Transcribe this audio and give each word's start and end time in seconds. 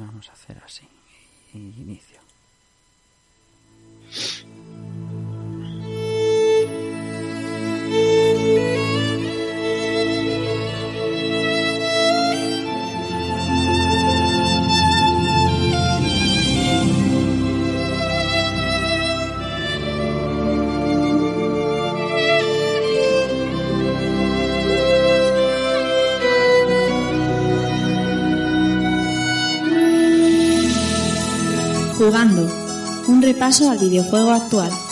Vamos 0.00 0.30
a 0.30 0.32
hacer 0.32 0.56
así. 0.64 0.88
Inicio. 1.52 2.20
Un 33.50 33.56
repaso 33.56 33.70
al 33.72 33.78
videojuego 33.78 34.30
actual. 34.30 34.89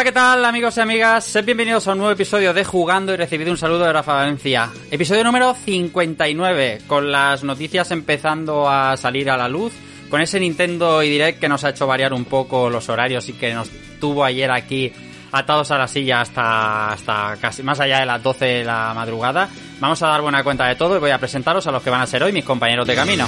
Hola, 0.00 0.08
¿qué 0.08 0.12
tal 0.12 0.44
amigos 0.46 0.78
y 0.78 0.80
amigas? 0.80 1.24
Sed 1.24 1.44
bienvenidos 1.44 1.86
a 1.86 1.92
un 1.92 1.98
nuevo 1.98 2.10
episodio 2.10 2.54
de 2.54 2.64
Jugando 2.64 3.12
y 3.12 3.18
recibido 3.18 3.50
un 3.50 3.58
saludo 3.58 3.84
de 3.84 3.92
Rafa 3.92 4.14
Valencia. 4.14 4.70
Episodio 4.90 5.22
número 5.22 5.54
59, 5.54 6.80
con 6.86 7.12
las 7.12 7.44
noticias 7.44 7.90
empezando 7.90 8.66
a 8.66 8.96
salir 8.96 9.28
a 9.28 9.36
la 9.36 9.46
luz, 9.46 9.74
con 10.08 10.22
ese 10.22 10.40
Nintendo 10.40 11.02
y 11.02 11.10
Direct 11.10 11.38
que 11.38 11.50
nos 11.50 11.64
ha 11.64 11.68
hecho 11.68 11.86
variar 11.86 12.14
un 12.14 12.24
poco 12.24 12.70
los 12.70 12.88
horarios 12.88 13.28
y 13.28 13.34
que 13.34 13.52
nos 13.52 13.68
tuvo 14.00 14.24
ayer 14.24 14.50
aquí 14.50 14.90
atados 15.32 15.70
a 15.70 15.76
la 15.76 15.86
silla 15.86 16.22
hasta, 16.22 16.92
hasta 16.92 17.36
casi 17.38 17.62
más 17.62 17.78
allá 17.78 18.00
de 18.00 18.06
las 18.06 18.22
12 18.22 18.44
de 18.46 18.64
la 18.64 18.94
madrugada. 18.94 19.50
Vamos 19.80 20.02
a 20.02 20.08
dar 20.08 20.22
buena 20.22 20.42
cuenta 20.42 20.66
de 20.66 20.76
todo 20.76 20.96
y 20.96 20.98
voy 20.98 21.10
a 21.10 21.18
presentaros 21.18 21.66
a 21.66 21.72
los 21.72 21.82
que 21.82 21.90
van 21.90 22.00
a 22.00 22.06
ser 22.06 22.22
hoy 22.22 22.32
mis 22.32 22.46
compañeros 22.46 22.86
de 22.86 22.94
camino. 22.94 23.26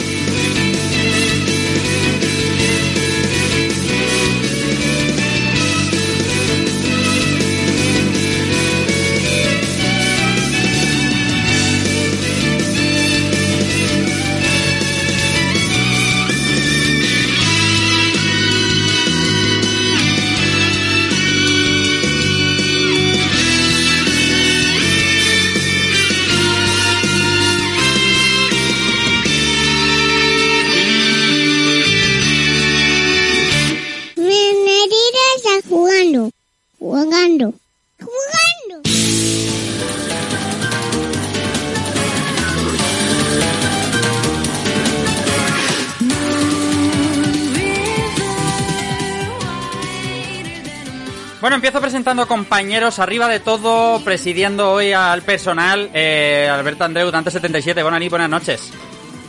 Compañeros 52.12 52.98
arriba 52.98 53.26
de 53.26 53.40
todo, 53.40 54.00
presidiendo 54.04 54.72
hoy 54.72 54.92
al 54.92 55.22
personal, 55.22 55.90
eh, 55.94 56.48
Alberto 56.50 56.84
Andreu, 56.84 57.10
Dante77, 57.10 57.82
buenas, 57.82 58.10
buenas 58.10 58.28
noches. 58.28 58.70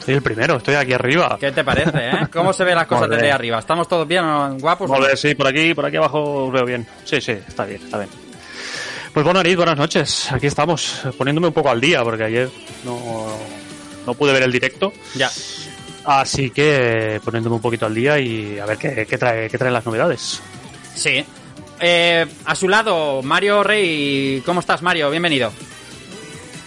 Soy 0.04 0.16
el 0.16 0.22
primero, 0.22 0.58
estoy 0.58 0.76
aquí 0.76 0.92
arriba. 0.92 1.38
¿Qué 1.40 1.52
te 1.54 1.64
parece, 1.64 2.10
eh? 2.10 2.28
¿Cómo 2.34 2.52
se 2.52 2.66
ven 2.66 2.76
las 2.76 2.88
cosas 2.88 3.10
desde 3.10 3.32
arriba? 3.32 3.60
¿Estamos 3.60 3.88
todos 3.88 4.06
bien, 4.06 4.26
o 4.26 4.58
guapos? 4.60 4.92
sí, 5.16 5.34
por 5.34 5.48
aquí, 5.48 5.74
por 5.74 5.86
aquí 5.86 5.96
abajo 5.96 6.46
os 6.46 6.52
veo 6.52 6.66
bien. 6.66 6.86
Sí, 7.06 7.22
sí, 7.22 7.32
está 7.32 7.66
bien, 7.66 7.82
está 7.82 8.00
bien. 8.00 8.10
Pues 9.14 9.24
bueno, 9.24 9.40
Arid, 9.40 9.56
buenas 9.56 9.78
noches. 9.78 10.30
Aquí 10.32 10.48
estamos, 10.48 11.04
poniéndome 11.18 11.48
un 11.48 11.54
poco 11.54 11.70
al 11.70 11.80
día, 11.80 12.04
porque 12.04 12.26
ayer 12.26 12.50
no, 12.84 13.38
no 14.06 14.14
pude 14.14 14.34
ver 14.34 14.44
el 14.44 14.52
directo. 14.52 14.92
Ya. 15.16 15.32
Así 16.04 16.50
que 16.50 17.22
poniéndome 17.24 17.56
un 17.56 17.62
poquito 17.62 17.86
al 17.86 17.96
día 17.96 18.20
y 18.20 18.60
a 18.60 18.66
ver 18.66 18.78
qué, 18.78 19.06
qué 19.08 19.18
trae, 19.18 19.50
qué 19.50 19.58
traen 19.58 19.74
las 19.74 19.86
novedades. 19.86 20.42
Sí. 20.96 21.26
Eh, 21.86 22.26
a 22.46 22.56
su 22.56 22.70
lado, 22.70 23.22
Mario 23.24 23.62
Rey. 23.62 24.42
¿Cómo 24.46 24.62
estás, 24.62 24.82
Mario? 24.82 25.10
Bienvenido. 25.10 25.52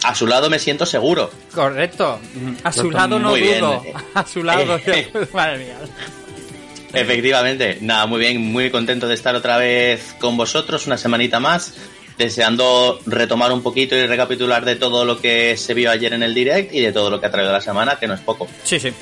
A 0.04 0.14
su 0.14 0.26
lado 0.26 0.50
me 0.50 0.58
siento 0.58 0.84
seguro. 0.84 1.30
Correcto. 1.54 2.20
A 2.62 2.70
su 2.70 2.90
lado 2.90 3.18
no 3.18 3.30
muy 3.30 3.40
bien. 3.40 3.60
dudo. 3.60 3.82
A 4.12 4.26
su 4.26 4.42
lado. 4.42 4.78
Eh. 4.86 5.10
Madre 5.32 5.58
mía. 5.64 5.78
Efectivamente, 6.92 7.78
nada, 7.80 8.04
muy 8.04 8.20
bien, 8.20 8.42
muy 8.42 8.70
contento 8.70 9.08
de 9.08 9.14
estar 9.14 9.34
otra 9.34 9.56
vez 9.56 10.14
con 10.20 10.36
vosotros, 10.36 10.86
una 10.86 10.98
semanita 10.98 11.40
más, 11.40 11.74
deseando 12.18 13.00
retomar 13.06 13.52
un 13.52 13.62
poquito 13.62 13.96
y 13.96 14.06
recapitular 14.06 14.66
de 14.66 14.76
todo 14.76 15.06
lo 15.06 15.18
que 15.18 15.56
se 15.56 15.72
vio 15.72 15.90
ayer 15.90 16.12
en 16.12 16.22
el 16.24 16.34
direct 16.34 16.74
y 16.74 16.80
de 16.80 16.92
todo 16.92 17.08
lo 17.08 17.20
que 17.20 17.26
ha 17.26 17.30
traído 17.30 17.52
la 17.52 17.62
semana, 17.62 17.98
que 17.98 18.06
no 18.06 18.12
es 18.12 18.20
poco. 18.20 18.46
Sí, 18.64 18.78
sí. 18.78 18.92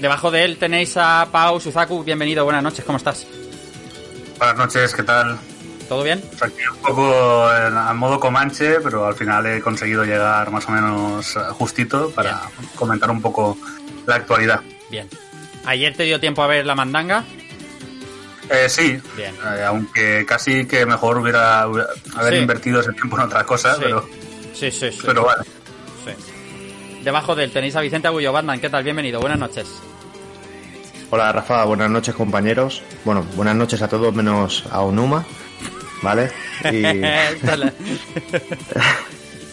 Debajo 0.00 0.30
de 0.30 0.44
él 0.44 0.58
tenéis 0.58 0.94
a 0.98 1.28
Pau 1.32 1.58
Suzaku. 1.60 2.04
Bienvenido, 2.04 2.44
buenas 2.44 2.62
noches. 2.62 2.84
¿Cómo 2.84 2.98
estás? 2.98 3.26
Buenas 4.44 4.58
noches, 4.58 4.94
¿qué 4.94 5.02
tal? 5.02 5.38
¿Todo 5.88 6.02
bien? 6.02 6.22
Aquí 6.42 6.56
un 6.70 6.76
poco 6.82 7.46
a 7.48 7.94
modo 7.94 8.20
Comanche, 8.20 8.78
pero 8.82 9.06
al 9.06 9.14
final 9.14 9.46
he 9.46 9.62
conseguido 9.62 10.04
llegar 10.04 10.50
más 10.50 10.68
o 10.68 10.72
menos 10.72 11.34
eh, 11.34 11.40
justito 11.52 12.10
para 12.10 12.42
comentar 12.74 13.10
un 13.10 13.22
poco 13.22 13.56
la 14.04 14.16
actualidad. 14.16 14.60
Bien. 14.90 15.08
¿Ayer 15.64 15.96
te 15.96 16.02
dio 16.02 16.20
tiempo 16.20 16.42
a 16.42 16.46
ver 16.46 16.66
la 16.66 16.74
mandanga? 16.74 17.24
Eh, 18.50 18.68
sí, 18.68 19.00
Bien. 19.16 19.34
eh, 19.56 19.64
aunque 19.66 20.26
casi 20.26 20.66
que 20.66 20.84
mejor 20.84 21.16
hubiera, 21.16 21.66
hubiera- 21.66 21.88
haber 22.14 22.34
Sí. 22.34 22.40
invertido 22.40 22.80
ese 22.82 22.92
tiempo 22.92 23.16
en 23.16 23.22
otra 23.22 23.44
cosa, 23.44 23.76
Sí. 23.76 23.80
pero, 23.82 24.06
Sí, 24.52 24.70
sí, 24.70 24.92
sí. 24.92 24.98
pero 25.06 25.24
vale. 25.24 25.42
Sí. 26.04 27.00
Debajo 27.02 27.34
de 27.34 27.44
él 27.44 27.50
tenéis 27.50 27.76
a 27.76 27.80
Vicente 27.80 28.08
Agullo 28.08 28.30
Batman. 28.30 28.60
¿Qué 28.60 28.68
tal? 28.68 28.84
Bienvenido, 28.84 29.20
buenas 29.20 29.38
noches. 29.38 29.68
Hola 31.14 31.30
Rafa, 31.30 31.64
buenas 31.64 31.88
noches 31.88 32.12
compañeros. 32.12 32.82
Bueno, 33.04 33.24
buenas 33.36 33.54
noches 33.54 33.80
a 33.80 33.86
todos 33.86 34.12
menos 34.12 34.64
a 34.68 34.80
Onuma, 34.80 35.24
¿vale? 36.02 36.28
Y 36.72 36.82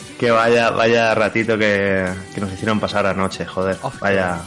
que 0.20 0.32
vaya, 0.32 0.72
vaya 0.72 1.14
ratito 1.14 1.60
que, 1.60 2.08
que 2.34 2.42
nos 2.42 2.52
hicieron 2.52 2.80
pasar 2.80 3.06
anoche, 3.06 3.46
joder. 3.46 3.78
Vaya, 4.00 4.42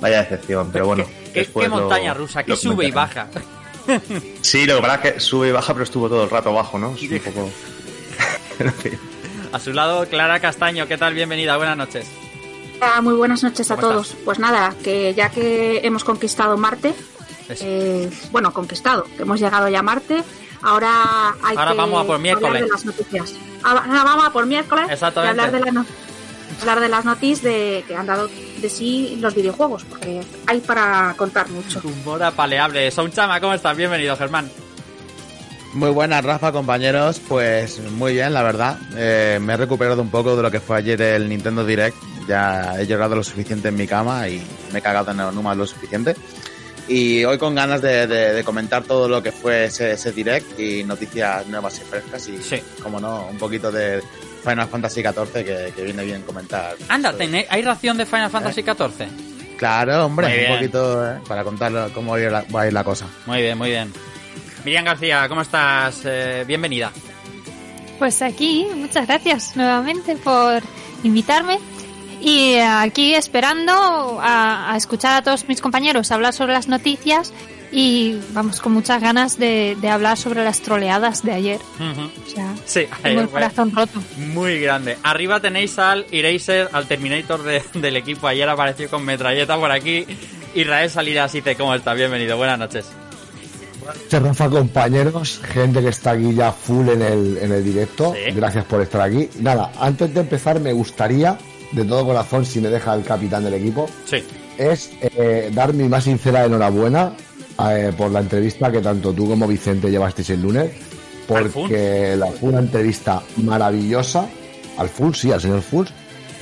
vaya 0.00 0.22
decepción, 0.22 0.72
pero 0.72 0.86
bueno. 0.86 1.04
¿Qué, 1.32 1.48
lo- 1.54 1.68
montaña 1.68 2.12
rusa? 2.14 2.42
¿Qué 2.42 2.50
lo 2.50 2.56
sube 2.56 2.86
y 2.86 2.90
baja? 2.90 3.28
Sí, 4.42 4.66
lo 4.66 4.74
que 4.74 4.82
pasa 4.82 4.94
es 4.96 5.00
que 5.12 5.20
sube 5.20 5.50
y 5.50 5.52
baja, 5.52 5.72
pero 5.72 5.84
estuvo 5.84 6.08
todo 6.08 6.24
el 6.24 6.30
rato 6.30 6.48
abajo, 6.48 6.80
¿no? 6.80 6.96
Es 6.96 7.02
un 7.08 7.20
poco... 7.20 7.48
En 8.58 8.72
fin. 8.72 8.98
A 9.52 9.60
su 9.60 9.72
lado, 9.72 10.04
Clara 10.08 10.40
Castaño. 10.40 10.88
¿Qué 10.88 10.98
tal? 10.98 11.14
Bienvenida, 11.14 11.56
buenas 11.56 11.76
noches. 11.76 12.08
Hola, 12.80 13.00
muy 13.00 13.14
buenas 13.14 13.42
noches 13.42 13.70
a 13.70 13.76
¿Cómo 13.76 13.88
todos. 13.88 14.06
estás? 14.08 14.22
Pues 14.24 14.38
nada, 14.38 14.74
que 14.82 15.14
ya 15.14 15.30
que 15.30 15.80
hemos 15.84 16.04
conquistado 16.04 16.56
Marte, 16.56 16.94
eh, 17.48 18.10
bueno, 18.32 18.52
conquistado, 18.52 19.04
que 19.16 19.22
hemos 19.22 19.40
llegado 19.40 19.68
ya 19.68 19.80
a 19.80 19.82
Marte, 19.82 20.22
ahora 20.62 21.34
hay 21.42 21.56
Ahora 21.56 21.70
que 21.72 21.76
vamos 21.78 22.04
a 22.04 22.06
por 22.06 22.18
miércoles. 22.18 22.48
hablar 22.48 22.64
de 22.64 22.68
las 22.70 22.84
noticias. 22.84 23.34
Ahora 23.62 23.82
vamos 24.04 24.24
a 24.26 24.30
por 24.32 24.46
miércoles 24.46 24.86
Exactamente. 24.90 25.36
y 25.36 25.44
hablar 25.44 25.52
de, 25.52 25.60
las 25.64 25.74
no- 25.74 25.86
hablar 26.60 26.80
de 26.80 26.88
las 26.88 27.04
noticias 27.04 27.42
de, 27.42 27.84
que 27.88 27.96
han 27.96 28.06
dado 28.06 28.28
de 28.60 28.68
sí 28.68 29.18
los 29.20 29.34
videojuegos, 29.34 29.84
porque 29.84 30.20
hay 30.46 30.60
para 30.60 31.14
contar 31.16 31.48
mucho. 31.48 31.80
Humor 31.82 32.22
apaleable. 32.22 32.90
Chama, 33.12 33.40
¿cómo 33.40 33.54
estás? 33.54 33.76
Bienvenido, 33.76 34.16
Germán. 34.16 34.50
Muy 35.72 35.90
buenas, 35.90 36.24
Rafa, 36.24 36.52
compañeros. 36.52 37.20
Pues 37.28 37.80
muy 37.92 38.12
bien, 38.14 38.32
la 38.32 38.42
verdad. 38.42 38.78
Eh, 38.96 39.38
me 39.42 39.54
he 39.54 39.56
recuperado 39.56 40.00
un 40.00 40.10
poco 40.10 40.34
de 40.36 40.42
lo 40.42 40.50
que 40.50 40.60
fue 40.60 40.76
ayer 40.78 41.00
el 41.02 41.28
Nintendo 41.28 41.64
Direct. 41.66 41.96
Ya 42.26 42.74
he 42.78 42.86
llorado 42.86 43.14
lo 43.16 43.22
suficiente 43.24 43.68
en 43.68 43.76
mi 43.76 43.86
cama 43.86 44.28
y 44.28 44.42
me 44.72 44.78
he 44.80 44.82
cagado 44.82 45.10
en 45.12 45.20
Onuma 45.20 45.54
lo 45.54 45.66
suficiente. 45.66 46.14
Y 46.88 47.24
hoy 47.24 47.36
con 47.38 47.54
ganas 47.54 47.82
de, 47.82 48.06
de- 48.06 48.32
de 48.32 48.44
comentar 48.44 48.84
todo 48.84 49.08
lo 49.08 49.22
que 49.22 49.32
fue 49.32 49.64
ese, 49.66 49.92
ese 49.92 50.12
Direct 50.12 50.58
y 50.60 50.84
noticias 50.84 51.46
nuevas 51.48 51.78
y 51.78 51.82
frescas. 51.82 52.28
Y, 52.28 52.40
Sí. 52.42 52.60
como 52.82 53.00
no, 53.00 53.26
un 53.30 53.38
poquito 53.38 53.72
de 53.72 54.02
Final 54.44 54.68
Fantasy 54.68 55.02
XIV 55.02 55.32
que, 55.44 55.72
que 55.74 55.82
viene 55.82 56.04
bien 56.04 56.22
comentar. 56.22 56.76
Anda, 56.88 57.12
¿tené- 57.16 57.46
¿hay 57.48 57.62
ración 57.62 57.96
de 57.96 58.06
Final 58.06 58.30
Fantasy 58.30 58.62
XIV? 58.62 59.08
Claro, 59.58 60.04
hombre, 60.06 60.46
un 60.50 60.56
poquito 60.58 61.04
eh, 61.10 61.18
para 61.26 61.42
contar 61.42 61.90
cómo 61.92 62.12
va 62.12 62.18
a 62.18 62.20
ir 62.20 62.30
la, 62.30 62.44
va 62.54 62.60
a 62.62 62.66
ir 62.68 62.72
la 62.72 62.84
cosa. 62.84 63.06
Muy 63.26 63.40
bien, 63.42 63.56
muy 63.58 63.70
bien. 63.70 63.92
Miriam 64.64 64.84
García, 64.84 65.26
¿cómo 65.28 65.40
estás? 65.42 66.02
Eh, 66.04 66.44
bienvenida. 66.46 66.92
Pues 67.98 68.20
aquí, 68.22 68.66
muchas 68.76 69.06
gracias 69.06 69.56
nuevamente 69.56 70.14
por 70.16 70.62
invitarme. 71.02 71.58
Y 72.20 72.54
eh, 72.54 72.62
aquí 72.64 73.14
esperando 73.14 73.72
a, 74.20 74.72
a 74.72 74.76
escuchar 74.76 75.14
a 75.14 75.22
todos 75.22 75.46
mis 75.48 75.60
compañeros 75.60 76.10
hablar 76.10 76.32
sobre 76.32 76.52
las 76.54 76.66
noticias 76.68 77.32
y 77.72 78.18
vamos 78.30 78.60
con 78.60 78.72
muchas 78.72 79.02
ganas 79.02 79.38
de, 79.38 79.76
de 79.80 79.88
hablar 79.90 80.16
sobre 80.16 80.42
las 80.44 80.60
troleadas 80.60 81.22
de 81.24 81.32
ayer. 81.32 81.60
O 81.80 82.30
sea, 82.30 82.54
Sí, 82.64 82.82
tengo 82.82 82.96
el 83.02 83.04
ayer 83.04 83.22
fue 83.24 83.32
corazón 83.32 83.72
roto. 83.74 84.02
muy 84.16 84.60
grande. 84.60 84.96
Arriba 85.02 85.40
tenéis 85.40 85.78
al 85.78 86.06
Eraser, 86.10 86.68
al 86.72 86.86
Terminator 86.86 87.42
de- 87.42 87.62
del 87.74 87.96
equipo. 87.96 88.28
Ayer 88.28 88.48
apareció 88.48 88.88
con 88.88 89.04
metralleta 89.04 89.58
por 89.58 89.70
aquí. 89.72 90.06
Israel 90.54 90.88
Salinas 90.88 91.32
dice, 91.32 91.54
¿cómo 91.56 91.74
está? 91.74 91.92
Bienvenido, 91.92 92.36
buenas 92.36 92.58
noches. 92.58 92.86
Gracias, 93.84 94.22
Rafa, 94.22 94.48
compañeros, 94.50 95.40
gente 95.52 95.80
que 95.80 95.88
está 95.90 96.12
aquí 96.12 96.34
ya 96.34 96.50
full 96.50 96.88
en 96.88 97.02
el, 97.02 97.38
en 97.40 97.52
el 97.52 97.62
directo. 97.64 98.14
Sí. 98.14 98.32
Gracias 98.32 98.64
por 98.64 98.80
estar 98.80 99.00
aquí. 99.02 99.28
Nada, 99.40 99.70
antes 99.78 100.12
de 100.12 100.20
empezar, 100.20 100.58
me 100.60 100.72
gustaría, 100.72 101.38
de 101.72 101.84
todo 101.84 102.04
corazón, 102.06 102.44
si 102.46 102.60
me 102.60 102.68
deja 102.68 102.94
el 102.94 103.02
capitán 103.04 103.44
del 103.44 103.54
equipo, 103.54 103.86
Sí. 104.04 104.22
es 104.58 104.90
eh, 105.00 105.50
dar 105.54 105.72
mi 105.74 105.88
más 105.88 106.04
sincera 106.04 106.44
enhorabuena 106.44 107.12
eh, 107.70 107.92
por 107.96 108.10
la 108.10 108.20
entrevista 108.20 108.70
que 108.70 108.80
tanto 108.80 109.12
tú 109.12 109.28
como 109.28 109.46
Vicente 109.46 109.90
llevasteis 109.90 110.30
el 110.30 110.42
lunes. 110.42 110.70
Porque 111.26 112.14
la, 112.16 112.28
fue 112.28 112.50
una 112.50 112.60
entrevista 112.60 113.20
maravillosa. 113.38 114.26
Al 114.78 114.88
Full, 114.88 115.12
sí, 115.14 115.32
al 115.32 115.40
señor 115.40 115.60
Full. 115.62 115.86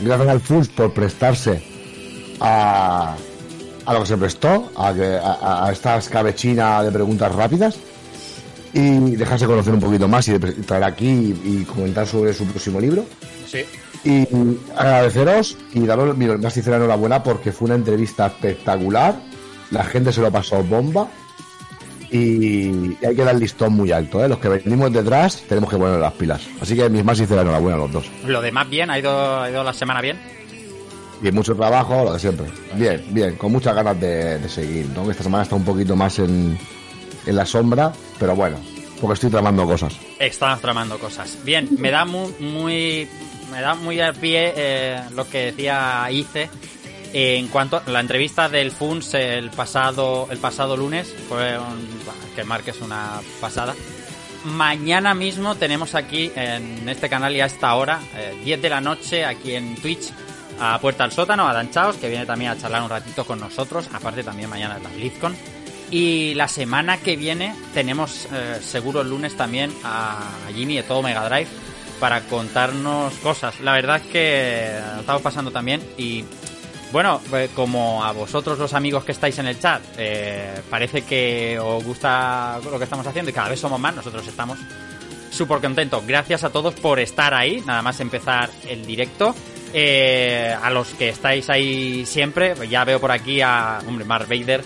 Gracias 0.01 0.29
al 0.29 0.41
Full 0.41 0.65
por 0.77 0.93
prestarse 0.93 1.63
a, 2.41 3.15
a 3.87 3.93
lo 3.95 4.01
que 4.01 4.07
se 4.07 4.17
prestó, 4.19 4.71
a, 4.77 4.93
que, 4.93 5.17
a, 5.23 5.67
a 5.67 5.73
esta 5.73 5.97
escabechina 5.97 6.83
de 6.83 6.91
preguntas 6.93 7.35
rápidas 7.35 7.77
y 8.73 8.99
dejarse 9.17 9.47
conocer 9.47 9.73
un 9.73 9.81
poquito 9.81 10.09
más 10.09 10.27
y 10.29 10.39
traer 10.39 10.85
aquí 10.85 11.07
y, 11.07 11.61
y 11.61 11.65
comentar 11.65 12.07
sobre 12.07 12.35
su 12.35 12.45
próximo 12.45 12.81
libro. 12.81 13.05
Sí. 13.51 13.65
Y 14.05 14.27
agradeceros 14.77 15.57
y 15.73 15.87
daros 15.87 16.17
mi 16.17 16.27
más 16.27 16.53
sincera 16.53 16.77
enhorabuena 16.77 17.23
porque 17.23 17.53
fue 17.53 17.67
una 17.67 17.75
entrevista 17.75 18.27
espectacular. 18.27 19.19
La 19.71 19.85
gente 19.85 20.13
se 20.13 20.21
lo 20.21 20.31
pasó 20.31 20.63
bomba. 20.63 21.09
Y, 22.11 22.97
hay 23.05 23.17
que 23.17 23.25
dar 23.25 23.35
el 23.35 23.41
listón 23.41 23.73
muy 23.73 23.91
alto. 23.91 24.23
¿eh? 24.23 24.29
Los 24.29 24.39
que 24.39 24.49
venimos 24.49 24.93
detrás 24.93 25.43
tenemos 25.49 25.71
que 25.71 25.77
poner 25.77 25.99
las 25.99 26.13
pilas. 26.13 26.43
Así 26.61 26.77
que 26.77 26.89
mis 26.89 27.05
más 27.05 27.19
sinceras 27.19 27.43
enhorabuena 27.43 27.77
a 27.77 27.81
los 27.81 27.93
dos. 27.93 28.11
Lo 28.27 28.41
demás 28.41 28.69
bien, 28.69 28.91
ha 28.91 28.99
ido, 28.99 29.41
ha 29.41 29.51
ido 29.51 29.65
la 29.65 29.73
semana 29.73 30.01
bien. 30.01 30.19
Y 31.23 31.33
mucho 31.33 31.57
trabajo, 31.57 32.05
lo 32.05 32.13
de 32.13 32.19
siempre. 32.19 32.47
Bien, 32.75 33.03
bien, 33.11 33.37
con 33.37 33.51
muchas 33.51 33.75
ganas 33.75 33.99
de, 33.99 34.39
de 34.39 34.49
seguir. 34.49 34.87
¿no? 34.95 35.11
Esta 35.11 35.23
semana 35.23 35.45
está 35.45 35.57
un 35.57 35.65
poquito 35.65 35.97
más 35.97 36.19
en, 36.19 36.59
en 37.27 37.37
la 37.37 37.47
sombra, 37.47 37.93
pero 38.19 38.37
bueno, 38.37 38.59
porque 39.01 39.15
estoy 39.15 39.31
tramando 39.31 39.67
cosas. 39.67 39.97
Estamos 40.19 40.61
tramando 40.61 40.99
cosas. 40.99 41.39
Bien, 41.45 41.69
me 41.79 41.91
da 41.91 42.05
muy, 42.05 42.33
muy 42.41 43.09
me 43.55 43.61
da 43.61 43.75
muy 43.75 44.01
al 44.01 44.15
pie 44.15 44.53
eh, 44.57 45.01
lo 45.15 45.29
que 45.29 45.53
decía 45.53 46.09
Ice 46.11 46.51
en 47.13 47.47
cuanto 47.47 47.77
a 47.77 47.89
la 47.89 48.01
entrevista 48.01 48.49
del 48.49 48.73
FUNS 48.73 49.15
el 49.15 49.51
pasado 49.51 50.27
el 50.29 50.39
pasado 50.39 50.77
lunes 50.77 51.15
fue 51.29 51.57
un, 51.57 51.89
que 52.35 52.43
marques 52.43 52.81
una 52.81 53.21
pasada. 53.41 53.77
Mañana 54.45 55.15
mismo 55.15 55.55
tenemos 55.55 55.95
aquí 55.95 56.33
en 56.35 56.89
este 56.89 57.09
canal 57.09 57.35
y 57.37 57.41
a 57.41 57.47
esta 57.47 57.77
hora, 57.77 58.01
eh, 58.17 58.37
10 58.45 58.61
de 58.61 58.69
la 58.69 58.81
noche, 58.81 59.25
aquí 59.25 59.55
en 59.55 59.77
Twitch, 59.77 60.11
a 60.59 60.79
Puerta 60.81 61.05
al 61.05 61.13
Sótano, 61.13 61.49
a 61.49 61.55
Dan 61.55 61.71
Chaos, 61.71 61.97
que 61.97 62.09
viene 62.09 62.27
también 62.27 62.51
a 62.51 62.59
charlar 62.59 62.83
un 62.83 62.91
ratito 62.91 63.25
con 63.25 63.39
nosotros. 63.39 63.89
Aparte, 63.93 64.25
también 64.25 64.51
mañana 64.51 64.77
es 64.77 64.83
la 64.83 64.91
BlizzCon. 64.91 65.37
Y 65.93 66.35
la 66.35 66.49
semana 66.49 66.99
que 66.99 67.17
viene 67.17 67.55
tenemos 67.73 68.27
eh, 68.33 68.59
seguro 68.61 69.03
el 69.03 69.09
lunes 69.11 69.37
también 69.37 69.73
a 69.85 70.19
Jimmy 70.53 70.77
de 70.77 70.83
todo 70.83 71.01
Mega 71.03 71.27
Drive 71.29 71.49
para 72.05 72.21
contarnos 72.21 73.15
cosas. 73.15 73.61
La 73.61 73.73
verdad 73.73 73.97
es 73.97 74.03
que 74.13 74.79
lo 74.95 75.01
estamos 75.01 75.23
pasando 75.23 75.51
también 75.51 75.81
y 75.97 76.23
bueno, 76.93 77.19
eh, 77.33 77.49
como 77.55 78.05
a 78.05 78.13
vosotros 78.13 78.59
los 78.59 78.75
amigos 78.75 79.05
que 79.05 79.13
estáis 79.13 79.39
en 79.39 79.47
el 79.47 79.59
chat, 79.59 79.81
eh, 79.97 80.61
parece 80.69 81.01
que 81.01 81.59
os 81.59 81.83
gusta 81.83 82.61
lo 82.63 82.77
que 82.77 82.85
estamos 82.85 83.07
haciendo 83.07 83.31
y 83.31 83.33
cada 83.33 83.49
vez 83.49 83.59
somos 83.59 83.81
más, 83.81 83.97
nosotros 83.97 84.29
estamos 84.29 84.59
súper 85.31 85.63
contentos. 85.63 86.07
Gracias 86.07 86.45
a 86.45 86.51
todos 86.51 86.75
por 86.75 87.01
estar 87.01 87.33
ahí, 87.33 87.63
nada 87.67 87.81
más 87.81 87.99
empezar 88.01 88.51
el 88.69 88.85
directo. 88.85 89.35
Eh, 89.73 90.55
a 90.63 90.69
los 90.69 90.89
que 90.89 91.09
estáis 91.09 91.49
ahí 91.49 92.05
siempre, 92.05 92.55
pues 92.55 92.69
ya 92.69 92.85
veo 92.85 93.01
por 93.01 93.13
aquí 93.13 93.41
a, 93.41 93.79
hombre, 93.89 94.05
Mark 94.05 94.29
Vader, 94.29 94.63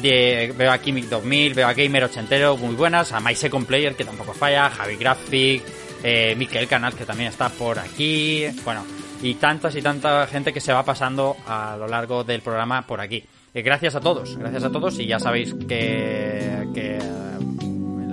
de, 0.00 0.54
veo 0.56 0.72
aquí 0.72 0.92
Mick 0.92 1.10
2000, 1.10 1.52
veo 1.52 1.68
a 1.68 1.74
Gamer 1.74 2.04
Ochentero, 2.04 2.56
muy 2.56 2.74
buenas, 2.74 3.12
a 3.12 3.20
My 3.20 3.34
Second 3.34 3.66
Player, 3.66 3.94
que 3.94 4.06
tampoco 4.06 4.32
falla, 4.32 4.70
Javi 4.70 4.96
Graphic, 4.96 5.62
eh, 6.02 6.34
Miquel 6.36 6.68
Canal, 6.68 6.94
que 6.94 7.04
también 7.04 7.30
está 7.30 7.48
por 7.48 7.78
aquí, 7.78 8.44
bueno, 8.64 8.84
y 9.22 9.34
tantas 9.34 9.74
y 9.76 9.82
tanta 9.82 10.26
gente 10.26 10.52
que 10.52 10.60
se 10.60 10.72
va 10.72 10.84
pasando 10.84 11.36
a 11.46 11.76
lo 11.78 11.88
largo 11.88 12.24
del 12.24 12.40
programa 12.40 12.82
por 12.82 13.00
aquí. 13.00 13.24
Eh, 13.54 13.62
gracias 13.62 13.94
a 13.94 14.00
todos, 14.00 14.36
gracias 14.36 14.64
a 14.64 14.70
todos, 14.70 14.98
y 14.98 15.06
ya 15.06 15.18
sabéis 15.18 15.54
que, 15.66 16.68
que 16.74 16.98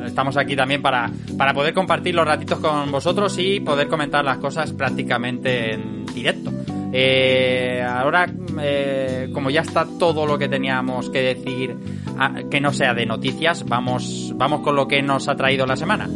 estamos 0.05 0.37
aquí 0.37 0.55
también 0.55 0.81
para, 0.81 1.09
para 1.37 1.53
poder 1.53 1.73
compartir 1.73 2.15
los 2.15 2.25
ratitos 2.25 2.59
con 2.59 2.91
vosotros 2.91 3.37
y 3.37 3.59
poder 3.59 3.87
comentar 3.87 4.23
las 4.23 4.37
cosas 4.37 4.71
prácticamente 4.73 5.73
en 5.73 6.05
directo. 6.05 6.51
Eh, 6.93 7.85
ahora, 7.85 8.25
eh, 8.61 9.29
como 9.33 9.49
ya 9.49 9.61
está 9.61 9.85
todo 9.99 10.25
lo 10.25 10.37
que 10.37 10.47
teníamos 10.47 11.09
que 11.09 11.21
decir, 11.21 11.75
ah, 12.17 12.35
que 12.49 12.61
no 12.61 12.71
sea 12.71 12.93
de 12.93 13.05
noticias, 13.05 13.65
vamos, 13.65 14.31
vamos 14.35 14.61
con 14.61 14.75
lo 14.75 14.87
que 14.87 15.01
nos 15.01 15.27
ha 15.27 15.35
traído 15.35 15.65
la 15.65 15.75
semana. 15.75 16.07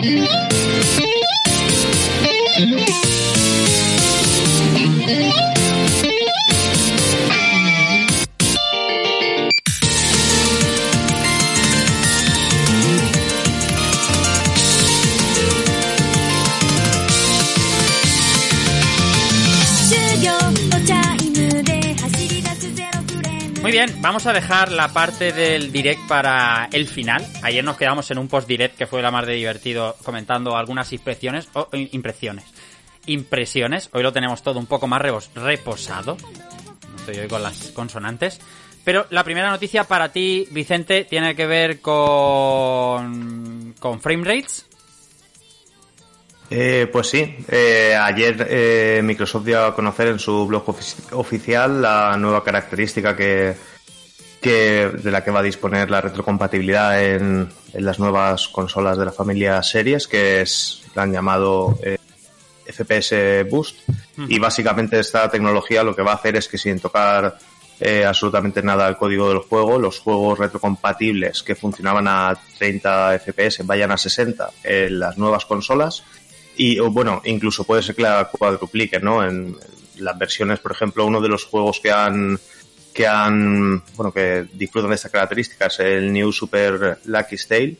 Muy 0.00 0.57
vamos 24.00 24.26
a 24.26 24.32
dejar 24.32 24.70
la 24.72 24.88
parte 24.88 25.32
del 25.32 25.72
direct 25.72 26.06
para 26.08 26.68
el 26.72 26.86
final. 26.88 27.26
Ayer 27.42 27.64
nos 27.64 27.76
quedamos 27.76 28.10
en 28.10 28.18
un 28.18 28.28
post 28.28 28.48
direct 28.48 28.76
que 28.76 28.86
fue 28.86 29.02
la 29.02 29.10
más 29.10 29.26
de 29.26 29.34
divertido 29.34 29.96
comentando 30.04 30.56
algunas 30.56 30.92
impresiones 30.92 31.48
o 31.54 31.68
eh, 31.72 31.88
impresiones. 31.92 32.44
Impresiones. 33.06 33.88
Hoy 33.92 34.02
lo 34.02 34.12
tenemos 34.12 34.42
todo 34.42 34.58
un 34.58 34.66
poco 34.66 34.86
más 34.86 35.02
reposado. 35.34 36.16
Estoy 36.98 37.18
hoy 37.18 37.28
con 37.28 37.42
las 37.42 37.70
consonantes. 37.72 38.40
Pero 38.84 39.06
la 39.10 39.24
primera 39.24 39.50
noticia 39.50 39.84
para 39.84 40.10
ti, 40.12 40.46
Vicente, 40.50 41.04
tiene 41.04 41.34
que 41.34 41.46
ver 41.46 41.80
con 41.80 43.74
con 43.78 44.00
frame 44.00 44.24
rates. 44.24 44.64
Eh, 46.50 46.88
pues 46.90 47.08
sí, 47.08 47.36
eh, 47.48 47.94
ayer 47.94 48.46
eh, 48.48 49.00
Microsoft 49.04 49.44
dio 49.44 49.66
a 49.66 49.74
conocer 49.74 50.08
en 50.08 50.18
su 50.18 50.46
blog 50.46 50.64
ofici- 50.64 51.12
oficial 51.12 51.82
la 51.82 52.16
nueva 52.16 52.42
característica 52.42 53.14
que, 53.14 53.54
que 54.40 54.88
de 54.88 55.10
la 55.10 55.24
que 55.24 55.30
va 55.30 55.40
a 55.40 55.42
disponer 55.42 55.90
la 55.90 56.00
retrocompatibilidad 56.00 57.02
en, 57.02 57.48
en 57.72 57.84
las 57.84 57.98
nuevas 57.98 58.48
consolas 58.48 58.96
de 58.96 59.04
la 59.04 59.12
familia 59.12 59.62
Series, 59.62 60.06
que 60.06 60.40
es 60.40 60.82
la 60.94 61.02
han 61.02 61.12
llamado 61.12 61.78
eh, 61.82 61.98
FPS 62.66 63.48
Boost. 63.50 63.78
Y 64.28 64.38
básicamente 64.38 64.98
esta 64.98 65.30
tecnología 65.30 65.82
lo 65.82 65.94
que 65.94 66.02
va 66.02 66.12
a 66.12 66.16
hacer 66.16 66.36
es 66.36 66.48
que 66.48 66.58
sin 66.58 66.80
tocar 66.80 67.38
eh, 67.80 68.04
absolutamente 68.04 68.62
nada 68.62 68.86
al 68.86 68.98
código 68.98 69.28
del 69.28 69.38
juego, 69.38 69.78
los 69.78 70.00
juegos 70.00 70.38
retrocompatibles 70.38 71.44
que 71.44 71.54
funcionaban 71.54 72.08
a 72.08 72.36
30 72.58 73.20
FPS 73.20 73.64
vayan 73.64 73.92
a 73.92 73.96
60 73.96 74.50
en 74.64 74.98
las 74.98 75.16
nuevas 75.16 75.44
consolas 75.44 76.02
y 76.56 76.80
o, 76.80 76.90
bueno, 76.90 77.22
incluso 77.24 77.62
puede 77.62 77.82
ser 77.82 77.94
que 77.94 78.02
la 78.02 78.24
cuadruplique, 78.24 78.98
¿no? 78.98 79.24
En 79.24 79.56
las 79.98 80.18
versiones, 80.18 80.58
por 80.58 80.72
ejemplo, 80.72 81.06
uno 81.06 81.20
de 81.20 81.28
los 81.28 81.44
juegos 81.44 81.78
que 81.78 81.92
han 81.92 82.40
que 82.98 83.06
han 83.06 83.80
bueno 83.94 84.10
que 84.10 84.48
disfrutan 84.54 84.90
de 84.90 84.96
esta 84.96 85.08
característica 85.08 85.66
es 85.66 85.78
el 85.78 86.12
New 86.12 86.32
Super 86.32 86.98
Lucky 87.04 87.36
Tale 87.48 87.76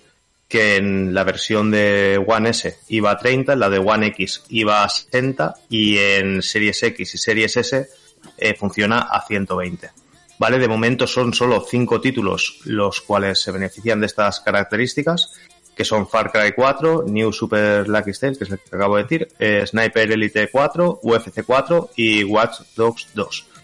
que 0.47 0.77
en 0.77 1.13
la 1.13 1.25
versión 1.25 1.73
de 1.73 2.25
One 2.25 2.51
S 2.51 2.79
iba 2.87 3.11
a 3.11 3.19
30, 3.19 3.55
en 3.55 3.59
la 3.59 3.69
de 3.69 3.79
One 3.79 4.07
X 4.07 4.45
iba 4.51 4.85
a 4.85 4.89
60 4.89 5.55
y 5.71 5.99
en 5.99 6.41
Series 6.41 6.81
X 6.85 7.17
y 7.17 7.19
Series 7.19 7.57
S 7.57 7.89
eh, 8.37 8.55
funciona 8.55 9.01
a 9.01 9.27
120. 9.27 9.91
¿Vale? 10.39 10.61
De 10.61 10.69
momento 10.69 11.09
son 11.09 11.35
solo 11.35 11.67
cinco 11.69 12.01
títulos 12.01 12.61
los 12.67 13.01
cuales 13.01 13.41
se 13.41 13.51
benefician 13.51 13.99
de 13.99 14.07
estas 14.07 14.39
características, 14.39 15.33
que 15.77 15.85
son 15.85 16.09
Far 16.09 16.31
Cry 16.31 16.53
4, 16.55 17.07
New 17.09 17.33
Super 17.33 17.89
Lucky 17.89 18.13
Tale, 18.13 18.39
que 18.39 18.45
es 18.45 18.51
el 18.51 18.61
que 18.61 18.77
acabo 18.77 18.97
de 18.97 19.03
decir, 19.03 19.29
eh, 19.41 19.67
Sniper 19.67 20.13
Elite 20.13 20.49
4, 20.49 21.01
UFC 21.03 21.43
4 21.45 21.91
y 21.97 22.23
Watch 22.23 22.61
Dogs 22.77 23.09
2. 23.15 23.58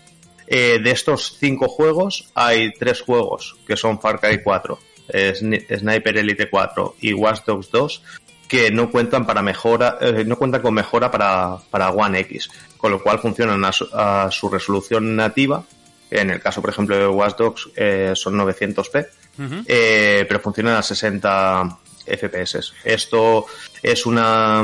Eh, 0.46 0.78
de 0.82 0.90
estos 0.90 1.36
cinco 1.38 1.68
juegos, 1.68 2.30
hay 2.34 2.72
tres 2.74 3.00
juegos 3.02 3.56
que 3.66 3.76
son 3.76 4.00
Far 4.00 4.20
Cry 4.20 4.42
4, 4.42 4.78
eh, 5.08 5.32
Sni- 5.36 5.78
Sniper 5.78 6.18
Elite 6.18 6.50
4 6.50 6.96
y 7.00 7.12
Watch 7.14 7.44
Dogs 7.46 7.70
2 7.70 8.02
que 8.48 8.70
no 8.70 8.90
cuentan 8.90 9.26
para 9.26 9.40
mejora, 9.42 9.96
eh, 10.00 10.22
no 10.26 10.36
cuentan 10.36 10.60
con 10.60 10.74
mejora 10.74 11.10
para, 11.10 11.56
para 11.70 11.90
One 11.90 12.20
X, 12.20 12.50
con 12.76 12.92
lo 12.92 13.02
cual 13.02 13.18
funcionan 13.18 13.64
a 13.64 13.72
su, 13.72 13.88
a 13.92 14.28
su 14.30 14.48
resolución 14.50 15.16
nativa. 15.16 15.64
En 16.10 16.30
el 16.30 16.40
caso, 16.40 16.60
por 16.60 16.70
ejemplo, 16.70 16.94
de 16.96 17.06
Watch 17.08 17.36
Dogs 17.36 17.70
eh, 17.74 18.12
son 18.14 18.34
900p, 18.36 19.06
eh, 19.66 20.24
pero 20.28 20.40
funcionan 20.40 20.76
a 20.76 20.82
60 20.82 21.78
FPS. 22.06 22.72
Esto 22.84 23.46
es 23.82 24.04
una, 24.06 24.62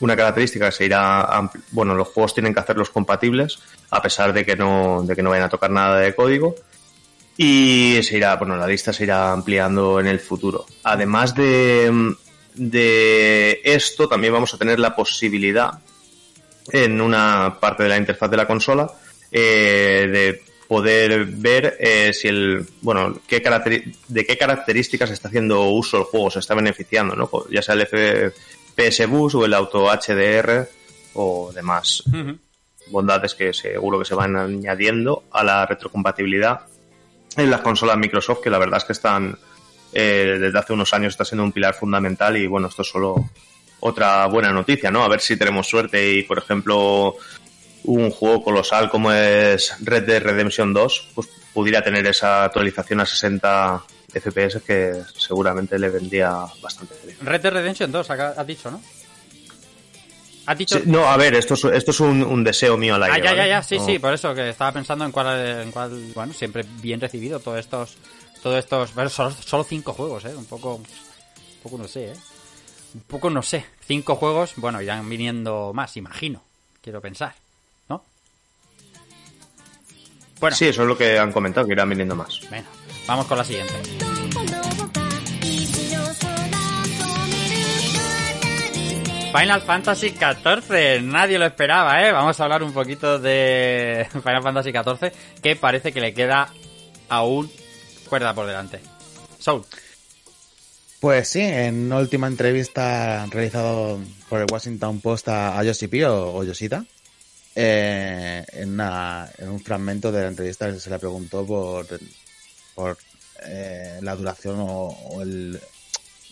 una 0.00 0.16
característica 0.16 0.66
que 0.66 0.72
se 0.72 0.86
irá, 0.86 1.50
bueno, 1.72 1.94
los 1.94 2.08
juegos 2.08 2.32
tienen 2.34 2.54
que 2.54 2.60
hacerlos 2.60 2.88
compatibles, 2.90 3.58
a 3.90 4.02
pesar 4.02 4.32
de 4.32 4.44
que 4.44 4.56
no, 4.56 5.02
de 5.02 5.16
que 5.16 5.22
no 5.22 5.30
vayan 5.30 5.46
a 5.46 5.50
tocar 5.50 5.70
nada 5.70 5.98
de 6.00 6.14
código. 6.14 6.54
Y 7.36 8.00
se 8.02 8.18
irá, 8.18 8.36
bueno, 8.36 8.56
la 8.56 8.66
lista 8.66 8.92
se 8.92 9.04
irá 9.04 9.32
ampliando 9.32 9.98
en 9.98 10.06
el 10.06 10.20
futuro. 10.20 10.66
Además 10.82 11.34
de, 11.34 12.14
de 12.54 13.60
esto, 13.64 14.08
también 14.08 14.32
vamos 14.32 14.52
a 14.52 14.58
tener 14.58 14.78
la 14.78 14.94
posibilidad 14.94 15.78
en 16.72 17.00
una 17.00 17.56
parte 17.58 17.84
de 17.84 17.88
la 17.88 17.96
interfaz 17.96 18.30
de 18.30 18.36
la 18.36 18.46
consola 18.46 18.90
eh, 19.30 20.08
de 20.10 20.42
poder 20.68 21.24
ver 21.26 21.76
eh, 21.80 22.12
si 22.12 22.28
el 22.28 22.64
bueno 22.80 23.18
qué 23.26 23.42
de 24.08 24.24
qué 24.24 24.38
características 24.38 25.10
está 25.10 25.28
haciendo 25.28 25.64
uso 25.64 25.98
el 25.98 26.04
juego 26.04 26.30
se 26.30 26.38
está 26.38 26.54
beneficiando 26.54 27.16
no 27.16 27.28
ya 27.50 27.60
sea 27.60 27.74
el 27.74 27.86
FPS 27.86 29.08
Bus 29.08 29.34
o 29.34 29.44
el 29.44 29.54
Auto 29.54 29.86
HDR 29.88 30.68
o 31.14 31.50
demás 31.52 32.04
bondades 32.90 33.34
que 33.34 33.52
seguro 33.52 33.98
que 33.98 34.04
se 34.04 34.14
van 34.14 34.36
añadiendo 34.36 35.24
a 35.30 35.42
la 35.44 35.66
retrocompatibilidad 35.66 36.60
en 37.36 37.50
las 37.50 37.60
consolas 37.60 37.96
Microsoft 37.96 38.40
que 38.42 38.50
la 38.50 38.58
verdad 38.58 38.78
es 38.78 38.84
que 38.84 38.92
están 38.92 39.38
eh, 39.92 40.36
desde 40.40 40.58
hace 40.58 40.72
unos 40.72 40.92
años 40.94 41.12
está 41.14 41.24
siendo 41.24 41.44
un 41.44 41.52
pilar 41.52 41.74
fundamental 41.74 42.36
y 42.36 42.46
bueno 42.46 42.68
esto 42.68 42.82
es 42.82 42.88
solo 42.88 43.28
otra 43.80 44.26
buena 44.26 44.52
noticia 44.52 44.90
no 44.90 45.02
a 45.04 45.08
ver 45.08 45.20
si 45.20 45.36
tenemos 45.36 45.68
suerte 45.68 46.12
y 46.12 46.22
por 46.24 46.38
ejemplo 46.38 47.16
un 47.84 48.10
juego 48.10 48.42
colosal 48.44 48.90
como 48.90 49.10
es 49.12 49.74
Red 49.80 50.04
Dead 50.04 50.22
Redemption 50.22 50.72
2 50.72 51.08
pues 51.14 51.28
pudiera 51.54 51.82
tener 51.82 52.06
esa 52.06 52.44
actualización 52.44 53.00
a 53.00 53.06
60 53.06 53.82
FPS 54.12 54.60
que 54.66 54.92
seguramente 55.16 55.78
le 55.78 55.88
vendría 55.88 56.30
bastante 56.62 56.94
bien 57.04 57.16
Red 57.22 57.40
Dead 57.40 57.52
Redemption 57.52 57.90
2, 57.92 58.10
acá- 58.10 58.34
has 58.36 58.46
dicho, 58.46 58.70
¿no? 58.70 58.80
Has 60.50 60.58
dicho... 60.58 60.78
Sí, 60.78 60.82
no 60.86 61.04
a 61.08 61.16
ver 61.16 61.34
esto 61.36 61.54
es, 61.54 61.62
esto 61.62 61.92
es 61.92 62.00
un, 62.00 62.24
un 62.24 62.42
deseo 62.42 62.76
mío 62.76 62.96
al 62.96 63.04
aire 63.04 63.14
Ah, 63.14 63.18
ya, 63.18 63.30
ya, 63.30 63.36
¿vale? 63.36 63.48
ya, 63.50 63.62
sí, 63.62 63.78
No- 63.78 63.86
sí, 63.86 63.98
por 64.00 64.12
eso 64.12 64.34
que 64.34 64.48
estaba 64.48 64.72
pensando 64.72 65.04
en 65.04 65.12
cuál, 65.12 65.46
en 65.46 65.70
cuál, 65.70 66.10
bueno, 66.12 66.32
siempre 66.32 66.64
bien 66.82 67.00
recibido 67.00 67.38
todos 67.38 67.60
estos, 67.60 67.96
todos 68.42 68.58
estos, 68.58 68.92
bueno, 68.92 69.08
solo, 69.10 69.30
solo 69.30 69.62
cinco 69.62 69.92
juegos, 69.92 70.24
eh, 70.24 70.34
un 70.34 70.46
poco, 70.46 70.74
un 70.74 70.84
poco 71.62 71.78
no 71.78 71.86
sé, 71.86 72.06
eh, 72.10 72.16
un 72.94 73.00
poco 73.02 73.30
no 73.30 73.42
sé, 73.42 73.64
cinco 73.86 74.16
juegos, 74.16 74.54
bueno, 74.56 74.82
irán 74.82 75.08
viniendo 75.08 75.70
más, 75.72 75.96
imagino, 75.96 76.42
quiero 76.82 77.00
pensar, 77.00 77.32
¿no? 77.88 78.02
Bueno. 80.40 80.56
sí 80.56 80.66
eso 80.66 80.82
es 80.82 80.88
lo 80.88 80.98
que 80.98 81.16
han 81.16 81.30
comentado 81.30 81.64
que 81.64 81.74
irán 81.74 81.90
viniendo 81.90 82.16
más 82.16 82.40
Venga, 82.50 82.66
vamos 83.06 83.26
con 83.26 83.38
la 83.38 83.44
siguiente. 83.44 84.19
Final 89.32 89.62
Fantasy 89.62 90.10
XIV, 90.10 91.02
nadie 91.02 91.38
lo 91.38 91.46
esperaba, 91.46 92.04
¿eh? 92.06 92.10
Vamos 92.10 92.38
a 92.40 92.44
hablar 92.44 92.62
un 92.64 92.72
poquito 92.72 93.18
de 93.20 94.06
Final 94.12 94.42
Fantasy 94.42 94.72
XIV, 94.72 95.12
que 95.40 95.54
parece 95.56 95.92
que 95.92 96.00
le 96.00 96.12
queda 96.12 96.52
aún 97.08 97.50
cuerda 98.08 98.34
por 98.34 98.46
delante. 98.46 98.80
Soul. 99.38 99.64
Pues 100.98 101.28
sí, 101.28 101.40
en 101.40 101.86
una 101.86 101.98
última 101.98 102.26
entrevista 102.26 103.24
realizada 103.30 103.96
por 104.28 104.40
el 104.40 104.46
Washington 104.50 105.00
Post 105.00 105.28
a, 105.28 105.62
Yoshi 105.62 106.02
o, 106.02 106.34
o 106.34 106.44
Yoshida, 106.44 106.84
eh, 107.54 108.44
en, 108.52 108.72
una- 108.74 109.30
en 109.38 109.48
un 109.48 109.60
fragmento 109.60 110.10
de 110.10 110.22
la 110.22 110.28
entrevista 110.28 110.76
se 110.78 110.90
le 110.90 110.98
preguntó 110.98 111.46
por, 111.46 111.86
por 112.74 112.98
eh, 113.46 113.98
la 114.02 114.16
duración 114.16 114.56
o 114.58 115.22
el- 115.22 115.58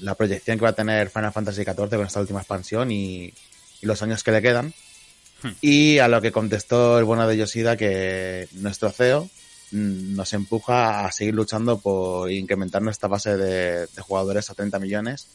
la 0.00 0.14
proyección 0.14 0.58
que 0.58 0.64
va 0.64 0.70
a 0.70 0.74
tener 0.74 1.10
Final 1.10 1.32
Fantasy 1.32 1.64
XIV 1.64 1.90
con 1.90 2.06
esta 2.06 2.20
última 2.20 2.40
expansión 2.40 2.90
y, 2.90 3.32
y 3.80 3.86
los 3.86 4.02
años 4.02 4.22
que 4.22 4.32
le 4.32 4.42
quedan. 4.42 4.74
Y 5.60 5.98
a 5.98 6.08
lo 6.08 6.20
que 6.20 6.32
contestó 6.32 6.98
el 6.98 7.04
bueno 7.04 7.28
de 7.28 7.36
Yoshida 7.36 7.76
que 7.76 8.48
nuestro 8.54 8.90
CEO 8.90 9.30
mm, 9.70 10.16
nos 10.16 10.32
empuja 10.32 11.06
a 11.06 11.12
seguir 11.12 11.34
luchando 11.34 11.78
por 11.78 12.30
incrementar 12.30 12.82
nuestra 12.82 13.08
base 13.08 13.36
de, 13.36 13.86
de 13.86 14.02
jugadores 14.02 14.50
a 14.50 14.54
30 14.54 14.80
millones 14.80 15.28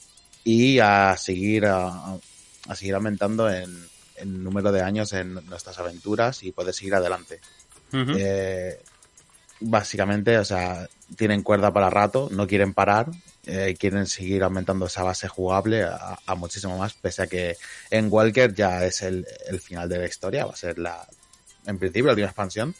y 0.43 0.79
a 0.79 1.15
seguir 1.17 1.67
a, 1.67 2.17
a 2.67 2.75
seguir 2.75 2.95
aumentando 2.95 3.49
en 3.49 3.87
el 4.17 4.43
número 4.43 4.71
de 4.71 4.81
años 4.81 5.13
en 5.13 5.33
nuestras 5.33 5.79
aventuras 5.79 6.43
y 6.43 6.51
poder 6.51 6.73
seguir 6.73 6.95
adelante. 6.95 7.39
Eh, 7.91 8.81
básicamente, 9.59 10.37
o 10.37 10.45
sea, 10.45 10.89
tienen 11.15 11.43
cuerda 11.43 11.71
para 11.71 11.89
rato, 11.89 12.27
no 12.31 12.47
quieren 12.47 12.73
parar, 12.73 13.11
eh, 13.45 13.75
quieren 13.77 14.07
seguir 14.07 14.43
aumentando 14.43 14.85
esa 14.85 15.03
base 15.03 15.27
jugable 15.27 15.83
a, 15.83 16.35
muchísimo 16.35 16.77
más, 16.77 16.93
pese 16.93 17.23
a 17.23 17.27
que 17.27 17.57
en 17.89 18.07
Walker 18.09 18.53
ya 18.53 18.85
es 18.85 19.01
el, 19.01 19.25
el 19.47 19.59
final 19.59 19.89
de 19.89 19.99
la 19.99 20.05
historia, 20.05 20.45
va 20.45 20.53
a 20.53 20.57
ser 20.57 20.79
la, 20.79 21.05
en 21.65 21.77
principio, 21.77 22.07
la 22.07 22.13
última 22.13 22.27
expansión, 22.27 22.75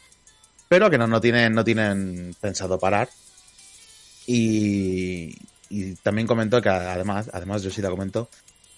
pero 0.68 0.90
que 0.90 0.98
no, 0.98 1.08
no 1.08 1.22
tienen, 1.22 1.54
no 1.54 1.64
tienen 1.64 2.36
pensado 2.40 2.80
parar. 2.80 3.10
Y, 4.26 5.36
y 5.70 5.96
también 5.96 6.28
comentó 6.28 6.62
que 6.62 6.70
además, 6.70 7.30
además 7.34 7.62
Yoshida 7.62 7.90
comentó 7.90 8.30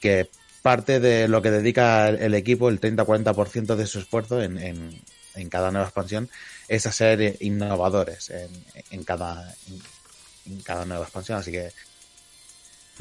que 0.02 0.30
parte 0.62 1.00
de 1.00 1.28
lo 1.28 1.42
que 1.42 1.52
dedica 1.52 2.10
el, 2.10 2.34
equipo, 2.34 2.70
el 2.70 2.82
30-40% 2.82 3.76
de 3.76 3.86
su 3.86 4.00
esfuerzo 4.00 4.42
en, 4.42 4.58
en, 4.58 5.02
en 5.36 5.50
cada 5.50 5.70
nueva 5.70 5.88
expansión, 5.88 6.30
es 6.68 6.88
a 6.88 6.92
ser 6.92 7.38
innovadores 7.42 8.32
en, 8.32 8.50
en 8.90 9.04
cada, 9.04 9.54
cada 10.64 10.86
nueva 10.86 11.04
expansión. 11.04 11.40
Así 11.40 11.52
que 11.52 11.72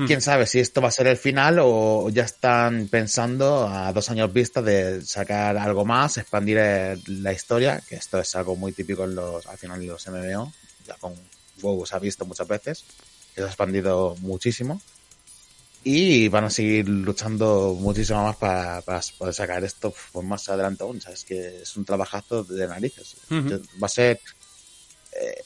quién 0.07 0.21
sabe 0.21 0.47
si 0.47 0.59
esto 0.59 0.81
va 0.81 0.89
a 0.89 0.93
ser 0.93 1.07
el 1.07 1.17
final 1.17 1.59
o 1.61 2.09
ya 2.11 2.25
están 2.25 2.89
pensando 2.89 3.69
a 3.69 3.93
dos 3.93 4.11
años 4.11 4.33
vista 4.33 4.61
de 4.61 5.03
sacar 5.03 5.57
algo 5.57 5.85
más, 5.85 6.19
expandir 6.19 6.59
la 7.07 7.33
historia, 7.33 7.81
que 7.89 7.97
esto 7.97 8.19
es 8.19 8.35
algo 8.35 8.57
muy 8.57 8.73
típico 8.73 9.05
en 9.05 9.15
los, 9.15 9.47
al 9.47 9.59
final 9.59 9.87
los 9.87 10.07
MMO, 10.09 10.53
ya 10.87 10.95
con 10.95 11.15
WoW 11.61 11.87
se 11.87 11.97
ha 11.97 11.99
visto 11.99 12.25
muchas 12.25 12.49
veces, 12.49 12.85
que 13.35 13.41
se 13.41 13.45
ha 13.45 13.47
expandido 13.47 14.17
muchísimo. 14.21 14.81
Y 15.87 16.29
van 16.29 16.45
a 16.45 16.51
seguir 16.51 16.89
luchando 16.89 17.77
muchísimo 17.79 18.25
más 18.25 18.37
para, 18.37 18.81
para 18.81 19.03
poder 19.19 19.35
sacar 19.35 19.63
esto 19.65 19.95
pues, 20.13 20.27
más 20.27 20.49
adelante 20.49 20.83
aún. 20.83 20.99
¿sabes? 20.99 21.25
que 21.25 21.61
es 21.61 21.77
un 21.77 21.85
trabajazo 21.85 22.43
de 22.43 22.67
narices. 22.67 23.17
Va 23.31 23.87
a 23.87 23.89
ser 23.89 24.19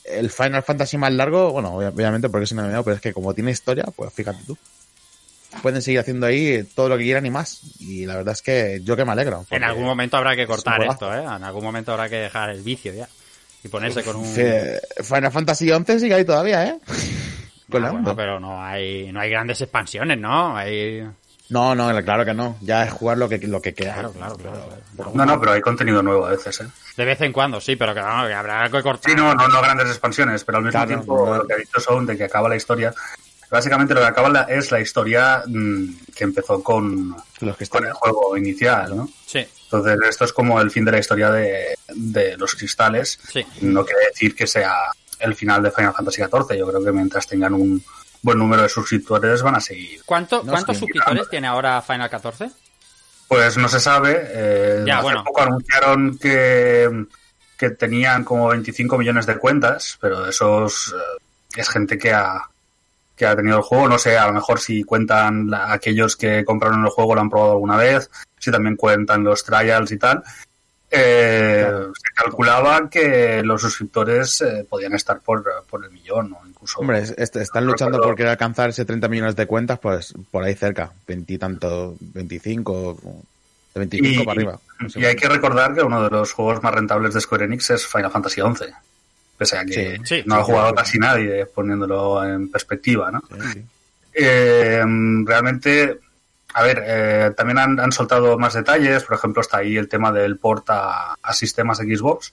el 0.04 0.30
Final 0.30 0.62
Fantasy 0.62 0.96
más 0.96 1.12
largo, 1.12 1.52
bueno, 1.52 1.74
obvia- 1.76 1.88
obviamente 1.88 2.28
porque 2.28 2.44
es 2.44 2.52
MMO, 2.52 2.82
pero 2.84 2.96
es 2.96 3.02
que 3.02 3.12
como 3.12 3.34
tiene 3.34 3.50
historia, 3.50 3.84
pues 3.94 4.12
fíjate 4.12 4.38
tú. 4.46 4.56
Pueden 5.62 5.80
seguir 5.80 6.00
haciendo 6.00 6.26
ahí 6.26 6.62
todo 6.74 6.90
lo 6.90 6.98
que 6.98 7.04
quieran 7.04 7.24
y 7.26 7.30
más. 7.30 7.60
Y 7.80 8.04
la 8.06 8.16
verdad 8.16 8.32
es 8.34 8.42
que 8.42 8.80
yo 8.84 8.96
que 8.96 9.04
me 9.04 9.12
alegro. 9.12 9.46
En 9.50 9.64
algún 9.64 9.84
momento 9.84 10.16
habrá 10.18 10.36
que 10.36 10.46
cortar 10.46 10.80
esto, 10.92 11.12
¿eh? 11.14 11.22
En 11.22 11.42
algún 11.44 11.64
momento 11.64 11.92
habrá 11.92 12.08
que 12.08 12.16
dejar 12.16 12.50
el 12.50 12.62
vicio 12.62 12.92
ya. 12.92 13.08
Y 13.64 13.68
ponerse 13.68 14.02
con 14.04 14.16
un... 14.16 14.24
Final 15.02 15.32
Fantasy 15.32 15.70
11 15.70 16.00
sigue 16.00 16.14
ahí 16.14 16.24
todavía, 16.24 16.66
¿eh? 16.66 16.78
Ah, 17.88 17.90
bueno, 17.92 18.16
pero 18.16 18.40
no 18.40 18.62
hay, 18.64 19.12
no 19.12 19.20
hay 19.20 19.28
grandes 19.30 19.60
expansiones, 19.60 20.18
¿no? 20.18 20.56
Hay... 20.56 21.02
No, 21.50 21.74
no, 21.74 21.88
claro 22.04 22.24
que 22.24 22.34
no. 22.34 22.56
Ya 22.60 22.84
es 22.84 22.92
jugar 22.92 23.16
lo 23.18 23.28
que, 23.28 23.38
lo 23.38 23.60
que 23.62 23.72
queda. 23.74 23.94
Claro, 23.94 24.12
claro, 24.12 24.36
claro. 24.36 24.68
claro. 24.96 25.10
No, 25.14 25.24
no, 25.24 25.40
pero 25.40 25.52
hay 25.52 25.60
contenido 25.62 26.02
nuevo 26.02 26.26
a 26.26 26.30
veces, 26.30 26.60
¿eh? 26.60 26.66
De 26.96 27.04
vez 27.04 27.20
en 27.22 27.32
cuando, 27.32 27.60
sí, 27.60 27.76
pero 27.76 27.94
que, 27.94 28.00
vamos, 28.00 28.26
que 28.28 28.34
habrá 28.34 28.68
que 28.70 28.82
cortar. 28.82 29.10
Sí, 29.10 29.16
no, 29.16 29.34
no, 29.34 29.48
no 29.48 29.62
grandes 29.62 29.88
expansiones, 29.88 30.44
pero 30.44 30.58
al 30.58 30.64
mismo 30.64 30.72
Claro, 30.78 30.88
tiempo 30.88 31.26
no. 31.26 31.36
lo 31.38 31.46
que 31.46 31.54
ha 31.54 31.56
dicho 31.56 31.80
Sound 31.80 32.10
de 32.10 32.16
que 32.18 32.24
acaba 32.24 32.48
la 32.48 32.56
historia. 32.56 32.92
Básicamente 33.50 33.94
lo 33.94 34.00
que 34.00 34.06
acaba 34.06 34.28
la- 34.28 34.42
es 34.42 34.70
la 34.70 34.78
historia 34.80 35.42
mm, 35.46 35.86
que 36.14 36.24
empezó 36.24 36.62
con, 36.62 37.16
Los 37.40 37.56
que 37.56 37.66
con 37.66 37.86
el 37.86 37.92
juego 37.94 38.36
inicial, 38.36 38.94
¿no? 38.94 39.08
Sí, 39.24 39.46
Entonces 39.64 39.98
esto 40.06 40.26
es 40.26 40.34
como 40.34 40.60
el 40.60 40.70
fin 40.70 40.84
de 40.84 40.92
la 40.92 40.98
historia 40.98 41.30
de, 41.30 41.78
de 41.94 42.36
los 42.36 42.54
cristales. 42.54 43.18
sí. 43.32 43.46
No 43.62 43.86
quiere 43.86 44.08
decir 44.08 44.34
que 44.36 44.46
sea 44.46 44.74
el 45.18 45.34
final 45.34 45.62
de 45.62 45.70
Final 45.70 45.94
Fantasy 45.94 46.20
XIV. 46.22 46.58
Yo 46.58 46.68
creo 46.68 46.84
que 46.84 46.92
mientras 46.92 47.26
tengan 47.26 47.54
un 47.54 47.82
buen 48.22 48.38
número 48.38 48.62
de 48.62 48.68
suscriptores 48.68 49.42
van 49.42 49.54
a 49.56 49.60
seguir. 49.60 50.02
¿Cuánto, 50.04 50.42
No, 50.44 50.52
¿Cuántos 50.52 50.78
suscriptores 50.78 51.28
tiene 51.30 51.46
ahora 51.46 51.80
Final 51.82 52.10
14? 52.10 52.50
Pues 53.28 53.56
no 53.58 53.68
se 53.68 53.80
sabe. 53.80 54.16
eh, 54.32 54.84
Ya, 54.86 54.94
hace 54.96 55.02
bueno. 55.02 55.24
poco 55.24 55.42
anunciaron 55.42 56.18
que, 56.18 57.06
que 57.56 57.70
tenían 57.70 58.24
como 58.24 58.48
25 58.48 58.96
millones 58.98 59.26
de 59.26 59.36
cuentas, 59.38 59.98
pero 60.00 60.26
esos 60.26 60.94
eh, 60.96 61.22
es 61.56 61.68
gente 61.68 61.98
que 61.98 62.12
ha, 62.12 62.40
que 63.14 63.26
ha 63.26 63.36
tenido 63.36 63.58
el 63.58 63.62
juego. 63.62 63.88
No 63.88 63.98
sé, 63.98 64.16
a 64.16 64.26
lo 64.26 64.32
mejor 64.32 64.60
si 64.60 64.82
cuentan 64.84 65.50
la- 65.50 65.72
aquellos 65.72 66.16
que 66.16 66.44
compraron 66.44 66.82
el 66.84 66.90
juego 66.90 67.14
lo 67.14 67.20
han 67.20 67.28
probado 67.30 67.52
alguna 67.52 67.76
vez, 67.76 68.10
si 68.38 68.50
también 68.50 68.76
cuentan 68.76 69.22
los 69.24 69.44
trials 69.44 69.92
y 69.92 69.98
tal. 69.98 70.22
Eh, 70.90 71.70
que 72.02 72.14
calculaba 72.14 72.88
que 72.88 73.42
los 73.44 73.60
suscriptores 73.60 74.40
eh, 74.40 74.66
podían 74.68 74.94
estar 74.94 75.20
por, 75.20 75.44
por 75.68 75.84
el 75.84 75.90
millón 75.90 76.32
o 76.32 76.46
incluso... 76.74 76.80
Hombre, 76.80 76.98
es- 77.00 77.14
es- 77.16 77.36
están 77.36 77.66
luchando 77.66 78.00
por 78.00 78.14
querer 78.14 78.30
alcanzar 78.30 78.70
ese 78.70 78.84
30 78.84 79.08
millones 79.08 79.36
de 79.36 79.46
cuentas, 79.46 79.78
pues 79.78 80.14
por 80.30 80.42
ahí 80.44 80.54
cerca, 80.54 80.92
20 81.06 81.32
y 81.32 81.38
tanto, 81.38 81.96
25, 82.00 82.98
de 83.74 83.78
25 83.80 84.22
Y- 84.22 84.24
para 84.24 84.32
arriba. 84.32 84.60
No 84.80 84.88
sé. 84.90 85.00
Y 85.00 85.04
hay 85.04 85.16
que 85.16 85.28
recordar 85.28 85.74
que 85.74 85.82
uno 85.82 86.02
de 86.04 86.10
los 86.10 86.32
juegos 86.32 86.62
más 86.62 86.74
rentables 86.74 87.14
de 87.14 87.20
Square 87.20 87.44
Enix 87.46 87.70
es 87.70 87.86
Final 87.86 88.10
Fantasy 88.10 88.40
XI. 88.40 88.64
Pese 89.36 89.56
a 89.56 89.64
que 89.64 89.98
Sí, 89.98 90.02
sí, 90.04 90.22
no 90.26 90.34
ha 90.36 90.42
jugado 90.44 90.70
sí. 90.70 90.74
casi 90.76 90.98
nadie, 90.98 91.46
poniéndolo 91.46 92.24
en 92.24 92.50
perspectiva, 92.50 93.10
¿no? 93.12 93.22
Sí, 93.30 93.52
sí. 93.54 93.64
Eh, 94.14 94.82
realmente, 95.24 95.98
a 96.54 96.62
ver, 96.64 96.82
eh, 96.84 97.30
también 97.36 97.58
han, 97.58 97.78
han 97.78 97.92
soltado 97.92 98.36
más 98.36 98.54
detalles. 98.54 99.04
Por 99.04 99.16
ejemplo, 99.16 99.40
está 99.42 99.58
ahí 99.58 99.76
el 99.76 99.88
tema 99.88 100.10
del 100.10 100.38
port 100.38 100.68
a, 100.70 101.14
a 101.22 101.32
sistemas 101.34 101.78
Xbox, 101.78 102.32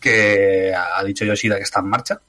que 0.00 0.72
ha 0.76 1.02
dicho 1.02 1.24
Yoshida 1.24 1.56
que 1.56 1.62
está 1.64 1.80
en 1.80 1.86
marcha, 1.88 2.20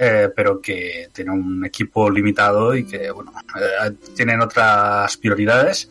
eh, 0.00 0.28
pero 0.34 0.60
que 0.60 1.08
tiene 1.12 1.32
un 1.32 1.64
equipo 1.64 2.08
limitado 2.08 2.74
y 2.74 2.84
que, 2.84 3.10
bueno, 3.10 3.32
eh, 3.56 3.92
tienen 4.14 4.40
otras 4.40 5.16
prioridades. 5.16 5.90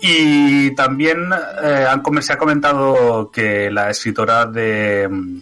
Y 0.00 0.74
también 0.74 1.28
eh, 1.62 1.86
han 1.88 2.02
se 2.22 2.32
ha 2.32 2.38
comentado 2.38 3.30
que 3.30 3.70
la 3.70 3.90
escritora 3.90 4.46
de 4.46 5.06
mm, 5.06 5.40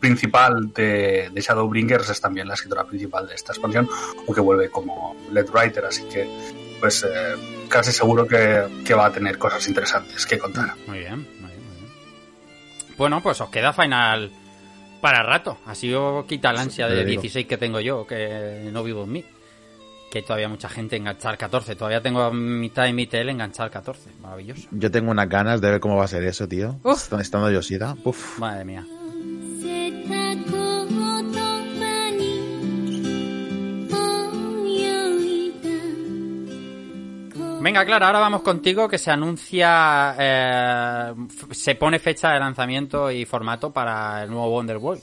principal 0.00 0.70
de, 0.74 1.30
de 1.32 1.40
Shadowbringers 1.40 2.10
es 2.10 2.20
también 2.20 2.46
la 2.46 2.54
escritora 2.54 2.84
principal 2.84 3.26
de 3.26 3.34
esta 3.34 3.52
expansión, 3.52 3.88
aunque 4.26 4.42
vuelve 4.42 4.68
como 4.68 5.16
lead 5.32 5.48
writer, 5.50 5.86
así 5.86 6.02
que 6.04 6.28
pues 6.78 7.02
eh, 7.04 7.36
casi 7.68 7.92
seguro 7.92 8.26
que, 8.26 8.82
que 8.84 8.94
va 8.94 9.06
a 9.06 9.12
tener 9.12 9.38
cosas 9.38 9.66
interesantes 9.68 10.26
que 10.26 10.38
contar. 10.38 10.74
Muy 10.86 10.98
bien, 10.98 11.26
muy 11.40 11.50
bien, 11.50 11.64
muy 11.66 11.76
bien. 11.76 12.96
Bueno, 12.98 13.22
pues 13.22 13.40
os 13.40 13.48
queda 13.48 13.72
final 13.72 14.30
para 15.00 15.22
rato. 15.22 15.58
Así 15.66 15.92
os 15.94 16.24
quita 16.26 16.52
la 16.52 16.62
ansia 16.62 16.86
de 16.88 17.04
digo. 17.04 17.22
16 17.22 17.46
que 17.46 17.56
tengo 17.56 17.80
yo, 17.80 18.06
que 18.06 18.68
no 18.72 18.82
vivo 18.82 19.04
en 19.04 19.12
mí. 19.12 19.24
Que 20.10 20.18
hay 20.18 20.24
todavía 20.24 20.48
mucha 20.48 20.68
gente 20.68 20.96
enganchar 20.96 21.38
14. 21.38 21.76
Todavía 21.76 22.00
tengo 22.00 22.22
a 22.22 22.32
mitad 22.32 22.82
de 22.84 22.92
mi 22.92 23.06
tele 23.06 23.30
enganchar 23.30 23.70
14. 23.70 24.10
Maravilloso. 24.20 24.68
Yo 24.72 24.90
tengo 24.90 25.10
unas 25.12 25.28
ganas 25.28 25.60
de 25.60 25.70
ver 25.70 25.80
cómo 25.80 25.96
va 25.96 26.04
a 26.04 26.08
ser 26.08 26.24
eso, 26.24 26.48
tío. 26.48 26.76
Uf. 26.82 27.12
Est- 27.12 27.20
Estando 27.20 27.50
Yoshida. 27.50 27.96
Uf. 28.04 28.38
Madre 28.38 28.64
mía. 28.64 28.84
Venga, 37.60 37.84
Clara, 37.84 38.06
ahora 38.06 38.20
vamos 38.20 38.40
contigo 38.40 38.88
que 38.88 38.96
se 38.96 39.10
anuncia, 39.10 40.16
eh, 40.18 41.14
se 41.50 41.74
pone 41.74 41.98
fecha 41.98 42.30
de 42.30 42.40
lanzamiento 42.40 43.10
y 43.10 43.26
formato 43.26 43.70
para 43.70 44.22
el 44.22 44.30
nuevo 44.30 44.48
Wonder 44.48 44.78
Boy. 44.78 44.98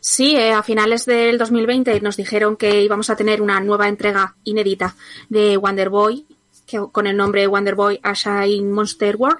Sí, 0.00 0.34
eh, 0.34 0.52
a 0.52 0.64
finales 0.64 1.06
del 1.06 1.38
2020 1.38 2.00
nos 2.00 2.16
dijeron 2.16 2.56
que 2.56 2.82
íbamos 2.82 3.08
a 3.08 3.14
tener 3.14 3.40
una 3.40 3.60
nueva 3.60 3.88
entrega 3.88 4.34
inédita 4.42 4.96
de 5.28 5.56
Wonder 5.56 5.90
Boy, 5.90 6.26
que, 6.66 6.80
con 6.90 7.06
el 7.06 7.16
nombre 7.16 7.46
Wonder 7.46 7.76
Boy 7.76 8.00
A 8.02 8.12
Shine 8.12 8.72
Monster 8.72 9.14
World, 9.16 9.38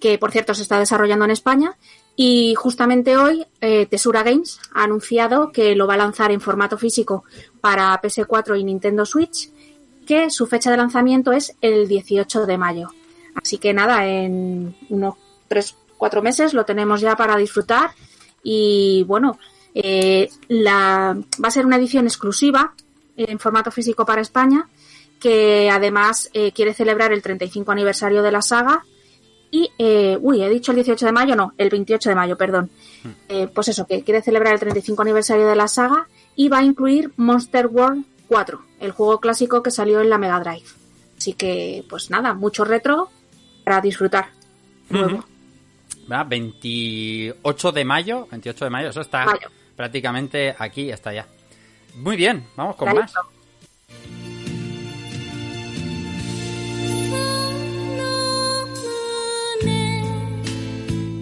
que 0.00 0.18
por 0.18 0.30
cierto 0.30 0.54
se 0.54 0.62
está 0.62 0.78
desarrollando 0.78 1.24
en 1.24 1.32
España. 1.32 1.76
Y 2.14 2.54
justamente 2.56 3.16
hoy 3.16 3.46
eh, 3.60 3.86
Tesura 3.86 4.22
Games 4.22 4.60
ha 4.72 4.84
anunciado 4.84 5.50
que 5.50 5.74
lo 5.74 5.86
va 5.86 5.94
a 5.94 5.98
lanzar 5.98 6.30
en 6.30 6.40
formato 6.40 6.78
físico 6.78 7.24
para 7.60 8.00
PS4 8.00 8.60
y 8.60 8.64
Nintendo 8.64 9.06
Switch, 9.06 9.50
que 10.06 10.30
su 10.30 10.46
fecha 10.46 10.70
de 10.70 10.76
lanzamiento 10.76 11.32
es 11.32 11.56
el 11.60 11.88
18 11.88 12.46
de 12.46 12.58
mayo. 12.58 12.88
Así 13.34 13.58
que 13.58 13.72
nada, 13.72 14.06
en 14.06 14.74
unos 14.88 15.14
3-4 15.48 16.22
meses 16.22 16.54
lo 16.54 16.64
tenemos 16.64 17.00
ya 17.00 17.16
para 17.16 17.36
disfrutar. 17.36 17.90
Y 18.42 19.04
bueno, 19.06 19.38
eh, 19.74 20.28
la, 20.48 21.16
va 21.42 21.48
a 21.48 21.50
ser 21.50 21.66
una 21.66 21.76
edición 21.76 22.06
exclusiva 22.06 22.74
en 23.16 23.38
formato 23.38 23.70
físico 23.70 24.04
para 24.04 24.22
España, 24.22 24.68
que 25.20 25.70
además 25.70 26.30
eh, 26.32 26.52
quiere 26.52 26.74
celebrar 26.74 27.12
el 27.12 27.22
35 27.22 27.70
aniversario 27.72 28.22
de 28.22 28.32
la 28.32 28.42
saga. 28.42 28.84
Y, 29.50 29.70
eh, 29.78 30.18
uy, 30.20 30.42
he 30.42 30.48
dicho 30.48 30.72
el 30.72 30.76
18 30.76 31.06
de 31.06 31.12
mayo, 31.12 31.36
no, 31.36 31.52
el 31.58 31.68
28 31.68 32.08
de 32.08 32.14
mayo, 32.14 32.36
perdón. 32.38 32.70
Eh, 33.28 33.48
pues 33.54 33.68
eso, 33.68 33.86
que 33.86 34.02
quiere 34.02 34.22
celebrar 34.22 34.54
el 34.54 34.60
35 34.60 35.02
aniversario 35.02 35.46
de 35.46 35.56
la 35.56 35.68
saga 35.68 36.08
y 36.34 36.48
va 36.48 36.58
a 36.58 36.64
incluir 36.64 37.12
Monster 37.16 37.66
World 37.66 38.04
4, 38.32 38.62
el 38.80 38.92
juego 38.92 39.20
clásico 39.20 39.62
que 39.62 39.70
salió 39.70 40.00
en 40.00 40.08
la 40.08 40.16
Mega 40.16 40.40
Drive. 40.40 40.64
Así 41.18 41.34
que, 41.34 41.84
pues 41.86 42.08
nada, 42.08 42.32
mucho 42.32 42.64
retro 42.64 43.10
para 43.62 43.82
disfrutar. 43.82 44.30
¿verdad? 44.88 45.20
28 46.26 47.72
de 47.72 47.84
mayo, 47.84 48.26
28 48.30 48.64
de 48.64 48.70
mayo, 48.70 48.88
eso 48.88 49.02
está 49.02 49.26
Mayo. 49.26 49.48
prácticamente 49.76 50.54
aquí, 50.58 50.90
está 50.90 51.12
ya. 51.12 51.26
Muy 51.96 52.16
bien, 52.16 52.46
vamos 52.56 52.76
con 52.76 52.94
más. 52.94 53.12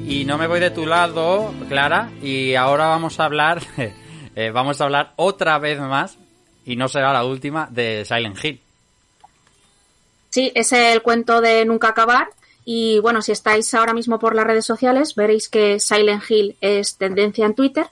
Y 0.06 0.24
no 0.24 0.38
me 0.38 0.46
voy 0.46 0.60
de 0.60 0.70
tu 0.70 0.86
lado, 0.86 1.52
Clara, 1.68 2.10
y 2.22 2.54
ahora 2.54 2.86
vamos 2.86 3.18
a 3.18 3.24
hablar, 3.24 3.62
eh, 4.36 4.50
vamos 4.52 4.80
a 4.80 4.84
hablar 4.84 5.12
otra 5.16 5.58
vez 5.58 5.80
más, 5.80 6.19
y 6.70 6.76
no 6.76 6.88
será 6.88 7.12
la 7.12 7.24
última, 7.24 7.68
de 7.68 8.04
Silent 8.04 8.44
Hill. 8.44 8.60
Sí, 10.28 10.52
es 10.54 10.72
el 10.72 11.02
cuento 11.02 11.40
de 11.40 11.64
Nunca 11.64 11.88
Acabar. 11.88 12.28
Y 12.64 13.00
bueno, 13.00 13.22
si 13.22 13.32
estáis 13.32 13.74
ahora 13.74 13.92
mismo 13.92 14.20
por 14.20 14.36
las 14.36 14.46
redes 14.46 14.64
sociales, 14.64 15.16
veréis 15.16 15.48
que 15.48 15.80
Silent 15.80 16.22
Hill 16.30 16.56
es 16.60 16.96
tendencia 16.96 17.44
en 17.44 17.54
Twitter, 17.54 17.88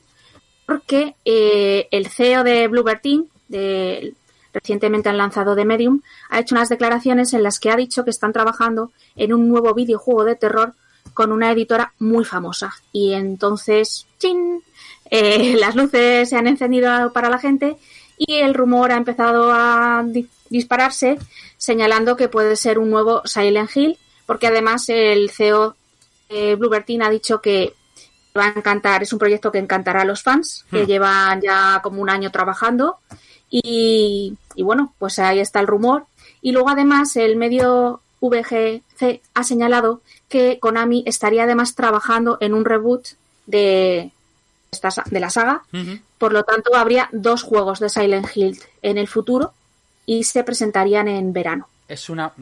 porque 0.65 1.17
eh, 1.25 1.89
el 1.91 2.07
CEO 2.07 2.45
de 2.45 2.69
Bluebird 2.69 3.01
Team, 3.01 3.27
de, 3.49 4.15
recientemente 4.53 5.09
han 5.09 5.19
lanzado 5.19 5.57
de 5.57 5.65
Medium, 5.65 6.01
ha 6.31 6.39
hecho 6.39 6.55
unas 6.55 6.69
declaraciones 6.69 7.35
en 7.35 7.43
las 7.43 7.59
que 7.59 7.71
ha 7.71 7.77
dicho 7.77 8.05
que 8.05 8.11
están 8.11 8.33
trabajando 8.33 8.93
en 9.17 9.33
un 9.33 9.49
nuevo 9.49 9.75
videojuego 9.75 10.23
de 10.23 10.37
terror 10.37 10.75
con 11.15 11.33
una 11.33 11.51
editora 11.51 11.95
muy 11.99 12.25
famosa. 12.25 12.73
Y 12.93 13.15
entonces, 13.15 14.07
¡chin! 14.19 14.63
Eh, 15.11 15.57
las 15.61 15.75
luces 15.75 16.29
se 16.29 16.37
han 16.37 16.47
encendido 16.47 17.13
para 17.13 17.29
la 17.29 17.39
gente 17.39 17.77
y 18.19 18.35
el 18.35 18.53
rumor 18.55 18.91
ha 18.93 18.97
empezado 18.97 19.51
a 19.53 20.03
di- 20.05 20.29
dispararse 20.51 21.19
señalando 21.57 22.17
que 22.17 22.29
puede 22.29 22.57
ser 22.57 22.79
un 22.79 22.91
nuevo 22.91 23.23
Silent 23.25 23.71
Hill, 23.75 23.97
porque 24.27 24.47
además 24.49 24.89
el 24.89 25.31
CEO 25.31 25.77
eh, 26.29 26.55
Bluebird 26.57 26.85
Team 26.85 27.03
ha 27.03 27.11
dicho 27.11 27.41
que 27.41 27.75
va 28.37 28.47
a 28.47 28.53
encantar, 28.59 29.03
es 29.03 29.13
un 29.13 29.19
proyecto 29.19 29.51
que 29.51 29.59
encantará 29.59 30.03
a 30.03 30.05
los 30.05 30.23
fans, 30.23 30.65
que 30.71 30.83
Hmm. 30.85 30.87
llevan 30.87 31.41
ya 31.41 31.81
como 31.83 32.03
un 32.03 32.11
año 32.11 32.31
trabajando 32.31 32.99
y, 33.51 34.35
y 34.55 34.63
bueno, 34.63 34.95
pues 34.99 35.19
ahí 35.19 35.41
está 35.41 35.61
el 35.61 35.67
rumor. 35.67 36.05
Y 36.43 36.53
luego 36.53 36.69
además 36.71 37.17
el 37.17 37.37
medio 37.37 38.01
VGC 38.21 39.21
ha 39.35 39.45
señalado 39.45 40.03
que 40.29 40.59
Konami 40.61 41.03
estaría 41.07 41.45
además 41.45 41.75
trabajando 41.75 42.37
en 42.41 42.55
un 42.55 42.65
reboot 42.65 43.07
de, 43.47 44.11
de 45.11 45.21
la 45.21 45.31
saga, 45.31 45.63
por 46.19 46.33
lo 46.33 46.45
tanto 46.45 46.75
habría 46.77 47.09
dos 47.13 47.43
juegos 47.43 47.81
de 47.81 47.89
Silent 47.89 48.29
Hill 48.35 48.59
en 48.83 48.99
el 48.99 49.09
futuro 49.09 49.53
y 50.07 50.25
se 50.25 50.45
presentarían 50.45 51.09
en 51.09 51.33
verano. 51.33 51.69
Es 51.89 52.11
una... 52.11 52.33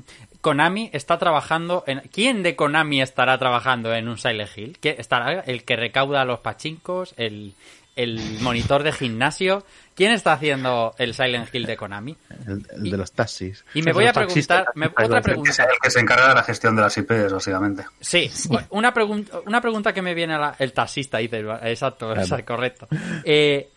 Konami 0.41 0.91
está 0.93 1.19
trabajando 1.19 1.83
en... 1.87 2.01
¿Quién 2.13 2.43
de 2.43 2.57
Konami 2.57 3.03
estará 3.03 3.39
trabajando 3.39 3.95
en 3.95 4.09
un 4.09 4.19
Silent 4.19 4.51
Hill? 4.57 4.79
¿Qué 4.81 4.97
estará 4.99 5.41
el 5.41 5.65
que 5.65 5.77
recauda 5.77 6.25
los 6.25 6.41
pachincos? 6.41 7.15
El, 7.17 7.55
el 7.97 8.39
monitor 8.41 8.83
de 8.83 8.93
gimnasio? 8.93 9.65
¿Quién 9.95 10.13
está 10.13 10.35
haciendo 10.35 10.95
el 10.99 11.15
Silent 11.15 11.53
Hill 11.55 11.65
de 11.65 11.77
Konami? 11.77 12.15
El, 12.47 12.67
el 12.71 12.91
de 12.91 12.97
los 12.99 13.11
taxis. 13.13 13.65
Y 13.73 13.81
me 13.83 13.93
voy 13.93 14.07
a 14.07 14.13
preguntar... 14.13 14.67
me- 14.75 14.87
otra 14.89 15.23
pregunta. 15.23 15.51
el 15.65 15.79
que 15.83 15.91
se 15.91 16.01
encarga 16.01 16.29
de 16.29 16.35
la 16.35 16.43
gestión 16.43 16.77
de 16.77 16.83
las 16.83 16.97
IPs, 16.99 17.33
básicamente. 17.33 17.85
Sí, 18.01 18.31
una 18.71 18.93
pregunta, 18.93 19.41
una 19.47 19.61
pregunta 19.63 19.95
que 19.95 20.03
me 20.03 20.13
viene 20.15 20.35
a 20.35 20.39
la, 20.39 20.57
el 20.59 20.73
taxista, 20.75 21.17
dice, 21.19 21.41
exacto, 21.63 22.13
exacto, 22.15 22.45
correcto. 22.55 22.89
Eh, 23.25 23.71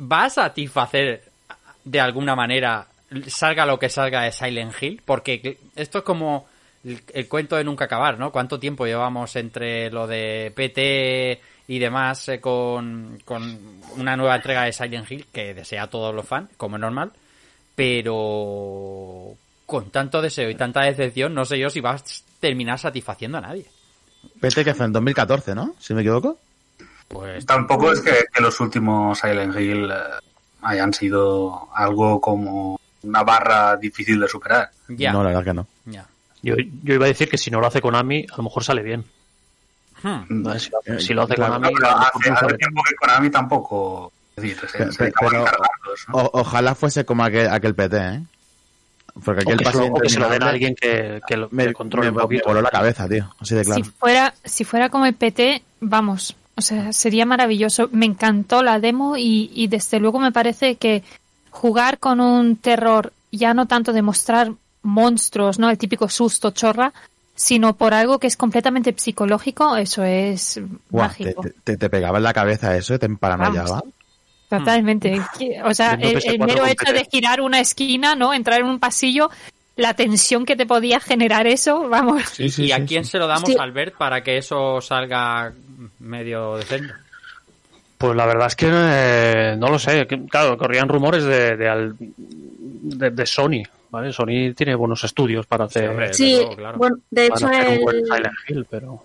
¿Va 0.00 0.24
a 0.26 0.30
satisfacer 0.30 1.24
de 1.84 2.00
alguna 2.00 2.36
manera, 2.36 2.86
salga 3.28 3.64
lo 3.64 3.78
que 3.78 3.88
salga 3.88 4.22
de 4.24 4.32
Silent 4.32 4.74
Hill? 4.80 5.02
Porque 5.04 5.58
esto 5.74 5.98
es 5.98 6.04
como 6.04 6.46
el, 6.84 7.00
el 7.14 7.26
cuento 7.26 7.56
de 7.56 7.64
nunca 7.64 7.86
acabar, 7.86 8.18
¿no? 8.18 8.30
¿Cuánto 8.30 8.60
tiempo 8.60 8.84
llevamos 8.86 9.34
entre 9.36 9.90
lo 9.90 10.06
de 10.06 10.52
PT 10.54 11.40
y 11.68 11.78
demás 11.78 12.28
eh, 12.30 12.40
con, 12.40 13.18
con 13.24 13.58
una 13.96 14.16
nueva 14.16 14.36
entrega 14.36 14.64
de 14.64 14.72
Silent 14.72 15.08
Hill 15.10 15.26
que 15.30 15.54
desea 15.54 15.84
a 15.84 15.90
todos 15.90 16.14
los 16.14 16.26
fans, 16.26 16.48
como 16.56 16.76
es 16.76 16.80
normal? 16.80 17.12
Pero 17.76 19.34
con 19.66 19.90
tanto 19.90 20.20
deseo 20.20 20.50
y 20.50 20.54
tanta 20.54 20.80
decepción, 20.82 21.34
no 21.34 21.44
sé 21.44 21.58
yo 21.58 21.70
si 21.70 21.80
va 21.80 21.92
a 21.92 22.02
terminar 22.40 22.78
satisfaciendo 22.78 23.38
a 23.38 23.42
nadie. 23.42 23.66
PT 24.40 24.64
que 24.64 24.74
fue 24.74 24.86
en 24.86 24.92
2014, 24.92 25.54
¿no? 25.54 25.74
Si 25.78 25.94
me 25.94 26.00
equivoco. 26.00 26.38
Pues 27.06 27.46
Tampoco 27.46 27.92
es 27.92 28.00
que, 28.00 28.24
que 28.32 28.42
los 28.42 28.58
últimos 28.60 29.18
Silent 29.18 29.54
Hill 29.58 29.90
eh, 29.90 29.94
hayan 30.62 30.92
sido 30.92 31.68
algo 31.74 32.20
como 32.20 32.80
una 33.02 33.22
barra 33.22 33.76
difícil 33.76 34.18
de 34.20 34.28
superar. 34.28 34.70
ya, 34.88 35.12
No, 35.12 35.22
la 35.22 35.28
verdad 35.30 35.44
que 35.44 35.54
no. 35.54 35.66
ya. 35.86 36.06
Yo, 36.42 36.54
yo 36.82 36.94
iba 36.94 37.04
a 37.04 37.08
decir 37.08 37.28
que 37.28 37.38
si 37.38 37.50
no 37.50 37.60
lo 37.60 37.66
hace 37.66 37.80
Konami, 37.80 38.26
a 38.32 38.36
lo 38.36 38.42
mejor 38.44 38.64
sale 38.64 38.82
bien. 38.82 39.04
Hmm. 40.02 40.22
Si, 40.98 41.12
lo- 41.14 41.22
hace 41.22 41.34
Claro, 41.34 41.54
Konami, 41.54 41.74
hace, 41.84 42.56
tiempo 42.56 42.82
que 42.88 42.94
Konami 42.96 43.30
tampoco. 43.30 44.12
Es 44.36 44.42
decir, 44.42 44.58
se, 44.70 44.78
Pero- 44.78 44.92
se 44.92 45.02
dedicaban 45.04 45.30
pero- 45.32 45.42
a 45.44 45.46
encargarlos, 45.48 46.00
¿no? 46.08 46.14
O- 46.16 46.40
ojalá 46.40 46.74
fuese 46.74 47.04
como 47.04 47.24
aquel, 47.24 47.48
aquel 47.48 47.74
PT, 47.74 47.96
¿eh? 47.96 48.20
Porque 49.24 49.40
aquí 49.40 49.50
o 49.50 49.52
el 49.54 49.58
que, 49.58 49.64
pase 49.64 49.78
se 49.78 49.88
lo, 49.88 49.94
o 49.94 50.00
que 50.00 50.08
se 50.08 50.18
lo 50.20 50.28
den 50.28 50.42
a 50.44 50.46
interminable 50.46 50.50
alguien 50.50 50.74
que, 50.76 51.20
que 51.26 51.36
lo 51.36 51.48
me, 51.50 51.66
que 51.66 51.72
controle 51.72 52.10
me- 52.12 52.16
un 52.16 52.22
poquito. 52.22 52.42
me 52.46 52.50
voló 52.54 52.62
la 52.62 52.70
cabeza, 52.70 53.08
tío. 53.08 53.34
Así 53.40 53.54
de 53.56 53.64
claro. 53.64 53.82
Si 53.84 53.90
fuera, 53.90 54.34
si 54.44 54.64
fuera 54.64 54.88
como 54.90 55.06
el 55.06 55.14
PT, 55.14 55.62
vamos, 55.80 56.36
o 56.54 56.60
sea, 56.60 56.92
sería 56.92 57.26
maravilloso. 57.26 57.88
Me 57.90 58.06
encantó 58.06 58.62
la 58.62 58.78
demo 58.78 59.16
y, 59.16 59.50
y 59.54 59.66
desde 59.66 59.98
luego 59.98 60.20
me 60.20 60.30
parece 60.30 60.76
que 60.76 61.02
jugar 61.50 61.98
con 61.98 62.20
un 62.20 62.56
terror, 62.56 63.12
ya 63.32 63.54
no 63.54 63.66
tanto 63.66 63.92
de 63.92 64.02
mostrar 64.02 64.52
monstruos, 64.82 65.58
¿no? 65.58 65.68
El 65.68 65.78
típico 65.78 66.08
susto 66.08 66.52
chorra, 66.52 66.92
sino 67.40 67.76
por 67.76 67.94
algo 67.94 68.18
que 68.18 68.26
es 68.26 68.36
completamente 68.36 68.92
psicológico, 68.96 69.76
eso 69.76 70.02
es 70.02 70.60
Buah, 70.90 71.06
mágico. 71.06 71.42
te- 71.42 71.54
te- 71.62 71.76
te 71.76 71.88
pegaba 71.88 72.18
en 72.18 72.24
la 72.24 72.32
cabeza 72.32 72.76
eso 72.76 72.94
y 72.94 72.98
te 72.98 73.06
emparanoiaba. 73.06 73.80
Totalmente. 74.48 75.20
O 75.64 75.72
sea, 75.74 75.92
el, 75.94 76.16
PS4 76.16 76.30
el 76.32 76.38
mero 76.40 76.66
hecho 76.66 76.92
de 76.92 77.04
girar 77.10 77.40
una 77.40 77.60
esquina, 77.60 78.14
¿no? 78.16 78.32
Entrar 78.34 78.60
en 78.60 78.66
un 78.66 78.78
pasillo, 78.80 79.30
la 79.76 79.94
tensión 79.94 80.44
que 80.46 80.56
te 80.56 80.66
podía 80.66 80.98
generar 81.00 81.46
eso, 81.46 81.88
vamos. 81.88 82.24
Sí, 82.32 82.50
sí, 82.50 82.64
¿Y 82.64 82.72
a 82.72 82.84
quién 82.84 83.04
sí. 83.04 83.12
se 83.12 83.18
lo 83.18 83.26
damos, 83.26 83.48
Sí. 83.48 83.56
Albert, 83.58 83.94
para 83.96 84.22
que 84.24 84.38
eso 84.38 84.80
salga 84.80 85.52
medio 86.00 86.56
decente? 86.56 86.92
Pues 87.98 88.16
la 88.16 88.26
verdad 88.26 88.46
es 88.48 88.56
que 88.56 88.68
eh, 88.70 89.54
no 89.58 89.68
lo 89.68 89.78
sé. 89.78 90.06
Claro, 90.30 90.56
corrían 90.56 90.88
rumores 90.88 91.24
de, 91.24 91.56
de, 91.56 91.68
al- 91.68 91.94
de- 91.98 93.10
de 93.10 93.26
Sony. 93.26 93.62
¿Vale? 93.90 94.12
Sony 94.12 94.54
tiene 94.56 94.74
buenos 94.74 95.04
estudios 95.04 95.46
para 95.46 95.64
hacer, 95.64 95.90
hombre. 95.90 96.14
Sí, 96.14 96.36
luego, 96.36 96.56
claro. 96.56 96.78
bueno, 96.78 96.96
de 97.10 97.26
hecho 97.26 97.48
el, 97.50 97.80
Hill, 98.48 98.66
pero 98.68 99.04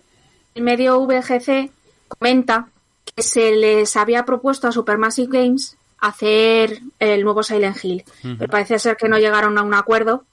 el 0.56 0.64
medio 0.64 1.00
VGC 1.06 1.72
comenta 2.08 2.68
que 3.16 3.24
se 3.24 3.56
les 3.56 3.96
había 3.96 4.26
propuesto 4.26 4.68
a 4.68 4.72
Supermassive 4.72 5.40
Games 5.40 5.78
hacer 6.00 6.80
el 7.00 7.24
nuevo 7.24 7.44
Silent 7.44 7.84
Hill. 7.84 8.04
Pero 8.22 8.52
parece 8.52 8.78
ser 8.80 8.98
que 8.98 9.08
no 9.08 9.18
llegaron 9.18 9.58
a 9.58 9.62
un 9.62 9.74
acuerdo 9.74 10.26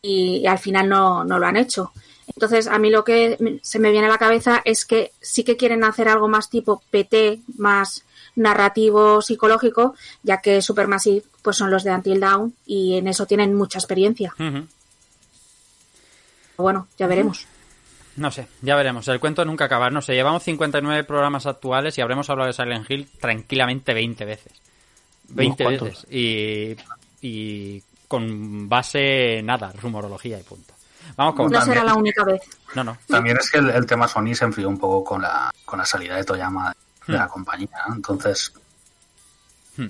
y, 0.00 0.38
y 0.38 0.46
al 0.46 0.58
final 0.58 0.88
no, 0.88 1.24
no 1.24 1.38
lo 1.38 1.46
han 1.46 1.56
hecho. 1.56 1.92
Entonces, 2.34 2.68
a 2.68 2.78
mí 2.78 2.90
lo 2.90 3.04
que 3.04 3.58
se 3.62 3.78
me 3.78 3.90
viene 3.90 4.06
a 4.06 4.10
la 4.10 4.18
cabeza 4.18 4.62
es 4.64 4.84
que 4.84 5.12
sí 5.20 5.44
que 5.44 5.56
quieren 5.56 5.84
hacer 5.84 6.08
algo 6.08 6.28
más 6.28 6.48
tipo 6.48 6.82
PT, 6.90 7.40
más 7.58 8.04
narrativo 8.40 9.22
psicológico, 9.22 9.94
ya 10.22 10.40
que 10.40 10.62
Supermassive 10.62 11.22
pues 11.42 11.56
son 11.56 11.70
los 11.70 11.84
de 11.84 11.92
Until 11.92 12.20
Dawn 12.20 12.54
y 12.66 12.96
en 12.96 13.08
eso 13.08 13.26
tienen 13.26 13.54
mucha 13.54 13.78
experiencia. 13.78 14.34
Bueno, 16.56 16.88
ya 16.98 17.06
veremos. 17.06 17.46
No 18.16 18.30
sé, 18.30 18.48
ya 18.60 18.76
veremos. 18.76 19.08
El 19.08 19.20
cuento 19.20 19.44
nunca 19.44 19.64
acabar. 19.66 19.92
No 19.92 20.02
sé, 20.02 20.14
llevamos 20.14 20.42
59 20.42 21.04
programas 21.04 21.46
actuales 21.46 21.96
y 21.96 22.00
habremos 22.02 22.28
hablado 22.28 22.48
de 22.48 22.52
Silent 22.52 22.90
Hill 22.90 23.08
tranquilamente 23.18 23.94
20 23.94 24.24
veces. 24.24 24.52
20 25.28 25.64
¿cuántos? 25.64 25.88
veces. 25.88 26.06
Y, 26.10 26.76
y 27.22 27.82
con 28.08 28.68
base, 28.68 29.40
nada, 29.42 29.72
rumorología 29.80 30.38
y 30.38 30.42
punto. 30.42 30.74
Vamos 31.16 31.34
con... 31.34 31.50
No 31.50 31.64
será 31.64 31.82
la 31.84 31.94
única 31.94 32.24
vez. 32.24 32.42
No, 32.74 32.84
no. 32.84 32.98
También 33.06 33.38
es 33.38 33.50
que 33.50 33.58
el, 33.58 33.70
el 33.70 33.86
tema 33.86 34.06
Sony 34.06 34.34
se 34.34 34.44
enfrió 34.44 34.68
un 34.68 34.78
poco 34.78 35.02
con 35.04 35.22
la, 35.22 35.50
con 35.64 35.78
la 35.78 35.86
salida 35.86 36.16
de 36.16 36.24
Toyama 36.24 36.74
de 37.12 37.18
la 37.18 37.28
compañía. 37.28 37.68
¿no? 37.88 37.94
Entonces, 37.96 38.52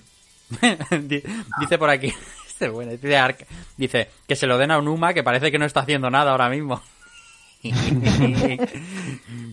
Di- 1.03 1.23
dice 1.61 1.79
por 1.79 1.91
aquí... 1.91 2.13
Este 2.61 2.67
es 2.67 2.73
bueno, 2.75 2.93
dice, 2.93 3.17
Ark- 3.17 3.47
dice 3.79 4.11
que 4.29 4.37
se 4.37 4.47
lo 4.47 4.59
den 4.59 4.71
a 4.71 4.77
Unuma 4.79 5.15
que 5.15 5.23
parece 5.23 5.51
que 5.51 5.59
no 5.59 5.65
está 5.65 5.81
haciendo 5.81 6.11
nada 6.11 6.33
ahora 6.33 6.51
mismo. 6.51 6.83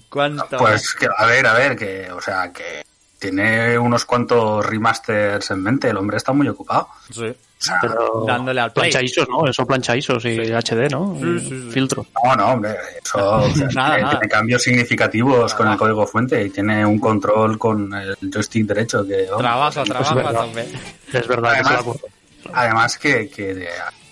¿Cuánto? 0.09 0.57
pues 0.57 0.93
que, 0.93 1.07
a 1.15 1.25
ver, 1.25 1.47
a 1.47 1.53
ver, 1.53 1.77
que, 1.77 2.11
o 2.11 2.19
sea, 2.21 2.51
que 2.51 2.85
tiene 3.19 3.77
unos 3.77 4.03
cuantos 4.03 4.65
remasters 4.65 5.51
en 5.51 5.63
mente. 5.63 5.89
El 5.89 5.95
hombre 5.97 6.17
está 6.17 6.33
muy 6.33 6.47
ocupado. 6.49 6.89
Sí. 7.09 7.33
Pero 7.81 8.23
Dándole 8.27 8.61
al 8.61 8.71
play. 8.71 8.91
plancha 8.91 9.03
ISOs, 9.03 9.27
¿no? 9.29 9.47
Eso 9.47 9.65
plancha 9.65 9.95
ISOs 9.95 10.23
y 10.25 10.37
HD, 10.53 10.89
¿no? 10.91 11.17
Sí, 11.19 11.39
sí, 11.39 11.47
sí. 11.49 11.69
Filtros. 11.71 12.05
no, 12.23 12.35
no, 12.35 12.47
hombre, 12.53 12.75
eso 13.03 13.17
o 13.37 13.49
sea, 13.49 13.67
Nada, 13.73 13.89
tiene, 13.95 14.01
nada. 14.03 14.09
tiene 14.19 14.29
cambios 14.29 14.61
significativos 14.63 15.53
con 15.55 15.67
el 15.67 15.77
código 15.77 16.05
fuente 16.05 16.43
y 16.43 16.49
tiene 16.51 16.85
un 16.85 16.99
control 16.99 17.57
con 17.57 17.93
el 17.93 18.15
joystick 18.31 18.65
derecho 18.67 19.05
que... 19.05 19.25
vamos, 19.29 19.39
Trabajo, 19.73 19.83
trabajo 19.83 20.11
a 20.11 20.15
verdad. 20.15 20.45
tope. 20.45 20.67
Es 21.13 21.27
verdad 21.27 21.53
que 21.53 21.59
Además, 21.59 21.83
curra. 21.83 21.99
Además 22.53 22.97
que, 22.97 23.29
que 23.29 23.67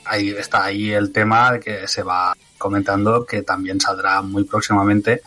ahí 0.06 0.30
está 0.30 0.66
ahí 0.66 0.92
el 0.92 1.12
tema 1.12 1.52
de 1.54 1.60
que 1.60 1.88
se 1.88 2.02
va 2.04 2.34
comentando 2.58 3.26
que 3.26 3.44
también 3.44 3.80
saldrá 3.80 4.22
muy 4.22 4.44
próximamente 4.44 5.22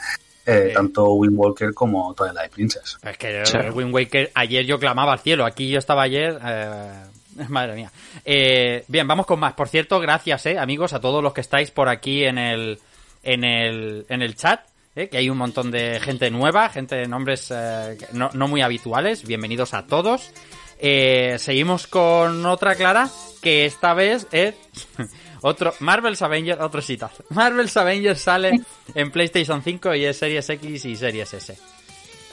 eh, 0.45 0.69
Sí. 0.69 0.75
tanto 0.75 1.11
Wind 1.13 1.35
Walker 1.39 1.75
como 1.75 2.15
Twilight 2.15 2.51
Princess. 2.51 2.97
Es 3.03 3.19
que 3.19 3.45
Sí. 3.45 3.59
Wind 3.75 3.95
Waker, 3.95 4.31
ayer 4.35 4.65
yo 4.65 4.79
clamaba 4.79 5.13
al 5.13 5.19
cielo, 5.19 5.45
aquí 5.45 5.69
yo 5.71 5.79
estaba 5.79 6.03
ayer, 6.05 6.39
eh, 6.43 6.91
madre 7.49 7.75
mía. 7.75 7.93
Eh, 8.25 8.85
bien, 8.89 9.07
vamos 9.07 9.27
con 9.27 9.41
más. 9.41 9.55
Por 9.55 9.69
cierto, 9.69 10.01
gracias, 10.01 10.47
eh, 10.47 10.59
amigos, 10.59 10.93
a 10.93 11.01
todos 11.01 11.23
los 11.23 11.33
que 11.33 11.41
estáis 11.41 11.71
por 11.71 11.89
aquí 11.89 12.25
en 12.25 12.39
el, 12.39 12.79
en 13.23 13.45
el, 13.45 14.07
en 14.09 14.23
el 14.23 14.35
chat, 14.35 14.61
eh, 14.97 15.09
que 15.09 15.19
hay 15.19 15.31
un 15.31 15.39
montón 15.39 15.71
de 15.71 16.01
gente 16.01 16.31
nueva, 16.31 16.69
gente 16.71 16.97
de 16.97 17.07
nombres 17.07 17.53
eh, 17.55 17.97
no, 18.13 18.31
no 18.33 18.49
muy 18.49 18.63
habituales. 18.63 19.27
Bienvenidos 19.27 19.75
a 19.75 19.87
todos. 19.87 20.33
Eh, 20.81 21.37
seguimos 21.39 21.87
con 21.87 22.47
otra 22.47 22.75
Clara, 22.75 23.09
que 23.43 23.67
esta 23.67 23.95
vez 23.95 24.27
es 24.33 24.55
otro 25.43 25.75
Marvel's 25.81 26.23
Avengers, 26.23 26.61
otro 26.61 26.83
citazo. 26.83 27.25
Marvel's 27.31 27.77
Avengers 27.77 28.21
sale 28.21 28.61
en 28.95 29.11
PlayStation 29.11 29.63
5 29.63 29.95
y 29.95 30.05
es 30.05 30.19
Series 30.19 30.49
X 30.51 30.85
y 30.85 30.97
Series 30.97 31.35
S. 31.35 31.78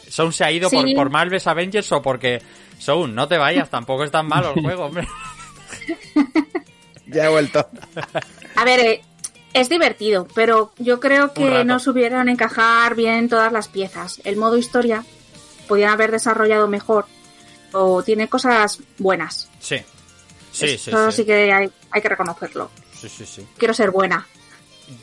Soun 0.10 0.32
se 0.34 0.44
ha 0.44 0.52
ido 0.52 0.70
Sí. 0.70 0.76
por, 0.76 0.94
por 0.96 1.10
Marvel's 1.10 1.48
Avengers 1.48 1.92
o 1.92 2.02
porque 2.02 2.42
Soun, 2.80 3.14
no 3.16 3.28
te 3.28 3.38
vayas, 3.38 3.70
tampoco 3.70 4.04
es 4.04 4.12
tan 4.12 4.28
malo 4.28 4.54
el 4.56 4.62
juego, 4.62 4.86
hombre. 4.86 5.08
Ya 7.08 7.26
he 7.26 7.30
vuelto. 7.30 7.68
A 8.56 8.66
ver, 8.66 8.80
eh, 8.80 9.02
es 9.54 9.70
divertido, 9.70 10.28
pero 10.34 10.72
yo 10.80 11.00
creo 11.00 11.34
que 11.34 11.64
no 11.64 11.80
supieron 11.80 12.30
encajar 12.30 12.96
bien 12.96 13.30
todas 13.30 13.52
las 13.52 13.68
piezas. 13.68 14.20
El 14.24 14.38
modo 14.38 14.58
historia 14.58 15.04
podían 15.68 15.92
haber 15.92 16.12
desarrollado 16.12 16.68
mejor 16.68 17.06
o 17.74 18.02
tiene 18.02 18.28
cosas 18.28 18.80
buenas. 18.98 19.50
Sí. 19.60 19.78
Sí, 20.52 20.78
sí, 20.80 20.90
Eso 20.90 21.12
sí. 21.12 21.18
sí 21.18 21.26
que 21.26 21.54
hay, 21.54 21.70
hay 21.92 22.02
que 22.02 22.10
reconocerlo. 22.10 22.72
Sí, 23.00 23.08
sí, 23.10 23.26
sí. 23.26 23.46
Quiero 23.58 23.74
ser 23.74 23.92
buena. 23.92 24.26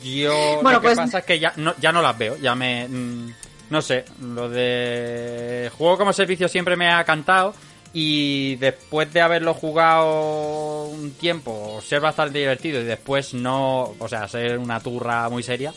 Yo 0.03 0.59
Bueno, 0.61 0.71
lo 0.71 0.81
que 0.81 0.87
pues- 0.87 0.97
pasa 0.97 1.19
es 1.19 1.25
que 1.25 1.39
ya 1.39 1.53
no, 1.57 1.73
ya 1.79 1.91
no 1.91 2.01
las 2.01 2.17
veo, 2.17 2.37
ya 2.37 2.53
me 2.55 2.87
mm, 2.87 3.33
no 3.69 3.81
sé, 3.81 4.05
lo 4.21 4.49
de 4.49 5.71
juego 5.77 5.97
como 5.97 6.13
servicio 6.13 6.47
siempre 6.47 6.75
me 6.75 6.89
ha 6.89 7.03
cantado 7.03 7.53
y 7.93 8.55
después 8.55 9.13
de 9.13 9.21
haberlo 9.21 9.53
jugado 9.53 10.85
un 10.85 11.11
tiempo, 11.11 11.79
ser 11.81 12.01
bastante 12.01 12.39
divertido 12.39 12.81
y 12.81 12.85
después 12.85 13.33
no, 13.33 13.93
o 13.99 14.07
sea, 14.07 14.27
ser 14.27 14.57
una 14.57 14.79
turra 14.79 15.29
muy 15.29 15.43
seria, 15.43 15.73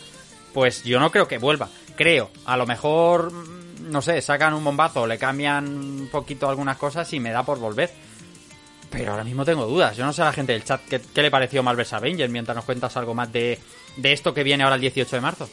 pues 0.54 0.82
yo 0.84 0.98
no 0.98 1.10
creo 1.10 1.28
que 1.28 1.38
vuelva. 1.38 1.68
Creo, 1.94 2.30
a 2.46 2.56
lo 2.56 2.66
mejor 2.66 3.30
mm, 3.32 3.90
no 3.90 4.02
sé, 4.02 4.20
sacan 4.22 4.54
un 4.54 4.64
bombazo, 4.64 5.06
le 5.06 5.18
cambian 5.18 5.66
un 5.68 6.08
poquito 6.10 6.48
algunas 6.48 6.76
cosas 6.78 7.12
y 7.12 7.20
me 7.20 7.30
da 7.30 7.44
por 7.44 7.58
volver. 7.58 7.90
Pero 8.90 9.10
ahora 9.10 9.24
mismo 9.24 9.44
tengo 9.44 9.66
dudas. 9.66 9.96
Yo 9.96 10.04
no 10.04 10.12
sé 10.12 10.22
a 10.22 10.26
la 10.26 10.32
gente 10.32 10.52
del 10.52 10.64
chat 10.64 10.80
qué, 10.88 11.22
le 11.22 11.30
pareció 11.30 11.62
Marvel's 11.62 11.92
Avengers 11.92 12.30
mientras 12.30 12.56
nos 12.56 12.64
cuentas 12.64 12.96
algo 12.96 13.14
más 13.14 13.30
de, 13.32 13.58
de 13.96 14.12
esto 14.12 14.32
que 14.32 14.42
viene 14.42 14.64
ahora 14.64 14.76
el 14.76 14.80
18 14.80 15.16
de 15.16 15.20
marzo. 15.20 15.48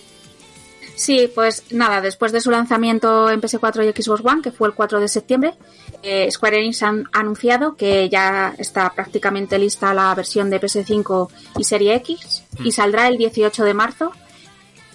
Sí, 0.95 1.29
pues 1.33 1.63
nada, 1.71 2.01
después 2.01 2.31
de 2.31 2.39
su 2.39 2.51
lanzamiento 2.51 3.29
en 3.31 3.41
PS4 3.41 3.83
y 3.97 4.01
Xbox 4.03 4.21
One, 4.23 4.41
que 4.43 4.51
fue 4.51 4.67
el 4.67 4.75
4 4.75 4.99
de 4.99 5.07
septiembre, 5.07 5.55
eh, 6.03 6.29
Square 6.31 6.59
Enix 6.59 6.83
han 6.83 7.09
anunciado 7.13 7.75
que 7.75 8.09
ya 8.09 8.53
está 8.59 8.91
prácticamente 8.93 9.57
lista 9.57 9.93
la 9.93 10.13
versión 10.13 10.49
de 10.51 10.61
PS5 10.61 11.29
y 11.57 11.63
Serie 11.63 11.95
X 11.95 12.43
y 12.63 12.71
saldrá 12.71 13.07
el 13.07 13.17
18 13.17 13.63
de 13.63 13.73
marzo. 13.73 14.11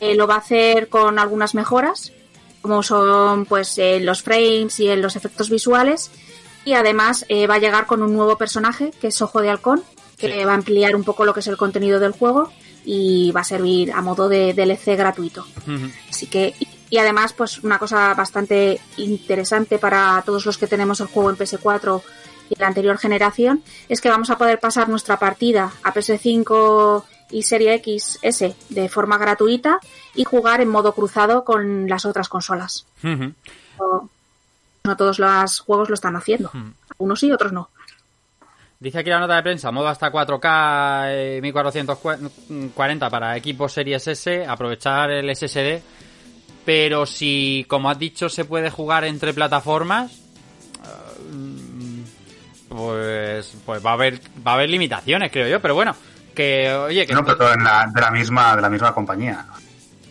Eh, 0.01 0.15
lo 0.15 0.29
va 0.29 0.37
a 0.37 0.39
hacer 0.39 0.89
con 0.89 1.19
algunas 1.19 1.57
mejoras, 1.57 2.13
como 2.63 2.85
son 2.85 3.45
pues 3.47 3.77
eh, 3.79 3.99
los 4.01 4.23
frames 4.23 4.79
y 4.79 4.89
en 4.89 5.03
los 5.03 5.17
efectos 5.17 5.51
visuales. 5.51 6.11
Y 6.65 6.75
además 6.75 7.25
va 7.51 7.55
a 7.55 7.59
llegar 7.59 7.87
con 7.87 8.03
un 8.03 8.15
nuevo 8.15 8.37
personaje, 8.37 8.93
que 9.01 9.09
es 9.09 9.21
Ojo 9.23 9.41
de 9.41 9.49
Halcón, 9.51 9.83
que 10.19 10.31
Sí. 10.33 10.45
va 10.45 10.53
a 10.53 10.55
ampliar 10.57 10.95
un 10.95 11.03
poco 11.03 11.25
lo 11.25 11.33
que 11.35 11.41
es 11.41 11.47
el 11.47 11.57
contenido 11.57 11.99
del 11.99 12.13
juego 12.13 12.53
y 12.91 13.33
va 13.33 13.43
a 13.43 13.45
servir 13.45 13.93
a 13.93 14.01
modo 14.01 14.31
de 14.31 14.55
DLC 14.55 14.97
gratuito. 14.97 15.47
Así 16.09 16.27
que, 16.27 16.55
y, 16.89 16.97
además, 16.97 17.35
pues 17.35 17.63
una 17.63 17.79
cosa 17.79 18.15
bastante 18.15 18.81
interesante 18.97 19.79
para 19.79 20.23
todos 20.25 20.47
los 20.47 20.57
que 20.57 20.67
tenemos 20.67 20.99
el 21.01 21.09
juego 21.09 21.29
en 21.29 21.37
PS4 21.37 22.03
y 22.49 22.59
la 22.59 22.67
anterior 22.67 22.97
generación, 22.97 23.63
es 23.91 24.01
que 24.01 24.09
vamos 24.09 24.31
a 24.31 24.39
poder 24.39 24.59
pasar 24.59 24.89
nuestra 24.89 25.19
partida 25.19 25.71
a 25.83 25.93
PS5 25.93 27.05
y 27.31 27.43
Serie 27.43 27.83
XS 27.85 28.55
de 28.71 28.89
forma 28.89 29.19
gratuita 29.19 29.81
y 30.15 30.25
jugar 30.25 30.63
en 30.63 30.71
modo 30.71 30.95
cruzado 30.95 31.45
con 31.45 31.91
las 31.91 32.07
otras 32.07 32.31
consolas. 32.31 32.87
No, 33.03 34.09
no 34.85 34.97
todos 34.97 35.19
los 35.19 35.61
juegos 35.61 35.91
lo 35.91 35.95
están 35.95 36.17
haciendo. 36.17 36.51
Algunos 36.89 37.21
sí, 37.21 37.31
otros 37.31 37.53
no. 37.53 37.69
Dice 38.81 38.99
aquí 39.01 39.11
la 39.11 39.19
nota 39.19 39.35
de 39.37 39.43
prensa, 39.43 39.73
modo 39.73 39.89
hasta 39.89 40.13
4K 40.13 41.07
eh, 41.09 41.41
1440 41.43 43.11
para 43.11 43.37
equipos 43.37 43.73
Series 43.73 44.07
S, 44.07 44.47
aprovechar 44.47 45.11
el 45.11 45.35
SSD 45.35 45.83
pero 46.65 47.07
si, 47.07 47.65
como 47.67 47.89
has 47.89 47.99
dicho, 47.99 48.29
se 48.29 48.45
puede 48.45 48.69
jugar 48.69 49.03
entre 49.05 49.33
plataformas, 49.33 50.13
eh, 50.85 52.05
pues, 52.69 53.57
pues 53.65 53.85
va 53.85 53.91
a 53.91 53.93
haber, 53.95 54.21
va 54.47 54.51
a 54.51 54.55
haber 54.55 54.69
limitaciones, 54.69 55.33
creo 55.33 55.49
yo. 55.49 55.61
Pero 55.63 55.75
bueno, 55.75 55.97
que 56.35 56.71
oye, 56.75 57.07
que 57.07 57.15
No, 57.15 57.25
pero 57.25 57.55
en 57.55 57.65
la- 57.65 57.87
de 57.91 58.01
la 58.03 58.11
misma 58.11 58.55
de 58.55 58.61
la 58.61 58.69
misma 58.69 58.93
compañía. 58.93 59.47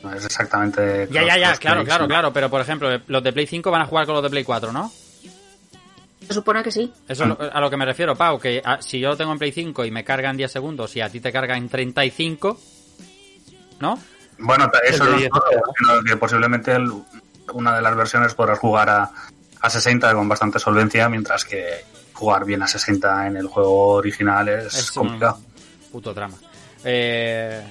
No 0.01 0.11
es 0.15 0.25
exactamente. 0.25 1.07
ya, 1.11 1.23
ya, 1.23 1.37
ya, 1.37 1.55
claro, 1.57 1.83
claro, 1.85 2.07
claro. 2.07 2.33
Pero 2.33 2.49
por 2.49 2.61
ejemplo, 2.61 2.89
los 3.05 3.21
de 3.23 3.33
Play 3.33 3.45
5 3.45 3.69
van 3.69 3.83
a 3.83 3.85
jugar 3.85 4.07
con 4.07 4.15
los 4.15 4.23
de 4.23 4.31
Play 4.31 4.43
4, 4.43 4.71
¿no? 4.71 4.91
Se 6.27 6.33
supone 6.33 6.61
que 6.61 6.71
sí. 6.71 6.91
Eso 7.07 7.23
es 7.23 7.29
lo- 7.29 7.37
a 7.39 7.59
lo 7.61 7.69
que 7.69 7.77
me 7.77 7.85
refiero, 7.85 8.15
Pau, 8.15 8.37
que 8.39 8.61
ah, 8.63 8.77
si 8.81 8.99
yo 8.99 9.09
lo 9.09 9.17
tengo 9.17 9.31
en 9.31 9.39
Play 9.39 9.51
5 9.53 9.85
y 9.85 9.91
me 9.91 10.03
carga 10.03 10.29
en 10.29 10.37
10 10.37 10.51
segundos 10.51 10.95
y 10.97 11.01
a 11.01 11.09
ti 11.09 11.19
te 11.21 11.31
carga 11.31 11.55
en 11.57 11.69
35, 11.69 12.59
¿no? 13.79 13.97
Bueno, 14.39 14.69
eso 14.87 15.05
no 15.05 15.11
es 15.13 15.17
10, 15.19 15.29
todo, 15.31 15.41
sino 15.79 16.03
que 16.03 16.17
posiblemente 16.17 16.73
el- 16.73 16.91
una 17.53 17.75
de 17.75 17.81
las 17.81 17.95
versiones 17.95 18.33
podrás 18.33 18.59
jugar 18.59 18.89
a, 18.89 19.09
a 19.61 19.69
60 19.69 20.13
con 20.13 20.27
bastante 20.27 20.59
solvencia, 20.59 21.07
mientras 21.09 21.45
que 21.45 21.65
jugar 22.13 22.43
bien 22.45 22.61
a 22.61 22.67
60 22.67 23.27
en 23.27 23.37
el 23.37 23.47
juego 23.47 23.93
original 23.93 24.49
es, 24.49 24.73
Es 24.75 24.89
un 24.97 25.03
complicado. 25.05 25.39
puto 25.91 26.13
trama. 26.13 26.35
Eh, 26.83 27.63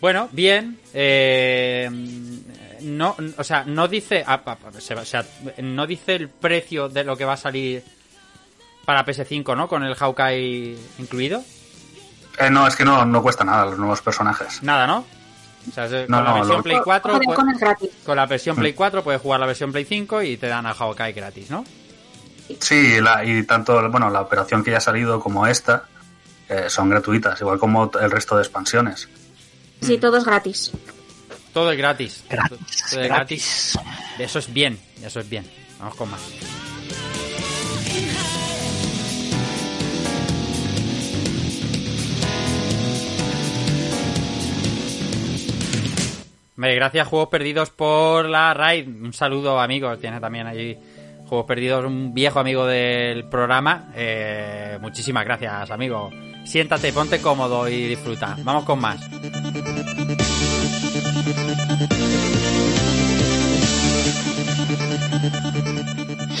bueno, 0.00 0.28
bien. 0.32 0.78
eh, 0.94 1.90
no, 2.82 3.16
o 3.36 3.44
sea, 3.44 3.64
no 3.64 3.88
dice, 3.88 4.24
ah, 4.26 4.40
o 4.44 5.04
sea, 5.04 5.24
no 5.58 5.86
dice 5.86 6.14
el 6.16 6.28
precio 6.28 6.88
de 6.88 7.04
lo 7.04 7.16
que 7.16 7.24
va 7.24 7.34
a 7.34 7.36
salir 7.38 7.82
para 8.84 9.04
PS5, 9.04 9.56
¿no? 9.56 9.68
Con 9.68 9.82
el 9.84 9.94
Hawkeye 9.94 10.76
incluido. 10.98 11.42
Eh, 12.38 12.50
no, 12.50 12.66
es 12.66 12.76
que 12.76 12.84
no, 12.84 13.04
no 13.04 13.22
cuesta 13.22 13.44
nada 13.44 13.66
los 13.66 13.78
nuevos 13.78 14.00
personajes. 14.02 14.62
Nada, 14.62 14.86
¿no? 14.86 15.04
O 15.68 15.72
sea, 15.72 15.86
No, 16.08 16.16
con 16.16 16.24
la 16.24 16.32
versión 16.32 16.56
lo- 16.56 16.62
Play 16.62 16.78
4, 16.82 17.12
Joder, 17.12 17.26
pues- 17.78 17.90
con 18.04 18.16
la 18.16 18.26
versión 18.26 18.56
Play 18.56 18.72
4 18.72 19.04
puedes 19.04 19.20
jugar 19.20 19.38
la 19.40 19.46
versión 19.46 19.70
Play 19.70 19.84
5 19.84 20.22
y 20.22 20.36
te 20.36 20.48
dan 20.48 20.66
a 20.66 20.74
Hawkeye 20.74 21.12
gratis, 21.12 21.50
¿no? 21.50 21.64
Sí, 22.58 23.00
la- 23.00 23.24
y 23.24 23.44
tanto 23.44 23.88
bueno 23.90 24.10
la 24.10 24.22
operación 24.22 24.64
que 24.64 24.72
ya 24.72 24.78
ha 24.78 24.80
salido 24.80 25.20
como 25.20 25.46
esta 25.46 25.84
eh, 26.48 26.64
son 26.68 26.90
gratuitas, 26.90 27.40
igual 27.40 27.58
como 27.58 27.90
el 28.00 28.10
resto 28.10 28.36
de 28.36 28.42
expansiones. 28.42 29.08
Sí, 29.80 29.96
todo 29.98 30.16
es 30.18 30.24
gratis. 30.24 30.72
Todo 31.52 31.70
es 31.72 31.78
gratis. 31.78 32.24
Gratis, 32.28 32.58
Todo 32.90 33.00
es 33.00 33.08
gratis. 33.08 33.78
Eso 34.18 34.38
es 34.38 34.52
bien, 34.52 34.78
eso 35.02 35.20
es 35.20 35.28
bien. 35.28 35.44
Vamos 35.78 35.96
con 35.96 36.10
más. 36.10 36.20
Gracias 46.56 47.08
Juegos 47.08 47.28
Perdidos 47.28 47.70
por 47.70 48.28
la 48.28 48.54
raid. 48.54 48.86
Un 48.86 49.12
saludo 49.12 49.60
amigos. 49.60 49.98
Tiene 49.98 50.20
también 50.20 50.46
allí 50.46 50.78
Juegos 51.26 51.46
Perdidos, 51.46 51.84
un 51.84 52.14
viejo 52.14 52.38
amigo 52.38 52.66
del 52.66 53.24
programa. 53.28 53.90
Eh, 53.94 54.78
muchísimas 54.80 55.24
gracias 55.24 55.70
amigo. 55.70 56.10
Siéntate, 56.44 56.92
ponte 56.92 57.20
cómodo 57.20 57.68
y 57.68 57.88
disfruta. 57.88 58.36
Vamos 58.42 58.64
con 58.64 58.80
más. 58.80 59.00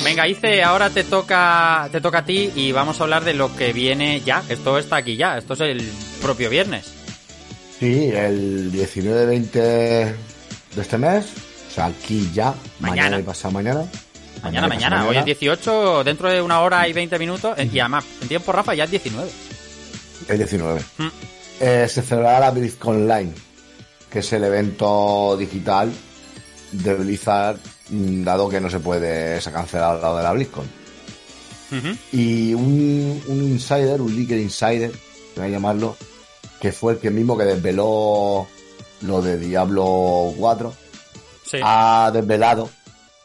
Venga, 0.04 0.26
Ice, 0.28 0.62
ahora 0.62 0.90
te 0.90 1.04
toca, 1.04 1.88
te 1.92 2.00
toca 2.00 2.18
a 2.18 2.24
ti 2.24 2.50
y 2.54 2.72
vamos 2.72 3.00
a 3.00 3.04
hablar 3.04 3.24
de 3.24 3.34
lo 3.34 3.54
que 3.54 3.72
viene 3.72 4.20
ya. 4.20 4.42
Esto 4.48 4.78
está 4.78 4.96
aquí 4.96 5.16
ya, 5.16 5.38
esto 5.38 5.54
es 5.54 5.60
el 5.60 5.90
propio 6.20 6.50
viernes. 6.50 6.92
Sí, 7.78 8.10
el 8.14 8.72
19-20 8.72 9.50
de 9.50 10.14
este 10.76 10.98
mes. 10.98 11.26
O 11.70 11.74
sea, 11.74 11.86
aquí 11.86 12.30
ya. 12.34 12.54
Mañana. 12.80 13.02
Mañana, 13.02 13.18
y 13.20 13.22
pasado 13.22 13.52
mañana. 13.52 13.84
Mañana, 14.42 14.68
mañana, 14.68 14.96
pasado 14.96 15.10
hoy 15.10 15.16
es 15.18 15.24
18, 15.24 16.04
dentro 16.04 16.28
de 16.28 16.42
una 16.42 16.60
hora 16.60 16.86
y 16.88 16.92
20 16.92 17.18
minutos. 17.18 17.58
eh, 17.58 17.70
Y 17.72 17.78
además, 17.78 18.04
en 18.20 18.28
tiempo, 18.28 18.52
Rafa, 18.52 18.74
ya 18.74 18.84
es 18.84 18.90
19. 18.90 19.30
El 20.28 20.38
19. 20.38 20.80
Mm. 20.98 21.06
Eh, 21.60 21.86
se 21.88 22.02
celebrará 22.02 22.40
la 22.40 22.50
BlizzCon 22.50 23.02
Online, 23.02 23.32
que 24.12 24.18
es 24.18 24.32
el 24.32 24.44
evento 24.44 25.36
digital 25.38 25.90
de 26.72 26.94
Blizzard, 26.94 27.56
mm, 27.90 28.22
dado 28.24 28.48
que 28.48 28.60
no 28.60 28.68
se 28.68 28.80
puede 28.80 29.40
se 29.40 29.48
ha 29.48 29.52
cancelado 29.52 29.92
al 29.92 30.02
lado 30.02 30.16
de 30.18 30.22
la 30.22 30.32
BlizzCon. 30.32 30.82
Y 32.12 32.52
un, 32.52 33.22
un 33.28 33.42
insider, 33.44 34.02
un 34.02 34.14
leaker 34.14 34.38
insider, 34.38 34.92
voy 35.36 35.46
a 35.46 35.48
llamarlo, 35.48 35.96
que 36.60 36.70
fue 36.70 36.92
el 36.92 36.98
que 36.98 37.10
mismo 37.10 37.36
que 37.38 37.44
desveló 37.44 38.46
lo 39.00 39.22
de 39.22 39.38
Diablo 39.38 40.34
4, 40.38 40.74
Sí. 41.50 41.58
ha 41.62 42.10
desvelado, 42.12 42.68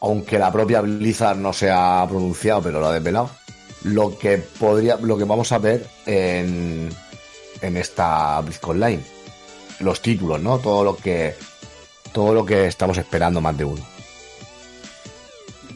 aunque 0.00 0.38
la 0.38 0.50
propia 0.50 0.80
Blizzard 0.80 1.36
no 1.36 1.52
se 1.52 1.70
ha 1.70 2.04
pronunciado, 2.08 2.62
pero 2.62 2.80
lo 2.80 2.86
ha 2.88 2.92
desvelado, 2.94 3.30
lo 3.84 4.18
que 4.18 4.38
podría, 4.38 4.96
lo 4.96 5.16
que 5.18 5.24
vamos 5.24 5.52
a 5.52 5.58
ver 5.58 5.86
en, 6.06 6.88
en 7.60 7.76
esta 7.76 8.40
BlizzCon 8.40 8.76
Online. 8.82 9.17
Los 9.80 10.00
títulos, 10.02 10.40
¿no? 10.40 10.58
Todo 10.58 10.82
lo 10.84 10.96
que, 10.96 11.36
todo 12.12 12.34
lo 12.34 12.44
que 12.44 12.66
estamos 12.66 12.98
esperando 12.98 13.40
más 13.40 13.56
de 13.56 13.64
uno. 13.64 13.84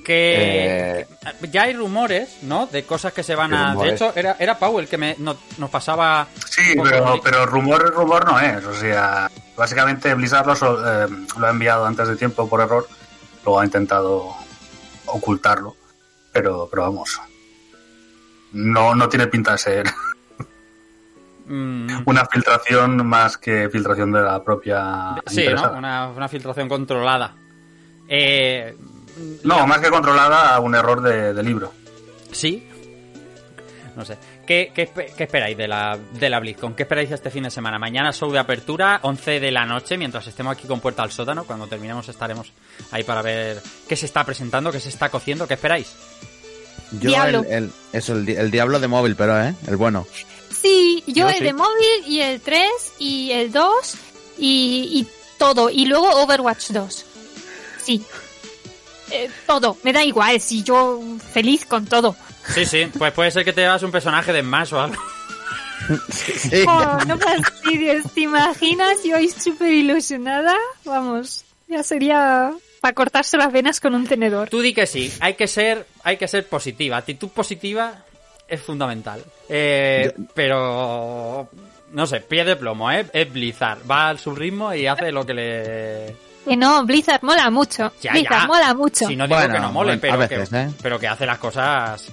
Que 0.05 1.01
Eh, 1.01 1.07
ya 1.51 1.63
hay 1.63 1.75
rumores, 1.75 2.39
¿no? 2.43 2.67
De 2.67 2.85
cosas 2.85 3.13
que 3.13 3.23
se 3.23 3.37
van 3.37 3.51
¿Qué 3.51 3.57
a. 3.57 3.75
De 3.77 3.91
hecho, 3.91 4.13
era, 4.17 4.35
era 4.41 4.59
Pau 4.59 4.81
el 4.81 4.89
que 4.89 4.99
me, 4.99 5.15
no- 5.19 5.37
nos 5.59 5.71
pasaba. 5.71 6.27
Sí, 6.51 6.75
pero, 6.83 7.21
pero 7.23 7.47
rumor, 7.47 7.95
rumor 7.95 8.25
no 8.27 8.41
es. 8.41 8.65
O 8.65 8.75
sea, 8.75 9.31
básicamente 9.57 10.13
Blizzard 10.15 10.47
lo, 10.61 11.05
eh, 11.05 11.09
lo 11.39 11.47
ha 11.47 11.51
enviado 11.51 11.87
antes 11.87 12.09
de 12.09 12.17
tiempo 12.17 12.49
por 12.49 12.61
error, 12.63 12.89
luego 13.45 13.61
ha 13.61 13.65
intentado 13.65 14.35
ocultarlo, 15.07 15.77
pero, 16.33 16.67
pero 16.69 16.83
vamos. 16.83 17.21
No, 18.53 18.95
no 18.97 19.09
tiene 19.09 19.29
pinta 19.29 19.53
de 19.53 19.59
ser 19.59 19.87
una 22.07 22.27
filtración 22.27 23.07
más 23.07 23.37
que 23.39 23.69
filtración 23.71 24.13
de 24.13 24.21
la 24.23 24.43
propia 24.43 25.15
sí. 25.27 25.45
¿no? 25.55 25.73
Una, 25.73 26.09
una 26.09 26.29
filtración 26.29 26.69
controlada. 26.69 27.35
Eh, 28.09 28.75
No, 29.45 29.67
más 29.67 29.79
que 29.81 29.91
controlada, 29.91 30.59
un 30.61 30.75
error 30.75 31.03
de, 31.03 31.35
de 31.35 31.43
libro. 31.43 31.73
Sí. 32.31 32.69
No 33.97 34.05
sé. 34.07 34.17
¿Qué, 34.47 34.73
qué, 34.75 34.91
espe- 34.93 35.13
qué 35.15 35.25
esperáis 35.25 35.57
de 35.57 35.69
la, 35.69 35.99
de 36.19 36.31
la 36.31 36.41
BlizzCon? 36.41 36.75
¿Qué 36.75 36.85
esperáis 36.85 37.11
este 37.11 37.31
fin 37.31 37.43
de 37.45 37.51
semana? 37.51 37.79
Mañana 37.79 38.11
show 38.13 38.33
de 38.33 38.39
apertura, 38.39 38.99
11 39.03 39.39
de 39.39 39.53
la 39.53 39.67
noche, 39.67 39.99
mientras 39.99 40.27
estemos 40.27 40.55
aquí 40.57 40.67
con 40.67 40.81
Puerta 40.81 41.03
al 41.03 41.13
Sótano. 41.13 41.45
Cuando 41.45 41.67
terminemos 41.67 42.09
estaremos 42.09 42.53
ahí 42.91 43.05
para 43.05 43.21
ver 43.21 43.61
qué 43.87 43.95
se 43.95 44.07
está 44.07 44.25
presentando, 44.25 44.73
qué 44.73 44.81
se 44.81 44.89
está 44.89 45.11
cociendo. 45.11 45.47
¿Qué 45.47 45.55
esperáis? 45.55 45.95
Yo 46.93 47.11
Diablo. 47.11 47.45
el, 47.49 47.53
el- 47.65 47.73
eso, 47.93 48.15
el 48.15 48.51
diablo 48.51 48.81
de 48.81 48.89
móvil, 48.89 49.15
pero, 49.15 49.39
¿eh? 49.43 49.55
El 49.67 49.77
bueno. 49.77 50.07
Sí, 50.55 51.03
yo, 51.07 51.15
Yo 51.15 51.29
el 51.29 51.39
sí. 51.39 51.45
de 51.45 51.53
móvil 51.53 52.05
y 52.07 52.21
el 52.21 52.41
3 52.41 52.71
y 52.99 53.31
el 53.33 53.53
2 53.53 53.95
y, 54.39 54.89
y 54.93 55.07
todo. 55.39 55.71
Y 55.71 55.87
luego 55.87 56.09
Overwatch 56.23 56.71
2. 56.71 57.05
Sí. 57.83 58.03
Eh, 59.11 59.31
todo. 59.47 59.77
Me 59.83 59.93
da 59.93 60.05
igual, 60.05 60.41
si 60.41 60.63
yo 60.63 61.01
feliz 61.33 61.67
con 61.67 61.87
todo. 61.87 62.17
Sí, 62.55 62.65
sí. 62.65 62.87
Pues 62.97 63.13
puede 63.13 63.31
ser 63.31 63.45
que 63.45 63.53
te 63.53 63.61
llevas 63.63 63.83
un 63.83 63.91
personaje 63.93 64.33
de 64.33 64.41
Smash 64.43 64.75
o 64.75 64.81
algo. 64.81 65.03
Sí. 66.13 66.63
Oh, 66.69 66.99
no 67.09 67.19
fastidies, 67.19 68.05
¿te 68.15 68.21
imaginas? 68.21 69.03
Yo 69.05 69.17
estoy 69.17 69.53
súper 69.53 69.73
ilusionada. 69.73 70.55
Vamos, 70.85 71.45
ya 71.67 71.83
sería 71.83 72.53
para 72.81 72.95
cortarse 72.95 73.37
las 73.37 73.53
venas 73.53 73.81
con 73.81 73.93
un 73.97 74.07
tenedor. 74.07 74.49
Tú 74.49 74.61
di 74.61 74.75
que 74.75 74.87
sí. 74.87 75.13
Hay 75.19 75.35
que 75.35 75.49
ser, 75.49 75.85
hay 76.05 76.19
que 76.19 76.29
ser 76.29 76.49
positiva. 76.49 76.99
Actitud 76.99 77.31
positiva 77.31 78.05
es 78.53 78.61
fundamental. 78.61 79.25
Eh, 79.49 80.13
pero 80.35 81.49
no 81.93 82.07
sé, 82.07 82.21
pie 82.21 82.45
de 82.45 82.57
plomo, 82.57 82.91
¿eh? 82.91 83.07
Es 83.13 83.33
Blizzard. 83.33 83.79
Va 83.91 84.09
al 84.11 84.19
su 84.19 84.35
ritmo 84.35 84.75
y 84.75 84.87
hace 84.87 85.11
lo 85.11 85.25
que 85.25 85.33
le 85.35 86.17
Que 86.45 86.57
no, 86.57 86.85
Blizzard 86.85 87.23
mola 87.23 87.51
mucho. 87.51 87.93
Ya, 88.03 88.13
Blizzard 88.13 88.43
ya. 88.43 88.47
mola 88.47 88.75
mucho. 88.75 89.07
Si 89.07 89.17
no 89.17 89.27
digo 89.27 89.39
Bueno, 89.39 89.55
que 89.55 89.61
no 89.61 89.73
mole, 89.73 89.97
bueno, 89.97 90.01
pero, 90.03 90.19
veces, 90.19 90.49
que, 90.51 90.57
¿eh? 90.57 90.71
pero 90.83 90.99
que 90.99 91.09
hace 91.09 91.25
las 91.25 91.39
cosas 91.39 92.11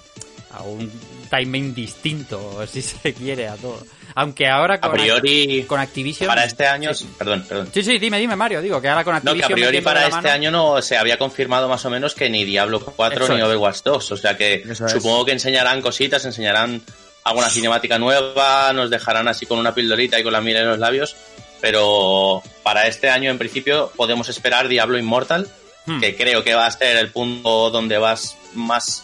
a 0.52 0.64
un 0.64 0.90
timing 1.30 1.74
distinto, 1.74 2.66
si 2.68 2.82
se 2.82 3.14
quiere, 3.14 3.50
a 3.50 3.56
todo. 3.56 3.84
Aunque 4.16 4.48
ahora 4.48 4.76
A 4.76 4.82
con, 4.82 4.92
priori, 4.94 5.64
con 5.68 5.80
Activision... 5.80 6.28
para 6.28 6.44
este 6.46 6.66
año, 6.66 6.94
Sí. 6.94 7.08
perdón, 7.18 7.46
perdón. 7.48 7.70
Sí, 7.74 7.84
sí, 7.84 8.00
dime, 8.00 8.18
dime, 8.20 8.36
Mario. 8.36 8.62
Digo 8.62 8.82
que 8.82 8.90
ahora 8.90 9.04
con 9.04 9.14
No, 9.14 9.18
Activision... 9.18 9.48
que 9.48 9.54
a 9.54 9.56
priori 9.56 9.82
para 9.82 10.04
este 10.04 10.16
mano- 10.16 10.30
año 10.32 10.52
no 10.52 10.82
se 10.82 10.98
había 10.98 11.18
confirmado 11.18 11.70
más 11.70 11.86
o 11.86 11.90
menos 11.90 12.16
que 12.16 12.30
ni 12.30 12.44
Diablo 12.46 12.80
4 12.80 13.24
Eso 13.26 13.34
ni 13.34 13.40
es. 13.42 13.46
Overwatch 13.46 13.82
2. 13.84 14.12
O 14.12 14.18
sea 14.18 14.36
que 14.38 14.64
Eso 14.70 14.86
es. 14.86 14.92
supongo 14.92 15.26
que 15.26 15.32
enseñarán 15.34 15.82
cositas, 15.82 16.26
enseñarán 16.26 16.82
alguna 17.24 17.50
cinemática 17.50 18.00
nueva, 18.00 18.72
nos 18.74 18.90
dejarán 18.90 19.28
así 19.28 19.46
con 19.46 19.60
una 19.60 19.74
pildorita 19.76 20.20
y 20.20 20.24
con 20.24 20.34
la 20.34 20.42
miel 20.42 20.58
en 20.58 20.68
los 20.70 20.80
labios. 20.80 21.16
Pero 21.62 22.42
para 22.64 22.88
este 22.88 23.10
año, 23.10 23.30
en 23.30 23.38
principio, 23.38 23.92
podemos 23.96 24.30
esperar 24.30 24.68
Diablo 24.68 24.98
Immortal, 24.98 25.48
Hmm. 25.86 26.00
que 26.02 26.16
creo 26.16 26.44
que 26.44 26.54
va 26.56 26.66
a 26.66 26.72
ser 26.72 26.98
el 26.98 27.10
punto 27.10 27.70
donde 27.72 27.98
vas 27.98 28.36
más 28.54 29.04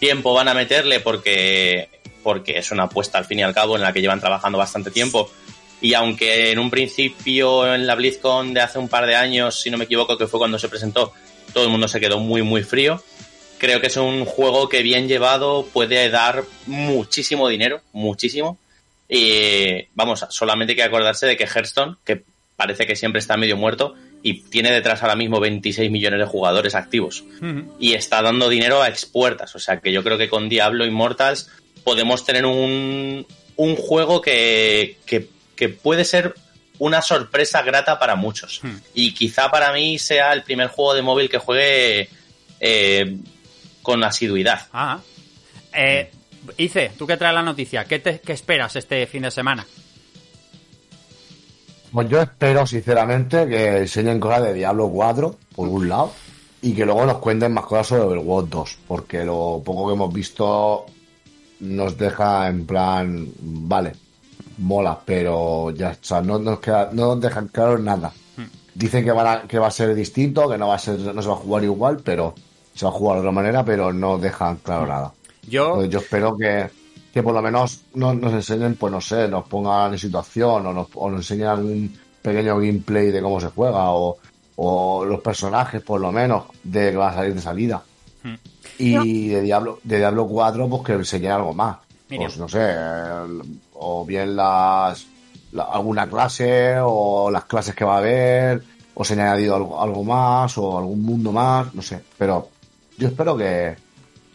tiempo 0.00 0.34
van 0.34 0.48
a 0.48 0.54
meterle 0.54 1.00
porque, 1.00 1.88
porque 2.28 2.58
es 2.58 2.70
una 2.72 2.82
apuesta 2.82 3.16
al 3.16 3.24
fin 3.24 3.38
y 3.38 3.42
al 3.42 3.54
cabo 3.54 3.76
en 3.76 3.80
la 3.80 3.90
que 3.90 4.02
llevan 4.02 4.20
trabajando 4.20 4.58
bastante 4.58 4.90
tiempo 4.90 5.30
Y 5.80 5.94
aunque 5.94 6.50
en 6.50 6.58
un 6.58 6.68
principio 6.68 7.74
en 7.74 7.86
la 7.86 7.94
BlizzCon 7.94 8.52
de 8.52 8.60
hace 8.60 8.78
un 8.78 8.90
par 8.90 9.06
de 9.06 9.16
años, 9.16 9.58
si 9.58 9.70
no 9.70 9.78
me 9.78 9.84
equivoco, 9.84 10.18
que 10.18 10.26
fue 10.26 10.38
cuando 10.38 10.58
se 10.58 10.68
presentó, 10.68 11.14
todo 11.54 11.64
el 11.64 11.70
mundo 11.70 11.88
se 11.88 12.00
quedó 12.00 12.18
muy, 12.18 12.42
muy 12.42 12.64
frío. 12.64 13.02
Creo 13.56 13.80
que 13.80 13.86
es 13.86 13.96
un 13.96 14.26
juego 14.26 14.68
que 14.68 14.82
bien 14.82 15.08
llevado 15.08 15.66
puede 15.72 16.10
dar 16.10 16.44
muchísimo 16.66 17.48
dinero, 17.48 17.80
muchísimo. 17.94 18.58
Y 19.08 19.86
vamos, 19.94 20.26
solamente 20.28 20.72
hay 20.72 20.76
que 20.76 20.82
acordarse 20.82 21.24
de 21.24 21.38
que 21.38 21.44
Hearthstone, 21.44 21.96
que 22.04 22.24
parece 22.56 22.86
que 22.86 22.94
siempre 22.94 23.20
está 23.20 23.38
medio 23.38 23.56
muerto, 23.56 23.94
y 24.22 24.42
tiene 24.42 24.70
detrás 24.70 25.02
ahora 25.02 25.16
mismo 25.16 25.40
26 25.40 25.90
millones 25.90 26.20
de 26.20 26.26
jugadores 26.26 26.74
activos. 26.74 27.24
Y 27.78 27.94
está 27.94 28.20
dando 28.20 28.50
dinero 28.50 28.82
a 28.82 28.88
expuertas. 28.88 29.54
O 29.54 29.58
sea 29.58 29.80
que 29.80 29.92
yo 29.92 30.02
creo 30.04 30.18
que 30.18 30.28
con 30.28 30.50
Diablo 30.50 30.84
Immortals 30.84 31.50
podemos 31.88 32.22
tener 32.22 32.44
un, 32.44 33.26
un 33.56 33.76
juego 33.76 34.20
que, 34.20 34.98
que, 35.06 35.26
que 35.56 35.70
puede 35.70 36.04
ser 36.04 36.34
una 36.78 37.00
sorpresa 37.00 37.62
grata 37.62 37.98
para 37.98 38.14
muchos. 38.14 38.60
Y 38.92 39.14
quizá 39.14 39.50
para 39.50 39.72
mí 39.72 39.98
sea 39.98 40.34
el 40.34 40.42
primer 40.42 40.68
juego 40.68 40.92
de 40.92 41.00
móvil 41.00 41.30
que 41.30 41.38
juegue 41.38 42.10
eh, 42.60 43.16
con 43.80 44.04
asiduidad. 44.04 44.66
Ah. 44.70 44.98
Eh, 45.72 46.10
Ice, 46.58 46.92
tú 46.98 47.06
que 47.06 47.16
traes 47.16 47.34
la 47.34 47.42
noticia, 47.42 47.86
¿qué, 47.86 47.98
te- 48.00 48.20
qué 48.20 48.34
esperas 48.34 48.76
este 48.76 49.06
fin 49.06 49.22
de 49.22 49.30
semana? 49.30 49.66
Pues 51.90 52.06
yo 52.10 52.20
espero, 52.20 52.66
sinceramente, 52.66 53.48
que 53.48 53.78
enseñen 53.78 54.20
cosas 54.20 54.42
de 54.44 54.52
Diablo 54.52 54.90
4, 54.90 55.36
por 55.56 55.68
un 55.68 55.88
lado, 55.88 56.12
y 56.60 56.74
que 56.74 56.84
luego 56.84 57.06
nos 57.06 57.16
cuenten 57.18 57.52
más 57.52 57.64
cosas 57.64 57.86
sobre 57.86 58.02
Overwatch 58.04 58.48
2, 58.50 58.78
porque 58.86 59.24
lo 59.24 59.62
poco 59.64 59.88
que 59.88 59.94
hemos 59.94 60.12
visto 60.12 60.84
nos 61.60 61.96
deja 61.98 62.48
en 62.48 62.66
plan, 62.66 63.28
vale, 63.40 63.92
mola, 64.58 64.98
pero 65.04 65.70
ya 65.70 65.90
está, 65.92 66.20
no 66.22 66.38
nos, 66.38 66.60
queda, 66.60 66.90
no 66.92 67.14
nos 67.14 67.20
dejan 67.20 67.48
claro 67.48 67.78
nada. 67.78 68.12
Dicen 68.74 69.04
que, 69.04 69.10
van 69.10 69.26
a- 69.26 69.42
que 69.42 69.58
va 69.58 69.66
a 69.66 69.70
ser 69.72 69.94
distinto, 69.94 70.48
que 70.48 70.56
no 70.56 70.68
va 70.68 70.76
a 70.76 70.78
ser, 70.78 70.98
no 71.00 71.20
se 71.20 71.28
va 71.28 71.34
a 71.34 71.38
jugar 71.38 71.64
igual, 71.64 71.98
pero 72.04 72.34
se 72.74 72.84
va 72.84 72.90
a 72.92 72.94
jugar 72.94 73.16
de 73.16 73.20
otra 73.20 73.32
manera, 73.32 73.64
pero 73.64 73.92
no 73.92 74.18
dejan 74.18 74.56
claro 74.58 74.86
nada. 74.86 75.12
Yo, 75.48 75.66
Entonces, 75.70 75.90
yo 75.90 75.98
espero 75.98 76.36
que, 76.36 76.70
que 77.12 77.22
por 77.22 77.34
lo 77.34 77.42
menos 77.42 77.80
no- 77.94 78.14
nos 78.14 78.32
enseñen, 78.32 78.76
pues 78.76 78.92
no 78.92 79.00
sé, 79.00 79.26
nos 79.26 79.48
pongan 79.48 79.92
en 79.94 79.98
situación 79.98 80.66
o 80.66 80.72
nos, 80.72 80.86
o 80.94 81.10
nos 81.10 81.20
enseñen 81.20 81.48
algún 81.48 81.98
pequeño 82.22 82.56
gameplay 82.58 83.10
de 83.10 83.20
cómo 83.20 83.40
se 83.40 83.48
juega 83.48 83.90
o, 83.90 84.16
o 84.56 85.04
los 85.04 85.20
personajes, 85.22 85.82
por 85.82 86.00
lo 86.00 86.12
menos, 86.12 86.44
de 86.62 86.90
que 86.92 86.96
va 86.96 87.08
a 87.10 87.14
salir 87.14 87.34
de 87.34 87.40
salida. 87.40 87.82
Hmm. 88.22 88.34
Y 88.78 89.28
de 89.28 89.40
Diablo, 89.42 89.80
de 89.82 89.98
Diablo 89.98 90.26
4, 90.26 90.68
pues 90.68 90.82
que 90.82 90.92
enseñen 90.92 91.32
algo 91.32 91.52
más. 91.54 91.76
Pues 92.08 92.38
no 92.38 92.48
sé, 92.48 92.74
o 93.74 94.04
bien 94.04 94.34
las 94.36 95.06
la- 95.52 95.64
alguna 95.64 96.08
clase 96.08 96.76
o 96.80 97.30
las 97.30 97.44
clases 97.44 97.74
que 97.74 97.84
va 97.84 97.94
a 97.96 97.98
haber, 97.98 98.62
o 98.94 99.04
se 99.04 99.14
ha 99.14 99.24
añadido 99.24 99.56
algo, 99.56 99.82
algo 99.82 100.04
más 100.04 100.56
o 100.58 100.78
algún 100.78 101.02
mundo 101.02 101.32
más, 101.32 101.74
no 101.74 101.82
sé. 101.82 102.00
Pero 102.16 102.48
yo 102.96 103.08
espero 103.08 103.36
que, 103.36 103.76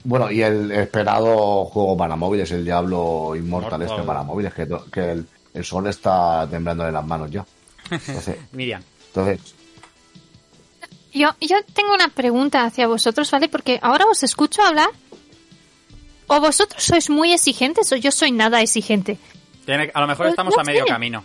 bueno, 0.03 0.31
y 0.31 0.41
el 0.41 0.71
esperado 0.71 1.65
juego 1.65 1.97
para 1.97 2.15
móviles, 2.15 2.51
el 2.51 2.63
Diablo 2.65 3.35
Inmortal 3.35 3.79
Mortal. 3.79 3.81
este 3.97 4.07
para 4.07 4.23
móviles, 4.23 4.53
que, 4.53 4.67
el, 5.11 5.25
el 5.53 5.63
sol 5.65 5.87
está 5.87 6.47
temblando 6.49 6.87
en 6.87 6.93
las 6.93 7.05
manos 7.05 7.29
ya. 7.31 7.45
Entonces, 7.91 8.37
Miriam. 8.51 8.81
entonces 9.07 9.39
Yo, 11.13 11.29
yo 11.41 11.57
tengo 11.73 11.93
una 11.93 12.07
pregunta 12.09 12.63
hacia 12.65 12.87
vosotros, 12.87 13.29
¿vale? 13.31 13.47
Porque 13.49 13.79
ahora 13.81 14.05
os 14.05 14.23
escucho 14.23 14.61
hablar. 14.63 14.89
O 16.27 16.39
vosotros 16.39 16.81
sois 16.83 17.09
muy 17.09 17.33
exigentes 17.33 17.91
o 17.91 17.95
yo 17.95 18.11
soy 18.11 18.31
nada 18.31 18.61
exigente. 18.61 19.17
Tiene- 19.65 19.91
a 19.93 20.01
lo 20.01 20.07
mejor 20.07 20.27
Eh, 20.27 20.29
estamos 20.29 20.55
no 20.55 20.61
a 20.61 20.63
medio 20.63 20.85
camino. 20.85 21.23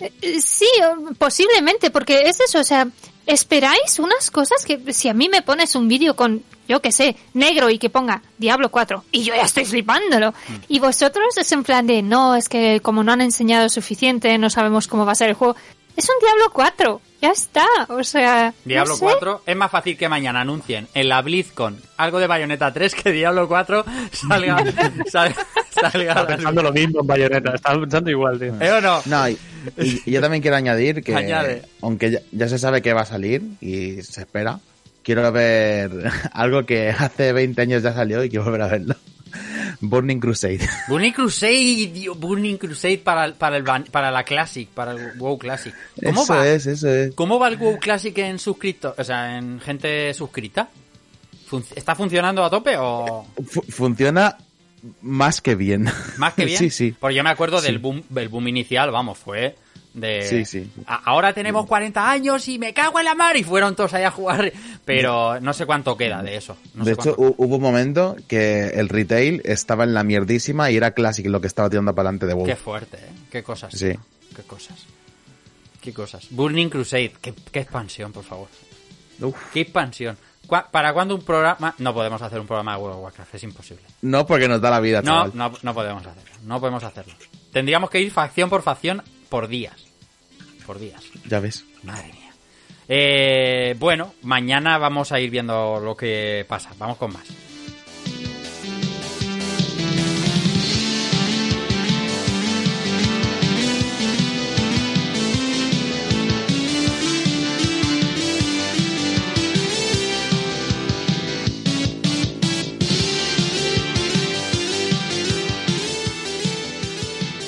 Eh, 0.00 0.40
Sí, 0.40 0.66
o- 0.84 1.14
posiblemente, 1.14 1.90
porque 1.90 2.22
es 2.26 2.40
eso, 2.40 2.60
o 2.60 2.64
sea, 2.64 2.88
esperáis 3.26 3.98
unas 3.98 4.30
cosas 4.30 4.64
que 4.64 4.92
si 4.92 5.08
a 5.08 5.14
mí 5.14 5.28
me 5.28 5.42
pones 5.42 5.74
un 5.74 5.86
vídeo 5.88 6.16
con, 6.16 6.42
yo 6.68 6.80
que 6.80 6.90
sé, 6.92 7.16
negro 7.34 7.70
y 7.70 7.78
que 7.78 7.90
ponga 7.90 8.22
Diablo 8.38 8.70
4 8.70 9.04
y 9.12 9.22
yo 9.24 9.34
ya 9.34 9.42
estoy 9.42 9.64
flipándolo. 9.64 10.32
Y 10.68 10.78
vosotros 10.80 11.36
es 11.36 11.52
en 11.52 11.62
plan 11.64 11.86
de, 11.86 12.02
no, 12.02 12.34
es 12.36 12.48
que 12.48 12.80
como 12.80 13.04
no 13.04 13.12
han 13.12 13.20
enseñado 13.20 13.68
suficiente, 13.68 14.36
no 14.38 14.48
sabemos 14.50 14.88
cómo 14.88 15.04
va 15.04 15.12
a 15.12 15.16
ser 15.16 15.28
el 15.28 15.34
juego. 15.34 15.56
Es 15.96 16.08
un 16.08 16.16
Diablo 16.20 16.50
4, 16.52 17.00
ya 17.22 17.30
está, 17.30 17.64
o 17.88 18.02
sea... 18.04 18.48
no 18.48 18.54
Diablo 18.68 18.94
sé. 18.96 19.04
4 19.04 19.42
es 19.46 19.56
más 19.56 19.70
fácil 19.70 19.96
que 19.96 20.08
mañana 20.08 20.40
anuncien 20.42 20.88
en 20.92 21.08
la 21.08 21.22
BlizzCon 21.22 21.78
algo 21.96 22.18
de 22.18 22.26
Bayonetta 22.26 22.72
3 22.72 22.94
que 22.96 23.12
Diablo 23.12 23.48
4 23.48 23.84
salga 24.28 24.58
salga, 25.10 25.36
salga 25.70 26.08
Estaba 26.10 26.26
pensando 26.26 26.62
lo 26.62 26.72
mismo 26.72 27.00
en 27.00 27.06
Bayonetta, 27.06 27.54
estaba 27.54 27.80
pensando 27.80 28.10
igual, 28.10 28.38
tío. 28.38 28.54
¿Eh 28.60 28.72
o 28.72 28.80
no? 28.80 29.00
No, 29.06 29.28
y, 29.28 29.38
y- 29.78 30.02
y 30.04 30.10
yo 30.10 30.20
también 30.20 30.42
quiero 30.42 30.56
añadir 30.56 31.02
que, 31.02 31.14
Añade. 31.14 31.62
aunque 31.80 32.10
ya, 32.10 32.18
ya 32.32 32.48
se 32.48 32.58
sabe 32.58 32.82
que 32.82 32.92
va 32.92 33.02
a 33.02 33.06
salir 33.06 33.42
y 33.60 34.02
se 34.02 34.20
espera, 34.22 34.58
quiero 35.02 35.30
ver 35.32 35.90
algo 36.32 36.66
que 36.66 36.90
hace 36.90 37.32
20 37.32 37.62
años 37.62 37.82
ya 37.82 37.92
salió 37.94 38.22
y 38.24 38.28
quiero 38.28 38.44
volver 38.44 38.62
a 38.62 38.66
verlo. 38.66 38.96
Burning 39.80 40.18
Crusade. 40.20 40.60
Burning 40.88 41.12
Crusade, 41.12 42.08
Burning 42.16 42.56
Crusade 42.56 42.98
para, 42.98 43.32
para, 43.34 43.56
el, 43.56 43.64
para 43.90 44.10
la 44.10 44.24
Classic, 44.24 44.68
para 44.68 44.92
el 44.92 45.12
WoW 45.18 45.38
Classic. 45.38 45.74
¿Cómo 46.04 46.22
Eso 46.22 46.34
va? 46.34 46.46
es, 46.48 46.66
eso 46.66 46.88
es. 46.88 47.14
¿Cómo 47.14 47.38
va 47.38 47.48
el 47.48 47.56
WoW 47.56 47.78
Classic 47.78 48.16
en 48.18 48.38
suscriptos? 48.38 48.94
O 48.98 49.04
sea, 49.04 49.38
en 49.38 49.60
gente 49.60 50.12
suscrita. 50.14 50.68
Fun- 51.46 51.64
¿Está 51.74 51.94
funcionando 51.94 52.44
a 52.44 52.50
tope 52.50 52.76
o 52.78 53.26
Fu- 53.46 53.62
funciona 53.68 54.36
más 55.02 55.40
que 55.40 55.54
bien. 55.54 55.86
más 56.16 56.34
que 56.34 56.44
bien? 56.46 56.58
sí, 56.58 56.70
sí. 56.70 56.94
Porque 56.98 57.16
yo 57.16 57.22
me 57.24 57.30
acuerdo 57.30 57.58
Sí. 57.60 57.66
del 57.66 57.78
boom, 57.78 58.02
del 58.08 58.28
boom 58.28 58.48
inicial, 58.48 58.90
vamos, 58.90 59.18
fue 59.18 59.56
de... 59.94 60.22
Sí, 60.22 60.44
sí. 60.44 60.70
"A- 60.86 61.02
Ahora 61.04 61.32
tenemos 61.32 61.66
40 61.66 62.10
años 62.10 62.48
y 62.48 62.58
me 62.58 62.72
cago 62.72 62.98
en 62.98 63.04
la 63.04 63.14
mar 63.14 63.36
y 63.36 63.44
fueron 63.44 63.74
todos 63.76 63.92
ahí 63.94 64.04
a 64.04 64.10
jugar. 64.10 64.52
Pero 64.84 65.40
no 65.40 65.52
sé 65.52 65.66
cuánto 65.66 65.96
queda 65.96 66.22
de 66.22 66.36
eso. 66.36 66.56
No 66.74 66.84
de 66.84 66.94
sé 66.94 67.00
hecho, 67.00 67.14
cuánto- 67.16 67.34
hubo 67.38 67.56
un 67.56 67.62
momento 67.62 68.16
que 68.28 68.68
el 68.68 68.88
retail 68.88 69.42
estaba 69.44 69.84
en 69.84 69.94
la 69.94 70.02
mierdísima 70.04 70.70
y 70.70 70.76
era 70.76 70.92
Classic 70.92 71.26
lo 71.26 71.40
que 71.40 71.46
estaba 71.46 71.68
tirando 71.70 71.94
para 71.94 72.08
adelante 72.08 72.26
de 72.26 72.34
WoW. 72.34 72.46
Qué 72.46 72.56
fuerte, 72.56 72.96
¿eh? 72.96 73.10
Qué 73.30 73.42
cosas. 73.42 73.72
Sí. 73.72 73.90
tío. 73.90 74.00
Qué 74.34 74.42
cosas. 74.42 74.86
Qué 75.80 75.92
cosas. 75.92 76.26
Burning 76.30 76.68
Crusade. 76.68 77.12
Qué, 77.20 77.34
qué 77.50 77.60
expansión, 77.60 78.12
por 78.12 78.24
favor. 78.24 78.48
Qué 79.52 79.60
expansión. 79.60 80.16
¿Cuá- 80.46 80.68
¿Para 80.70 80.92
cuándo 80.92 81.14
un 81.14 81.22
programa...? 81.22 81.74
No 81.78 81.94
podemos 81.94 82.20
hacer 82.20 82.40
un 82.40 82.46
programa 82.46 82.74
de 82.76 82.82
World 82.82 82.96
of 82.98 83.04
Warcraft, 83.04 83.34
es 83.36 83.42
imposible. 83.44 83.82
No 84.02 84.26
porque 84.26 84.48
nos 84.48 84.60
da 84.60 84.70
la 84.70 84.80
vida, 84.80 85.00
No, 85.02 85.28
no, 85.28 85.52
no 85.62 85.74
podemos 85.74 86.04
hacerlo. 86.04 86.30
No 86.44 86.60
podemos 86.60 86.82
hacerlo. 86.82 87.14
Tendríamos 87.52 87.88
que 87.90 88.00
ir 88.00 88.10
facción 88.10 88.50
por 88.50 88.62
facción 88.62 89.02
por 89.32 89.48
días. 89.48 89.82
Por 90.66 90.78
días. 90.78 91.02
Ya 91.26 91.40
ves. 91.40 91.64
Madre 91.82 92.12
mía. 92.12 92.34
Eh, 92.86 93.74
bueno, 93.78 94.12
mañana 94.20 94.76
vamos 94.76 95.10
a 95.10 95.20
ir 95.20 95.30
viendo 95.30 95.80
lo 95.80 95.96
que 95.96 96.44
pasa. 96.46 96.72
Vamos 96.78 96.98
con 96.98 97.14
más. 97.14 97.26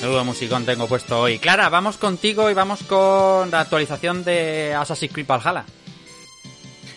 Menudo 0.05 0.23
musicón 0.23 0.67
tengo 0.67 0.85
puesto 0.85 1.19
hoy. 1.19 1.39
Clara, 1.39 1.67
vamos 1.69 1.97
contigo 1.97 2.51
y 2.51 2.53
vamos 2.53 2.83
con 2.83 3.49
la 3.49 3.61
actualización 3.61 4.23
de 4.23 4.71
Assassin's 4.71 5.11
Creed 5.11 5.25
Valhalla. 5.25 5.65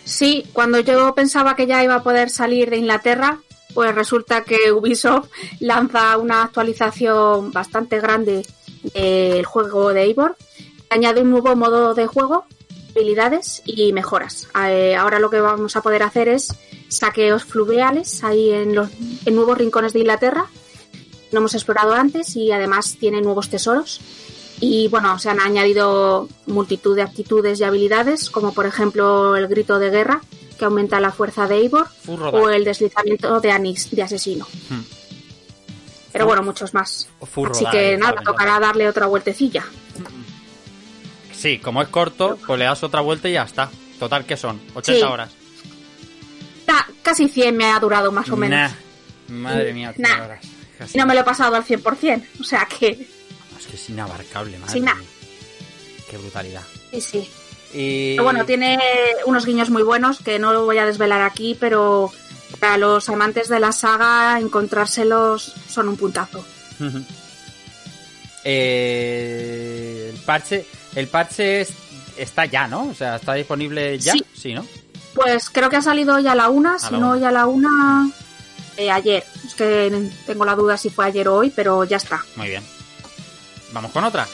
Sí, 0.03 0.45
cuando 0.53 0.79
yo 0.79 1.15
pensaba 1.15 1.55
que 1.55 1.65
ya 1.65 1.83
iba 1.83 1.95
a 1.95 2.03
poder 2.03 2.29
salir 2.29 2.69
de 2.69 2.77
Inglaterra, 2.77 3.39
pues 3.73 3.95
resulta 3.95 4.43
que 4.43 4.71
Ubisoft 4.71 5.27
lanza 5.59 6.19
una 6.19 6.43
actualización 6.43 7.51
bastante 7.51 7.99
grande 7.99 8.45
del 8.93 9.43
juego 9.43 9.91
de 9.91 10.03
Eivor. 10.03 10.37
Añade 10.91 11.21
un 11.21 11.31
nuevo 11.31 11.55
modo 11.55 11.95
de 11.95 12.05
juego, 12.05 12.45
habilidades 12.95 13.63
y 13.65 13.91
mejoras. 13.91 14.49
Eh, 14.67 14.95
ahora 14.95 15.17
lo 15.17 15.31
que 15.31 15.41
vamos 15.41 15.75
a 15.75 15.81
poder 15.81 16.03
hacer 16.03 16.27
es 16.27 16.53
saqueos 16.89 17.43
fluviales 17.43 18.23
ahí 18.23 18.51
en 18.51 18.75
los 18.75 18.91
en 19.25 19.33
nuevos 19.33 19.57
rincones 19.57 19.93
de 19.93 19.99
Inglaterra. 20.01 20.45
No 21.31 21.39
hemos 21.39 21.53
explorado 21.53 21.93
antes 21.93 22.35
y 22.35 22.51
además 22.51 22.97
tiene 22.99 23.21
nuevos 23.21 23.49
tesoros. 23.49 23.99
Y 24.61 24.87
bueno, 24.89 25.17
se 25.19 25.29
han 25.29 25.39
añadido 25.39 26.27
multitud 26.47 26.95
de 26.95 27.01
actitudes 27.03 27.59
y 27.59 27.63
habilidades, 27.63 28.29
como 28.29 28.53
por 28.53 28.65
ejemplo 28.65 29.35
el 29.37 29.47
grito 29.47 29.79
de 29.79 29.89
guerra, 29.89 30.21
que 30.57 30.65
aumenta 30.65 30.99
la 30.99 31.11
fuerza 31.11 31.47
de 31.47 31.55
Eivor, 31.57 31.87
o 32.07 32.49
el 32.49 32.65
deslizamiento 32.65 33.39
de 33.39 33.51
Anis, 33.51 33.89
de 33.91 34.03
asesino. 34.03 34.45
Hmm. 34.69 34.81
Pero 36.11 36.25
bueno, 36.25 36.41
muchos 36.43 36.73
más. 36.73 37.07
Furro 37.21 37.51
Así 37.51 37.65
que 37.71 37.95
nada, 37.95 38.11
saben, 38.13 38.23
tocará 38.25 38.59
darle 38.59 38.89
otra 38.89 39.05
vueltecilla. 39.05 39.63
Sí, 41.31 41.59
como 41.59 41.81
es 41.81 41.87
corto, 41.87 42.37
pues 42.45 42.59
le 42.59 42.65
das 42.65 42.83
otra 42.83 42.99
vuelta 43.01 43.29
y 43.29 43.33
ya 43.33 43.43
está. 43.43 43.69
Total, 43.97 44.25
¿qué 44.25 44.35
son? 44.35 44.59
80 44.73 45.05
Sí. 45.07 45.11
horas. 45.13 45.29
Casi 47.01 47.27
100 47.29 47.55
me 47.57 47.65
ha 47.71 47.79
durado 47.79 48.11
más 48.11 48.29
o 48.29 48.35
menos. 48.35 48.59
Nah. 49.29 49.35
Madre 49.35 49.73
mía, 49.73 49.89
80 49.91 50.17
Nah. 50.17 50.25
horas. 50.25 50.45
Y 50.93 50.97
no 50.97 51.05
me 51.05 51.13
lo 51.13 51.21
he 51.21 51.23
pasado 51.23 51.55
al 51.55 51.63
100%. 51.65 52.23
O 52.39 52.43
sea 52.43 52.67
que... 52.67 52.87
es 53.59 53.65
que 53.67 53.75
es 53.75 53.89
inabarcable, 53.89 54.57
madre 54.59 54.73
Sí, 54.73 54.81
mía. 54.81 54.95
Qué 56.09 56.17
brutalidad. 56.17 56.63
Sí, 56.91 57.01
sí. 57.01 57.29
Y... 57.73 58.11
Pero 58.13 58.23
bueno, 58.23 58.45
tiene 58.45 58.79
unos 59.25 59.45
guiños 59.45 59.69
muy 59.69 59.83
buenos 59.83 60.19
que 60.19 60.39
no 60.39 60.53
lo 60.53 60.65
voy 60.65 60.77
a 60.79 60.85
desvelar 60.85 61.21
aquí, 61.21 61.55
pero 61.59 62.11
para 62.59 62.77
los 62.77 63.07
amantes 63.09 63.47
de 63.49 63.59
la 63.59 63.71
saga, 63.71 64.39
encontrárselos 64.39 65.53
son 65.69 65.87
un 65.89 65.97
puntazo. 65.97 66.43
Eh, 68.81 70.09
el 70.13 70.19
parche, 70.21 70.65
el 70.95 71.07
parche 71.07 71.61
es- 71.61 71.73
está 72.17 72.45
ya, 72.45 72.67
¿no? 72.67 72.89
O 72.89 72.93
sea, 72.93 73.17
está 73.17 73.33
disponible 73.33 73.97
ya. 73.99 74.13
Sí. 74.33 74.53
¿no? 74.53 74.65
Pues 75.13 75.49
creo 75.49 75.69
que 75.69 75.75
ha 75.77 75.81
salido 75.81 76.15
hoy 76.15 76.27
a 76.27 76.35
la 76.35 76.49
una, 76.49 76.79
si 76.79 76.91
no 76.93 76.97
una. 76.99 77.11
hoy 77.11 77.23
a 77.23 77.31
la 77.31 77.45
una, 77.45 78.09
eh, 78.79 78.89
ayer. 78.89 79.23
Es 79.45 79.53
que 79.55 80.09
tengo 80.25 80.45
la 80.45 80.55
duda 80.55 80.77
si 80.77 80.89
fue 80.89 81.05
ayer 81.05 81.27
o 81.27 81.35
hoy, 81.35 81.51
pero 81.53 81.83
ya 81.83 81.97
está. 81.97 82.23
Muy 82.35 82.47
bien. 82.47 82.63
Vamos 83.73 83.91
con 83.91 84.03
otra. 84.03 84.25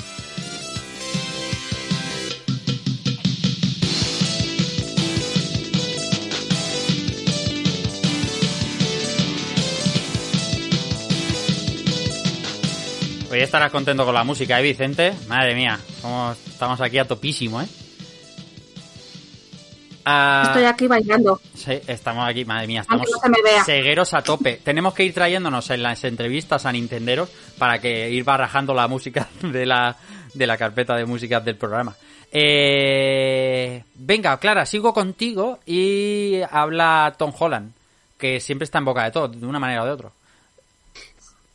Hoy 13.32 13.42
estarás 13.42 13.70
contento 13.70 14.06
con 14.06 14.14
la 14.14 14.24
música, 14.24 14.60
¿eh, 14.62 14.64
Vicente? 14.64 15.14
Madre 15.28 15.56
mía, 15.56 15.78
estamos 16.48 16.80
aquí 16.80 17.00
a 17.00 17.06
topísimo, 17.06 17.62
¿eh? 17.62 17.68
Ah, 20.06 20.44
Estoy 20.48 20.66
aquí 20.66 20.88
bailando. 20.88 21.42
Sí, 21.56 21.82
estamos 21.88 22.28
aquí, 22.30 22.46
madre 22.46 22.68
mía, 22.68 22.82
estamos 22.82 23.10
no 23.12 23.18
se 23.20 23.30
me 23.30 23.42
vea. 23.42 23.64
cegueros 23.64 24.14
a 24.14 24.22
tope. 24.22 24.58
Tenemos 24.64 24.94
que 24.94 25.04
ir 25.04 25.14
trayéndonos 25.14 25.70
en 25.72 25.82
las 25.82 26.04
entrevistas 26.04 26.66
a 26.68 26.72
Nintenderos 26.72 27.30
para 27.58 27.80
que 27.80 28.10
ir 28.12 28.24
barajando 28.24 28.74
la 28.76 28.88
música 28.88 29.28
de 29.42 29.66
la, 29.66 29.96
de 30.34 30.48
la 30.48 30.58
carpeta 30.58 30.96
de 30.96 31.06
música 31.06 31.40
del 31.40 31.56
programa. 31.56 31.96
Eh, 32.32 33.84
venga, 33.96 34.38
Clara, 34.40 34.66
sigo 34.66 34.94
contigo 34.94 35.60
y 35.66 36.40
habla 36.52 37.16
Tom 37.18 37.34
Holland, 37.38 37.72
que 38.20 38.40
siempre 38.40 38.66
está 38.66 38.78
en 38.80 38.86
boca 38.86 39.04
de 39.06 39.12
todo, 39.12 39.28
de 39.30 39.46
una 39.46 39.60
manera 39.60 39.84
o 39.84 39.86
de 39.86 39.92
otra. 39.92 40.10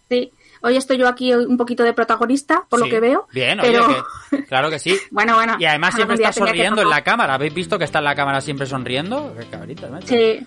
Sí. 0.09 0.33
Hoy 0.63 0.77
estoy 0.77 0.99
yo 0.99 1.09
aquí 1.09 1.33
un 1.33 1.57
poquito 1.57 1.83
de 1.83 1.93
protagonista, 1.93 2.65
por 2.69 2.81
Sí. 2.81 2.85
lo 2.87 2.91
que 2.91 3.01
veo. 3.01 3.27
Bien, 3.33 3.59
pero... 3.61 3.87
oye, 3.87 3.97
que- 4.31 4.45
claro 4.45 4.69
que 4.71 4.79
sí. 4.79 4.97
bueno, 5.11 5.35
bueno. 5.35 5.57
Y 5.59 5.65
además 5.65 5.95
siempre 5.95 6.17
día 6.19 6.29
está 6.31 6.45
sonriendo 6.45 6.83
en 6.83 6.91
la 6.91 7.03
cámara. 7.03 7.35
¿Habéis 7.35 7.55
visto 7.55 7.79
que 7.79 7.85
está 7.85 7.99
en 7.99 8.05
la 8.05 8.15
cámara 8.15 8.41
siempre 8.41 8.67
sonriendo? 8.67 9.35
Qué 9.39 9.47
cabrita, 9.47 9.89
macho. 9.89 10.09
Sí. 10.09 10.47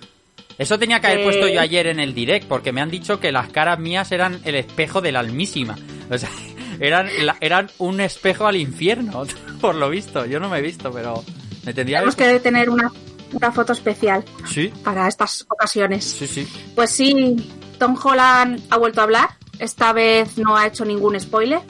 Eso 0.58 0.78
tenía 0.78 1.00
que 1.00 1.08
haber 1.08 1.20
Eh. 1.22 1.24
puesto 1.24 1.48
yo 1.48 1.60
ayer 1.60 1.88
en 1.88 2.00
el 2.00 2.14
direct, 2.14 2.48
porque 2.48 2.72
me 2.72 2.80
han 2.82 2.92
dicho 2.92 3.20
que 3.20 3.32
las 3.32 3.50
caras 3.50 3.80
mías 3.80 4.12
eran 4.12 4.40
el 4.44 4.54
espejo 4.56 5.02
de 5.02 5.12
la 5.12 5.20
almísima. 5.22 5.76
O 6.12 6.18
sea, 6.18 6.30
eran, 6.80 7.10
la- 7.26 7.38
eran 7.42 7.72
un 7.80 8.00
espejo 8.02 8.46
al 8.46 8.56
infierno, 8.58 9.24
por 9.62 9.74
lo 9.76 9.90
visto. 9.90 10.26
Yo 10.28 10.40
no 10.40 10.50
me 10.50 10.60
he 10.60 10.62
visto, 10.62 10.92
pero 10.92 11.24
me 11.66 11.74
tendría 11.74 12.00
Tenemos 12.00 12.16
que 12.16 12.40
tener 12.40 12.70
una, 12.70 12.92
una 13.32 13.52
foto 13.52 13.74
especial 13.74 14.24
Sí, 14.48 14.72
para 14.84 15.08
estas 15.08 15.44
ocasiones. 15.50 16.06
sí, 16.06 16.28
sí. 16.28 16.48
Pues 16.76 16.92
sí, 16.92 17.52
Tom 17.80 17.98
Holland 18.04 18.62
ha 18.70 18.78
vuelto 18.78 19.02
a 19.02 19.06
hablar. 19.06 19.30
Esta 19.64 19.94
vez 19.94 20.38
no 20.38 20.58
ha 20.58 20.68
hecho 20.68 20.84
ningún 20.84 21.18
spoiler, 21.18 21.62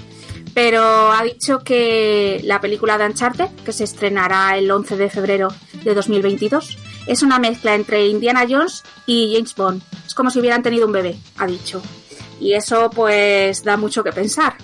pero 0.56 1.12
ha 1.12 1.22
dicho 1.22 1.60
que 1.60 2.42
la 2.44 2.60
película 2.60 2.98
de 2.98 3.06
Uncharted, 3.06 3.50
que 3.64 3.72
se 3.72 3.84
estrenará 3.84 4.58
el 4.58 4.72
11 4.72 4.98
de 4.98 5.12
febrero 5.12 5.50
de 5.84 5.94
2022, 5.94 6.80
es 7.06 7.22
una 7.22 7.38
mezcla 7.38 7.76
entre 7.76 8.08
Indiana 8.08 8.48
Jones 8.50 8.82
y 9.06 9.34
James 9.36 9.54
Bond. 9.54 9.84
Es 10.08 10.16
como 10.16 10.32
si 10.32 10.40
hubieran 10.40 10.64
tenido 10.64 10.88
un 10.88 10.92
bebé, 10.92 11.18
ha 11.38 11.46
dicho. 11.46 11.84
Y 12.40 12.54
eso 12.54 12.90
pues 12.90 13.64
da 13.64 13.78
mucho 13.78 14.04
que 14.04 14.12
pensar. 14.12 14.56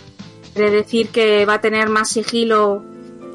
Quiere 0.55 0.71
decir 0.71 1.09
que 1.09 1.45
va 1.45 1.55
a 1.55 1.61
tener 1.61 1.87
más 1.87 2.09
sigilo 2.09 2.83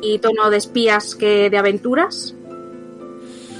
y 0.02 0.18
tono 0.18 0.50
de 0.50 0.56
espías 0.56 1.14
que 1.14 1.50
de 1.50 1.56
aventuras. 1.56 2.34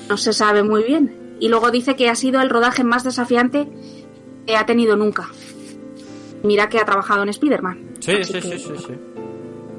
No 0.08 0.16
se 0.16 0.32
sabe 0.32 0.64
muy 0.64 0.82
bien. 0.82 1.36
Y 1.38 1.46
luego 1.46 1.70
dice 1.70 1.94
que 1.94 2.10
ha 2.10 2.16
sido 2.16 2.40
el 2.40 2.50
rodaje 2.50 2.82
más 2.82 3.04
desafiante 3.04 3.68
que 4.48 4.56
ha 4.56 4.66
tenido 4.66 4.96
nunca. 4.96 5.28
Mira 6.44 6.68
que 6.68 6.78
ha 6.78 6.84
trabajado 6.84 7.22
en 7.24 7.30
Spider-Man. 7.30 7.78
Sí, 8.00 8.22
sí, 8.24 8.32
que- 8.34 8.42
sí, 8.42 8.58
sí, 8.58 8.72
sí. 8.86 8.92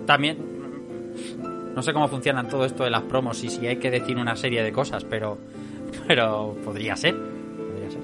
También, 0.06 0.38
no 1.76 1.82
sé 1.82 1.94
cómo 1.94 2.08
funcionan 2.08 2.48
todo 2.50 2.66
esto 2.66 2.84
de 2.84 2.90
las 2.90 3.04
promos 3.04 3.44
y 3.44 3.50
si 3.50 3.66
hay 3.68 3.78
que 3.78 3.90
decir 3.92 4.18
una 4.18 4.36
serie 4.36 4.62
de 4.64 4.72
cosas, 4.72 5.04
pero, 5.04 5.38
pero 6.08 6.56
podría 6.64 6.96
ser. 6.96 7.16
Podría 7.16 7.90
ser. 7.90 8.00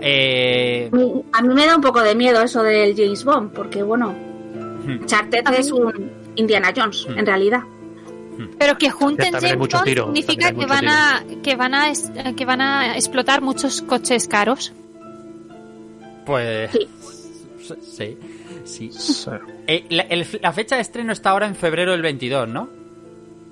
Eh, 0.00 0.90
A 1.32 1.42
mí 1.42 1.54
me 1.54 1.66
da 1.66 1.76
un 1.76 1.82
poco 1.82 2.00
de 2.02 2.14
miedo 2.14 2.42
eso 2.42 2.62
del 2.62 2.94
James 2.96 3.24
Bond, 3.24 3.52
porque 3.52 3.82
bueno, 3.82 4.12
hmm, 4.12 5.04
Charted 5.06 5.44
es 5.58 5.70
un 5.72 6.10
Indiana 6.36 6.72
Jones, 6.76 7.06
en 7.16 7.24
realidad. 7.26 7.62
Pero 8.58 8.76
que 8.78 8.90
junten 8.90 9.32
James 9.32 9.56
mucho 9.58 9.76
Bond 9.76 9.86
tiro, 9.88 10.04
significa 10.06 10.52
que 10.52 10.66
van, 10.66 10.88
a, 10.88 11.22
que, 11.42 11.54
van 11.54 11.74
a, 11.74 11.92
que 12.34 12.44
van 12.44 12.60
a 12.60 12.96
explotar 12.96 13.42
muchos 13.42 13.82
coches 13.82 14.26
caros. 14.26 14.72
pues. 16.26 16.70
Sí, 16.72 16.88
sí. 17.62 18.18
Sí. 18.64 18.90
Eh, 19.66 19.86
la, 19.90 20.02
el- 20.02 20.26
la 20.40 20.52
fecha 20.52 20.76
de 20.76 20.82
estreno 20.82 21.12
está 21.12 21.30
ahora 21.30 21.46
en 21.46 21.54
febrero 21.56 21.92
del 21.92 22.02
22, 22.02 22.48
¿no? 22.48 22.68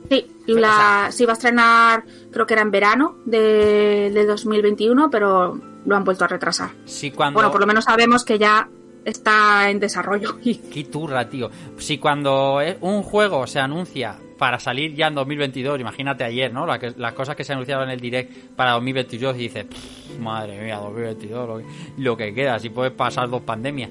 Sí, 0.09 0.27
la, 0.47 1.09
se 1.13 1.23
iba 1.23 1.33
a 1.33 1.35
estrenar, 1.35 2.05
creo 2.33 2.47
que 2.47 2.55
era 2.55 2.63
en 2.63 2.71
verano 2.71 3.17
de, 3.27 4.11
de 4.13 4.27
2021, 4.27 5.09
pero 5.11 5.61
lo 5.87 5.97
han 5.97 6.05
vuelto 6.05 6.25
a 6.25 6.29
retrasar. 6.29 6.71
Sí, 6.85 7.11
cuando. 7.13 7.37
Bueno, 7.39 7.53
por 7.53 7.61
lo 7.61 7.67
menos 7.67 7.85
sabemos 7.85 8.25
que 8.25 8.39
ya 8.39 8.69
está 9.05 9.71
en 9.71 9.79
desarrollo. 9.79 10.37
Qué 10.43 10.85
turra, 10.91 11.29
tío. 11.29 11.51
Si 11.79 11.99
cuando 11.99 12.61
eh, 12.61 12.77
un 12.81 13.03
juego 13.03 13.47
se 13.47 13.61
anuncia 13.61 14.17
para 14.41 14.59
salir 14.59 14.95
ya 14.95 15.09
en 15.09 15.15
2022, 15.15 15.79
imagínate 15.79 16.25
ayer, 16.25 16.51
¿no? 16.51 16.65
La 16.65 16.79
que- 16.79 16.95
las 16.97 17.13
cosas 17.13 17.37
que 17.37 17.45
se 17.45 17.53
anunciaron 17.53 17.85
en 17.85 17.91
el 17.91 18.01
direct 18.01 18.33
para 18.57 18.73
2022 18.73 19.37
y 19.37 19.41
dices, 19.41 19.67
"Pff, 19.67 20.19
madre 20.19 20.59
mía, 20.59 20.79
2022, 20.79 21.47
lo 21.47 21.59
que, 21.59 21.65
lo 21.99 22.17
que 22.17 22.33
queda, 22.33 22.59
si 22.59 22.71
puedes 22.71 22.95
pasar 22.95 23.29
dos 23.29 23.43
pandemias. 23.43 23.91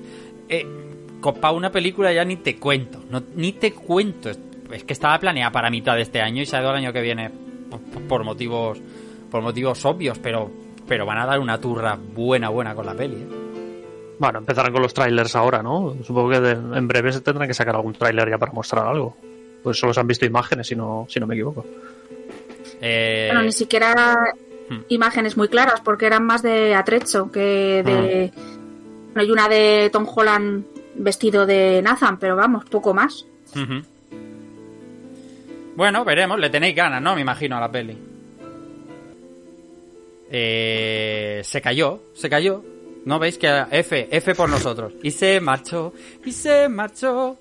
Eh, 0.49 0.65
una 1.53 1.69
película 1.71 2.11
ya 2.11 2.25
ni 2.25 2.37
te 2.37 2.55
cuento, 2.55 2.99
no, 3.11 3.21
ni 3.35 3.51
te 3.53 3.73
cuento. 3.73 4.31
Es, 4.31 4.83
que 4.83 4.93
estaba 4.93 5.19
planeada 5.19 5.51
para 5.51 5.69
mitad 5.69 5.95
de 5.95 6.01
este 6.01 6.19
año 6.19 6.41
y 6.41 6.47
se 6.47 6.57
ha 6.57 6.61
ido 6.61 6.71
el 6.71 6.77
año 6.77 6.91
que 6.91 7.01
viene 7.01 7.29
por, 8.07 8.23
motivos 8.23 8.81
por 9.29 9.43
motivos 9.43 9.85
obvios, 9.85 10.17
pero 10.17 10.49
pero 10.87 11.05
van 11.05 11.19
a 11.19 11.27
dar 11.27 11.39
una 11.39 11.61
turra 11.61 11.95
buena, 11.95 12.49
buena 12.49 12.73
con 12.73 12.87
la 12.87 12.95
peli. 12.95 13.17
¿eh? 13.17 13.27
Bueno, 14.17 14.39
empezarán 14.39 14.73
con 14.73 14.81
los 14.81 14.95
trailers 14.95 15.35
ahora, 15.35 15.61
¿no? 15.61 15.95
Supongo 16.03 16.29
que 16.31 16.37
en 16.37 16.87
breve 16.87 17.11
se 17.11 17.21
tendrán 17.21 17.47
que 17.47 17.53
sacar 17.53 17.75
algún 17.75 17.93
trailer 17.93 18.27
ya 18.27 18.39
para 18.39 18.51
mostrar 18.51 18.87
algo. 18.87 19.15
Pues 19.63 19.77
solo 19.77 19.93
se 19.93 19.99
han 19.99 20.07
visto 20.07 20.25
imágenes, 20.25 20.67
si 20.67 20.75
no, 20.75 21.05
si 21.09 21.19
no 21.19 21.27
me 21.27 21.35
equivoco. 21.35 21.65
Eh, 22.81 23.27
Bueno, 23.31 23.43
ni 23.43 23.51
siquiera 23.51 24.33
Hmm. 24.69 24.81
imágenes 24.89 25.35
muy 25.35 25.47
claras, 25.47 25.81
porque 25.81 26.05
eran 26.05 26.23
más 26.25 26.43
de 26.43 26.75
atrecho 26.75 27.31
que 27.31 27.81
de. 27.83 28.31
Bueno, 29.13 29.27
y 29.27 29.31
una 29.31 29.49
de 29.49 29.89
Tom 29.91 30.05
Holland 30.07 30.63
vestido 30.93 31.45
de 31.47 31.81
Nathan, 31.81 32.19
pero 32.19 32.35
vamos, 32.35 32.65
poco 32.65 32.93
más. 32.93 33.25
Bueno, 35.75 36.05
veremos. 36.05 36.39
Le 36.39 36.49
tenéis 36.51 36.75
ganas, 36.75 37.01
¿no? 37.01 37.15
Me 37.15 37.21
imagino 37.21 37.57
a 37.57 37.61
la 37.61 37.71
peli. 37.71 37.97
Eh, 40.31 41.41
se 41.43 41.61
cayó, 41.61 42.01
se 42.13 42.29
cayó. 42.29 42.63
¿No 43.05 43.17
veis 43.17 43.37
que 43.37 43.47
F, 43.71 44.07
F 44.11 44.35
por 44.35 44.49
nosotros? 44.49 44.93
Y 45.01 45.11
se 45.11 45.39
marchó, 45.39 45.93
y 46.23 46.31
se 46.31 46.69
marchó. 46.69 47.37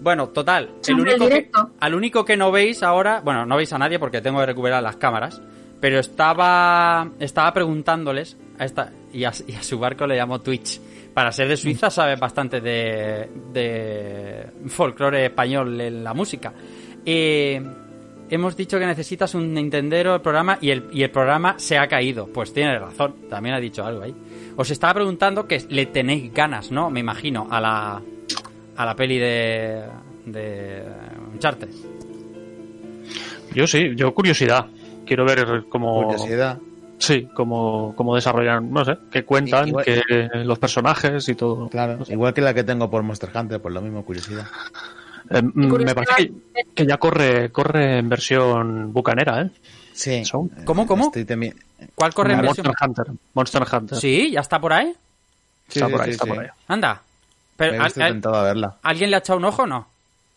Bueno, 0.00 0.28
total. 0.28 0.70
El 0.86 1.00
único 1.00 1.28
que, 1.28 1.50
al 1.80 1.94
único 1.94 2.24
que 2.24 2.36
no 2.36 2.50
veis 2.50 2.82
ahora, 2.82 3.20
bueno, 3.20 3.44
no 3.46 3.56
veis 3.56 3.72
a 3.72 3.78
nadie 3.78 3.98
porque 3.98 4.20
tengo 4.20 4.40
que 4.40 4.46
recuperar 4.46 4.82
las 4.82 4.96
cámaras, 4.96 5.42
pero 5.80 5.98
estaba 5.98 7.08
estaba 7.20 7.52
preguntándoles 7.52 8.36
a 8.58 8.64
esta 8.64 8.92
y 9.12 9.24
a, 9.24 9.32
y 9.46 9.54
a 9.54 9.62
su 9.62 9.78
barco 9.78 10.06
le 10.06 10.16
llamo 10.16 10.40
Twitch. 10.40 10.80
Para 11.12 11.32
ser 11.32 11.48
de 11.48 11.56
Suiza 11.56 11.90
sabe 11.90 12.16
bastante 12.16 12.60
de, 12.60 13.30
de 13.52 14.46
folclore 14.66 15.26
español 15.26 15.80
en 15.80 16.04
la 16.04 16.12
música. 16.12 16.52
Eh, 17.04 17.62
hemos 18.28 18.56
dicho 18.56 18.78
que 18.78 18.86
necesitas 18.86 19.34
un 19.34 19.54
Nintendero 19.54 20.14
el 20.14 20.20
programa 20.20 20.58
y 20.60 20.70
el, 20.70 20.88
y 20.92 21.02
el 21.02 21.10
programa 21.10 21.54
se 21.58 21.78
ha 21.78 21.86
caído. 21.88 22.26
Pues 22.26 22.52
tiene 22.52 22.78
razón, 22.78 23.14
también 23.30 23.54
ha 23.54 23.60
dicho 23.60 23.84
algo 23.84 24.02
ahí. 24.02 24.14
Os 24.56 24.70
estaba 24.70 24.94
preguntando 24.94 25.46
que 25.46 25.64
le 25.70 25.86
tenéis 25.86 26.32
ganas, 26.34 26.70
¿no? 26.70 26.90
Me 26.90 27.00
imagino, 27.00 27.48
a 27.50 27.60
la, 27.60 28.02
a 28.76 28.84
la 28.84 28.94
peli 28.94 29.18
de, 29.18 29.82
de 30.26 30.82
Uncharted. 31.32 31.68
Yo 33.54 33.66
sí, 33.66 33.92
yo 33.96 34.12
curiosidad. 34.14 34.66
Quiero 35.06 35.24
ver 35.24 35.64
cómo. 35.68 36.04
Curiosidad. 36.04 36.58
Sí, 36.98 37.28
cómo, 37.34 37.92
cómo 37.94 38.14
desarrollan, 38.14 38.72
no 38.72 38.82
sé, 38.82 38.96
qué 39.10 39.22
cuentan, 39.22 39.68
Igual- 39.68 39.84
que 39.84 40.02
los 40.44 40.58
personajes 40.58 41.28
y 41.28 41.34
todo. 41.34 41.68
Claro, 41.68 41.98
igual 42.08 42.32
que 42.32 42.40
la 42.40 42.54
que 42.54 42.64
tengo 42.64 42.88
por 42.90 43.02
Monster 43.02 43.28
Hunter, 43.34 43.60
por 43.60 43.70
lo 43.72 43.82
mismo, 43.82 44.02
curiosidad. 44.02 44.46
Eh, 45.28 45.42
mm, 45.42 45.72
me 45.84 45.94
parece 45.94 46.14
que, 46.16 46.32
que 46.74 46.86
ya 46.86 46.96
corre, 46.96 47.50
corre 47.52 47.98
en 47.98 48.08
versión 48.08 48.94
bucanera, 48.94 49.42
¿eh? 49.42 49.50
Sí. 49.92 50.24
Son- 50.24 50.48
¿Cómo, 50.64 50.86
cómo? 50.86 51.12
Temi- 51.12 51.54
¿Cuál 51.94 52.14
corre 52.14 52.32
en 52.32 52.42
Monster 52.44 52.64
versión? 52.66 52.90
Hunter. 52.90 53.06
Monster 53.34 53.62
Hunter. 53.70 53.98
Sí, 53.98 54.30
ya 54.32 54.40
está 54.40 54.58
por 54.58 54.72
ahí. 54.72 54.94
Sí, 55.68 55.80
está 55.80 55.86
sí, 55.86 55.92
por 55.92 56.00
ahí, 56.00 56.06
sí, 56.06 56.10
está 56.12 56.24
sí. 56.24 56.30
por 56.30 56.38
ahí. 56.40 56.48
Anda. 56.68 57.02
Pero, 57.56 57.72
Me 57.72 57.76
he 57.78 57.80
¿al- 57.80 57.86
visto 57.86 58.02
al- 58.04 58.12
tentado 58.12 58.34
a 58.36 58.42
verla. 58.42 58.76
¿Alguien 58.82 59.10
le 59.10 59.16
ha 59.16 59.18
echado 59.20 59.38
un 59.38 59.44
ojo 59.46 59.62
o 59.62 59.66
no? 59.66 59.88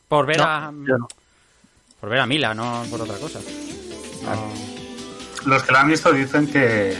Por 0.07 0.25
ver 0.25 0.37
No, 0.37 0.43
a. 0.43 0.71
yo 0.87 0.97
no. 0.97 1.07
Por 1.99 2.09
ver 2.09 2.19
a 2.19 2.25
Mila, 2.25 2.53
no 2.53 2.83
por 2.89 3.01
otra 3.01 3.15
cosa. 3.17 3.39
No. 4.23 5.49
Los 5.49 5.63
que 5.63 5.71
la 5.71 5.81
han 5.81 5.87
visto 5.89 6.11
dicen 6.11 6.47
que, 6.47 6.97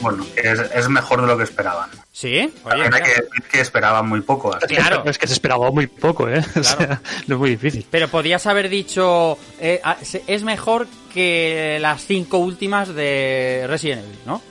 bueno, 0.00 0.24
que 0.34 0.50
es, 0.52 0.58
es 0.60 0.88
mejor 0.88 1.20
de 1.22 1.26
lo 1.26 1.36
que 1.36 1.44
esperaban. 1.44 1.90
¿Sí? 2.12 2.52
Oye, 2.64 2.90
que 2.90 2.98
decir 2.98 3.42
que 3.50 3.60
esperaban 3.60 4.08
muy 4.08 4.20
poco. 4.20 4.54
así. 4.54 4.74
Claro. 4.74 5.02
Es 5.06 5.18
que 5.18 5.26
se 5.26 5.32
esperaba 5.32 5.70
muy 5.70 5.86
poco, 5.86 6.28
¿eh? 6.28 6.38
O 6.56 6.60
Claro. 6.60 6.62
sea, 6.78 7.00
no 7.26 7.34
es 7.36 7.38
muy 7.40 7.50
difícil. 7.50 7.86
Pero 7.90 8.08
podías 8.08 8.46
haber 8.46 8.68
dicho. 8.68 9.38
eh, 9.60 9.80
ah, 9.82 9.96
es 10.26 10.42
mejor 10.44 10.86
que 11.12 11.78
las 11.80 12.04
cinco 12.04 12.38
últimas 12.38 12.94
de 12.94 13.64
Resident 13.68 14.04
Evil, 14.04 14.18
¿no? 14.26 14.42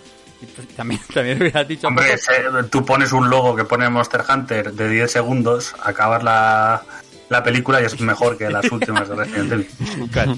Pues 0.56 0.68
También, 0.70 1.02
también 1.14 1.42
hubieras 1.42 1.68
dicho. 1.68 1.88
Hombre, 1.88 2.06
pues, 2.08 2.70
tú 2.70 2.84
pones 2.86 3.12
un 3.12 3.30
logo 3.30 3.56
que 3.56 3.64
pone 3.64 3.90
Monster 3.90 4.24
Hunter 4.28 4.74
de 4.74 4.90
10 4.90 5.12
segundos, 5.12 5.74
acabas 5.84 6.24
la, 6.24 6.84
la 7.30 7.44
película 7.44 7.82
y 7.82 7.86
es 7.86 8.00
mejor 8.02 8.38
que 8.38 8.50
las 8.50 8.72
últimas 8.72 9.08
de 9.08 9.16
Resident 9.16 9.52
Evil. 9.54 9.68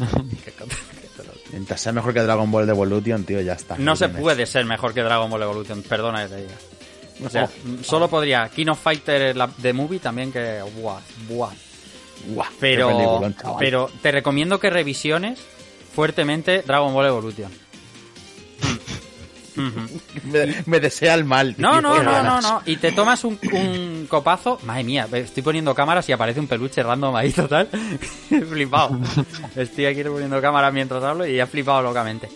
Mientras 1.51 1.81
sea 1.81 1.91
mejor 1.91 2.13
que 2.13 2.21
Dragon 2.21 2.49
Ball 2.49 2.65
de 2.65 2.71
Evolution, 2.71 3.23
tío, 3.25 3.39
ya 3.41 3.53
está. 3.53 3.77
No 3.77 3.95
se 3.95 4.05
tienes. 4.05 4.21
puede 4.23 4.45
ser 4.47 4.65
mejor 4.65 4.93
que 4.93 5.01
Dragon 5.03 5.29
Ball 5.29 5.43
Evolution, 5.43 5.83
perdona 5.83 6.23
que 6.23 6.29
te 6.29 6.41
diga. 6.41 6.55
O 7.23 7.29
sea, 7.29 7.43
Oh. 7.45 7.83
solo 7.83 8.07
podría 8.07 8.49
King 8.49 8.67
of 8.69 8.81
Fighter 8.81 9.35
la, 9.37 9.47
de 9.57 9.71
Movie 9.71 9.99
también 9.99 10.31
que. 10.31 10.61
Buah, 10.77 10.99
buah. 11.29 11.51
Guau, 12.25 12.47
qué 12.49 12.55
Pero, 12.59 13.21
pero 13.59 13.91
te 14.01 14.11
recomiendo 14.11 14.59
que 14.59 14.69
revisiones 14.69 15.39
fuertemente 15.93 16.63
Dragon 16.65 16.93
Ball 16.93 17.07
Evolution. 17.07 17.51
Me, 20.23 20.63
me 20.65 20.79
desea 20.79 21.13
el 21.13 21.25
mal, 21.25 21.55
tío. 21.55 21.67
No, 21.67 21.81
no, 21.81 22.01
no, 22.01 22.23
no, 22.23 22.41
no. 22.41 22.61
Y 22.65 22.77
te 22.77 22.91
tomas 22.91 23.23
un, 23.23 23.39
un 23.51 24.07
copazo. 24.09 24.59
Madre 24.63 24.83
mía, 24.83 25.07
estoy 25.11 25.43
poniendo 25.43 25.75
cámaras 25.75 26.07
y 26.09 26.11
aparece 26.11 26.39
un 26.39 26.47
peluche 26.47 26.81
random 26.81 27.15
ahí 27.15 27.31
total. 27.31 27.69
He 28.31 28.41
flipado. 28.41 28.99
Estoy 29.55 29.85
aquí 29.85 30.03
poniendo 30.03 30.41
cámaras 30.41 30.73
mientras 30.73 31.03
hablo 31.03 31.25
y 31.27 31.39
he 31.39 31.45
flipado 31.45 31.81
locamente. 31.81 32.29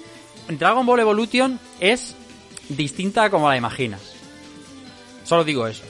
Dragon 0.49 0.85
Ball 0.85 0.99
Evolution 0.99 1.59
es 1.79 2.15
distinta 2.69 3.25
a 3.25 3.29
como 3.29 3.49
la 3.49 3.57
imaginas. 3.57 4.01
Solo 5.23 5.43
digo 5.43 5.67
eso. 5.67 5.83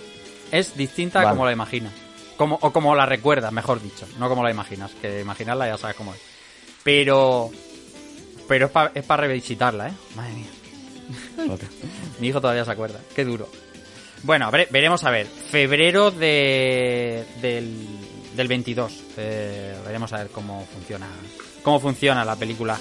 Es 0.51 0.75
distinta 0.75 1.21
a 1.21 1.29
como 1.29 1.45
la 1.45 1.51
imaginas. 1.51 1.93
Como, 2.37 2.57
o 2.61 2.71
como 2.71 2.95
la 2.95 3.05
recuerdas, 3.05 3.51
mejor 3.51 3.81
dicho. 3.81 4.07
No 4.19 4.29
como 4.29 4.43
la 4.43 4.51
imaginas. 4.51 4.91
Que 5.01 5.21
imaginarla 5.21 5.67
ya 5.67 5.77
sabes 5.77 5.95
cómo 5.95 6.13
es. 6.13 6.21
Pero. 6.83 7.49
Pero 8.47 8.67
es 8.67 8.71
para 8.71 8.91
es 8.93 9.03
pa 9.03 9.17
revisitarla, 9.17 9.89
¿eh? 9.89 9.93
Madre 10.15 10.33
mía. 10.33 10.45
Mi 12.19 12.27
hijo 12.27 12.41
todavía 12.41 12.65
se 12.65 12.71
acuerda. 12.71 12.99
Qué 13.15 13.23
duro. 13.25 13.49
Bueno, 14.23 14.49
vere- 14.51 14.67
veremos 14.71 15.03
a 15.03 15.11
ver. 15.11 15.27
Febrero 15.27 16.11
de, 16.11 17.23
del, 17.41 17.85
del 18.35 18.47
22. 18.47 18.91
Eh, 19.17 19.75
veremos 19.85 20.11
a 20.13 20.17
ver 20.17 20.27
cómo 20.29 20.65
funciona. 20.73 21.07
Cómo 21.63 21.79
funciona 21.79 22.25
la 22.25 22.35
película. 22.35 22.77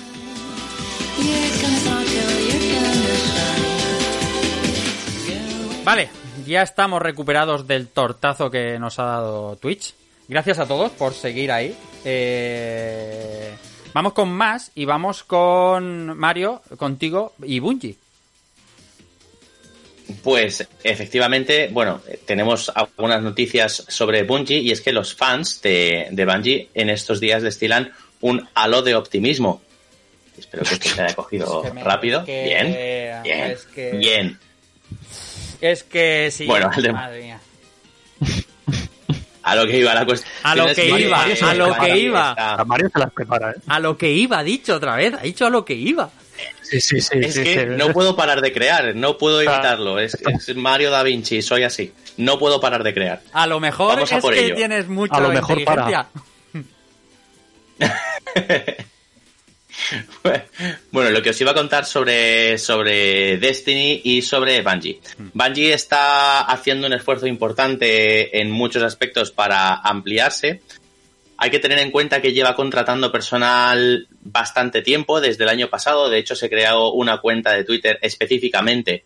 Vale, 5.85 6.09
ya 6.47 6.63
estamos 6.63 7.01
recuperados 7.01 7.67
del 7.67 7.89
tortazo 7.89 8.51
que 8.51 8.79
nos 8.79 8.99
ha 8.99 9.05
dado 9.05 9.57
Twitch. 9.57 9.95
Gracias 10.29 10.59
a 10.59 10.67
todos 10.67 10.91
por 10.93 11.15
seguir 11.15 11.53
ahí. 11.53 11.77
Eh, 12.05 13.55
vamos 13.95 14.13
con 14.13 14.33
más 14.33 14.73
y 14.75 14.85
vamos 14.85 15.23
con 15.23 16.17
Mario, 16.19 16.61
contigo 16.77 17.35
y 17.45 17.61
Bungie. 17.61 17.97
Pues 20.23 20.67
efectivamente, 20.85 21.69
bueno, 21.73 22.01
eh, 22.09 22.21
tenemos 22.25 22.71
algunas 22.75 23.23
noticias 23.23 23.85
sobre 23.89 24.23
Bungie 24.23 24.59
y 24.59 24.71
es 24.71 24.81
que 24.81 24.93
los 24.93 25.15
fans 25.15 25.61
de, 25.63 26.09
de 26.11 26.25
Bungie 26.25 26.69
en 26.75 26.91
estos 26.91 27.19
días 27.21 27.43
destilan 27.43 27.93
un 28.21 28.49
halo 28.55 28.83
de 28.83 28.95
optimismo. 28.95 29.63
Espero 30.39 30.65
que 30.65 30.75
esto 30.75 30.89
se 30.91 31.03
haya 31.03 31.15
cogido 31.15 31.63
Es 31.65 31.69
que 31.71 31.75
me- 31.75 31.83
rápido. 31.85 32.21
es 32.21 32.27
que- 32.27 32.45
Bien, 32.45 33.23
bien, 33.25 33.51
es 33.51 33.65
que- 33.67 33.91
bien. 33.93 34.39
Es 35.61 35.83
que 35.83 36.31
sí. 36.31 36.47
Bueno, 36.47 36.71
de- 36.77 36.93
Madre 36.93 37.23
mía. 37.23 37.41
A 39.43 39.55
lo 39.55 39.65
que 39.67 39.79
iba 39.79 39.95
la 39.95 40.05
cuestión. 40.05 40.31
A 40.43 40.57
lo 40.57 40.67
que 40.75 40.87
iba, 41.01 41.23
a 41.23 41.55
lo 41.55 41.75
que 41.79 41.99
iba. 41.99 42.65
Mario 42.67 42.91
se 42.93 42.99
las 42.99 43.13
prepara, 43.13 43.53
¿eh? 43.53 43.55
A 43.69 43.79
lo 43.79 43.97
que 43.97 44.11
iba, 44.13 44.41
ha 44.41 44.43
dicho 44.43 44.75
otra 44.75 44.97
vez. 44.97 45.15
Ha 45.15 45.23
dicho 45.23 45.47
a 45.47 45.51
lo 45.51 45.65
que 45.65 45.75
iba. 45.75 46.11
Sí, 46.63 46.81
sí, 46.81 47.01
sí. 47.01 47.19
Es 47.21 47.35
sí, 47.35 47.45
que 47.45 47.61
sí. 47.61 47.67
no 47.77 47.93
puedo 47.93 48.17
parar 48.17 48.41
de 48.41 48.53
crear, 48.53 48.95
no 48.97 49.17
puedo 49.19 49.39
Ah. 49.39 49.43
evitarlo. 49.45 49.99
Es, 50.01 50.17
es 50.27 50.57
Mario 50.57 50.91
da 50.91 51.03
Vinci, 51.03 51.41
soy 51.43 51.63
así. 51.63 51.93
No 52.17 52.39
puedo 52.39 52.61
parar 52.61 52.83
de 52.83 52.93
crear. 52.95 53.23
A 53.33 53.47
lo 53.47 53.61
mejor 53.61 53.95
Vamos 53.95 54.13
a 54.13 54.17
es 54.17 54.23
por 54.23 54.35
que 54.35 54.47
ello. 54.47 54.55
tienes 54.57 54.89
mucha 54.89 55.15
A 55.17 55.21
lo 55.21 55.29
mejor 55.31 55.63
para. 55.65 56.09
Bueno, 60.91 61.11
lo 61.11 61.23
que 61.23 61.31
os 61.31 61.41
iba 61.41 61.51
a 61.51 61.55
contar 61.55 61.85
sobre, 61.85 62.57
sobre 62.59 63.37
Destiny 63.37 64.01
y 64.05 64.23
sobre 64.23 64.63
Bungie. 64.63 65.01
Bungie 65.35 65.75
está 65.75 66.41
haciendo 66.41 66.87
un 66.87 66.95
esfuerzo 66.95 67.27
importante 67.27 68.41
en 68.41 68.51
muchos 68.51 68.83
aspectos 68.83 69.31
para 69.31 69.75
ampliarse. 69.77 70.63
Hay 71.39 71.51
que 71.51 71.59
tener 71.59 71.79
en 71.81 71.91
cuenta 71.91 72.23
que 72.23 72.33
lleva 72.33 72.55
contratando 72.55 73.13
personal 73.13 74.09
bastante 74.23 74.81
tiempo, 74.83 75.21
desde 75.21 75.45
el 75.45 75.51
año 75.51 75.69
pasado. 75.69 76.09
De 76.09 76.19
hecho, 76.19 76.35
se 76.35 76.49
creó 76.49 76.93
una 76.93 77.21
cuenta 77.21 77.53
de 77.53 77.65
Twitter 77.65 77.99
específicamente 78.03 79.05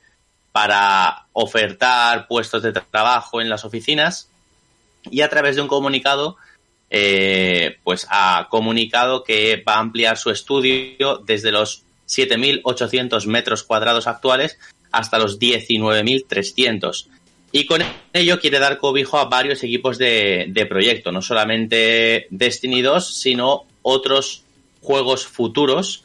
para 0.52 1.26
ofertar 1.32 2.26
puestos 2.28 2.62
de 2.62 2.72
tra- 2.72 2.84
trabajo 2.90 3.40
en 3.40 3.48
las 3.48 3.64
oficinas. 3.64 4.28
Y 5.10 5.22
a 5.22 5.28
través 5.28 5.56
de 5.56 5.62
un 5.62 5.68
comunicado 5.68 6.36
eh, 6.90 7.78
pues 7.84 8.06
ha 8.10 8.48
comunicado 8.50 9.22
que 9.24 9.62
va 9.66 9.74
a 9.74 9.78
ampliar 9.78 10.18
su 10.18 10.30
estudio 10.30 11.18
desde 11.24 11.52
los 11.52 11.82
7.800 12.08 13.26
metros 13.26 13.62
cuadrados 13.62 14.06
actuales 14.08 14.58
hasta 14.90 15.18
los 15.18 15.38
19.300. 15.38 17.06
Y 17.52 17.66
con 17.66 17.82
ello 18.12 18.38
quiere 18.40 18.58
dar 18.58 18.78
cobijo 18.78 19.18
a 19.18 19.24
varios 19.24 19.62
equipos 19.64 19.98
de, 19.98 20.46
de 20.48 20.66
proyecto, 20.66 21.10
no 21.10 21.20
solamente 21.20 22.26
Destiny 22.30 22.80
2, 22.80 23.14
sino 23.14 23.64
otros 23.82 24.44
juegos 24.80 25.26
futuros. 25.26 26.04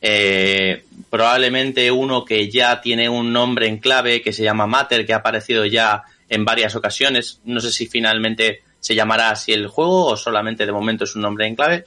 Eh, 0.00 0.84
probablemente 1.10 1.90
uno 1.90 2.24
que 2.24 2.48
ya 2.50 2.80
tiene 2.80 3.08
un 3.08 3.32
nombre 3.32 3.66
en 3.66 3.78
clave 3.78 4.22
que 4.22 4.32
se 4.32 4.44
llama 4.44 4.66
Matter, 4.66 5.04
que 5.04 5.12
ha 5.12 5.16
aparecido 5.16 5.64
ya 5.66 6.04
en 6.28 6.44
varias 6.44 6.74
ocasiones. 6.76 7.40
No 7.44 7.60
sé 7.60 7.72
si 7.72 7.86
finalmente 7.86 8.62
se 8.80 8.94
llamará 8.94 9.30
así 9.30 9.52
el 9.52 9.66
juego 9.66 10.06
o 10.06 10.16
solamente 10.16 10.66
de 10.66 10.72
momento 10.72 11.04
es 11.04 11.14
un 11.16 11.22
nombre 11.22 11.46
en 11.46 11.56
clave. 11.56 11.84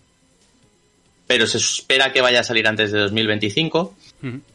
Pero 1.27 1.47
se 1.47 1.57
espera 1.57 2.11
que 2.11 2.21
vaya 2.21 2.41
a 2.41 2.43
salir 2.43 2.67
antes 2.67 2.91
de 2.91 2.99
2025. 2.99 3.95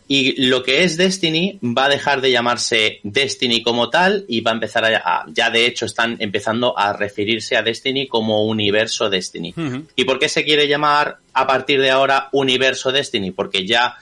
Y 0.09 0.47
lo 0.47 0.62
que 0.62 0.85
es 0.85 0.97
Destiny 0.97 1.59
va 1.62 1.87
a 1.87 1.89
dejar 1.89 2.21
de 2.21 2.31
llamarse 2.31 3.01
Destiny 3.03 3.62
como 3.62 3.91
tal 3.91 4.25
y 4.29 4.41
va 4.41 4.53
a 4.53 4.55
empezar 4.55 4.85
a, 4.85 5.25
ya 5.29 5.51
de 5.51 5.67
hecho 5.67 5.87
están 5.87 6.17
empezando 6.21 6.79
a 6.79 6.93
referirse 6.93 7.57
a 7.57 7.62
Destiny 7.62 8.07
como 8.07 8.45
universo 8.45 9.11
Destiny. 9.11 9.55
¿Y 9.97 10.05
por 10.05 10.19
qué 10.19 10.29
se 10.29 10.45
quiere 10.45 10.69
llamar 10.69 11.19
a 11.33 11.47
partir 11.47 11.81
de 11.81 11.91
ahora 11.91 12.29
universo 12.33 12.93
Destiny? 12.93 13.33
Porque 13.33 13.67
ya 13.67 13.97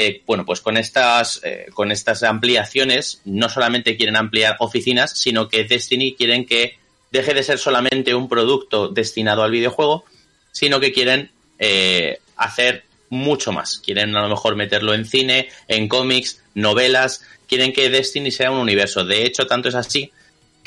eh, 0.00 0.22
bueno, 0.24 0.44
pues 0.46 0.60
con 0.60 0.76
estas, 0.76 1.40
eh, 1.42 1.66
con 1.74 1.90
estas 1.90 2.22
ampliaciones 2.22 3.20
no 3.24 3.48
solamente 3.48 3.96
quieren 3.96 4.14
ampliar 4.14 4.54
oficinas, 4.60 5.18
sino 5.18 5.48
que 5.48 5.64
Destiny 5.64 6.14
quieren 6.14 6.46
que 6.46 6.78
deje 7.10 7.34
de 7.34 7.42
ser 7.42 7.58
solamente 7.58 8.14
un 8.14 8.28
producto 8.28 8.86
destinado 8.88 9.42
al 9.42 9.50
videojuego, 9.50 10.04
sino 10.52 10.78
que 10.78 10.92
quieren 10.92 11.32
eh, 11.58 12.20
hacer 12.36 12.84
mucho 13.10 13.52
más. 13.52 13.80
Quieren 13.84 14.16
a 14.16 14.22
lo 14.22 14.28
mejor 14.28 14.56
meterlo 14.56 14.94
en 14.94 15.04
cine, 15.04 15.48
en 15.66 15.88
cómics, 15.88 16.42
novelas, 16.54 17.22
quieren 17.48 17.72
que 17.72 17.90
Destiny 17.90 18.30
sea 18.30 18.50
un 18.50 18.58
universo. 18.58 19.04
De 19.04 19.24
hecho, 19.24 19.46
tanto 19.46 19.68
es 19.68 19.74
así 19.74 20.12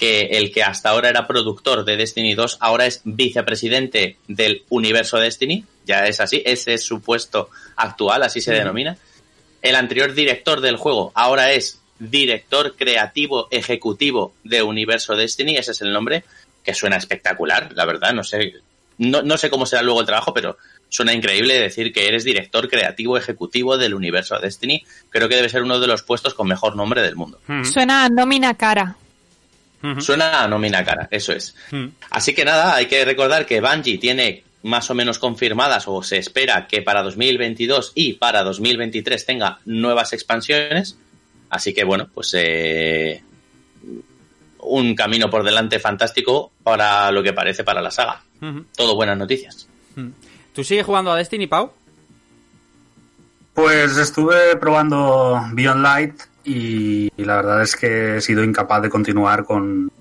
que 0.02 0.30
el 0.32 0.52
que 0.52 0.64
hasta 0.64 0.90
ahora 0.90 1.10
era 1.10 1.28
productor 1.28 1.86
de 1.86 1.96
Destiny 1.96 2.34
2 2.34 2.58
ahora 2.60 2.88
es 2.88 3.02
vicepresidente 3.04 4.18
del 4.28 4.64
universo 4.70 5.18
Destiny, 5.18 5.64
ya 5.86 6.08
es 6.08 6.20
así, 6.20 6.42
ese 6.44 6.74
es 6.74 6.84
su 6.84 7.02
puesto 7.02 7.52
actual, 7.76 8.24
así 8.24 8.42
se 8.42 8.52
denomina. 8.52 8.98
El 9.62 9.76
anterior 9.76 10.14
director 10.14 10.60
del 10.60 10.78
juego 10.78 11.12
ahora 11.14 11.52
es 11.52 11.82
director 12.00 12.76
creativo 12.76 13.48
ejecutivo 13.52 14.34
de 14.44 14.64
Universo 14.64 15.16
Destiny, 15.16 15.58
ese 15.58 15.72
es 15.72 15.82
el 15.82 15.94
nombre, 15.94 16.24
que 16.64 16.74
suena 16.74 16.98
espectacular, 16.98 17.72
la 17.76 17.86
verdad, 17.86 18.12
no 18.12 18.24
sé, 18.24 18.56
no, 18.98 19.22
no 19.22 19.38
sé 19.38 19.52
cómo 19.52 19.68
será 19.68 19.84
luego 19.84 20.00
el 20.00 20.08
trabajo, 20.08 20.34
pero 20.34 20.58
suena 20.92 21.14
increíble 21.14 21.58
decir 21.58 21.94
que 21.94 22.08
eres 22.08 22.26
director 22.26 22.70
creativo 22.70 23.18
ejecutivo 23.18 23.78
del 23.78 23.94
Universo 23.94 24.38
Destiny, 24.38 24.84
creo 25.10 25.30
que 25.30 25.38
debe 25.38 25.48
ser 25.48 25.64
uno 25.64 25.80
de 25.80 25.88
los 25.88 26.04
puestos 26.04 26.34
con 26.34 26.48
mejor 26.48 26.76
nombre 26.76 27.02
del 27.02 27.16
mundo. 27.16 27.40
Suena 27.64 28.04
a 28.04 28.10
nómina 28.10 28.54
cara. 28.56 28.98
Suena 30.00 30.44
a 30.44 30.48
nómina 30.48 30.84
cara, 30.84 31.08
eso 31.10 31.32
es. 31.32 31.56
Así 32.12 32.36
que 32.36 32.44
nada, 32.44 32.76
hay 32.76 32.88
que 32.88 33.04
recordar 33.06 33.46
que 33.46 33.62
Bungie 33.62 33.98
tiene 33.98 34.44
más 34.64 34.90
o 34.92 34.94
menos 34.94 35.18
confirmadas 35.18 35.88
o 35.88 36.04
se 36.04 36.18
espera 36.18 36.68
que 36.68 36.82
para 36.82 37.02
2022 37.04 37.94
y 37.96 38.14
para 38.14 38.44
2023 38.44 39.26
tenga 39.26 39.60
nuevas 39.66 40.12
expansiones. 40.12 40.98
Así 41.50 41.74
que 41.74 41.86
bueno, 41.86 42.10
pues 42.14 42.36
eh, 42.38 43.24
un 44.60 44.94
camino 44.94 45.30
por 45.30 45.44
delante 45.44 45.80
fantástico 45.80 46.52
para 46.64 47.10
lo 47.12 47.24
que 47.24 47.32
parece 47.32 47.64
para 47.64 47.82
la 47.82 47.92
saga. 47.92 48.22
Todo 48.76 48.96
buenas 48.96 49.18
noticias. 49.18 49.68
¿Tú 50.54 50.64
sigues 50.64 50.86
jugando 50.86 51.12
a 51.12 51.16
Destiny, 51.18 51.48
Pau? 51.48 51.72
Pues 53.54 53.98
estuve 53.98 54.56
probando 54.58 55.42
Beyond 55.54 55.82
Light 55.82 56.22
y, 56.44 57.10
y 57.16 57.26
la 57.26 57.36
verdad 57.38 57.62
es 57.62 57.76
que 57.76 58.18
he 58.18 58.22
sido 58.22 58.44
incapaz 58.44 58.82
de 58.82 58.90
continuar 58.90 59.44
con, 59.46 59.92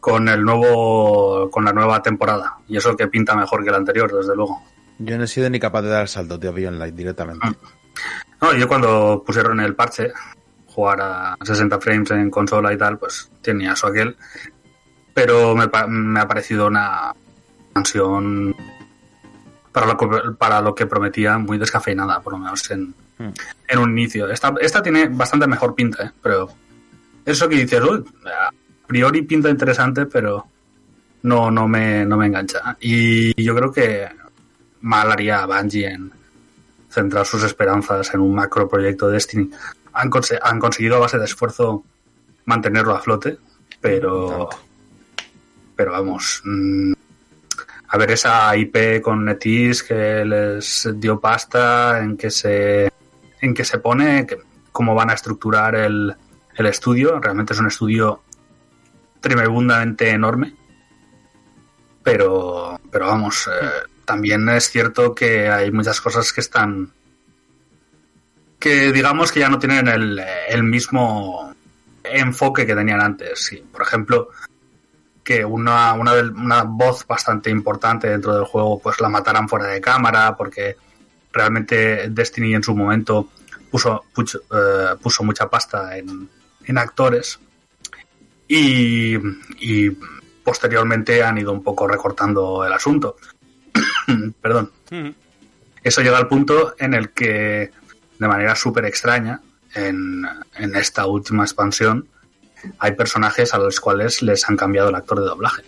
con 0.00 0.28
el 0.28 0.42
nuevo 0.44 1.48
con 1.50 1.64
la 1.64 1.72
nueva 1.72 2.02
temporada 2.02 2.58
y 2.68 2.76
eso 2.76 2.96
que 2.96 3.06
pinta 3.06 3.34
mejor 3.36 3.64
que 3.64 3.70
la 3.70 3.76
anterior 3.78 4.12
desde 4.14 4.34
luego 4.36 4.62
Yo 4.98 5.16
no 5.16 5.24
he 5.24 5.28
sido 5.28 5.48
ni 5.48 5.58
capaz 5.60 5.82
de 5.82 5.88
dar 5.90 6.02
el 6.02 6.08
salto, 6.08 6.38
tío, 6.38 6.52
Beyond 6.52 6.78
Light 6.78 6.94
directamente. 6.94 7.46
no 8.40 8.52
yo 8.54 8.66
cuando 8.68 9.22
pusieron 9.24 9.60
el 9.60 9.74
parche 9.74 10.12
jugar 10.66 11.00
a 11.00 11.36
60 11.42 11.78
frames 11.80 12.10
en 12.10 12.30
consola 12.30 12.72
y 12.72 12.76
tal 12.78 12.98
pues 12.98 13.30
tenía 13.42 13.72
eso 13.72 13.86
aquel 13.86 14.16
pero 15.14 15.54
me, 15.54 15.68
pa- 15.68 15.86
me 15.86 16.20
ha 16.20 16.26
parecido 16.26 16.66
una 16.66 17.14
expansión 17.66 18.54
para 19.72 19.86
lo 19.86 19.96
que, 19.96 20.06
para 20.38 20.60
lo 20.60 20.74
que 20.74 20.86
prometía 20.86 21.38
muy 21.38 21.58
descafeinada 21.58 22.20
por 22.20 22.34
lo 22.34 22.38
menos 22.38 22.70
en, 22.70 22.94
en 23.68 23.78
un 23.78 23.90
inicio. 23.98 24.28
Esta, 24.30 24.52
esta 24.60 24.82
tiene 24.82 25.08
bastante 25.08 25.46
mejor 25.46 25.74
pinta 25.74 26.04
¿eh? 26.04 26.10
pero 26.22 26.48
eso 27.24 27.48
que 27.48 27.56
dices 27.56 27.80
uy, 27.82 28.04
a 28.26 28.50
priori 28.86 29.22
pinta 29.22 29.48
interesante 29.48 30.06
pero 30.06 30.46
no 31.22 31.50
no 31.50 31.68
me 31.68 32.04
no 32.04 32.16
me 32.16 32.26
engancha 32.26 32.76
y 32.80 33.40
yo 33.42 33.54
creo 33.54 33.72
que 33.72 34.08
mal 34.80 35.10
haría 35.12 35.42
a 35.42 35.46
Bungie 35.46 35.86
en 35.88 36.10
centrar 36.90 37.24
sus 37.24 37.42
esperanzas 37.44 38.12
en 38.12 38.20
un 38.20 38.34
macro 38.34 38.68
proyecto 38.68 39.06
de 39.06 39.14
Destiny. 39.14 39.50
Han, 39.94 40.10
conse- 40.10 40.38
han 40.42 40.58
conseguido 40.58 40.96
a 40.96 41.00
base 41.00 41.16
de 41.18 41.24
esfuerzo 41.24 41.84
mantenerlo 42.44 42.94
a 42.94 43.00
flote 43.00 43.38
pero 43.80 44.48
pero 45.76 45.92
vamos 45.92 46.42
mm, 46.44 46.92
a 47.92 47.98
ver 47.98 48.10
esa 48.12 48.56
IP 48.56 49.02
con 49.02 49.24
Netis 49.24 49.82
que 49.82 50.24
les 50.24 50.88
dio 50.94 51.20
pasta 51.20 51.98
en 52.00 52.16
que 52.16 52.30
se 52.30 52.90
en 53.40 53.52
que 53.54 53.64
se 53.64 53.78
pone 53.78 54.26
que- 54.26 54.38
cómo 54.72 54.94
van 54.94 55.10
a 55.10 55.14
estructurar 55.14 55.74
el, 55.74 56.14
el 56.56 56.66
estudio. 56.66 57.20
Realmente 57.20 57.52
es 57.52 57.60
un 57.60 57.66
estudio 57.66 58.22
tremendamente 59.20 60.08
enorme. 60.10 60.54
Pero 62.02 62.80
pero 62.90 63.06
vamos 63.06 63.46
eh, 63.48 63.68
también 64.04 64.48
es 64.48 64.70
cierto 64.70 65.14
que 65.14 65.48
hay 65.48 65.70
muchas 65.70 66.00
cosas 66.00 66.32
que 66.32 66.40
están 66.40 66.90
que 68.58 68.90
digamos 68.92 69.30
que 69.32 69.40
ya 69.40 69.48
no 69.48 69.58
tienen 69.58 69.88
el, 69.88 70.22
el 70.48 70.62
mismo 70.62 71.54
enfoque 72.04 72.66
que 72.66 72.74
tenían 72.74 73.00
antes. 73.00 73.38
Sí, 73.44 73.62
por 73.70 73.82
ejemplo 73.82 74.28
que 75.24 75.44
una, 75.44 75.92
una, 75.94 76.62
voz 76.64 77.06
bastante 77.06 77.50
importante 77.50 78.08
dentro 78.08 78.34
del 78.34 78.44
juego 78.44 78.78
pues 78.80 79.00
la 79.00 79.08
mataran 79.08 79.48
fuera 79.48 79.66
de 79.66 79.80
cámara 79.80 80.36
porque 80.36 80.76
realmente 81.32 82.08
Destiny 82.10 82.54
en 82.54 82.62
su 82.62 82.74
momento 82.74 83.28
puso, 83.70 84.04
pucho- 84.14 84.42
eh, 84.50 84.96
puso 85.00 85.22
mucha 85.24 85.48
pasta 85.48 85.96
en, 85.96 86.28
en 86.64 86.78
actores 86.78 87.38
y, 88.48 89.16
y 89.60 89.90
posteriormente 90.44 91.22
han 91.22 91.38
ido 91.38 91.52
un 91.52 91.62
poco 91.62 91.86
recortando 91.86 92.64
el 92.64 92.72
asunto. 92.72 93.16
Perdón. 94.40 94.70
Eso 95.82 96.00
llega 96.02 96.18
al 96.18 96.28
punto 96.28 96.74
en 96.78 96.94
el 96.94 97.10
que, 97.10 97.70
de 98.18 98.28
manera 98.28 98.54
súper 98.54 98.84
extraña, 98.84 99.40
en, 99.74 100.24
en 100.56 100.76
esta 100.76 101.06
última 101.06 101.44
expansión, 101.44 102.06
hay 102.78 102.92
personajes 102.92 103.54
a 103.54 103.58
los 103.58 103.80
cuales 103.80 104.22
les 104.22 104.48
han 104.48 104.56
cambiado 104.56 104.88
el 104.88 104.94
actor 104.94 105.20
de 105.20 105.26
doblaje, 105.26 105.62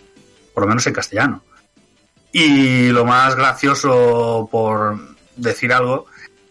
por 0.53 0.63
lo 0.63 0.67
menos 0.67 0.85
en 0.87 0.93
castellano. 0.93 1.43
Y 2.31 2.89
lo 2.89 3.05
más 3.05 3.35
gracioso, 3.35 4.47
por 4.51 4.99
decir 5.35 5.71
algo, 5.71 6.07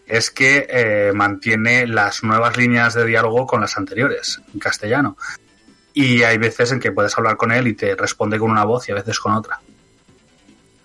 es 0.07 0.31
que 0.31 0.67
eh, 0.69 1.11
mantiene 1.13 1.87
las 1.87 2.23
nuevas 2.23 2.57
líneas 2.57 2.93
de 2.93 3.05
diálogo 3.05 3.45
con 3.45 3.61
las 3.61 3.77
anteriores, 3.77 4.41
en 4.53 4.59
castellano. 4.59 5.17
Y 5.93 6.23
hay 6.23 6.37
veces 6.37 6.71
en 6.71 6.79
que 6.79 6.91
puedes 6.91 7.17
hablar 7.17 7.37
con 7.37 7.51
él 7.51 7.67
y 7.67 7.73
te 7.73 7.95
responde 7.95 8.37
con 8.37 8.51
una 8.51 8.65
voz 8.65 8.87
y 8.89 8.91
a 8.91 8.95
veces 8.95 9.19
con 9.19 9.33
otra. 9.33 9.59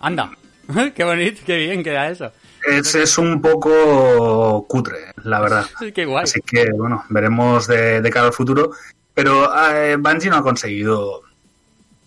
Anda. 0.00 0.30
qué 0.94 1.04
bonito, 1.04 1.42
qué 1.44 1.56
bien 1.56 1.82
queda 1.82 2.08
eso. 2.08 2.32
Es, 2.66 2.94
es 2.94 3.18
un 3.18 3.40
poco 3.40 4.66
cutre, 4.68 5.12
la 5.24 5.40
verdad. 5.40 5.66
Qué 5.94 6.04
guay. 6.04 6.24
Así 6.24 6.40
que, 6.42 6.70
bueno, 6.76 7.04
veremos 7.08 7.66
de, 7.66 8.02
de 8.02 8.10
cara 8.10 8.26
al 8.26 8.32
futuro. 8.34 8.72
Pero 9.20 9.52
eh, 9.70 9.96
Bungie 9.96 10.30
no 10.30 10.36
ha 10.38 10.42
conseguido 10.42 11.20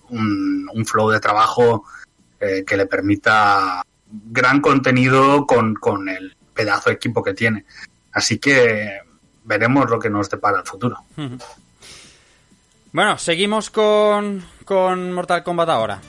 un, 0.09 0.83
flow 0.83 1.11
de 1.11 1.19
trabajo 1.19 1.85
eh, 2.39 2.63
que 2.65 2.75
le 2.75 2.87
permita 2.87 3.83
gran 4.09 4.59
contenido 4.61 5.45
con, 5.45 5.75
con 5.75 6.09
el 6.09 6.35
pedazo 6.55 6.89
de 6.89 6.95
equipo 6.95 7.21
que 7.21 7.35
tiene. 7.35 7.65
Así 8.13 8.39
que 8.39 8.97
veremos 9.43 9.87
lo 9.91 9.99
que 9.99 10.09
nos 10.09 10.27
depara 10.27 10.61
el 10.61 10.65
futuro. 10.65 11.03
Bueno, 12.91 13.19
seguimos 13.19 13.69
con, 13.69 14.43
con 14.65 15.11
Mortal 15.11 15.43
Kombat 15.43 15.69
ahora. 15.69 16.01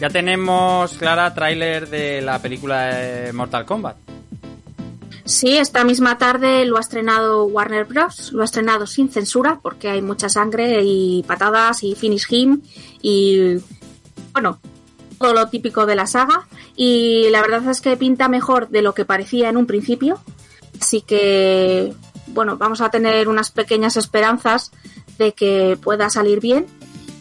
Ya 0.00 0.08
tenemos, 0.10 0.92
Clara, 0.94 1.34
tráiler 1.34 1.88
de 1.88 2.20
la 2.20 2.40
película 2.40 2.86
de 2.86 3.32
Mortal 3.32 3.64
Kombat. 3.64 3.96
Sí, 5.24 5.58
esta 5.58 5.84
misma 5.84 6.16
tarde 6.18 6.64
lo 6.64 6.76
ha 6.76 6.80
estrenado 6.80 7.44
Warner 7.44 7.84
Bros. 7.84 8.32
Lo 8.32 8.42
ha 8.42 8.44
estrenado 8.44 8.86
sin 8.86 9.10
censura 9.10 9.58
porque 9.60 9.90
hay 9.90 10.00
mucha 10.00 10.28
sangre 10.28 10.80
y 10.84 11.22
patadas 11.24 11.82
y 11.82 11.94
finish 11.94 12.26
him 12.30 12.62
y 13.02 13.58
bueno, 14.32 14.60
todo 15.18 15.34
lo 15.34 15.48
típico 15.48 15.84
de 15.84 15.96
la 15.96 16.06
saga. 16.06 16.46
Y 16.76 17.28
la 17.30 17.42
verdad 17.42 17.68
es 17.68 17.80
que 17.80 17.96
pinta 17.96 18.28
mejor 18.28 18.68
de 18.68 18.82
lo 18.82 18.94
que 18.94 19.04
parecía 19.04 19.48
en 19.48 19.56
un 19.56 19.66
principio. 19.66 20.20
Así 20.80 21.02
que 21.02 21.92
bueno, 22.28 22.56
vamos 22.56 22.80
a 22.80 22.90
tener 22.90 23.28
unas 23.28 23.50
pequeñas 23.50 23.96
esperanzas 23.96 24.70
de 25.18 25.32
que 25.32 25.76
pueda 25.82 26.08
salir 26.08 26.40
bien. 26.40 26.66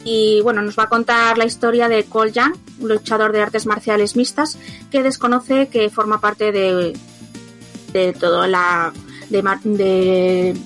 Y 0.09 0.39
bueno, 0.39 0.61
nos 0.61 0.79
va 0.79 0.83
a 0.83 0.87
contar 0.87 1.37
la 1.37 1.43
historia 1.43 1.89
de 1.89 2.05
Cole 2.05 2.31
Young, 2.31 2.55
un 2.79 2.87
luchador 2.87 3.33
de 3.33 3.41
artes 3.41 3.65
marciales 3.65 4.15
mixtas 4.15 4.57
que 4.89 5.03
desconoce 5.03 5.67
que 5.67 5.89
forma 5.89 6.21
parte 6.21 6.53
de, 6.53 6.97
de 7.91 8.13
toda 8.13 8.47
la 8.47 8.93
de, 9.29 9.43
de, 9.65 10.57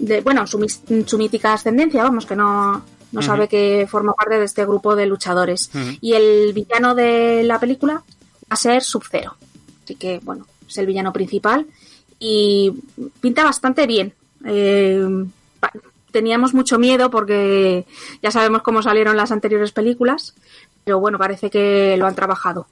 de, 0.00 0.20
bueno 0.20 0.46
su, 0.46 0.58
su 1.06 1.16
mítica 1.16 1.54
ascendencia 1.54 2.02
vamos 2.02 2.26
que 2.26 2.36
no 2.36 2.84
no 3.12 3.22
sabe 3.22 3.48
que 3.48 3.86
forma 3.90 4.12
parte 4.12 4.38
de 4.38 4.44
este 4.44 4.66
grupo 4.66 4.96
de 4.96 5.06
luchadores. 5.06 5.70
Y 6.02 6.12
el 6.12 6.52
villano 6.52 6.94
de 6.94 7.44
la 7.44 7.58
película 7.58 7.94
va 7.94 8.02
a 8.50 8.56
ser 8.56 8.82
Sub-Zero. 8.82 9.34
Así 9.82 9.94
que 9.94 10.20
bueno 10.22 10.46
es 10.68 10.76
el 10.76 10.84
villano 10.84 11.10
principal 11.10 11.66
y 12.18 12.70
pinta 13.22 13.44
bastante 13.44 13.86
bien. 13.86 14.12
Eh, 14.44 15.24
teníamos 16.12 16.54
mucho 16.54 16.78
miedo 16.78 17.10
porque 17.10 17.84
ya 18.22 18.30
sabemos 18.30 18.62
cómo 18.62 18.82
salieron 18.82 19.16
las 19.16 19.32
anteriores 19.32 19.72
películas 19.72 20.34
pero 20.84 21.00
bueno 21.00 21.18
parece 21.18 21.50
que 21.50 21.96
lo 21.98 22.06
han 22.06 22.14
trabajado 22.14 22.66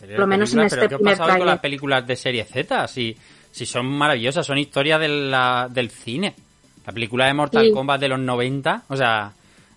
Por 0.00 0.18
lo 0.20 0.26
menos 0.26 0.52
en 0.54 0.60
este 0.60 0.76
¿Pero 0.76 0.88
qué 0.88 0.94
ha 0.94 0.98
primer 0.98 1.18
pasado 1.18 1.38
con 1.38 1.46
las 1.46 1.60
películas 1.60 2.06
de 2.06 2.16
serie 2.16 2.44
Z? 2.44 2.88
Si, 2.88 3.16
si 3.52 3.66
son 3.66 3.86
maravillosas, 3.86 4.46
son 4.46 4.58
historia 4.58 4.98
de 4.98 5.08
la- 5.08 5.68
del 5.70 5.90
cine. 5.90 6.34
La 6.86 6.92
película 6.92 7.26
de 7.26 7.34
Mortal 7.34 7.66
Sí. 7.66 7.72
Kombat 7.72 8.00
de 8.00 8.08
los 8.08 8.18
90, 8.20 8.84
o 8.88 8.96
sea... 8.96 9.32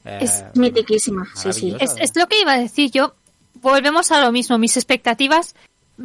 eh, 0.05 0.19
Es 0.22 0.43
mitiquísima, 0.55 1.28
sí, 1.36 1.51
sí. 1.51 1.76
es 1.80 2.15
lo 2.15 2.28
que 2.28 2.39
iba 2.39 2.53
a 2.53 2.57
decir 2.59 2.91
yo. 2.91 3.13
Volvemos 3.55 4.11
a 4.11 4.22
lo 4.24 4.32
mismo. 4.32 4.57
Mis 4.57 4.78
expectativas 4.78 5.55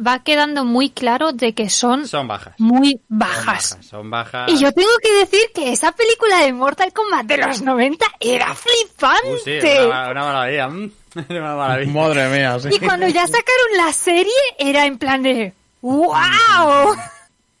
va 0.05 0.23
quedando 0.23 0.65
muy 0.65 0.89
claro 0.89 1.31
de 1.33 1.53
que 1.53 1.69
son, 1.69 2.07
son 2.07 2.27
bajas. 2.27 2.53
muy 2.57 2.93
Son 2.93 3.01
bajas. 3.09 3.77
Son 3.81 4.09
bajas. 4.09 4.49
Y 4.49 4.57
yo 4.57 4.71
tengo 4.71 4.89
que 5.01 5.13
decir 5.13 5.41
que 5.53 5.71
esa 5.71 5.91
película 5.91 6.39
de 6.39 6.53
Mortal 6.53 6.93
Kombat 6.93 7.25
de 7.25 7.37
los 7.37 7.61
90 7.61 8.05
era 8.19 8.53
flipante. 8.53 9.37
Sí, 9.43 9.87
una, 9.87 10.11
una 10.11 10.21
maravilla. 10.21 10.67
mm, 10.69 10.91
una 11.29 11.55
maravilla. 11.55 11.91
Madre 11.91 12.29
mía, 12.29 12.59
sí. 12.59 12.69
Y 12.71 12.79
cuando 12.79 13.07
ya 13.07 13.25
sacaron 13.25 13.77
la 13.77 13.93
serie, 13.93 14.31
era 14.57 14.85
en 14.85 14.97
plan 14.97 15.23
de 15.23 15.53
¡Wow! 15.81 16.95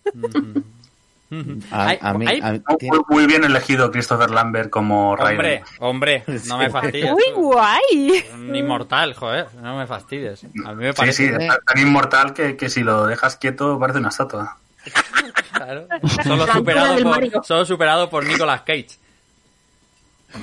A, 1.71 1.95
a 2.01 2.13
mí, 2.13 2.25
a 2.41 2.51
mí- 2.53 2.61
Muy, 2.81 2.99
muy 3.09 3.25
bien 3.27 3.43
elegido 3.43 3.91
Christopher 3.91 4.29
Lambert 4.31 4.69
como 4.69 5.11
Hombre, 5.11 5.25
Raiden. 5.37 5.63
hombre, 5.79 6.23
no 6.47 6.57
me 6.57 6.69
fastidies. 6.69 7.11
¡Muy 7.11 7.31
guay! 7.35 8.23
Un 8.33 8.55
inmortal, 8.55 9.13
joder, 9.13 9.47
no 9.61 9.77
me 9.77 9.85
fastidies. 9.87 10.45
A 10.65 10.73
mí 10.73 10.83
me 10.85 10.91
Sí, 10.93 10.97
parece... 10.97 11.27
sí, 11.27 11.33
es 11.37 11.47
tan- 11.65 11.77
inmortal 11.79 12.33
que, 12.33 12.55
que 12.55 12.69
si 12.69 12.81
lo 12.83 13.05
dejas 13.07 13.35
quieto 13.35 13.77
parece 13.77 13.99
una 13.99 14.09
estatua. 14.09 14.57
Claro. 15.51 15.87
Solo 16.23 16.47
superado, 16.47 17.03
por, 17.03 17.45
solo 17.45 17.65
superado 17.65 18.09
por 18.09 18.25
Nicolas 18.25 18.61
Cage. 18.61 18.87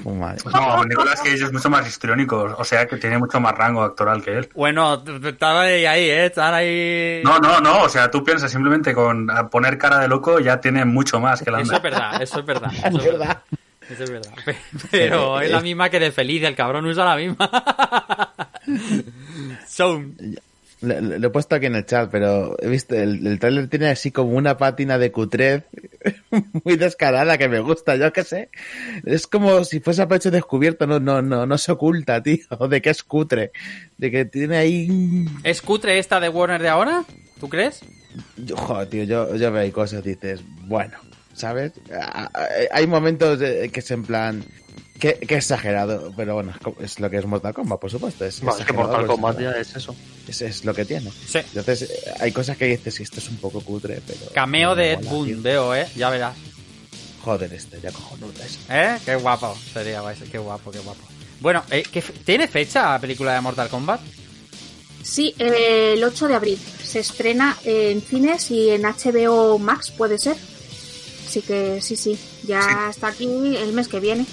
Oh, 0.05 0.15
madre. 0.15 0.39
No, 0.53 0.83
Nicolas 0.85 1.21
Cage 1.21 1.35
es 1.45 1.53
mucho 1.53 1.69
más 1.69 1.87
histriónico, 1.87 2.55
o 2.59 2.65
sea 2.65 2.87
que 2.87 2.97
tiene 2.97 3.19
mucho 3.19 3.39
más 3.39 3.55
rango 3.55 3.83
actoral 3.83 4.23
que 4.23 4.39
él. 4.39 4.49
Bueno, 4.55 5.03
estaba 5.25 5.63
ahí, 5.63 5.85
ahí, 5.85 6.09
¿eh? 6.09 6.27
Están 6.27 6.55
ahí... 6.55 7.21
No, 7.23 7.39
no, 7.39 7.61
no, 7.61 7.83
o 7.83 7.89
sea, 7.89 8.11
tú 8.11 8.25
piensas 8.25 8.51
simplemente 8.51 8.95
con 8.95 9.29
poner 9.51 9.77
cara 9.77 9.99
de 9.99 10.09
loco 10.09 10.41
ya 10.41 10.59
tiene 10.61 10.85
mucho 10.87 11.21
más 11.21 11.43
que 11.43 11.51
la 11.51 11.61
Eso 11.61 11.77
es 11.77 11.83
verdad, 11.83 12.23
eso 12.23 12.41
es 12.41 12.47
verdad. 12.47 12.73
Eso 12.85 12.99
Es 12.99 13.05
verdad. 13.05 13.43
Eso 13.91 14.05
es 14.05 14.11
verdad. 14.11 14.33
Pe- 14.47 14.57
Pero 14.91 15.39
es 15.43 15.51
la 15.51 15.61
misma 15.61 15.91
que 15.91 16.01
de 16.01 16.11
feliz, 16.11 16.43
el 16.45 16.55
cabrón 16.57 16.87
usa 16.87 17.05
la 17.05 17.17
misma. 17.17 17.51
Son. 19.69 20.17
Le- 20.85 21.19
Lo 21.19 21.27
he 21.27 21.31
puesto 21.31 21.55
aquí 21.57 21.67
en 21.67 21.75
el 21.77 21.87
chat, 21.87 22.11
pero 22.11 22.57
he 22.61 22.69
visto, 22.69 22.95
el, 22.95 23.27
el 23.27 23.39
trailer 23.39 23.69
tiene 23.69 23.89
así 23.89 24.11
como 24.11 24.33
una 24.37 24.57
pátina 24.57 24.99
de 24.99 25.11
cutrez 25.13 25.65
muy 26.65 26.77
descarada 26.77 27.39
que 27.39 27.49
me 27.49 27.61
gusta, 27.61 27.97
yo 27.97 28.13
qué 28.13 28.25
sé. 28.25 28.51
Es 29.05 29.27
como 29.27 29.65
si 29.65 29.81
fuese 29.81 30.03
a 30.03 30.09
pecho 30.09 30.31
descubierto, 30.31 30.87
no, 30.87 31.01
no, 31.01 31.23
no, 31.23 31.47
no 31.47 31.59
se 31.59 31.73
oculta, 31.73 32.23
tío, 32.23 32.45
de 32.69 32.83
que 32.83 32.91
es 32.91 33.03
cutre. 33.03 33.53
De 33.99 34.11
que 34.11 34.25
tiene 34.25 34.57
ahí... 34.57 35.27
¿Es 35.43 35.63
cutre 35.63 35.99
esta 35.99 36.21
de 36.21 36.29
Warner 36.29 36.61
de 36.63 36.69
ahora? 36.69 37.05
¿Tú 37.41 37.49
crees? 37.49 37.81
Yo, 38.37 38.57
joder, 38.57 38.89
tío, 38.89 39.05
yo, 39.05 39.35
yo 39.37 39.51
veo 39.51 39.73
cosas, 39.73 40.05
dices, 40.05 40.41
bueno, 40.67 40.99
¿sabes? 41.33 41.73
Hay 42.73 42.87
momentos 42.87 43.39
que 43.39 43.71
es 43.81 43.91
en 43.91 44.05
plan... 44.05 44.45
Que, 44.99 45.15
que 45.15 45.35
exagerado, 45.37 46.13
pero 46.17 46.35
bueno, 46.35 46.53
es 46.81 47.01
lo 47.01 47.11
que 47.11 47.19
es 47.19 47.27
Mortal 47.27 47.53
Kombat, 47.53 47.81
por 47.81 47.91
supuesto. 47.91 48.25
Es, 48.25 48.41
que 48.65 48.73
Mortal 48.73 49.01
pues, 49.07 49.09
Kombat 49.09 49.37
es- 49.39 49.43
ya 49.43 49.51
es 49.53 49.77
eso. 49.77 49.95
es, 50.29 50.41
es 50.43 50.65
lo 50.65 50.73
que 50.73 50.85
tiene. 50.85 51.11
Sí. 51.27 51.41
Entonces, 51.55 51.91
hay 52.21 52.31
cosas 52.31 52.57
que 52.57 52.67
dices, 52.67 53.01
esto 53.01 53.19
es 53.19 53.29
un 53.29 53.37
poco 53.39 53.61
cutre, 53.61 54.01
pero... 54.07 54.21
Cameo 54.33 54.75
de 54.77 54.93
Ed 54.93 55.05
Boon, 55.05 55.43
veo, 55.43 55.75
¿eh? 55.75 55.89
Ya 55.97 56.11
verás. 56.11 56.37
Joder, 57.25 57.53
este, 57.53 57.81
ya 57.81 57.91
cojonudo 57.91 58.33
eso. 58.45 58.59
¿Eh? 58.71 58.97
Qué 59.05 59.17
guapo. 59.17 59.57
Sería 59.73 60.01
qué 60.31 60.39
guapo, 60.39 60.71
qué 60.71 60.79
guapo. 60.79 61.03
Bueno, 61.41 61.65
eh, 61.71 61.83
¿qué 61.91 62.01
¿tiene 62.01 62.47
fecha 62.47 62.93
la 62.93 63.01
película 63.01 63.35
de 63.35 63.41
Mortal 63.41 63.69
Kombat? 63.69 64.01
Sí, 65.03 65.35
eh, 65.39 65.95
el 65.97 66.05
8 66.05 66.29
de 66.29 66.35
abril 66.35 66.59
se 66.83 67.01
estrena 67.01 67.57
en 67.65 68.01
cines 68.01 68.51
y 68.51 68.71
en 68.71 68.83
HBO 68.83 69.59
Max, 69.59 69.91
puede 69.91 70.19
ser. 70.19 70.37
Así 71.27 71.43
que 71.43 71.81
sí, 71.83 71.97
sí, 71.97 72.19
ya 72.45 72.89
está 72.91 73.09
aquí 73.09 73.25
el 73.27 73.73
mes 73.73 73.89
que 73.89 74.01
viene. 74.01 74.25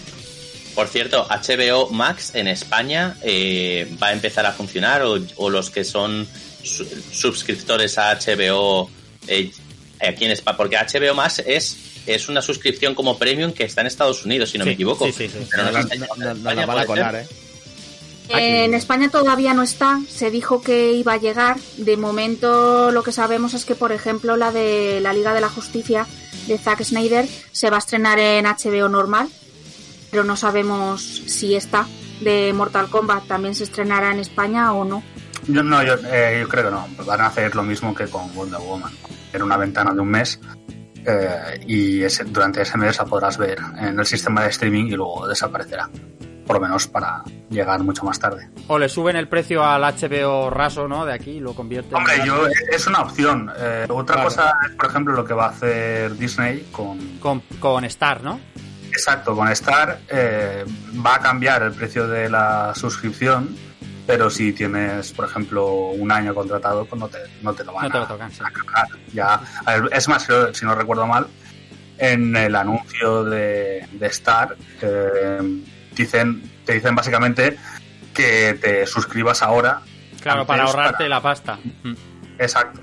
Por 0.75 0.87
cierto, 0.87 1.27
HBO 1.29 1.89
Max 1.89 2.31
en 2.33 2.47
España 2.47 3.17
eh, 3.23 3.91
va 4.01 4.07
a 4.07 4.13
empezar 4.13 4.45
a 4.45 4.53
funcionar 4.53 5.01
o, 5.03 5.17
o 5.35 5.49
los 5.49 5.69
que 5.69 5.83
son 5.83 6.27
su- 6.63 6.85
suscriptores 7.11 7.97
a 7.97 8.13
HBO 8.17 8.89
eh, 9.27 9.51
aquí 9.99 10.25
en 10.25 10.31
España, 10.31 10.55
porque 10.57 10.77
HBO 10.77 11.13
Max 11.13 11.43
es, 11.45 11.77
es 12.05 12.29
una 12.29 12.41
suscripción 12.41 12.95
como 12.95 13.17
premium 13.17 13.51
que 13.51 13.65
está 13.65 13.81
en 13.81 13.87
Estados 13.87 14.23
Unidos, 14.25 14.49
si 14.51 14.57
no 14.57 14.63
Sí, 14.63 14.69
me 14.69 14.73
equivoco. 14.73 15.05
sí, 15.07 15.11
sí, 15.13 15.27
sí. 15.29 15.47
Pero 15.51 15.63
no, 15.65 15.71
No, 15.71 15.79
no, 15.81 16.31
en 16.31 16.43
no, 16.43 16.53
la 16.53 16.65
van 16.65 16.79
a 16.79 16.85
colar, 16.85 17.15
¿eh? 17.15 17.27
En 18.33 18.73
España 18.73 19.09
todavía 19.09 19.53
no 19.53 19.61
está, 19.61 19.99
se 20.09 20.31
dijo 20.31 20.61
que 20.61 20.93
iba 20.93 21.13
a 21.13 21.17
llegar. 21.17 21.57
De 21.75 21.97
momento 21.97 22.89
lo 22.91 23.03
que 23.03 23.11
sabemos 23.11 23.53
es 23.53 23.65
que, 23.65 23.75
por 23.75 23.91
ejemplo, 23.91 24.37
la 24.37 24.51
de 24.53 24.99
la 25.01 25.11
Liga 25.11 25.33
de 25.33 25.41
la 25.41 25.49
Justicia 25.49 26.07
de 26.47 26.57
Zack 26.57 26.81
Snyder 26.83 27.27
se 27.51 27.69
va 27.69 27.75
a 27.75 27.79
estrenar 27.79 28.19
en 28.19 28.45
HBO 28.45 28.87
normal, 28.87 29.27
pero 30.11 30.23
no 30.23 30.35
sabemos 30.35 31.01
si 31.01 31.55
esta 31.55 31.87
de 32.21 32.53
Mortal 32.53 32.89
Kombat 32.89 33.25
también 33.25 33.55
se 33.55 33.63
estrenará 33.63 34.11
en 34.11 34.19
España 34.19 34.73
o 34.73 34.83
no. 34.85 35.01
Yo, 35.47 35.63
no, 35.63 35.81
yo, 35.83 35.95
eh, 36.05 36.37
yo 36.41 36.47
creo 36.47 36.65
que 36.65 36.71
no. 36.71 36.87
Van 37.05 37.21
a 37.21 37.27
hacer 37.27 37.55
lo 37.55 37.63
mismo 37.63 37.95
que 37.95 38.05
con 38.05 38.31
Wonder 38.35 38.59
Woman. 38.59 38.91
En 39.33 39.41
una 39.41 39.57
ventana 39.57 39.93
de 39.93 39.99
un 40.01 40.09
mes. 40.09 40.39
eh, 41.03 41.59
y 41.65 42.03
ese- 42.03 42.25
durante 42.25 42.61
ese 42.61 42.77
mes 42.77 42.95
la 42.99 43.05
podrás 43.05 43.35
ver 43.35 43.57
en 43.79 43.97
el 43.99 44.05
sistema 44.05 44.43
de 44.43 44.49
streaming 44.49 44.85
y 44.85 44.91
luego 44.91 45.27
desaparecerá. 45.27 45.89
Por 46.45 46.57
lo 46.57 46.61
menos 46.61 46.85
para 46.85 47.23
llegar 47.49 47.81
mucho 47.81 48.03
más 48.03 48.19
tarde. 48.19 48.49
O 48.67 48.77
le 48.77 48.87
suben 48.87 49.15
el 49.15 49.27
precio 49.27 49.65
al 49.65 49.83
HBO 49.83 50.51
raso, 50.51 50.87
¿no? 50.87 51.03
De 51.03 51.13
aquí 51.13 51.31
y 51.31 51.39
lo 51.39 51.55
convierten 51.55 51.95
Hombre, 51.97 52.17
en- 52.17 52.25
yo, 52.25 52.43
es 52.71 52.85
una 52.85 53.01
opción. 53.01 53.51
Eh, 53.57 53.87
otra 53.89 54.17
Claro. 54.17 54.29
cosa 54.29 54.53
es, 54.63 54.75
por 54.75 54.85
ejemplo, 54.91 55.13
lo 55.15 55.25
que 55.25 55.33
va 55.33 55.45
a 55.45 55.49
hacer 55.49 56.15
Disney 56.17 56.67
con, 56.71 56.99
con, 57.19 57.41
con 57.59 57.83
Star, 57.85 58.21
¿no? 58.23 58.39
Exacto, 58.91 59.35
con 59.35 59.47
Star 59.49 59.99
eh, 60.09 60.65
va 61.05 61.15
a 61.15 61.19
cambiar 61.19 61.63
el 61.63 61.71
precio 61.71 62.07
de 62.07 62.29
la 62.29 62.73
suscripción, 62.75 63.55
pero 64.05 64.29
si 64.29 64.51
tienes, 64.53 65.11
por 65.13 65.25
ejemplo, 65.25 65.65
un 65.91 66.11
año 66.11 66.33
contratado, 66.35 66.85
pues 66.85 66.99
no 66.99 67.07
te, 67.07 67.19
no 67.41 67.53
te 67.53 67.63
lo 67.63 67.73
van 67.73 67.85
No 67.85 67.91
te 67.91 67.97
a, 67.97 67.99
lo 68.01 68.07
tocan, 68.07 68.31
sí. 68.31 68.41
a 68.45 68.51
cargar. 68.51 68.87
Ya, 69.13 69.39
a 69.65 69.77
ver, 69.77 69.89
es 69.93 70.07
más, 70.07 70.27
si 70.53 70.65
no- 70.65 70.75
recuerdo 70.75 71.07
mal, 71.07 71.27
en 71.97 72.35
el 72.35 72.55
anuncio 72.55 73.23
de, 73.23 73.87
de 73.91 74.07
Star 74.07 74.55
eh, 74.81 75.61
dicen, 75.95 76.41
te 76.65 76.73
dicen 76.73 76.95
básicamente 76.95 77.57
que 78.13 78.57
te 78.61 78.85
suscribas 78.87 79.41
ahora. 79.41 79.81
Claro, 80.21 80.45
para 80.45 80.63
ahorrarte 80.63 81.07
la 81.07 81.21
pasta. 81.21 81.57
Exacto. 82.37 82.81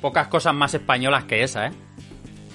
Pocas 0.00 0.28
cosas 0.28 0.52
más 0.54 0.74
españolas 0.74 1.24
que 1.24 1.42
esa, 1.42 1.66
¿eh? 1.66 1.72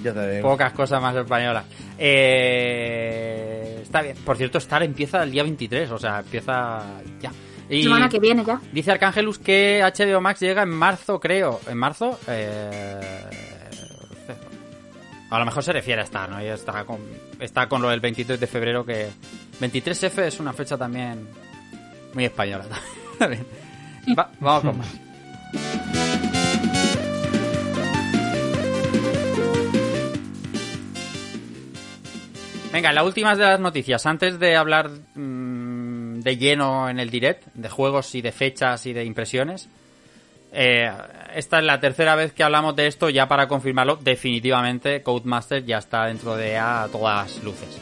Yo 0.04 0.14
te 0.14 0.36
digo. 0.36 0.50
Pocas 0.50 0.72
cosas 0.74 1.02
más 1.02 1.16
españolas. 1.16 1.66
Eh, 1.98 3.80
está 3.82 4.02
bien. 4.02 4.16
Por 4.24 4.38
cierto, 4.38 4.58
Star 4.60 4.84
empieza 4.84 5.24
el 5.24 5.32
día 5.32 5.44
23, 5.44 5.92
o 5.92 5.98
sea, 6.00 6.20
empieza 6.20 6.84
ya. 7.22 7.32
Y 7.70 7.84
Semana 7.84 8.10
que 8.10 8.20
viene 8.20 8.44
ya. 8.46 8.60
dice 8.72 8.92
Arcángelus 8.92 9.38
que 9.40 9.82
HBO 9.84 10.22
Max 10.22 10.40
llega 10.40 10.64
en 10.64 10.70
marzo, 10.70 11.20
creo. 11.20 11.60
¿En 11.68 11.78
marzo? 11.78 12.20
Eh, 12.28 13.00
a 15.30 15.38
lo 15.40 15.46
mejor 15.46 15.64
se 15.64 15.74
refiere 15.74 16.02
a 16.02 16.06
Star, 16.06 16.30
¿no? 16.30 16.42
Ya 16.42 16.56
está 16.56 16.84
con, 16.86 17.00
está 17.40 17.68
con 17.70 17.82
lo 17.82 17.90
del 17.90 18.00
23 18.00 18.40
de 18.40 18.48
febrero 18.48 18.84
que... 18.86 19.10
23F 19.62 20.20
es 20.24 20.40
una 20.40 20.54
fecha 20.54 20.78
también 20.78 21.28
muy 22.14 22.26
española. 22.26 22.66
también. 23.20 23.46
Va- 24.18 24.32
vamos 24.40 24.64
con 24.64 24.78
más. 24.80 24.88
Venga, 32.72 32.94
la 32.94 33.04
última 33.04 33.36
de 33.36 33.44
las 33.44 33.60
noticias. 33.60 34.06
Antes 34.06 34.40
de 34.40 34.56
hablar 34.56 34.90
mm, 34.90 36.20
de 36.20 36.38
lleno 36.38 36.88
en 36.88 37.00
el 37.00 37.10
direct, 37.10 37.46
de 37.54 37.68
juegos 37.68 38.14
y 38.14 38.22
de 38.22 38.32
fechas 38.32 38.86
y 38.86 38.94
de 38.94 39.04
impresiones. 39.06 39.68
eh, 40.52 40.92
esta 41.36 41.60
es 41.60 41.64
la 41.66 41.80
tercera 41.80 42.16
vez 42.16 42.34
que 42.34 42.44
hablamos 42.44 42.76
de 42.76 42.88
esto, 42.88 43.10
ya 43.10 43.28
para 43.28 43.48
confirmarlo, 43.48 43.98
definitivamente 43.98 45.04
Codemaster 45.04 45.64
ya 45.66 45.78
está 45.78 46.06
dentro 46.06 46.36
de 46.36 46.58
a 46.58 46.88
todas 46.92 47.44
luces. 47.44 47.78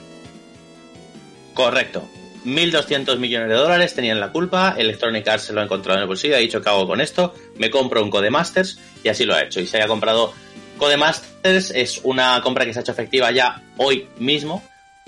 Correcto. 1.53 2.03
1.200 2.45 3.17
millones 3.17 3.49
de 3.49 3.55
dólares 3.55 3.93
tenían 3.93 4.19
la 4.19 4.31
culpa, 4.31 4.75
Electronic 4.77 5.27
Arts 5.27 5.43
se 5.45 5.53
lo 5.53 5.59
ha 5.59 5.63
encontrado 5.63 5.97
en 5.97 6.03
el 6.03 6.07
bolsillo, 6.07 6.35
ha 6.35 6.39
dicho 6.39 6.61
que 6.61 6.69
hago 6.69 6.87
con 6.87 7.01
esto, 7.01 7.33
me 7.57 7.69
compro 7.69 8.01
un 8.01 8.09
Codemasters 8.09 8.79
y 9.03 9.09
así 9.09 9.25
lo 9.25 9.33
ha 9.33 9.43
hecho. 9.43 9.59
Y 9.59 9.67
se 9.67 9.77
haya 9.77 9.87
comprado 9.87 10.33
Codemasters, 10.77 11.71
es 11.71 11.99
una 12.03 12.39
compra 12.41 12.65
que 12.65 12.73
se 12.73 12.79
ha 12.79 12.81
hecho 12.83 12.91
efectiva 12.93 13.31
ya 13.31 13.61
hoy 13.77 14.07
mismo, 14.17 14.63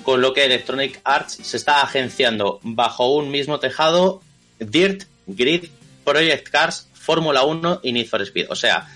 con 0.10 0.22
lo 0.22 0.34
que 0.34 0.44
Electronic 0.44 1.02
Arts 1.04 1.38
se 1.44 1.56
está 1.56 1.84
agenciando 1.84 2.60
bajo 2.64 3.14
un 3.14 3.30
mismo 3.30 3.60
tejado 3.60 4.24
Dirt, 4.58 5.04
Grid, 5.28 5.66
Project 6.04 6.50
Cars, 6.50 6.90
Fórmula 6.94 7.44
1 7.44 7.82
y 7.84 7.92
Need 7.92 8.08
for 8.08 8.24
Speed. 8.24 8.48
O 8.50 8.56
sea, 8.56 8.88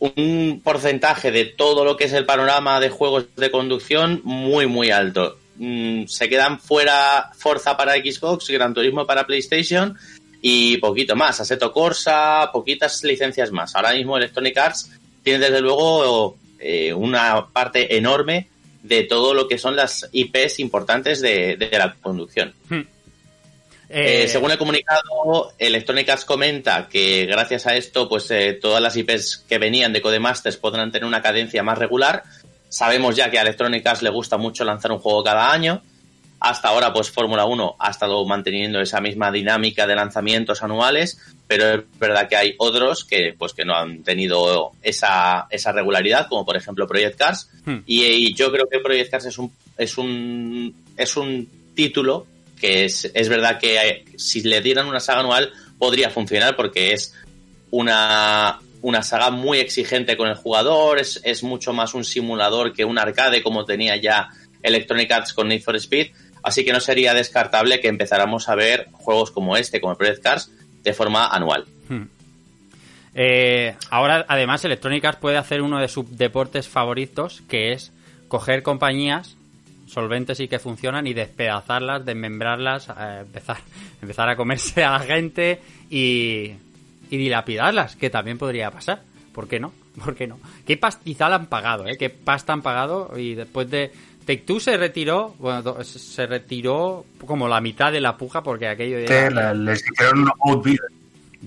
un 0.00 0.60
porcentaje 0.62 1.30
de 1.30 1.46
todo 1.46 1.86
lo 1.86 1.96
que 1.96 2.04
es 2.04 2.12
el 2.12 2.26
panorama 2.26 2.78
de 2.78 2.90
juegos 2.90 3.24
de 3.36 3.50
conducción 3.50 4.20
muy, 4.22 4.66
muy 4.66 4.90
alto. 4.90 5.38
Mm, 5.56 6.04
se 6.08 6.28
quedan 6.28 6.60
fuera 6.60 7.30
Forza 7.34 7.74
para 7.74 7.94
Xbox, 7.94 8.50
Gran 8.50 8.74
Turismo 8.74 9.06
para 9.06 9.26
PlayStation 9.26 9.96
y 10.42 10.76
poquito 10.76 11.16
más. 11.16 11.40
Assetto 11.40 11.72
Corsa, 11.72 12.50
poquitas 12.52 13.02
licencias 13.02 13.50
más. 13.50 13.74
Ahora 13.74 13.94
mismo 13.94 14.18
Electronic 14.18 14.58
Arts 14.58 14.90
tiene 15.22 15.38
desde 15.38 15.62
luego 15.62 16.36
eh, 16.58 16.92
una 16.92 17.46
parte 17.46 17.96
enorme 17.96 18.51
de 18.82 19.04
todo 19.04 19.34
lo 19.34 19.48
que 19.48 19.58
son 19.58 19.76
las 19.76 20.08
IPs 20.12 20.58
importantes 20.60 21.20
de, 21.20 21.56
de 21.56 21.70
la 21.78 21.94
conducción. 22.00 22.54
Eh, 22.70 24.24
Eh, 24.24 24.28
según 24.28 24.50
el 24.50 24.56
comunicado, 24.56 25.52
Electronic 25.58 26.08
Arts 26.08 26.24
comenta 26.24 26.88
que 26.88 27.26
gracias 27.26 27.66
a 27.66 27.76
esto, 27.76 28.08
pues 28.08 28.30
eh, 28.30 28.54
todas 28.54 28.82
las 28.82 28.96
IPs 28.96 29.44
que 29.46 29.58
venían 29.58 29.92
de 29.92 30.00
Codemasters 30.00 30.56
podrán 30.56 30.90
tener 30.90 31.06
una 31.06 31.20
cadencia 31.20 31.62
más 31.62 31.76
regular. 31.76 32.22
Sabemos 32.70 33.16
ya 33.16 33.30
que 33.30 33.38
a 33.38 33.42
Electronic 33.42 33.86
Arts 33.86 34.02
le 34.02 34.08
gusta 34.08 34.38
mucho 34.38 34.64
lanzar 34.64 34.92
un 34.92 34.98
juego 34.98 35.22
cada 35.22 35.52
año. 35.52 35.82
Hasta 36.42 36.68
ahora, 36.68 36.92
pues 36.92 37.08
Fórmula 37.08 37.44
1 37.44 37.76
ha 37.78 37.90
estado 37.90 38.24
manteniendo 38.26 38.80
esa 38.80 39.00
misma 39.00 39.30
dinámica 39.30 39.86
de 39.86 39.94
lanzamientos 39.94 40.60
anuales, 40.64 41.18
pero 41.46 41.68
es 41.68 41.80
verdad 42.00 42.28
que 42.28 42.34
hay 42.34 42.54
otros 42.58 43.04
que, 43.04 43.32
pues, 43.38 43.52
que 43.52 43.64
no 43.64 43.76
han 43.76 44.02
tenido 44.02 44.72
esa, 44.82 45.46
esa 45.50 45.70
regularidad, 45.70 46.26
como 46.28 46.44
por 46.44 46.56
ejemplo 46.56 46.88
Project 46.88 47.16
Cars. 47.16 47.48
Hmm. 47.64 47.78
Y, 47.86 48.02
y 48.04 48.34
yo 48.34 48.50
creo 48.50 48.66
que 48.68 48.80
Project 48.80 49.10
Cars 49.12 49.26
es 49.26 49.38
un, 49.38 49.52
es 49.78 49.96
un, 49.96 50.74
es 50.96 51.16
un 51.16 51.48
título 51.76 52.26
que 52.60 52.86
es, 52.86 53.10
es 53.14 53.28
verdad 53.28 53.60
que 53.60 53.76
eh, 53.76 54.04
si 54.16 54.42
le 54.42 54.60
dieran 54.60 54.88
una 54.88 54.98
saga 54.98 55.20
anual 55.20 55.52
podría 55.78 56.10
funcionar 56.10 56.56
porque 56.56 56.92
es 56.92 57.14
una, 57.70 58.58
una 58.80 59.02
saga 59.02 59.30
muy 59.30 59.58
exigente 59.58 60.16
con 60.16 60.28
el 60.28 60.34
jugador, 60.34 60.98
es, 60.98 61.20
es 61.22 61.44
mucho 61.44 61.72
más 61.72 61.94
un 61.94 62.04
simulador 62.04 62.72
que 62.72 62.84
un 62.84 62.98
arcade 62.98 63.44
como 63.44 63.64
tenía 63.64 63.96
ya 63.96 64.28
Electronic 64.62 65.10
Arts 65.10 65.32
con 65.32 65.48
Need 65.48 65.62
for 65.62 65.76
Speed. 65.76 66.12
Así 66.42 66.64
que 66.64 66.72
no 66.72 66.80
sería 66.80 67.14
descartable 67.14 67.80
que 67.80 67.88
empezáramos 67.88 68.48
a 68.48 68.54
ver 68.54 68.88
juegos 68.92 69.30
como 69.30 69.56
este, 69.56 69.80
como 69.80 69.92
el 69.92 69.98
Project 69.98 70.22
Cars, 70.22 70.50
de 70.82 70.92
forma 70.92 71.26
anual. 71.28 71.66
Hmm. 71.88 72.04
Eh, 73.14 73.74
ahora, 73.90 74.24
además, 74.28 74.64
Electronic 74.64 75.04
Arts 75.04 75.20
puede 75.20 75.36
hacer 75.36 75.62
uno 75.62 75.78
de 75.78 75.88
sus 75.88 76.16
deportes 76.16 76.68
favoritos, 76.68 77.42
que 77.48 77.72
es 77.72 77.92
coger 78.28 78.62
compañías 78.62 79.36
solventes 79.86 80.40
y 80.40 80.48
que 80.48 80.58
funcionan 80.58 81.06
y 81.06 81.12
despedazarlas, 81.12 82.04
desmembrarlas, 82.04 82.88
eh, 82.88 83.18
empezar, 83.20 83.58
empezar 84.02 84.28
a 84.28 84.36
comerse 84.36 84.82
a 84.82 84.92
la 84.92 85.00
gente 85.00 85.60
y, 85.90 86.52
y 87.10 87.16
dilapidarlas, 87.16 87.96
que 87.96 88.10
también 88.10 88.38
podría 88.38 88.70
pasar. 88.70 89.02
¿Por 89.34 89.48
qué 89.48 89.60
no? 89.60 89.72
¿Por 90.04 90.14
qué 90.14 90.26
no? 90.26 90.38
¿Qué 90.66 90.76
pastizal 90.76 91.32
han 91.32 91.46
pagado, 91.46 91.86
eh? 91.86 91.96
¿Qué 91.98 92.10
pasta 92.10 92.52
han 92.52 92.62
pagado? 92.62 93.12
Y 93.18 93.34
después 93.34 93.70
de... 93.70 93.92
Take 94.26 94.44
Two 94.46 94.60
se 94.60 94.76
retiró, 94.76 95.34
bueno, 95.38 95.82
se 95.84 96.26
retiró 96.26 97.04
como 97.26 97.48
la 97.48 97.60
mitad 97.60 97.90
de 97.92 98.00
la 98.00 98.16
puja 98.16 98.42
porque 98.42 98.68
aquello 98.68 98.98
la- 99.30 99.52
les 99.54 99.82
hicieron 99.90 100.20
un 100.22 100.32
outbid. 100.46 100.78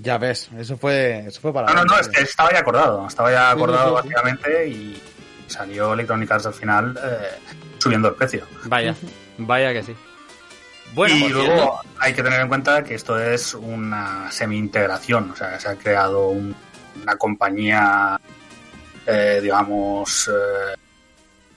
Ya 0.02 0.18
ves, 0.18 0.50
eso 0.58 0.78
fue, 0.78 1.20
eso 1.28 1.40
fue 1.40 1.54
para. 1.54 1.68
No, 1.68 1.76
no, 1.76 1.86
no, 1.86 2.00
es 2.00 2.10
que 2.10 2.22
estaba 2.24 2.52
ya 2.52 2.60
acordado. 2.60 3.08
Estaba 3.08 3.32
ya 3.32 3.48
sí, 3.48 3.54
acordado 3.56 3.96
sí, 4.02 4.08
sí. 4.08 4.14
básicamente 4.14 4.68
y 4.68 5.02
salió 5.48 5.94
Electronic 5.94 6.32
Arts 6.32 6.46
al 6.48 6.54
final 6.54 7.00
eh, 7.02 7.54
subiendo 7.78 8.10
el 8.10 8.16
precio. 8.16 8.44
Vaya, 8.66 8.94
vaya 9.38 9.72
que 9.72 9.84
sí. 9.84 9.96
Bueno, 10.94 11.16
y 11.16 11.30
luego 11.30 11.46
cierto- 11.54 11.80
hay 12.00 12.14
que 12.14 12.24
tener 12.24 12.42
en 12.42 12.48
cuenta 12.50 12.84
que 12.84 12.96
esto 12.96 13.18
es 13.18 13.54
una 13.54 14.30
semi-integración, 14.32 15.32
o 15.32 15.36
sea, 15.36 15.58
se 15.60 15.70
ha 15.70 15.76
creado 15.76 16.28
un- 16.30 16.56
una 17.02 17.16
compañía, 17.16 18.20
eh, 19.06 19.40
digamos, 19.42 20.28
eh, 20.30 20.76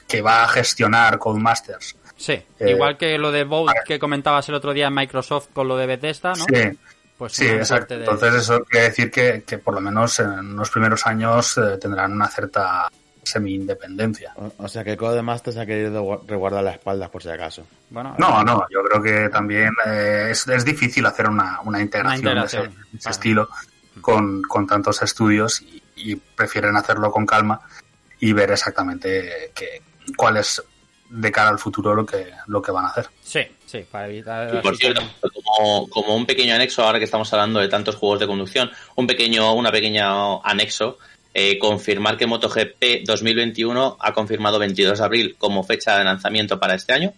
que 0.09 0.23
va 0.23 0.43
a 0.45 0.49
gestionar 0.49 1.19
Codemasters. 1.19 1.95
Sí, 2.17 2.33
Eh, 2.59 2.71
igual 2.71 2.97
que 2.97 3.17
lo 3.19 3.31
de 3.31 3.45
Vault 3.45 3.71
que 3.87 3.99
comentabas 4.01 4.49
el 4.49 4.57
otro 4.57 4.73
día 4.73 4.89
en 4.89 4.95
Microsoft 4.95 5.49
con 5.53 5.69
lo 5.69 5.77
de 5.77 5.87
Bethesda, 5.87 6.33
¿no? 6.35 6.45
Sí, 6.53 6.79
Pues 7.17 7.33
sí, 7.33 7.47
exacto. 7.47 7.95
de- 7.95 8.01
Entonces 8.05 8.35
eso 8.35 8.65
quiere 8.65 8.89
decir 8.89 9.11
que, 9.11 9.43
que 9.47 9.59
por 9.59 9.75
lo 9.75 9.81
menos 9.81 10.19
en 10.21 10.57
los 10.57 10.71
primeros 10.71 11.07
años 11.07 11.57
eh, 11.59 11.77
tendrán 11.81 12.13
una 12.13 12.29
cierta 12.29 12.89
semi-independencia. 13.23 14.33
O, 14.37 14.53
o 14.59 14.69
sea 14.69 14.85
que 14.85 14.97
Codemasters 14.97 15.55
se 15.57 15.63
ha 15.63 15.67
querido 15.67 16.03
gua- 16.05 16.21
resguardar 16.27 16.65
las 16.65 16.75
espaldas 16.75 17.11
por 17.11 17.23
si 17.23 17.29
acaso. 17.29 17.67
Bueno, 17.91 18.15
No, 18.19 18.43
no, 18.45 18.65
yo 18.71 18.83
creo 18.85 19.03
que 19.03 19.29
también 19.31 19.71
eh, 19.87 20.29
es, 20.31 20.47
es 20.49 20.65
difícil 20.65 21.05
hacer 21.07 21.29
una, 21.29 21.61
una 21.65 21.81
integración, 21.81 22.33
Una 22.33 22.41
de 22.43 22.47
ese, 22.47 22.57
integración. 22.59 22.93
de 22.93 22.99
ese 22.99 23.11
estilo 23.11 23.49
con, 24.01 24.43
con 24.43 24.67
tantos 24.67 25.03
estudios 25.03 25.61
y, 25.63 25.83
y 25.97 26.17
prefieren 26.17 26.77
hacerlo 26.77 27.11
con 27.11 27.27
calma 27.27 27.61
y 28.21 28.33
ver 28.33 28.51
exactamente 28.53 29.51
que, 29.55 29.83
cuál 30.17 30.37
es 30.37 30.63
de 31.11 31.33
cara 31.33 31.49
al 31.49 31.59
futuro 31.59 31.95
lo 31.95 32.05
que, 32.05 32.31
lo 32.47 32.61
que 32.61 32.71
van 32.71 32.85
a 32.85 32.89
hacer. 32.89 33.09
Sí, 33.23 33.41
sí, 33.67 33.85
para 33.91 34.09
evitar... 34.09 34.55
Y 34.55 34.59
por 34.59 34.77
cierto, 34.77 35.03
como, 35.43 35.89
como 35.89 36.15
un 36.15 36.27
pequeño 36.27 36.55
anexo, 36.55 36.83
ahora 36.83 36.99
que 36.99 37.07
estamos 37.07 37.33
hablando 37.33 37.61
de 37.61 37.69
tantos 37.69 37.97
juegos 37.97 38.21
de 38.21 38.27
conducción, 38.27 38.71
un 38.97 39.07
pequeño, 39.07 39.55
una 39.55 39.73
pequeña 39.73 40.39
anexo, 40.43 40.99
eh, 41.33 41.59
confirmar 41.59 42.17
que 42.17 42.27
MotoGP 42.27 43.05
2021 43.05 43.97
ha 44.01 44.13
confirmado 44.13 44.59
22 44.59 44.99
de 44.99 45.05
abril 45.05 45.37
como 45.39 45.63
fecha 45.63 45.97
de 45.97 46.05
lanzamiento 46.05 46.59
para 46.59 46.75
este 46.75 46.93
año. 46.93 47.13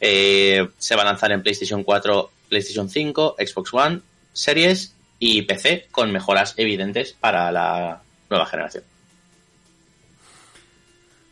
Eh, 0.00 0.68
se 0.76 0.96
va 0.96 1.02
a 1.02 1.06
lanzar 1.06 1.32
en 1.32 1.42
PlayStation 1.42 1.82
4, 1.84 2.30
PlayStation 2.48 2.88
5, 2.88 3.36
Xbox 3.38 3.72
One, 3.72 4.00
Series 4.32 4.94
y 5.18 5.42
PC 5.42 5.88
con 5.90 6.10
mejoras 6.12 6.54
evidentes 6.56 7.12
para 7.12 7.50
la 7.52 8.02
nueva 8.28 8.46
generación. 8.46 8.84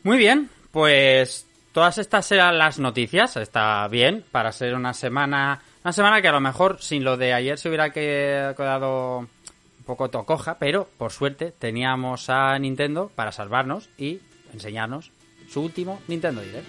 Muy 0.04 0.18
bien, 0.18 0.48
pues 0.72 1.46
todas 1.72 1.98
estas 1.98 2.30
eran 2.32 2.58
las 2.58 2.78
noticias. 2.78 3.36
Está 3.36 3.86
bien 3.88 4.24
para 4.32 4.50
ser 4.52 4.74
una 4.74 4.92
semana, 4.94 5.60
una 5.84 5.92
semana 5.92 6.20
que 6.20 6.28
a 6.28 6.32
lo 6.32 6.40
mejor 6.40 6.82
sin 6.82 7.04
lo 7.04 7.16
de 7.16 7.32
ayer 7.32 7.58
se 7.58 7.68
hubiera 7.68 7.90
que- 7.90 8.52
quedado 8.56 9.18
un 9.18 9.84
poco 9.86 10.08
tocoja, 10.10 10.58
pero 10.58 10.88
por 10.98 11.12
suerte 11.12 11.52
teníamos 11.56 12.28
a 12.30 12.58
Nintendo 12.58 13.10
para 13.14 13.32
salvarnos 13.32 13.88
y 13.98 14.20
enseñarnos 14.52 15.10
su 15.48 15.60
último 15.62 16.00
Nintendo 16.08 16.40
Direct. 16.40 16.66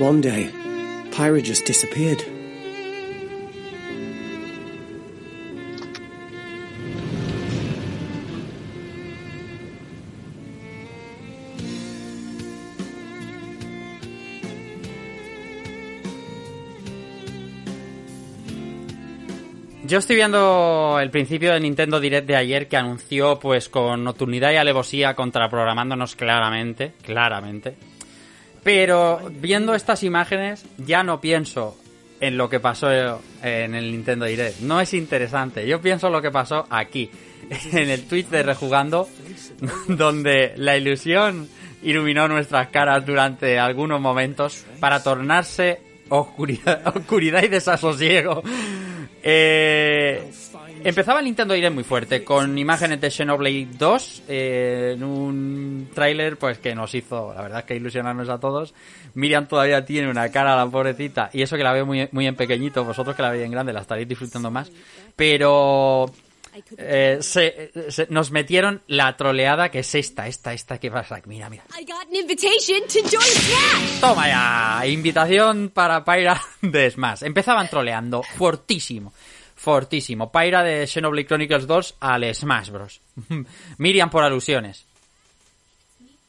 One 0.00 0.22
day, 0.22 0.50
Pyra 1.10 1.44
just 1.44 1.66
disappeared. 1.66 2.22
Yo 19.84 19.98
estoy 19.98 20.16
viendo 20.16 20.98
el 20.98 21.10
principio 21.10 21.52
de 21.52 21.60
Nintendo 21.60 22.00
Direct 22.00 22.26
de 22.26 22.36
ayer 22.36 22.68
que 22.68 22.78
anunció 22.78 23.38
pues 23.38 23.68
con 23.68 24.02
nocturnidad 24.02 24.52
y 24.52 24.56
alevosía 24.56 25.14
contraprogramándonos 25.14 26.16
claramente, 26.16 26.94
claramente. 27.02 27.89
Pero 28.62 29.20
viendo 29.40 29.74
estas 29.74 30.02
imágenes 30.02 30.64
ya 30.78 31.02
no 31.02 31.20
pienso 31.20 31.76
en 32.20 32.36
lo 32.36 32.48
que 32.50 32.60
pasó 32.60 32.90
en 33.42 33.74
el 33.74 33.90
Nintendo 33.90 34.26
Direct. 34.26 34.60
No 34.60 34.80
es 34.80 34.92
interesante. 34.94 35.66
Yo 35.66 35.80
pienso 35.80 36.08
en 36.08 36.12
lo 36.12 36.22
que 36.22 36.30
pasó 36.30 36.66
aquí, 36.68 37.10
en 37.72 37.88
el 37.88 38.06
tweet 38.06 38.24
de 38.24 38.42
Rejugando, 38.42 39.08
donde 39.88 40.52
la 40.56 40.76
ilusión 40.76 41.48
iluminó 41.82 42.28
nuestras 42.28 42.68
caras 42.68 43.06
durante 43.06 43.58
algunos 43.58 44.00
momentos 44.00 44.66
para 44.80 45.02
tornarse 45.02 45.80
oscuridad, 46.10 46.86
oscuridad 46.94 47.42
y 47.42 47.48
desasosiego. 47.48 48.42
Eh, 49.22 50.30
empezaba 50.84 51.18
el 51.20 51.24
Nintendo 51.26 51.54
Direct 51.54 51.74
muy 51.74 51.84
fuerte, 51.84 52.24
con 52.24 52.56
imágenes 52.58 53.00
de 53.00 53.10
Xenoblade 53.10 53.68
2, 53.78 54.22
eh, 54.28 54.92
en 54.94 55.04
un 55.04 55.90
tráiler 55.94 56.36
pues 56.38 56.58
que 56.58 56.74
nos 56.74 56.94
hizo, 56.94 57.32
la 57.34 57.42
verdad 57.42 57.58
es 57.60 57.64
que 57.66 57.76
ilusionarnos 57.76 58.28
a 58.28 58.38
todos. 58.38 58.74
Miriam 59.14 59.46
todavía 59.46 59.84
tiene 59.84 60.08
una 60.10 60.28
cara, 60.30 60.56
la 60.56 60.66
pobrecita, 60.66 61.30
y 61.32 61.42
eso 61.42 61.56
que 61.56 61.64
la 61.64 61.72
veo 61.72 61.86
muy, 61.86 62.08
muy 62.12 62.26
en 62.26 62.36
pequeñito, 62.36 62.84
vosotros 62.84 63.16
que 63.16 63.22
la 63.22 63.30
veis 63.30 63.44
en 63.44 63.50
grande 63.52 63.72
la 63.72 63.80
estaréis 63.80 64.08
disfrutando 64.08 64.50
más. 64.50 64.70
Pero 65.16 66.10
eh, 66.78 67.18
se, 67.20 67.70
se- 67.90 68.06
nos 68.10 68.30
metieron 68.30 68.82
la 68.86 69.16
troleada 69.16 69.68
que 69.70 69.80
es 69.80 69.94
esta, 69.94 70.26
esta, 70.26 70.52
esta 70.52 70.78
que 70.78 70.90
pasa. 70.90 71.20
Mira, 71.26 71.48
mira. 71.50 71.64
I 71.78 71.84
got 71.84 72.08
an 72.08 72.16
invitation 72.16 72.80
to 72.88 73.08
join 73.08 73.22
Smash! 73.22 74.00
Toma 74.00 74.28
ya, 74.28 74.86
invitación 74.86 75.70
para 75.74 76.04
Pyra 76.04 76.40
de 76.62 76.90
Smash. 76.90 77.22
Empezaban 77.24 77.68
troleando, 77.68 78.22
fortísimo, 78.22 79.12
fortísimo. 79.60 80.32
Pyra 80.32 80.62
de 80.62 80.86
Xenoblade 80.86 81.26
Chronicles 81.26 81.66
2 81.66 81.96
al 82.00 82.34
Smash 82.34 82.70
Bros. 82.70 83.00
Miriam 83.78 84.08
por 84.08 84.24
alusiones. 84.24 84.86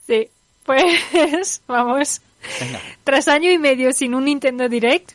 Sí, 0.06 0.28
pues 0.66 1.62
vamos. 1.68 2.22
Tras 3.06 3.30
año 3.30 3.50
y 3.50 3.58
medio 3.58 3.94
sin 3.94 4.16
un 4.16 4.26
Nintendo 4.26 4.68
Direct, 4.68 5.14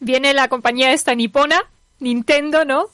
viene 0.00 0.34
la 0.34 0.48
compañía 0.48 0.92
esta 0.92 1.14
nipona, 1.14 1.60
Nintendo, 2.00 2.64
¿no? 2.64 2.86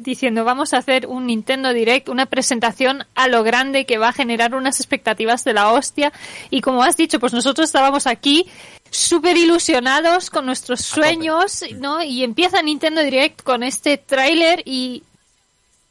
Diciendo, 0.00 0.44
vamos 0.44 0.72
a 0.72 0.78
hacer 0.78 1.06
un 1.06 1.26
Nintendo 1.26 1.72
Direct, 1.72 2.08
una 2.08 2.26
presentación 2.26 3.04
a 3.14 3.28
lo 3.28 3.42
grande 3.42 3.86
que 3.86 3.98
va 3.98 4.08
a 4.08 4.12
generar 4.12 4.54
unas 4.54 4.80
expectativas 4.80 5.44
de 5.44 5.52
la 5.52 5.72
hostia. 5.72 6.12
Y 6.50 6.60
como 6.60 6.82
has 6.82 6.96
dicho, 6.96 7.20
pues 7.20 7.32
nosotros 7.32 7.68
estábamos 7.68 8.06
aquí 8.06 8.46
súper 8.90 9.36
ilusionados 9.36 10.30
con 10.30 10.46
nuestros 10.46 10.80
sueños, 10.82 11.64
¿no? 11.76 12.02
Y 12.02 12.24
empieza 12.24 12.62
Nintendo 12.62 13.02
Direct 13.02 13.42
con 13.42 13.62
este 13.62 13.96
tráiler 13.96 14.62
y, 14.64 15.02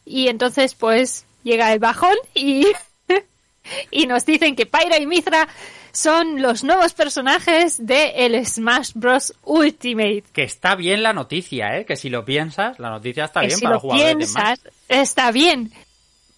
y 0.06 0.28
entonces 0.28 0.76
pues 0.76 1.26
llega 1.44 1.74
el 1.74 1.80
bajón 1.80 2.16
y 2.36 2.68
y 3.92 4.08
nos 4.08 4.26
dicen 4.26 4.56
que 4.56 4.66
Pyra 4.66 5.00
y 5.00 5.08
Mithra 5.08 5.48
son 5.94 6.42
los 6.42 6.64
nuevos 6.64 6.94
personajes 6.94 7.86
de 7.86 8.26
el 8.26 8.46
Smash 8.46 8.92
Bros. 8.96 9.34
Ultimate. 9.44 10.24
Que 10.34 10.44
está 10.44 10.76
bien 10.76 11.04
la 11.04 11.14
noticia, 11.14 11.78
¿eh? 11.78 11.86
Que 11.86 11.96
si 11.96 12.10
lo 12.10 12.24
piensas, 12.26 12.80
la 12.80 12.90
noticia 12.90 13.26
está 13.26 13.42
que 13.42 13.48
bien 13.48 13.58
si 13.60 13.64
para 13.64 13.76
lo 13.76 13.82
jugadores 13.82 14.08
de 14.10 14.16
piensas, 14.18 14.60
está 14.88 15.32
bien. 15.32 15.72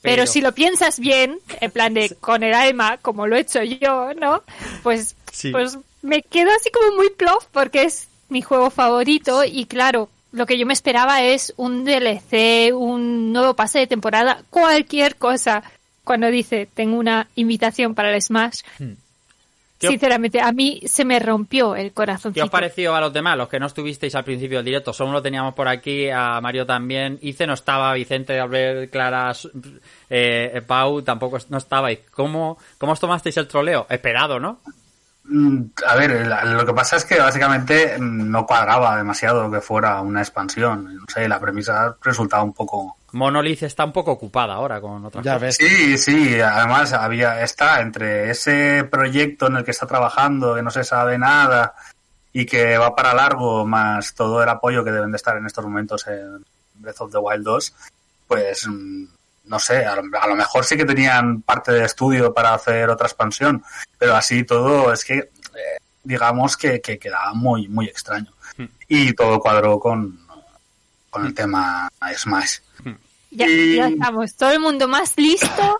Pero, 0.01 0.15
Pero- 0.21 0.27
si 0.27 0.41
lo 0.41 0.51
piensas 0.53 0.99
bien, 0.99 1.39
en 1.61 1.71
plan 1.71 1.93
de 1.93 2.09
con 2.19 2.43
el 2.43 2.53
alma, 2.53 2.97
como 3.01 3.25
lo 3.27 3.35
he 3.37 3.41
hecho 3.41 3.63
yo, 3.63 4.13
¿no? 4.13 4.43
Pues, 4.83 5.15
Sí. 5.31 5.51
pues 5.51 5.77
me 6.01 6.21
quedo 6.21 6.49
así 6.59 6.69
como 6.71 6.95
muy 6.97 7.09
plof 7.11 7.45
porque 7.51 7.83
es 7.83 8.07
mi 8.29 8.41
juego 8.41 8.69
favorito 8.69 9.43
y 9.45 9.65
claro, 9.65 10.09
lo 10.33 10.45
que 10.45 10.57
yo 10.57 10.65
me 10.65 10.73
esperaba 10.73 11.21
es 11.23 11.53
un 11.57 11.85
DLC, 11.85 12.73
un 12.73 13.31
nuevo 13.31 13.53
pase 13.55 13.79
de 13.79 13.87
temporada, 13.87 14.43
cualquier 14.49 15.15
cosa. 15.15 15.63
Cuando 16.03 16.29
dice, 16.29 16.67
tengo 16.73 16.97
una 16.97 17.29
invitación 17.35 17.95
para 17.95 18.13
el 18.13 18.21
Smash, 18.21 18.61
Sinceramente, 19.89 20.41
a 20.41 20.51
mí 20.51 20.81
se 20.85 21.05
me 21.05 21.19
rompió 21.19 21.75
el 21.75 21.93
corazón. 21.93 22.33
¿Qué 22.33 22.41
os 22.41 22.49
pareció 22.49 22.95
a 22.95 23.01
los 23.01 23.13
demás, 23.13 23.37
los 23.37 23.49
que 23.49 23.59
no 23.59 23.67
estuvisteis 23.67 24.15
al 24.15 24.23
principio 24.23 24.59
del 24.59 24.65
directo? 24.65 24.93
Solo 24.93 25.11
lo 25.11 25.21
teníamos 25.21 25.53
por 25.53 25.67
aquí, 25.67 26.09
a 26.09 26.39
Mario 26.41 26.65
también. 26.65 27.19
Ice 27.21 27.47
no 27.47 27.53
estaba, 27.53 27.93
Vicente, 27.93 28.39
Albert, 28.39 28.91
Clara, 28.91 29.33
eh, 30.09 30.61
Pau 30.65 31.01
tampoco 31.01 31.37
no 31.49 31.57
estabais. 31.57 31.99
¿Cómo, 32.11 32.57
¿Cómo 32.77 32.93
os 32.93 32.99
tomasteis 32.99 33.37
el 33.37 33.47
troleo? 33.47 33.87
Esperado, 33.89 34.39
¿no? 34.39 34.59
Mm, 35.25 35.63
A 35.87 35.95
ver, 35.95 36.27
lo 36.45 36.65
que 36.65 36.73
pasa 36.73 36.97
es 36.97 37.05
que 37.05 37.19
básicamente 37.19 37.97
mm, 37.97 38.29
no 38.29 38.45
cuadraba 38.45 38.97
demasiado 38.97 39.49
que 39.49 39.61
fuera 39.61 40.01
una 40.01 40.21
expansión. 40.21 40.95
No 40.95 41.05
sé, 41.07 41.27
la 41.27 41.39
premisa 41.39 41.95
resultaba 42.01 42.43
un 42.43 42.53
poco... 42.53 42.97
Monolith 43.13 43.63
está 43.63 43.85
un 43.85 43.93
poco 43.93 44.11
ocupada 44.11 44.55
ahora 44.55 44.81
con 44.81 45.05
otras 45.05 45.23
Ya 45.23 45.33
cosas. 45.35 45.41
ves. 45.41 45.55
Sí, 45.57 45.97
sí, 45.97 46.41
además 46.41 46.93
había 46.93 47.41
está 47.41 47.81
entre 47.81 48.29
ese 48.29 48.83
proyecto 48.83 49.47
en 49.47 49.57
el 49.57 49.63
que 49.63 49.71
está 49.71 49.85
trabajando, 49.87 50.55
que 50.55 50.61
no 50.61 50.71
se 50.71 50.83
sabe 50.83 51.17
nada 51.17 51.75
y 52.33 52.45
que 52.45 52.77
va 52.77 52.95
para 52.95 53.13
largo, 53.13 53.65
más 53.65 54.15
todo 54.15 54.41
el 54.41 54.49
apoyo 54.49 54.83
que 54.83 54.91
deben 54.91 55.11
de 55.11 55.17
estar 55.17 55.37
en 55.37 55.45
estos 55.45 55.63
momentos 55.63 56.05
en 56.07 56.43
Breath 56.75 57.01
of 57.01 57.11
the 57.11 57.19
Wild 57.19 57.43
2, 57.43 57.73
pues 58.27 58.67
mm, 58.67 59.05
no 59.45 59.59
sé, 59.59 59.85
a 59.85 59.95
lo, 59.95 60.03
a 60.19 60.27
lo 60.27 60.35
mejor 60.35 60.65
sí 60.65 60.75
que 60.75 60.85
tenían 60.85 61.41
parte 61.43 61.71
de 61.71 61.85
estudio 61.85 62.33
para 62.33 62.53
hacer 62.55 62.89
otra 62.89 63.07
expansión, 63.07 63.63
pero 63.97 64.15
así 64.15 64.43
todo 64.43 64.91
es 64.91 65.05
que 65.05 65.17
eh, 65.17 65.29
digamos 66.03 66.57
que, 66.57 66.81
que 66.81 66.97
quedaba 66.97 67.33
muy, 67.33 67.67
muy 67.67 67.85
extraño. 67.85 68.31
Hmm. 68.57 68.65
Y 68.87 69.13
todo 69.13 69.39
cuadró 69.39 69.79
con, 69.79 70.19
con 71.09 71.25
el 71.25 71.33
tema 71.33 71.89
Smash. 72.15 72.57
Ya, 73.35 73.47
Y- 73.47 73.75
ya 73.77 73.87
estamos. 73.87 74.35
Todo 74.35 74.51
el 74.51 74.59
mundo 74.59 74.87
más 74.87 75.13
listo. 75.17 75.79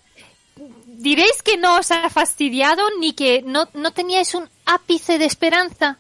¿Diréis 0.88 1.42
que 1.44 1.58
no 1.58 1.78
os 1.80 1.92
ha 1.92 2.10
fastidiado 2.10 2.82
ni 3.00 3.14
que 3.14 3.42
no, 3.46 3.68
no 3.74 3.92
teníais 3.92 4.34
un 4.36 4.48
ápice 4.66 5.18
de 5.18 5.26
esperanza? 5.26 5.98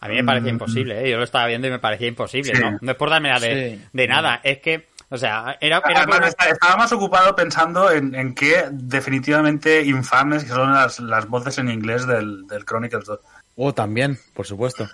A 0.00 0.08
mí 0.08 0.14
me 0.16 0.24
parecía 0.24 0.50
Mm. 0.50 0.54
imposible, 0.54 1.06
¿eh? 1.06 1.10
yo 1.10 1.18
lo 1.18 1.24
estaba 1.24 1.46
viendo 1.46 1.68
y 1.68 1.70
me 1.70 1.78
parecía 1.78 2.08
imposible, 2.08 2.54
Sí. 2.54 2.60
¿no? 2.62 2.78
No 2.80 2.90
es 2.92 2.96
por 2.96 3.10
darme 3.10 3.28
la 3.28 3.38
de, 3.38 3.76
Sí. 3.78 3.84
de 3.92 4.08
nada, 4.08 4.40
es 4.42 4.58
que, 4.58 4.88
o 5.10 5.18
sea, 5.18 5.56
era, 5.60 5.76
era 5.78 5.98
Además, 6.00 6.06
como- 6.16 6.26
esta- 6.26 6.48
estaba 6.48 6.76
más 6.78 6.92
ocupado 6.92 7.36
pensando 7.36 7.90
en, 7.92 8.14
en 8.14 8.34
qué 8.34 8.64
definitivamente 8.70 9.82
infames 9.84 10.42
que 10.44 10.50
son 10.50 10.72
las, 10.72 10.98
las 11.00 11.28
voces 11.28 11.58
en 11.58 11.70
inglés 11.70 12.06
del, 12.06 12.46
del 12.48 12.64
Chronicles 12.64 13.04
2. 13.04 13.20
Oh, 13.56 13.74
también, 13.74 14.18
por 14.34 14.46
supuesto. 14.46 14.88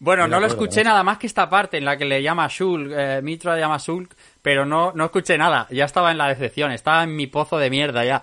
Bueno, 0.00 0.22
no 0.28 0.38
lo 0.38 0.46
acuerdo, 0.46 0.64
escuché 0.64 0.84
¿no? 0.84 0.90
nada 0.90 1.02
más 1.02 1.18
que 1.18 1.26
esta 1.26 1.50
parte 1.50 1.76
en 1.76 1.84
la 1.84 1.96
que 1.96 2.04
le 2.04 2.22
llama 2.22 2.46
Shulk, 2.48 2.92
eh, 2.94 3.20
Mitra 3.22 3.54
le 3.54 3.60
llama 3.60 3.78
Shulk, 3.78 4.14
pero 4.42 4.64
no, 4.64 4.92
no 4.94 5.06
escuché 5.06 5.36
nada. 5.36 5.66
Ya 5.70 5.84
estaba 5.86 6.12
en 6.12 6.18
la 6.18 6.28
decepción, 6.28 6.70
estaba 6.70 7.02
en 7.02 7.16
mi 7.16 7.26
pozo 7.26 7.58
de 7.58 7.68
mierda 7.68 8.04
ya. 8.04 8.22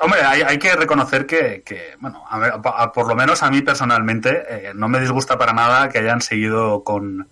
Hombre, 0.00 0.20
hay, 0.22 0.42
hay 0.42 0.58
que 0.58 0.74
reconocer 0.76 1.26
que, 1.26 1.62
que, 1.64 1.94
bueno, 2.00 2.24
a 2.28 2.38
ver, 2.38 2.52
a- 2.52 2.82
a- 2.82 2.92
por 2.92 3.06
lo 3.08 3.14
menos 3.14 3.42
a 3.42 3.50
mí 3.50 3.62
personalmente 3.62 4.44
eh, 4.48 4.72
no 4.74 4.88
me 4.88 5.00
disgusta 5.00 5.38
para 5.38 5.52
nada 5.52 5.88
que 5.88 5.98
hayan 5.98 6.20
seguido 6.20 6.84
con, 6.84 7.28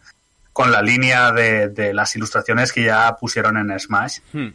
con 0.53 0.73
la 0.73 0.81
línea 0.83 1.31
de, 1.33 1.69
de 1.69 1.93
las 1.93 2.15
ilustraciones 2.17 2.73
que 2.73 2.85
ya 2.85 3.17
pusieron 3.17 3.57
en 3.59 3.79
Smash 3.79 4.19
Hmm. 4.33 4.49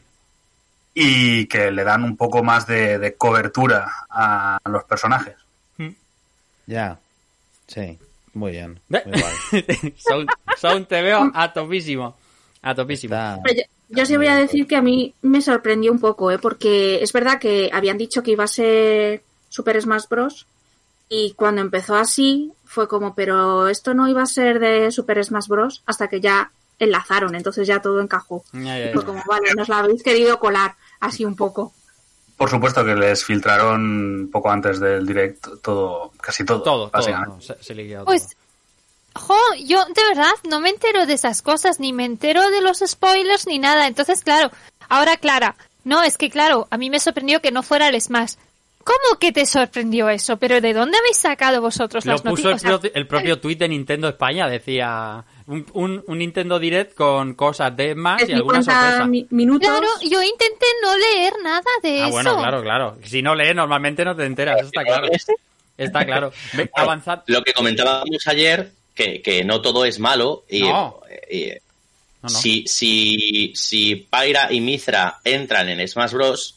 y 0.95 1.45
que 1.47 1.69
le 1.71 1.83
dan 1.83 2.03
un 2.03 2.17
poco 2.17 2.43
más 2.43 2.65
de, 2.65 2.97
de 2.97 3.15
cobertura 3.15 3.87
a 4.09 4.59
los 4.65 4.83
personajes. 4.85 5.35
Ya. 6.69 6.99
Sí, 7.67 7.97
muy 8.33 8.51
bien. 8.51 8.79
Ve- 8.89 9.03
Muy 9.05 9.19
guay. 9.19 9.93
Sound, 9.97 10.29
Sound 10.57 10.87
te 10.87 11.01
veo 11.01 11.29
a 11.33 11.51
topísimo. 11.53 12.15
A 12.61 12.75
topísimo. 12.75 13.15
Está- 13.15 13.53
Yo, 13.55 13.63
yo 13.89 14.05
sí 14.05 14.17
voy 14.17 14.27
a 14.27 14.35
decir 14.35 14.67
que 14.67 14.75
a 14.75 14.81
mí 14.81 15.13
me 15.23 15.41
sorprendió 15.41 15.91
un 15.91 15.99
poco, 15.99 16.31
¿eh? 16.31 16.37
porque 16.39 17.01
es 17.01 17.11
verdad 17.11 17.39
que 17.39 17.69
habían 17.73 17.97
dicho 17.97 18.21
que 18.21 18.31
iba 18.31 18.43
a 18.43 18.47
ser 18.47 19.23
Super 19.49 19.81
Smash 19.81 20.07
Bros. 20.09 20.45
Y 21.09 21.33
cuando 21.33 21.61
empezó 21.61 21.95
así, 21.95 22.51
fue 22.65 22.87
como, 22.87 23.15
pero 23.15 23.67
esto 23.67 23.95
no 23.95 24.07
iba 24.07 24.21
a 24.21 24.27
ser 24.27 24.59
de 24.59 24.91
Super 24.91 25.23
Smash 25.25 25.47
Bros. 25.47 25.81
hasta 25.87 26.07
que 26.07 26.21
ya 26.21 26.51
enlazaron, 26.77 27.33
entonces 27.33 27.67
ya 27.67 27.81
todo 27.81 27.99
encajó. 27.99 28.43
Ya, 28.53 28.77
ya, 28.77 28.85
ya. 28.87 28.93
Fue 28.93 29.03
como, 29.03 29.23
vale, 29.27 29.53
nos 29.57 29.69
la 29.69 29.79
habéis 29.79 30.03
querido 30.03 30.39
colar 30.39 30.75
así 30.99 31.25
un 31.25 31.35
poco. 31.35 31.73
Por 32.39 32.49
supuesto 32.49 32.83
que 32.85 32.95
les 32.95 33.23
filtraron 33.23 34.29
poco 34.31 34.49
antes 34.49 34.79
del 34.79 35.05
direct 35.05 35.45
todo, 35.61 36.11
casi 36.21 36.45
todo. 36.45 36.61
Todo, 36.63 36.89
todo. 36.89 36.91
básicamente. 36.91 37.35
no, 37.35 37.41
se, 37.41 37.75
todo. 37.93 38.05
Pues, 38.05 38.35
jo, 39.13 39.35
yo 39.65 39.83
de 39.85 40.03
verdad 40.07 40.31
no 40.49 40.59
me 40.61 40.69
entero 40.69 41.05
de 41.05 41.13
esas 41.13 41.41
cosas, 41.41 41.79
ni 41.79 41.91
me 41.93 42.05
entero 42.05 42.49
de 42.49 42.61
los 42.61 42.79
spoilers 42.79 43.45
ni 43.45 43.59
nada. 43.59 43.87
Entonces, 43.87 44.21
claro, 44.23 44.51
ahora 44.87 45.17
Clara, 45.17 45.55
no, 45.83 46.01
es 46.01 46.17
que 46.17 46.29
claro, 46.29 46.67
a 46.71 46.77
mí 46.77 46.89
me 46.89 46.99
sorprendió 47.01 47.41
que 47.41 47.51
no 47.51 47.61
fuera 47.61 47.89
el 47.89 48.01
Smash. 48.01 48.35
¿Cómo 48.85 49.19
que 49.19 49.31
te 49.33 49.45
sorprendió 49.45 50.07
eso? 50.09 50.37
¿Pero 50.37 50.61
de 50.61 50.73
dónde 50.73 50.97
habéis 50.97 51.17
sacado 51.17 51.61
vosotros 51.61 52.05
Lo 52.05 52.13
las 52.13 52.21
puso 52.21 52.49
el, 52.49 52.57
pro- 52.59 52.79
el 52.93 53.05
propio 53.05 53.39
tweet 53.39 53.57
de 53.57 53.67
Nintendo 53.67 54.07
España, 54.07 54.47
decía 54.47 55.23
un, 55.49 55.65
un, 55.73 56.03
un 56.07 56.17
Nintendo 56.19 56.59
Direct 56.59 56.95
con 56.95 57.33
cosas 57.33 57.75
de 57.75 57.95
más 57.95 58.21
y 58.27 58.31
alguna 58.33 58.61
50 58.61 58.81
sorpresa. 58.81 59.05
mi- 59.07 59.27
minutos. 59.31 59.67
Claro, 59.69 59.87
yo 60.01 60.21
intenté 60.23 60.65
no 60.81 60.95
leer 60.97 61.33
nada 61.43 61.63
de 61.83 62.01
Ah, 62.01 62.07
eso. 62.07 62.11
bueno, 62.11 62.37
claro, 62.37 62.61
claro. 62.61 62.97
Si 63.03 63.21
no 63.21 63.35
lees, 63.35 63.55
normalmente 63.55 64.05
no 64.05 64.15
te 64.15 64.25
enteras, 64.25 64.57
eso 64.59 64.67
está 64.67 64.83
claro. 64.83 65.07
Está 65.77 66.05
claro. 66.05 66.31
Ve, 66.53 66.69
avanzad. 66.75 67.21
Lo 67.27 67.41
que 67.43 67.53
comentábamos 67.53 68.27
ayer, 68.27 68.71
que, 68.93 69.21
que 69.21 69.43
no 69.43 69.61
todo 69.61 69.85
es 69.85 69.99
malo. 69.99 70.43
Y, 70.49 70.61
No. 70.63 70.99
y- 71.29 71.51
No, 72.21 72.29
no. 72.29 72.29
Si, 72.29 72.65
si, 72.67 73.53
si 73.55 73.95
Pyra 73.95 74.51
y 74.51 74.59
Mithra 74.59 75.19
entran 75.23 75.69
en 75.69 75.87
Smash 75.87 76.11
Bros., 76.11 76.55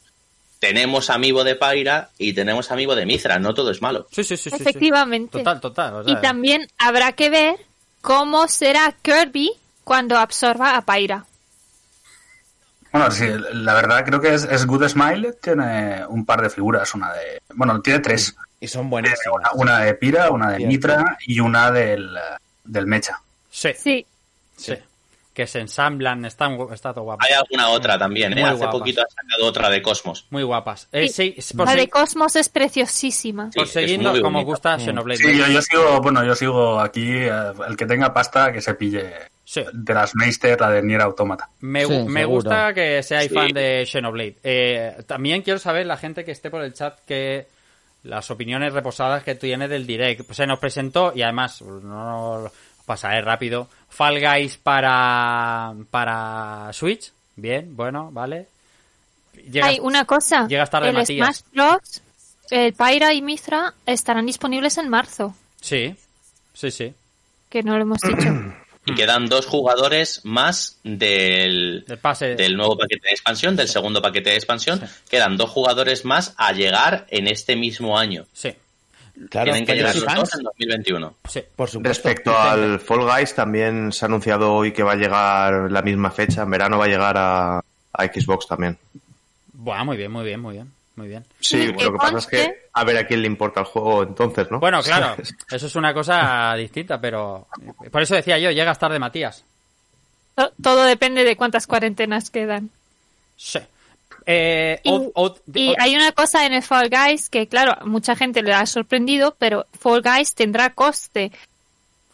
tenemos 0.59 1.09
amigo 1.09 1.45
de 1.45 1.55
Pyra 1.57 2.11
y 2.19 2.33
tenemos 2.33 2.71
amigo 2.73 2.95
de 2.97 3.07
Mithra. 3.07 3.39
No 3.39 3.55
todo 3.55 3.71
es 3.71 3.81
malo. 3.81 4.07
Sí, 4.11 4.25
sí, 4.25 4.37
sí, 4.37 4.51
sí, 4.51 4.57
sí. 4.57 4.63
Efectivamente. 4.63 5.39
Total, 5.39 5.61
total. 5.61 5.95
o 5.95 6.03
Y 6.11 6.17
también 6.21 6.67
habrá 6.79 7.13
que 7.13 7.31
ver 7.31 7.57
cómo 8.03 8.47
será 8.49 8.95
Kirby 9.01 9.51
cuando 9.85 10.19
absorba 10.19 10.77
a 10.77 10.83
Pyra. 10.83 11.25
Bueno, 12.93 13.11
sí, 13.11 13.25
la 13.55 13.73
verdad 13.73 14.05
creo 14.05 14.21
que 14.21 14.35
es, 14.35 14.45
es 14.45 14.67
Good 14.67 14.87
Smile, 14.89 15.33
tiene 15.41 16.05
un 16.07 16.27
par 16.27 16.43
de 16.43 16.51
figuras, 16.51 16.95
una 16.95 17.11
de... 17.15 17.41
Bueno, 17.55 17.81
tiene 17.81 18.01
tres. 18.01 18.37
Y 18.61 18.69
son 18.69 18.83
Tiene 18.83 18.91
buenísimas. 18.91 19.35
una, 19.35 19.51
una 19.55 19.79
de 19.81 19.95
Pira, 19.95 20.31
una 20.31 20.51
de. 20.53 20.67
Mitra 20.67 21.17
y 21.27 21.41
una 21.41 21.71
del, 21.73 22.15
eh, 22.17 22.21
del 22.65 22.87
Mecha. 22.87 23.19
Sí, 23.51 23.71
Sí. 23.77 24.07
sí. 24.57 24.75
Que 25.33 25.47
se 25.47 25.61
ensamblan, 25.61 26.27
están, 26.27 26.59
está 26.75 26.93
todo 26.93 27.05
guapo. 27.05 27.25
Hay 27.27 27.33
alguna 27.33 27.69
otra 27.71 27.99
también, 27.99 28.37
¿eh? 28.37 28.43
Hace 28.45 28.57
guapas. 28.57 28.75
poquito 28.79 29.01
ha 29.01 29.07
sacado 29.09 29.47
otra 29.49 29.71
de 29.71 29.81
Cosmos. 29.81 30.27
Muy 30.29 30.43
guapas. 30.43 30.89
Eh, 30.93 31.09
Sí. 31.09 31.35
sí, 31.39 31.57
por, 31.57 31.67
La 31.67 31.75
de 31.75 31.89
Cosmos 31.89 32.37
es 32.37 32.51
preciosísima. 32.51 33.51
Sí, 33.51 33.59
por 33.59 33.67
seguirnos 33.69 34.21
como 34.21 34.45
gusta 34.45 34.79
Xenoblade. 34.79 35.17
Sí, 35.19 35.39
yo, 35.39 35.47
yo 35.49 35.63
sigo, 35.63 36.01
bueno, 36.03 36.23
yo 36.25 36.35
sigo 36.35 36.79
aquí, 36.81 37.07
eh, 37.13 37.31
el 37.67 37.77
que 37.79 37.87
tenga 37.87 38.13
pasta 38.13 38.53
que 38.53 38.61
se 38.61 38.75
pille 38.75 39.11
Sí. 39.45 39.63
de 39.73 39.95
las 39.95 40.15
Meister, 40.15 40.61
la 40.61 40.71
de 40.71 40.83
Nier 40.83 41.01
Automata. 41.01 41.49
Me, 41.61 41.85
Sí, 41.87 42.05
me 42.09 42.25
gusta 42.27 42.73
que 42.75 43.03
seáis 43.03 43.29
Sí. 43.29 43.35
fan 43.35 43.49
de 43.53 43.87
Xenoblade. 43.87 44.37
Eh, 44.43 44.97
también 45.07 45.41
quiero 45.43 45.59
saber, 45.59 45.87
la 45.87 45.97
gente 45.97 46.25
que 46.27 46.33
esté 46.33 46.51
por 46.51 46.63
el 46.63 46.75
chat, 46.75 46.99
que 47.07 47.47
las 48.05 48.31
opiniones 48.31 48.73
reposadas 48.73 49.23
que 49.23 49.35
tiene 49.37 49.69
del 49.69 49.87
direct. 49.87 50.25
Pues 50.27 50.37
se 50.37 50.47
nos 50.47 50.59
presentó, 50.59 51.13
y 51.15 51.23
además, 51.23 51.63
no 51.63 52.41
lo 52.41 52.53
pasaré 52.93 53.23
rápido, 53.23 53.69
Fall 53.89 54.21
Guys 54.21 54.59
para, 54.59 55.73
para 55.91 56.71
Switch. 56.75 57.11
Bien, 57.37 57.75
bueno, 57.75 58.11
vale. 58.13 58.49
Llegas- 59.51 59.71
Hay 59.71 59.79
una 59.81 60.05
cosa. 60.05 60.47
llegas 60.47 60.69
tarde, 60.69 60.91
el 60.91 60.95
Matías. 60.97 61.39
Smash 61.39 61.55
Bros, 61.55 62.03
el 62.51 62.75
Pyra 62.75 63.15
y 63.15 63.23
Mithra 63.23 63.73
estarán 63.87 64.27
disponibles 64.27 64.77
en 64.77 64.91
marzo. 64.91 65.35
Sí, 65.59 65.95
sí, 66.53 66.71
sí. 66.71 66.93
Que 67.49 67.63
no 67.63 67.77
lo 67.77 67.83
hemos 67.83 68.01
dicho. 68.03 68.29
Y 68.85 68.97
quedan 68.97 69.27
dos 69.27 69.47
jugadores 69.47 70.23
más 70.25 70.77
del, 70.83 71.85
pase. 72.03 72.35
del 72.35 72.57
nuevo 72.57 72.77
paquete 72.77 73.07
de 73.07 73.13
expansión, 73.13 73.55
del 73.55 73.69
segundo 73.69 74.03
paquete 74.03 74.31
de 74.31 74.37
expansión. 74.37 74.83
Quedan 75.09 75.37
dos 75.37 75.51
jugadores 75.51 76.05
más 76.05 76.35
a 76.37 76.51
llegar 76.51 77.07
en 77.09 77.29
este 77.29 77.55
mismo 77.55 77.97
año. 77.97 78.27
Sí, 78.33 78.53
Claro, 79.31 79.53
Tienen 79.53 79.67
que 79.67 79.75
llegar 79.75 79.95
los 79.95 80.05
fans, 80.05 80.19
dos 80.21 80.35
en 80.35 80.43
2021. 80.45 81.15
sí. 81.29 81.43
por 81.55 81.69
supuesto. 81.71 81.89
Respecto 82.09 82.37
al 82.39 82.81
Fall 82.81 83.01
Guys, 83.03 83.35
también 83.35 83.93
se 83.93 84.05
ha 84.05 84.07
anunciado 84.09 84.53
hoy 84.55 84.73
que 84.73 84.83
va 84.83 84.93
a 84.93 84.97
llegar 84.97 85.71
la 85.71 85.83
misma 85.83 86.11
fecha. 86.11 86.43
En 86.43 86.51
verano 86.51 86.79
va 86.79 86.87
a 86.87 86.89
llegar 86.89 87.17
a, 87.17 87.59
a 87.59 88.05
Xbox 88.07 88.47
también. 88.49 88.77
Buah, 89.53 89.85
muy 89.85 89.97
bien, 89.97 90.11
muy 90.11 90.25
bien, 90.25 90.41
muy 90.41 90.55
bien. 90.55 90.73
Muy 90.95 91.09
bien. 91.09 91.25
Sí, 91.41 91.73
lo 91.73 91.93
que 91.93 91.99
pasa 91.99 92.19
es 92.19 92.27
que 92.27 92.55
a 92.75 92.85
ver 92.85 92.99
a 92.99 93.07
quién 93.07 93.23
le 93.23 93.27
importa 93.27 93.61
el 93.61 93.67
juego 93.67 94.03
entonces, 94.03 94.51
¿no? 94.51 94.61
Bueno, 94.61 94.83
claro, 94.85 95.15
eso 95.51 95.67
es 95.67 95.75
una 95.77 95.95
cosa 95.95 96.55
distinta, 96.57 97.01
pero 97.01 97.47
por 97.91 98.03
eso 98.03 98.15
decía 98.15 98.39
yo, 98.39 98.51
llegas 98.51 98.79
tarde, 98.79 98.99
Matías. 98.99 99.43
To- 100.35 100.53
Todo 100.63 100.85
depende 100.85 101.25
de 101.25 101.37
cuántas 101.37 101.67
cuarentenas 101.67 102.29
quedan. 102.29 102.69
Sí. 103.37 103.59
Eh, 104.27 104.81
Y, 105.55 105.75
hay 105.79 105.95
una 105.95 106.13
cosa 106.13 106.47
en 106.47 106.53
el 106.53 106.63
Fall 106.63 106.91
Guys 106.91 107.29
que, 107.29 107.47
claro, 107.49 107.73
a 107.81 107.85
mucha 107.85 108.17
gente 108.17 108.43
le 108.43 108.53
ha 108.53 108.67
sorprendido, 108.67 109.35
pero 109.39 109.67
Fall 109.79 110.03
Guys 110.03 110.35
tendrá 110.35 110.71
coste. 110.71 111.33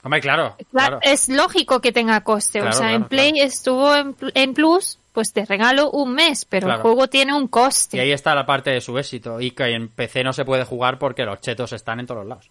Hombre, 0.03 0.21
claro, 0.21 0.57
Cla- 0.59 0.67
claro. 0.71 0.99
Es 1.03 1.29
lógico 1.29 1.81
que 1.81 1.93
tenga 1.93 2.23
coste. 2.23 2.61
Claro, 2.61 2.75
o 2.75 2.79
sea, 2.79 2.93
en 2.93 3.05
Play 3.05 3.41
estuvo 3.41 3.95
en, 3.95 4.17
en 4.35 4.55
Plus 4.55 4.99
pues 5.19 5.33
te 5.33 5.45
regalo 5.45 5.91
un 5.91 6.15
mes, 6.15 6.45
pero 6.45 6.73
el 6.73 6.79
juego 6.79 7.09
tiene 7.09 7.35
un 7.35 7.49
coste. 7.49 7.97
Y 7.97 8.01
ahí 8.01 8.13
está 8.13 8.37
la 8.37 8.47
parte 8.47 8.71
de 8.71 8.81
su 8.81 8.97
éxito. 8.99 9.41
Y 9.41 9.51
que 9.51 9.65
en 9.65 9.89
PC 9.89 10.23
no 10.23 10.33
se 10.33 10.45
puede 10.45 10.63
jugar 10.65 11.01
porque 11.01 11.25
los 11.25 11.41
chetos 11.41 11.73
están 11.73 11.99
en 11.99 12.07
todos 12.07 12.21
los 12.21 12.29
lados. 12.29 12.51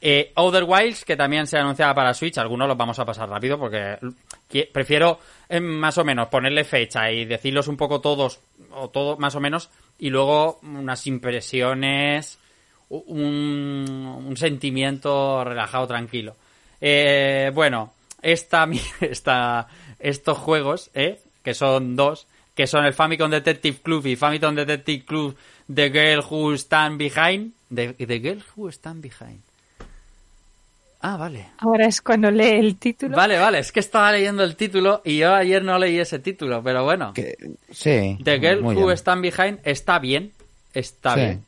Eh, 0.00 0.32
Outer 0.36 0.62
Wilds, 0.64 1.04
que 1.04 1.16
también 1.16 1.48
se 1.48 1.58
anunciaba 1.58 1.92
para 1.92 2.14
Switch, 2.14 2.38
algunos 2.38 2.68
los 2.68 2.76
vamos 2.76 3.00
a 3.00 3.04
pasar 3.04 3.28
rápido 3.28 3.58
porque 3.58 3.98
prefiero 4.72 5.18
eh, 5.48 5.58
más 5.58 5.98
o 5.98 6.04
menos 6.04 6.28
ponerle 6.28 6.62
fecha 6.62 7.10
y 7.10 7.24
decirlos 7.24 7.66
un 7.66 7.76
poco 7.76 8.00
todos, 8.00 8.40
o 8.74 8.90
todo 8.90 9.16
más 9.16 9.34
o 9.34 9.40
menos, 9.40 9.70
y 9.98 10.10
luego 10.10 10.58
unas 10.62 11.06
impresiones, 11.06 12.38
un, 12.88 14.34
sentimiento 14.36 15.44
relajado, 15.44 15.86
tranquilo. 15.86 16.36
Eh, 16.80 17.50
bueno, 17.54 17.92
esta, 18.20 18.68
esta, 19.00 19.68
estos 19.98 20.38
juegos, 20.38 20.90
eh, 20.94 21.20
que 21.42 21.54
son 21.54 21.96
dos, 21.96 22.26
que 22.54 22.66
son 22.66 22.84
el 22.84 22.92
Famicom 22.92 23.30
Detective 23.30 23.78
Club 23.82 24.06
y 24.06 24.16
Famicom 24.16 24.54
Detective 24.54 25.04
Club 25.04 25.36
The 25.72 25.90
Girl 25.90 26.24
Who 26.28 26.54
Stand 26.54 26.98
Behind. 26.98 27.52
The, 27.74 27.94
The 27.94 28.20
Girl 28.20 28.42
Who 28.56 28.68
Stand 28.70 29.02
Behind. 29.02 29.40
Ah, 31.04 31.16
vale. 31.16 31.48
Ahora 31.58 31.86
es 31.86 32.00
cuando 32.00 32.30
lee 32.30 32.50
el 32.50 32.76
título. 32.76 33.16
Vale, 33.16 33.36
vale, 33.38 33.58
es 33.58 33.72
que 33.72 33.80
estaba 33.80 34.12
leyendo 34.12 34.44
el 34.44 34.54
título 34.56 35.02
y 35.04 35.18
yo 35.18 35.34
ayer 35.34 35.62
no 35.64 35.76
leí 35.78 35.98
ese 35.98 36.20
título, 36.20 36.62
pero 36.62 36.84
bueno. 36.84 37.12
Sí. 37.72 38.16
The 38.22 38.38
Girl 38.38 38.62
muy 38.62 38.76
Who 38.76 38.86
bien. 38.86 38.96
Stand 38.96 39.22
Behind 39.22 39.58
está 39.64 39.98
bien. 39.98 40.32
Está 40.72 41.14
Sí. 41.14 41.20
bien. 41.20 41.44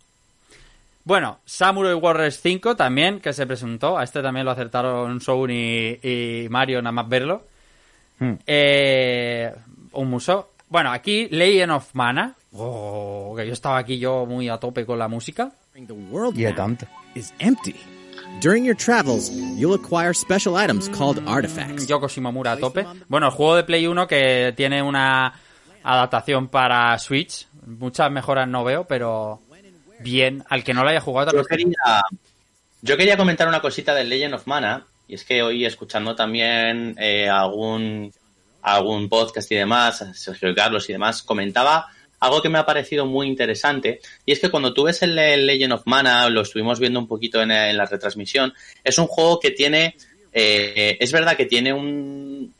Bueno, 1.04 1.38
Samurai 1.44 1.94
Warriors 1.94 2.40
5 2.40 2.76
también, 2.76 3.20
que 3.20 3.32
se 3.32 3.46
presentó. 3.46 3.96
A 3.98 4.04
este 4.04 4.22
también 4.22 4.44
lo 4.46 4.52
acertaron 4.52 5.20
Sony 5.20 5.50
y, 6.02 6.08
y 6.44 6.48
Mario, 6.48 6.82
nada 6.82 6.92
más 6.92 7.08
verlo. 7.08 7.46
Hmm. 8.18 8.32
Eh, 8.46 9.54
un 9.92 10.10
museo. 10.10 10.50
Bueno, 10.68 10.90
aquí 10.90 11.28
Legend 11.30 11.72
of 11.72 11.94
Mana. 11.94 12.34
Oh, 12.54 13.34
que 13.36 13.46
yo 13.46 13.52
estaba 13.52 13.78
aquí 13.78 13.98
yo 13.98 14.24
muy 14.26 14.48
a 14.48 14.58
tope 14.58 14.84
con 14.86 14.98
la 14.98 15.06
música. 15.08 15.52
The 15.74 15.92
world 15.92 16.38
Y 16.38 16.44
map 16.44 16.56
tanto. 16.56 16.86
is 17.14 17.32
empty. 17.38 17.74
During 18.40 18.64
your 18.64 18.74
travels, 18.74 19.30
you'll 19.30 19.74
acquire 19.74 20.12
special 20.12 20.56
items 20.56 20.88
called 20.88 21.22
artifacts. 21.26 21.86
Yoko 21.86 22.08
Shimomura 22.08 22.52
a 22.52 22.56
tope. 22.56 22.86
Bueno, 23.08 23.26
el 23.26 23.32
juego 23.32 23.56
de 23.56 23.64
Play 23.64 23.86
1 23.86 24.06
que 24.06 24.52
tiene 24.56 24.82
una 24.82 25.34
adaptación 25.82 26.48
para 26.48 26.98
Switch. 26.98 27.46
Muchas 27.66 28.10
mejoras 28.10 28.48
no 28.48 28.64
veo, 28.64 28.84
pero 28.84 29.40
bien. 30.00 30.44
Al 30.48 30.62
que 30.62 30.74
no 30.74 30.82
lo 30.82 30.90
haya 30.90 31.00
jugado 31.00 31.32
Yo 31.32 31.44
quería, 31.44 32.02
yo 32.82 32.96
quería 32.96 33.16
comentar 33.16 33.48
una 33.48 33.60
cosita 33.60 33.94
del 33.94 34.08
Legend 34.08 34.34
of 34.34 34.46
Mana, 34.46 34.86
y 35.08 35.14
es 35.14 35.24
que 35.24 35.42
hoy 35.42 35.64
escuchando 35.64 36.14
también 36.14 36.96
eh, 36.98 37.28
algún, 37.28 38.12
algún 38.62 39.08
podcast 39.08 39.50
y 39.52 39.54
demás, 39.54 40.04
Sergio 40.14 40.54
Carlos 40.54 40.88
y 40.90 40.92
demás, 40.92 41.22
comentaba 41.22 41.88
algo 42.24 42.42
que 42.42 42.48
me 42.48 42.58
ha 42.58 42.66
parecido 42.66 43.06
muy 43.06 43.26
interesante, 43.26 44.00
y 44.24 44.32
es 44.32 44.40
que 44.40 44.50
cuando 44.50 44.72
tú 44.72 44.84
ves 44.84 45.02
el, 45.02 45.14
Legend 45.14 45.72
of 45.72 45.82
Mana, 45.86 46.28
lo 46.28 46.42
estuvimos 46.42 46.80
viendo 46.80 46.98
un 46.98 47.08
poquito 47.08 47.42
en, 47.42 47.48
la 47.48 47.86
retransmisión, 47.86 48.52
es 48.82 48.98
un 48.98 49.06
juego 49.06 49.40
que 49.40 49.50
tiene, 49.50 49.96
eh, 50.32 50.96
es 51.00 51.12
verdad 51.12 51.36
que 51.36 51.46
tiene 51.46 51.72
un, 51.72 52.52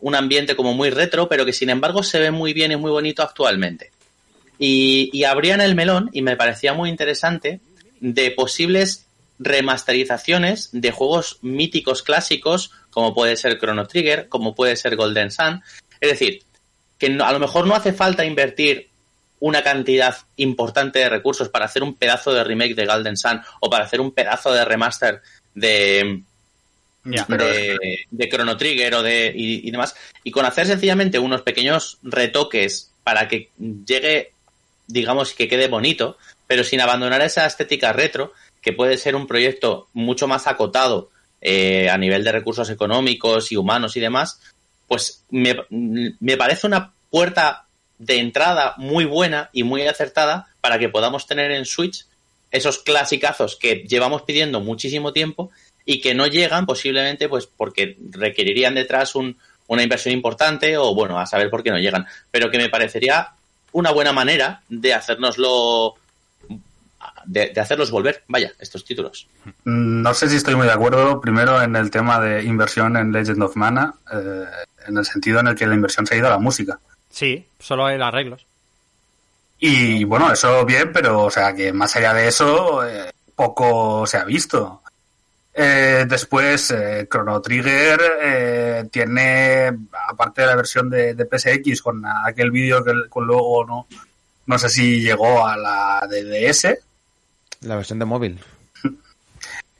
un 0.00 0.14
ambiente 0.14 0.56
como 0.56 0.74
muy 0.74 0.90
retro, 0.90 1.28
pero 1.28 1.44
que 1.44 1.52
sin 1.52 1.70
embargo 1.70 2.02
se 2.02 2.18
ve 2.18 2.30
muy 2.30 2.52
bien 2.52 2.72
y 2.72 2.76
muy 2.76 2.90
bonito 2.90 3.22
actualmente. 3.22 3.90
Y, 4.58 5.10
y 5.12 5.24
abrían 5.24 5.60
el 5.60 5.74
melón 5.74 6.10
y 6.12 6.22
me 6.22 6.36
parecía 6.36 6.72
muy 6.74 6.90
interesante 6.90 7.60
de 8.00 8.30
posibles 8.32 9.06
remasterizaciones 9.38 10.70
de 10.72 10.90
juegos 10.90 11.38
míticos 11.42 12.02
clásicos 12.02 12.72
como 12.90 13.14
puede 13.14 13.36
ser 13.36 13.58
Chrono 13.58 13.86
Trigger, 13.86 14.28
como 14.28 14.56
puede 14.56 14.74
ser 14.74 14.96
Golden 14.96 15.30
Sun. 15.30 15.62
Es 16.00 16.10
decir, 16.10 16.42
que 16.98 17.06
a 17.06 17.32
lo 17.32 17.38
mejor 17.38 17.66
no 17.66 17.76
hace 17.76 17.92
falta 17.92 18.24
invertir 18.24 18.88
una 19.40 19.62
cantidad 19.62 20.16
importante 20.36 20.98
de 20.98 21.08
recursos 21.08 21.48
para 21.48 21.66
hacer 21.66 21.82
un 21.82 21.94
pedazo 21.94 22.32
de 22.32 22.44
remake 22.44 22.74
de 22.74 22.86
Golden 22.86 23.16
Sun 23.16 23.40
o 23.60 23.70
para 23.70 23.84
hacer 23.84 24.00
un 24.00 24.12
pedazo 24.12 24.52
de 24.52 24.64
remaster 24.64 25.22
de, 25.54 26.22
de, 27.04 27.78
de 28.10 28.28
Chrono 28.28 28.56
Trigger 28.56 28.94
o 28.94 29.02
de 29.02 29.32
y, 29.34 29.68
y 29.68 29.70
demás. 29.70 29.94
Y 30.24 30.30
con 30.30 30.44
hacer 30.44 30.66
sencillamente 30.66 31.18
unos 31.18 31.42
pequeños 31.42 31.98
retoques 32.02 32.90
para 33.04 33.28
que 33.28 33.50
llegue 33.58 34.32
digamos 34.86 35.34
que 35.34 35.48
quede 35.48 35.68
bonito 35.68 36.16
pero 36.46 36.64
sin 36.64 36.80
abandonar 36.80 37.20
esa 37.20 37.46
estética 37.46 37.92
retro 37.92 38.32
que 38.60 38.72
puede 38.72 38.96
ser 38.96 39.14
un 39.14 39.26
proyecto 39.26 39.88
mucho 39.92 40.26
más 40.26 40.46
acotado 40.46 41.10
eh, 41.40 41.88
a 41.88 41.98
nivel 41.98 42.24
de 42.24 42.32
recursos 42.32 42.68
económicos 42.70 43.52
y 43.52 43.56
humanos 43.56 43.96
y 43.96 44.00
demás 44.00 44.40
pues 44.86 45.24
me, 45.30 45.56
me 45.70 46.36
parece 46.36 46.66
una 46.66 46.92
puerta 47.10 47.67
de 47.98 48.18
entrada 48.18 48.74
muy 48.76 49.04
buena 49.04 49.50
y 49.52 49.62
muy 49.62 49.82
acertada 49.82 50.48
para 50.60 50.78
que 50.78 50.88
podamos 50.88 51.26
tener 51.26 51.50
en 51.50 51.64
Switch 51.64 52.06
esos 52.50 52.78
clasicazos 52.78 53.56
que 53.56 53.84
llevamos 53.88 54.22
pidiendo 54.22 54.60
muchísimo 54.60 55.12
tiempo 55.12 55.50
y 55.84 56.00
que 56.00 56.14
no 56.14 56.26
llegan 56.26 56.66
posiblemente 56.66 57.28
pues 57.28 57.46
porque 57.46 57.96
requerirían 58.10 58.74
detrás 58.74 59.14
un, 59.14 59.36
una 59.66 59.82
inversión 59.82 60.14
importante 60.14 60.76
o 60.76 60.94
bueno, 60.94 61.18
a 61.18 61.26
saber 61.26 61.50
por 61.50 61.62
qué 61.62 61.70
no 61.70 61.78
llegan, 61.78 62.06
pero 62.30 62.50
que 62.50 62.58
me 62.58 62.68
parecería 62.68 63.30
una 63.72 63.90
buena 63.90 64.12
manera 64.12 64.62
de 64.68 64.94
hacernoslo 64.94 65.96
de, 67.26 67.50
de 67.50 67.60
hacerlos 67.60 67.90
volver, 67.90 68.24
vaya, 68.28 68.52
estos 68.58 68.84
títulos. 68.84 69.28
Mm, 69.64 70.02
No 70.02 70.14
sé 70.14 70.28
si 70.28 70.36
estoy 70.36 70.54
muy 70.56 70.66
de 70.66 70.72
acuerdo, 70.72 71.20
primero 71.20 71.62
en 71.62 71.76
el 71.76 71.90
tema 71.90 72.20
de 72.20 72.42
inversión 72.44 72.96
en 72.96 73.12
Legend 73.12 73.42
of 73.42 73.56
Mana, 73.56 73.94
eh, 74.12 74.44
en 74.86 74.96
el 74.96 75.04
sentido 75.04 75.40
en 75.40 75.48
el 75.48 75.54
que 75.54 75.66
la 75.66 75.74
inversión 75.74 76.06
se 76.06 76.14
ha 76.14 76.18
ido 76.18 76.26
a 76.26 76.30
la 76.30 76.38
música. 76.38 76.80
Sí, 77.10 77.46
solo 77.58 77.86
hay 77.86 78.00
arreglos. 78.00 78.46
Y 79.58 80.04
bueno, 80.04 80.32
eso 80.32 80.64
bien, 80.64 80.92
pero 80.92 81.24
o 81.24 81.30
sea 81.30 81.54
que 81.54 81.72
más 81.72 81.96
allá 81.96 82.14
de 82.14 82.28
eso, 82.28 82.86
eh, 82.86 83.10
poco 83.34 84.06
se 84.06 84.18
ha 84.18 84.24
visto. 84.24 84.82
Eh, 85.60 86.06
después, 86.08 86.70
eh, 86.70 87.08
Chrono 87.10 87.40
Trigger 87.40 88.00
eh, 88.22 88.88
tiene, 88.92 89.66
aparte 90.08 90.42
de 90.42 90.46
la 90.46 90.54
versión 90.54 90.88
de, 90.88 91.14
de 91.14 91.24
PSX, 91.24 91.82
con 91.82 92.04
aquel 92.06 92.52
vídeo 92.52 92.84
que 92.84 92.92
con 93.08 93.26
luego 93.26 93.64
no, 93.64 93.88
no 94.46 94.58
sé 94.58 94.68
si 94.68 95.00
llegó 95.00 95.44
a 95.44 95.56
la 95.56 96.06
de 96.08 96.22
DS, 96.22 96.78
La 97.62 97.74
versión 97.74 97.98
de 97.98 98.04
móvil. 98.04 98.40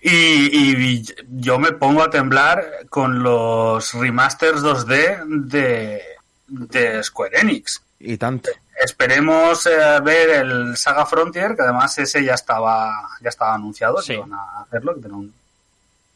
Y, 0.01 0.11
y 0.11 1.05
yo 1.29 1.59
me 1.59 1.73
pongo 1.73 2.03
a 2.03 2.11
temblar 2.11 2.87
con 2.89 3.23
los 3.23 3.95
remasters 3.95 4.63
2D 4.63 5.47
de, 5.47 6.03
de 6.49 7.03
Square 7.03 7.41
Enix. 7.41 7.83
Y 8.01 8.17
tanto. 8.17 8.51
Esperemos 8.81 9.67
eh, 9.67 10.01
ver 10.03 10.31
el 10.31 10.77
Saga 10.77 11.05
Frontier, 11.05 11.57
que 11.57 11.63
además 11.63 11.97
ese 11.99 12.23
ya 12.25 12.35
estaba 12.35 13.09
ya 13.21 13.29
estaba 13.29 13.55
anunciado, 13.55 13.97
que 14.05 14.15
iban 14.15 14.33
a 14.35 14.61
hacerlo, 14.63 14.95
que 14.95 15.01
tiene 15.01 15.17
un, 15.17 15.35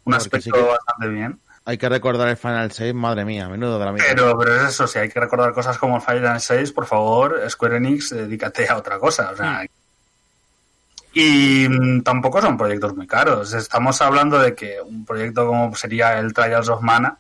un 0.05 0.15
aspecto 0.15 0.45
sí 0.45 0.51
que- 0.53 0.61
bastante 0.61 1.09
bien. 1.09 1.39
Hay 1.65 1.79
que 1.79 1.89
recordar 1.89 2.27
el 2.29 2.37
Final 2.37 2.73
6, 2.73 2.93
madre 2.93 3.25
mía, 3.25 3.49
menudo 3.49 3.79
de 3.79 3.85
la. 3.85 3.95
Pero, 3.95 4.37
pero 4.37 4.57
es 4.57 4.63
eso, 4.71 4.89
si 4.89 4.99
hay 4.99 5.09
que 5.09 5.21
recordar 5.21 5.53
cosas 5.53 5.79
como 5.79 5.97
el 5.97 6.03
Final 6.03 6.41
6, 6.41 6.73
por 6.73 6.87
favor, 6.87 7.41
Square 7.49 7.77
Enix, 7.77 8.11
dedícate 8.11 8.69
a 8.69 8.77
otra 8.77 8.99
cosa. 8.99 9.31
O 9.33 9.37
sea, 9.37 9.65
y 11.15 11.69
mm, 11.69 12.03
tampoco 12.03 12.41
son 12.41 12.57
proyectos 12.57 12.97
muy 12.97 13.07
caros. 13.07 13.53
Estamos 13.53 14.01
hablando 14.01 14.39
de 14.41 14.55
que 14.55 14.81
un 14.81 15.05
proyecto 15.05 15.47
como 15.47 15.75
sería 15.77 16.19
el 16.19 16.33
Trials 16.33 16.69
of 16.69 16.81
Mana, 16.83 17.17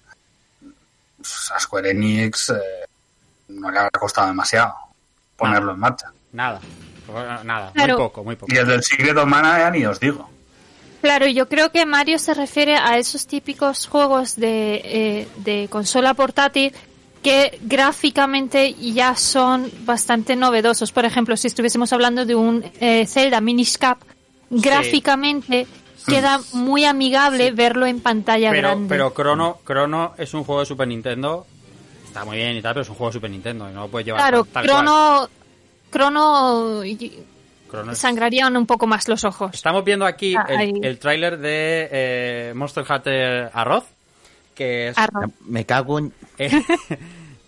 pues, 1.16 1.52
a 1.54 1.60
Square 1.60 1.90
Enix 1.90 2.50
eh, 2.50 2.54
no 3.60 3.70
le 3.70 3.78
habrá 3.78 3.90
costado 3.90 4.28
demasiado 4.28 4.74
ponerlo 5.36 5.72
en 5.72 5.78
marcha. 5.80 6.06
Nada. 6.32 6.60
Nada, 7.44 7.72
Claro. 7.74 7.94
muy 7.98 8.02
poco, 8.06 8.24
muy 8.24 8.36
poco. 8.36 8.52
Y 8.54 8.56
el 8.56 8.66
del 8.66 8.82
Secret 8.82 9.16
of 9.16 9.26
Mana 9.26 9.58
ya 9.58 9.70
ni 9.70 9.84
os 9.84 9.98
digo. 10.00 10.28
Claro, 11.02 11.26
yo 11.26 11.48
creo 11.48 11.70
que 11.72 11.84
Mario 11.84 12.18
se 12.18 12.32
refiere 12.32 12.76
a 12.76 12.96
esos 12.96 13.26
típicos 13.26 13.86
juegos 13.88 14.36
de, 14.36 14.74
eh, 14.84 15.28
de 15.38 15.66
consola 15.68 16.14
portátil 16.14 16.72
que 17.22 17.58
gráficamente 17.62 18.72
ya 18.74 19.14
son 19.16 19.70
bastante 19.80 20.36
novedosos. 20.36 20.92
Por 20.92 21.04
ejemplo, 21.04 21.36
si 21.36 21.48
estuviésemos 21.48 21.92
hablando 21.92 22.24
de 22.24 22.34
un 22.34 22.64
eh, 22.80 23.04
Zelda 23.06 23.40
Minish 23.40 23.78
Cap, 23.78 23.98
gráficamente 24.50 25.66
queda 26.06 26.40
muy 26.52 26.84
amigable 26.84 27.52
verlo 27.52 27.86
en 27.86 28.00
pantalla 28.00 28.50
Pero, 28.50 28.68
grande. 28.68 28.88
pero 28.88 29.12
Chrono, 29.14 29.58
Chrono 29.64 30.14
es 30.18 30.34
un 30.34 30.44
juego 30.44 30.60
de 30.60 30.66
Super 30.66 30.88
Nintendo. 30.88 31.46
Está 32.12 32.26
muy 32.26 32.36
bien 32.36 32.54
y 32.58 32.60
tal, 32.60 32.74
pero 32.74 32.82
es 32.82 32.88
un 32.90 32.94
juego 32.96 33.08
de 33.10 33.14
Super 33.14 33.30
Nintendo 33.30 33.70
y 33.70 33.72
no 33.72 33.80
lo 33.80 33.88
puedes 33.88 34.04
llevar 34.04 34.20
claro, 34.20 34.44
tal. 34.44 34.66
Crono, 34.66 35.28
Crono 35.88 36.84
y- 36.84 37.24
Crono 37.66 37.92
es- 37.92 37.98
sangrarían 37.98 38.54
un 38.54 38.66
poco 38.66 38.86
más 38.86 39.08
los 39.08 39.24
ojos. 39.24 39.52
Estamos 39.54 39.82
viendo 39.82 40.04
aquí 40.04 40.34
Ah, 40.36 40.44
el, 40.50 40.84
el 40.84 40.98
tráiler 40.98 41.38
de 41.38 41.88
eh, 41.90 42.52
Monster 42.54 42.84
Hunter 42.86 43.50
Arroz, 43.54 43.84
que 44.54 44.88
es 44.88 44.96
Me 45.46 45.64
cago 45.64 46.00
en... 46.00 46.12
eh, 46.38 46.50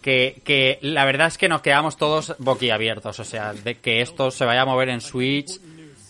que, 0.01 0.41
que 0.43 0.79
la 0.81 1.05
verdad 1.05 1.27
es 1.27 1.37
que 1.37 1.49
nos 1.51 1.61
quedamos 1.61 1.99
todos 1.99 2.35
boquiabiertos, 2.39 3.21
o 3.21 3.25
sea, 3.25 3.53
de 3.53 3.75
que 3.77 4.01
esto 4.01 4.31
se 4.31 4.47
vaya 4.47 4.63
a 4.63 4.67
mover 4.67 4.89
en 4.89 5.03
Switch 5.03 5.61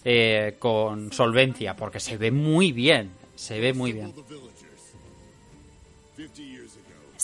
eh, 0.05 0.55
con 0.61 1.13
solvencia, 1.13 1.75
porque 1.75 1.99
se 1.99 2.17
ve 2.17 2.31
muy 2.31 2.71
bien, 2.71 3.11
se 3.35 3.59
ve 3.59 3.73
muy 3.73 3.93
bien. 3.93 4.13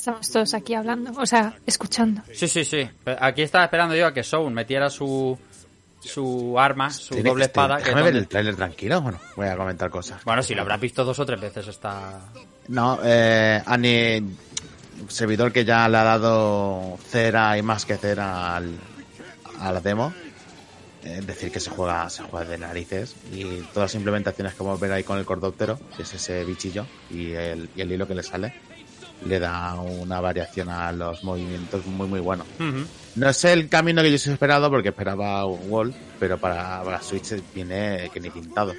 Estamos 0.01 0.31
todos 0.31 0.55
aquí 0.55 0.72
hablando, 0.72 1.12
o 1.20 1.27
sea, 1.27 1.55
escuchando. 1.66 2.22
Sí, 2.32 2.48
sí, 2.48 2.64
sí. 2.64 2.89
Aquí 3.20 3.43
estaba 3.43 3.64
esperando 3.64 3.94
yo 3.94 4.06
a 4.06 4.14
que 4.14 4.22
Sound 4.22 4.55
metiera 4.56 4.89
su 4.89 5.39
su 6.02 6.59
arma, 6.59 6.89
su 6.90 7.12
Tiene- 7.12 7.28
doble 7.28 7.44
este, 7.44 7.51
espada. 7.52 7.77
que 7.77 7.85
déjame 7.90 8.02
ver 8.05 8.16
el 8.16 8.27
trailer 8.27 8.56
tranquilo, 8.56 9.02
bueno, 9.02 9.20
voy 9.36 9.47
a 9.48 9.56
comentar 9.59 9.90
cosas. 9.90 10.24
Bueno, 10.24 10.43
si 10.43 10.55
lo 10.55 10.62
habrás 10.62 10.81
visto 10.81 11.05
dos 11.05 11.18
o 11.18 11.27
tres 11.27 11.39
veces 11.39 11.68
está... 11.68 12.18
No, 12.68 12.98
eh, 13.05 13.62
Ani, 13.66 14.27
servidor 15.09 15.52
que 15.52 15.66
ya 15.66 15.86
le 15.90 15.98
ha 15.98 16.05
dado 16.05 16.97
cera 17.10 17.59
y 17.59 17.62
más 17.62 17.85
que 17.85 17.98
cera 17.98 18.56
al, 18.56 18.70
a 19.60 19.70
la 19.70 19.81
demo. 19.82 20.14
Es 21.05 21.27
decir, 21.27 21.52
que 21.52 21.60
se 21.60 21.68
juega, 21.68 22.09
se 22.09 22.22
juega 22.22 22.47
de 22.48 22.56
narices 22.56 23.14
y 23.35 23.44
todas 23.74 23.93
las 23.93 23.94
implementaciones 23.97 24.55
que 24.55 24.62
vamos 24.62 24.78
a 24.78 24.82
ver 24.82 24.93
ahí 24.93 25.05
con 25.05 25.18
el 25.18 25.27
cordóptero, 25.27 25.78
que 25.94 26.02
es 26.05 26.14
ese 26.14 26.43
bichillo, 26.47 26.86
y 27.10 27.32
el, 27.32 27.68
y 27.77 27.82
el 27.82 27.93
hilo 27.93 28.06
que 28.09 28.14
le 28.14 28.22
sale, 28.22 28.55
le 29.27 29.39
da 29.39 29.75
una 29.81 30.21
variación 30.21 30.69
a 30.69 30.93
los 30.93 31.23
movimientos 31.25 31.85
muy, 31.87 32.09
muy 32.09 32.21
bueno. 32.21 32.45
No 33.17 33.29
es 33.29 33.45
el 33.45 33.69
camino 33.69 34.03
que 34.03 34.09
yo 34.09 34.13
hubiese 34.13 34.33
esperado 34.33 34.71
porque 34.71 34.91
esperaba 34.91 35.45
un 35.45 35.71
Wall, 35.71 35.95
pero 36.19 36.39
para, 36.39 36.83
para 36.83 37.03
Switch 37.03 37.35
viene 37.55 38.11
que 38.13 38.21
ni 38.21 38.31
pintado. 38.31 38.73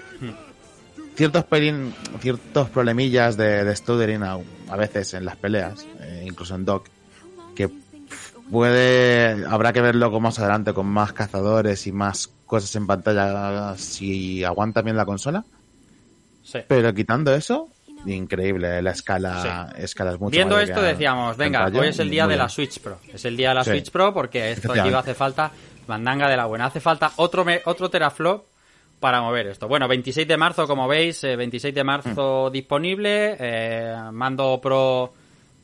Ciertos, 1.16 1.44
pelín, 1.44 1.94
ciertos 2.20 2.70
problemillas 2.70 3.38
de, 3.38 3.64
de 3.64 3.76
stuttering 3.76 4.24
a, 4.24 4.40
a 4.70 4.76
veces 4.78 5.14
en 5.14 5.26
las 5.26 5.36
peleas, 5.36 5.86
eh, 6.00 6.24
incluso 6.26 6.56
en 6.56 6.66
dock, 6.66 6.88
que 7.54 7.70
puede, 8.50 9.46
habrá 9.46 9.74
que 9.74 9.82
verlo 9.82 10.12
con 10.12 10.24
más 10.24 10.40
adelante 10.40 10.74
con 10.74 10.88
más 10.88 11.14
cazadores 11.14 11.86
y 11.88 11.92
más 11.92 12.30
cosas 12.46 12.76
en 12.76 12.88
pantalla 12.88 13.76
si 13.78 14.44
aguanta 14.44 14.82
bien 14.82 14.98
la 14.98 15.06
consola. 15.06 15.46
Sí. 16.44 16.60
Pero 16.68 16.94
quitando 16.94 17.34
eso, 17.34 17.70
increíble 18.06 18.82
la 18.82 18.92
escala, 18.92 19.74
escala 19.78 20.14
es 20.14 20.20
mucho 20.20 20.32
Viendo 20.32 20.60
esto 20.60 20.82
decíamos, 20.82 21.38
venga, 21.38 21.66
hoy 21.74 21.88
es 21.88 22.00
el 22.00 22.10
día 22.10 22.26
muy 22.26 22.34
de 22.34 22.38
la. 22.38 22.50
Switch 22.50 22.80
Pro. 22.80 22.98
Es 23.14 23.26
el 23.26 23.38
día 23.38 23.50
de 23.50 23.56
la 23.56 23.64
Sí. 23.64 23.72
Switch 23.72 23.92
Pro 23.92 24.14
porque 24.14 24.52
esto 24.52 24.72
aquí 24.72 24.80
Efectivamente. 24.80 24.92
va 24.94 24.98
a 24.98 25.02
hacer 25.02 25.16
falta 25.16 25.52
mandanga 25.88 26.30
de 26.30 26.38
la 26.38 26.46
buena. 26.46 26.66
Hace 26.66 26.80
falta 26.80 27.12
otro, 27.18 27.44
me- 27.46 27.62
otro 27.66 27.90
teraflop 27.90 28.46
para 29.00 29.20
mover 29.22 29.48
esto. 29.48 29.68
Bueno, 29.68 29.88
26 29.88 30.28
de 30.28 30.38
marzo, 30.38 30.68
como 30.68 30.88
veis, 30.88 31.24
eh, 31.24 31.36
26 31.36 31.74
de 31.74 31.84
marzo 31.84 32.48
Mm. 32.50 32.52
disponible. 32.54 33.36
eh, 33.40 33.96
mando 34.12 34.60
Pro 34.62 35.14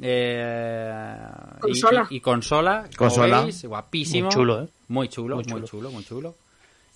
eh, 0.01 1.17
y- 1.57 1.59
Consola. 1.59 2.07
Y, 2.09 2.15
y 2.17 2.19
consola. 2.21 2.83
como 2.97 3.09
Consola. 3.09 3.41
veis, 3.41 3.65
guapísimo. 3.65 4.25
Muy 4.27 4.33
chulo, 4.35 4.61
¿eh? 4.63 4.67
Muy 4.89 5.07
chulo, 5.09 5.35
muy 5.35 5.43
chulo, 5.63 5.91
muy 5.91 6.03
chulo. 6.03 6.35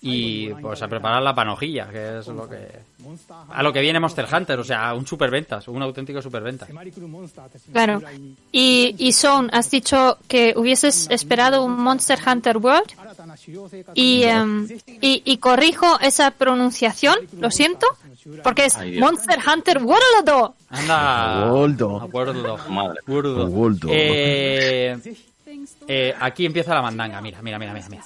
Y 0.04 0.52
pues 0.54 0.82
a 0.82 0.88
preparar 0.88 1.22
la 1.22 1.32
panojilla, 1.32 1.88
que 1.88 2.18
es 2.18 2.26
lo 2.26 2.48
que... 2.48 2.92
A 3.50 3.62
lo 3.62 3.72
que 3.72 3.80
viene 3.80 4.00
Monster 4.00 4.26
Hunter, 4.32 4.58
o 4.58 4.64
sea, 4.64 4.94
un 4.94 5.06
superventas, 5.06 5.68
un 5.68 5.80
auténtico 5.80 6.20
superventas. 6.20 6.68
Claro. 7.72 8.02
Y, 8.50 8.96
y 8.98 9.12
Son, 9.12 9.48
has 9.52 9.70
dicho 9.70 10.18
que 10.26 10.54
hubieses 10.56 11.08
esperado 11.10 11.64
un 11.64 11.80
Monster 11.80 12.18
Hunter 12.26 12.58
World. 12.58 12.90
Y, 13.94 14.24
em, 14.24 14.68
y, 15.00 15.22
y 15.24 15.36
corrijo 15.38 16.00
esa 16.00 16.32
pronunciación, 16.32 17.16
lo 17.38 17.50
siento, 17.50 17.86
porque 18.42 18.66
es. 18.66 18.76
Monster 18.98 19.38
Hunter 19.46 19.82
World. 19.82 20.52
Anda. 20.68 21.52
Worldo. 21.52 22.00
Acuerdo. 22.00 22.58
Madre. 22.68 23.00
Worldo. 23.06 23.46
Worldo. 23.46 23.88
Eh, 23.90 24.98
eh, 25.86 26.14
aquí 26.18 26.46
empieza 26.46 26.74
la 26.74 26.82
mandanga. 26.82 27.20
Mira, 27.20 27.42
mira, 27.42 27.58
mira, 27.58 27.72
mira, 27.72 28.04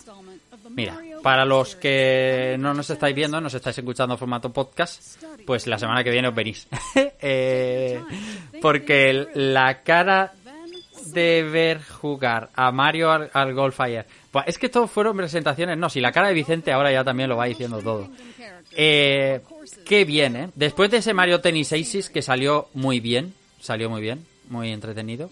mira. 0.71 0.99
Para 1.27 1.45
los 1.45 1.75
que 1.75 2.55
no 2.57 2.73
nos 2.73 2.89
estáis 2.89 3.13
viendo, 3.13 3.41
nos 3.41 3.53
estáis 3.53 3.77
escuchando 3.77 4.17
formato 4.17 4.53
podcast, 4.53 5.21
pues 5.45 5.67
la 5.67 5.77
semana 5.77 6.05
que 6.05 6.13
viene 6.13 6.29
os 6.29 6.35
venís. 6.37 6.69
Eh, 7.21 8.01
porque 8.63 9.27
la 9.35 9.83
cara 9.83 10.33
de 11.07 11.43
ver 11.43 11.83
jugar 11.83 12.51
a 12.55 12.71
Mario 12.71 13.11
al, 13.11 13.31
al. 13.33 13.55
Buah, 13.55 14.45
es 14.47 14.57
que 14.57 14.69
todo 14.69 14.87
fueron 14.87 15.17
presentaciones, 15.17 15.77
no, 15.77 15.91
si 15.91 16.01
la 16.01 16.13
cara 16.13 16.29
de 16.29 16.35
Vicente 16.35 16.71
ahora 16.71 16.93
ya 16.93 17.03
también 17.03 17.29
lo 17.29 17.37
va 17.37 17.47
diciendo 17.47 17.81
todo. 17.83 18.09
Eh, 18.71 19.41
qué 19.85 20.05
bien, 20.05 20.37
¿eh? 20.37 20.51
Después 20.55 20.93
de 20.93 20.99
ese 20.99 21.13
Mario 21.13 21.41
Tennis 21.41 21.73
Aces 21.73 22.09
que 22.09 22.23
salió 22.23 22.69
muy 22.73 23.01
bien, 23.01 23.35
salió 23.61 23.91
muy 23.91 24.01
bien, 24.01 24.25
muy 24.49 24.71
entretenido, 24.71 25.29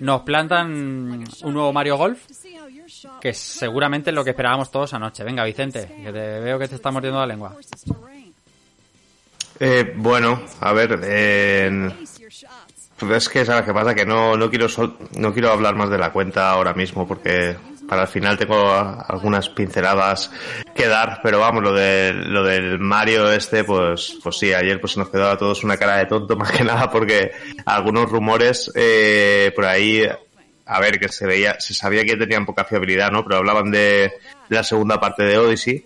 nos 0.00 0.22
plantan 0.22 1.24
un 1.42 1.52
nuevo 1.54 1.72
Mario 1.72 1.96
Golf 1.96 2.20
que 3.20 3.30
es 3.30 3.38
seguramente 3.38 4.12
lo 4.12 4.22
que 4.24 4.30
esperábamos 4.30 4.70
todos 4.70 4.92
anoche. 4.94 5.24
Venga, 5.24 5.44
Vicente, 5.44 5.86
que 6.02 6.12
te 6.12 6.40
veo 6.40 6.58
que 6.58 6.68
te 6.68 6.74
está 6.76 6.90
mordiendo 6.90 7.18
la 7.20 7.26
lengua. 7.26 7.54
Eh, 9.58 9.92
bueno, 9.96 10.40
a 10.60 10.72
ver, 10.72 11.00
eh, 11.02 11.90
es 13.14 13.28
que 13.28 13.44
sabes 13.44 13.64
qué 13.64 13.72
pasa 13.72 13.94
que 13.94 14.04
no, 14.04 14.36
no 14.36 14.50
quiero 14.50 14.68
sol- 14.68 14.96
no 15.16 15.32
quiero 15.32 15.50
hablar 15.50 15.74
más 15.76 15.88
de 15.90 15.98
la 15.98 16.12
cuenta 16.12 16.50
ahora 16.50 16.74
mismo 16.74 17.08
porque 17.08 17.56
para 17.88 18.02
el 18.02 18.08
final 18.08 18.36
tengo 18.36 18.68
algunas 19.08 19.48
pinceladas 19.48 20.30
que 20.74 20.86
dar, 20.88 21.20
pero 21.22 21.38
vamos, 21.40 21.62
lo 21.62 21.72
de 21.72 22.12
lo 22.12 22.42
del 22.44 22.78
Mario 22.78 23.30
este, 23.32 23.64
pues, 23.64 24.18
pues 24.22 24.38
sí, 24.38 24.52
ayer 24.52 24.80
pues 24.80 24.96
nos 24.96 25.08
quedó 25.08 25.30
a 25.30 25.38
todos 25.38 25.62
una 25.64 25.76
cara 25.76 25.96
de 25.98 26.06
tonto 26.06 26.36
más 26.36 26.50
que 26.50 26.64
nada 26.64 26.90
porque 26.90 27.30
algunos 27.64 28.10
rumores 28.10 28.70
eh, 28.74 29.52
por 29.54 29.64
ahí, 29.66 30.02
a 30.66 30.80
ver, 30.80 30.98
que 30.98 31.08
se 31.08 31.26
veía, 31.26 31.58
se 31.60 31.74
sabía 31.74 32.04
que 32.04 32.16
tenían 32.16 32.44
poca 32.44 32.64
fiabilidad, 32.64 33.10
¿no? 33.12 33.24
Pero 33.24 33.36
hablaban 33.36 33.70
de, 33.70 34.12
la 34.48 34.62
segunda 34.64 34.98
parte 35.00 35.22
de 35.24 35.38
Odyssey. 35.38 35.84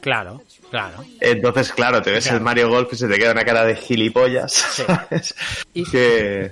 Claro, 0.00 0.42
claro. 0.70 1.04
Entonces, 1.20 1.72
claro, 1.72 2.02
te 2.02 2.10
ves 2.10 2.24
Claro. 2.24 2.38
el 2.38 2.42
Mario 2.44 2.68
Golf 2.68 2.92
y 2.92 2.96
se 2.96 3.06
te 3.08 3.18
queda 3.18 3.32
una 3.32 3.44
cara 3.44 3.64
de 3.64 3.76
gilipollas. 3.76 4.52
¿sabes? 4.86 5.34
Y- 5.74 5.84
Que, 5.90 6.50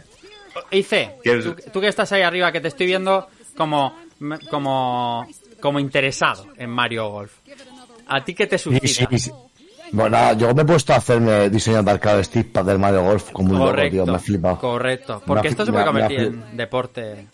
Ice, 0.72 1.14
que- 1.22 1.36
tú, 1.38 1.56
tú 1.72 1.80
que 1.80 1.88
estás 1.88 2.10
ahí 2.12 2.22
arriba, 2.22 2.52
que 2.52 2.60
te 2.60 2.68
estoy 2.68 2.86
viendo 2.86 3.28
como, 3.56 3.96
como, 4.50 5.26
como 5.60 5.78
interesado 5.80 6.46
en 6.56 6.70
Mario 6.70 7.08
Golf. 7.10 7.32
¿A 8.06 8.24
ti 8.24 8.34
qué 8.34 8.46
te 8.46 8.58
Sí, 8.58 8.64
suscita? 8.78 9.08
sí, 9.10 9.18
sí. 9.18 9.30
Bueno, 9.92 10.32
yo 10.34 10.54
me 10.54 10.62
he 10.62 10.64
puesto 10.64 10.92
a 10.92 10.96
hacerme 10.96 11.50
diseño 11.50 11.82
de 11.82 11.90
arcade 11.90 12.22
stick 12.24 12.52
para 12.52 12.66
del 12.66 12.78
Mario 12.78 13.02
Golf 13.02 13.30
como 13.32 13.52
un 13.54 13.58
loco, 13.58 13.80
tío. 13.90 14.06
Me 14.06 14.14
ha 14.14 14.18
flipado. 14.18 14.58
correcto. 14.58 15.22
Porque 15.26 15.48
esto 15.48 15.66
se 15.66 15.72
puede 15.72 15.84
convertir 15.84 16.20
en 16.20 16.56
deporte. 16.56 17.26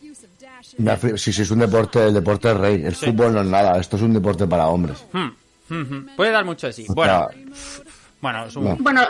Me 0.78 0.90
ha 0.90 0.98
fli- 0.98 1.16
Sí, 1.18 1.32
sí, 1.32 1.42
es 1.42 1.50
un 1.50 1.58
deporte, 1.58 2.06
el 2.06 2.14
deporte 2.14 2.50
es 2.50 2.56
rey. 2.56 2.82
El 2.84 2.94
Sí. 2.94 3.06
fútbol 3.06 3.34
no 3.34 3.40
es 3.42 3.46
nada, 3.46 3.78
esto 3.78 3.96
es 3.96 4.02
un 4.02 4.14
deporte 4.14 4.46
para 4.46 4.68
hombres. 4.68 5.04
Hmm, 5.12 5.28
hmm, 5.68 5.74
hmm. 5.82 6.06
Puede 6.16 6.30
dar 6.30 6.44
mucho 6.46 6.66
de 6.66 6.72
sí. 6.72 6.86
O 6.88 6.94
Bueno, 6.94 7.28
sea, 7.30 7.84
bueno, 8.20 8.46
es 8.46 8.56
un... 8.56 8.64
no. 8.64 8.76
Bueno, 8.80 9.02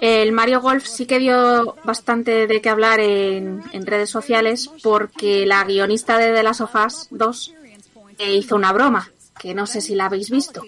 el 0.00 0.32
Mario 0.32 0.60
Golf 0.60 0.84
sí 0.86 1.06
que 1.06 1.18
dio 1.18 1.76
bastante 1.84 2.46
de 2.46 2.60
qué 2.60 2.68
hablar 2.68 3.00
en, 3.00 3.62
en 3.72 3.86
redes 3.86 4.10
sociales 4.10 4.70
porque 4.82 5.44
la 5.46 5.64
guionista 5.64 6.18
de 6.18 6.32
The 6.32 6.42
Last 6.42 6.60
of 6.60 6.74
Us 6.74 7.08
2 7.10 7.54
eh, 8.18 8.34
hizo 8.34 8.56
una 8.56 8.72
broma, 8.72 9.10
que 9.40 9.54
no 9.54 9.66
sé 9.66 9.80
si 9.80 9.94
la 9.94 10.06
habéis 10.06 10.30
visto. 10.30 10.62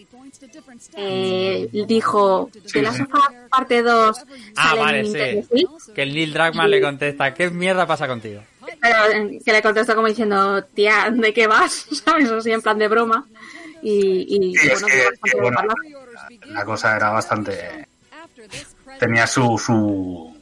Eh, 0.96 1.68
dijo, 1.86 2.50
The 2.72 2.82
Last 2.82 3.00
of 3.00 3.08
Us 3.12 3.20
parte 3.50 3.82
2 3.82 4.18
Ah, 4.56 4.68
sale 4.70 4.80
vale, 4.80 4.98
en 5.00 5.06
sí. 5.06 5.12
Nintendo 5.12 5.46
Switch, 5.48 5.94
Que 5.94 6.02
el 6.02 6.14
Neil 6.14 6.32
Druckmann 6.32 6.70
le 6.70 6.80
contesta, 6.80 7.34
¿qué 7.34 7.50
mierda 7.50 7.86
pasa 7.86 8.06
contigo? 8.08 8.42
pero 8.80 8.96
eh, 9.12 9.40
que 9.44 9.52
le 9.52 9.62
contestó 9.62 9.94
como 9.96 10.06
diciendo, 10.06 10.62
tía, 10.64 11.10
¿de 11.12 11.32
qué 11.34 11.46
vas? 11.46 11.86
¿Sabes? 12.04 12.30
Así 12.30 12.52
en 12.52 12.62
plan 12.62 12.78
de 12.78 12.88
broma. 12.88 13.26
Y, 13.82 14.26
y, 14.28 14.54
Sí, 14.56 14.68
es 14.68 14.80
bueno, 14.80 14.86
que- 14.86 14.94
dio 15.00 15.10
que, 15.24 15.30
de 15.36 15.40
bueno, 15.42 15.58
hablar. 15.60 15.76
la 16.46 16.64
cosa 16.64 16.96
era 16.96 17.10
bastante... 17.10 17.86
Tenía 19.00 19.26
su... 19.26 19.58
su 19.58 20.32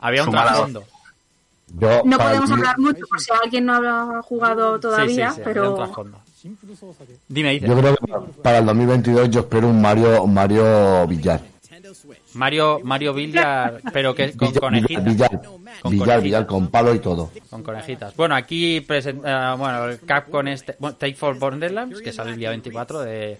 Había 0.00 0.22
un 0.22 0.26
su 0.26 0.32
mala- 0.32 0.46
trasfondo. 0.50 0.84
Yo, 1.78 2.02
No 2.04 2.16
podemos 2.16 2.50
hablar 2.50 2.78
mucho 2.78 3.04
por 3.08 3.20
si 3.20 3.30
alguien 3.42 3.66
no 3.66 3.74
ha 3.74 4.22
jugado 4.22 4.78
todavía, 4.80 5.30
sí, 5.30 5.36
sí, 5.36 5.42
pero. 5.44 5.92
Dime, 7.28 7.50
dice. 7.52 7.66
Yo 7.66 7.76
creo 7.78 7.96
que 7.96 8.12
para 8.42 8.58
el 8.58 8.66
2022 8.66 9.30
yo 9.30 9.40
espero 9.40 9.68
un 9.68 9.80
Mario, 9.82 10.22
un 10.22 10.32
Mario 10.32 11.06
Villar. 11.08 11.40
Mario, 12.34 12.80
Mario 12.84 13.12
Villar, 13.14 13.80
pero 13.92 14.14
que 14.14 14.32
con 14.36 14.48
Villar, 14.48 14.60
conejitas. 14.60 15.04
Villar, 15.04 15.30
Con 15.42 15.60
Villar, 15.60 15.82
conejitas. 15.82 16.22
Villar, 16.22 16.46
con 16.46 16.68
palo 16.68 16.94
y 16.94 16.98
todo. 17.00 17.30
Con 17.50 17.62
conejitas. 17.64 18.14
Bueno, 18.16 18.36
aquí 18.36 18.80
presenta, 18.82 19.54
bueno, 19.56 19.86
el 19.86 20.00
Capcom 20.00 20.46
este, 20.46 20.76
bueno, 20.78 20.96
Take 20.96 21.14
for 21.14 21.36
Borderlands, 21.36 22.00
que 22.00 22.12
sale 22.12 22.30
el 22.30 22.36
día 22.38 22.50
24 22.50 23.00
de, 23.00 23.38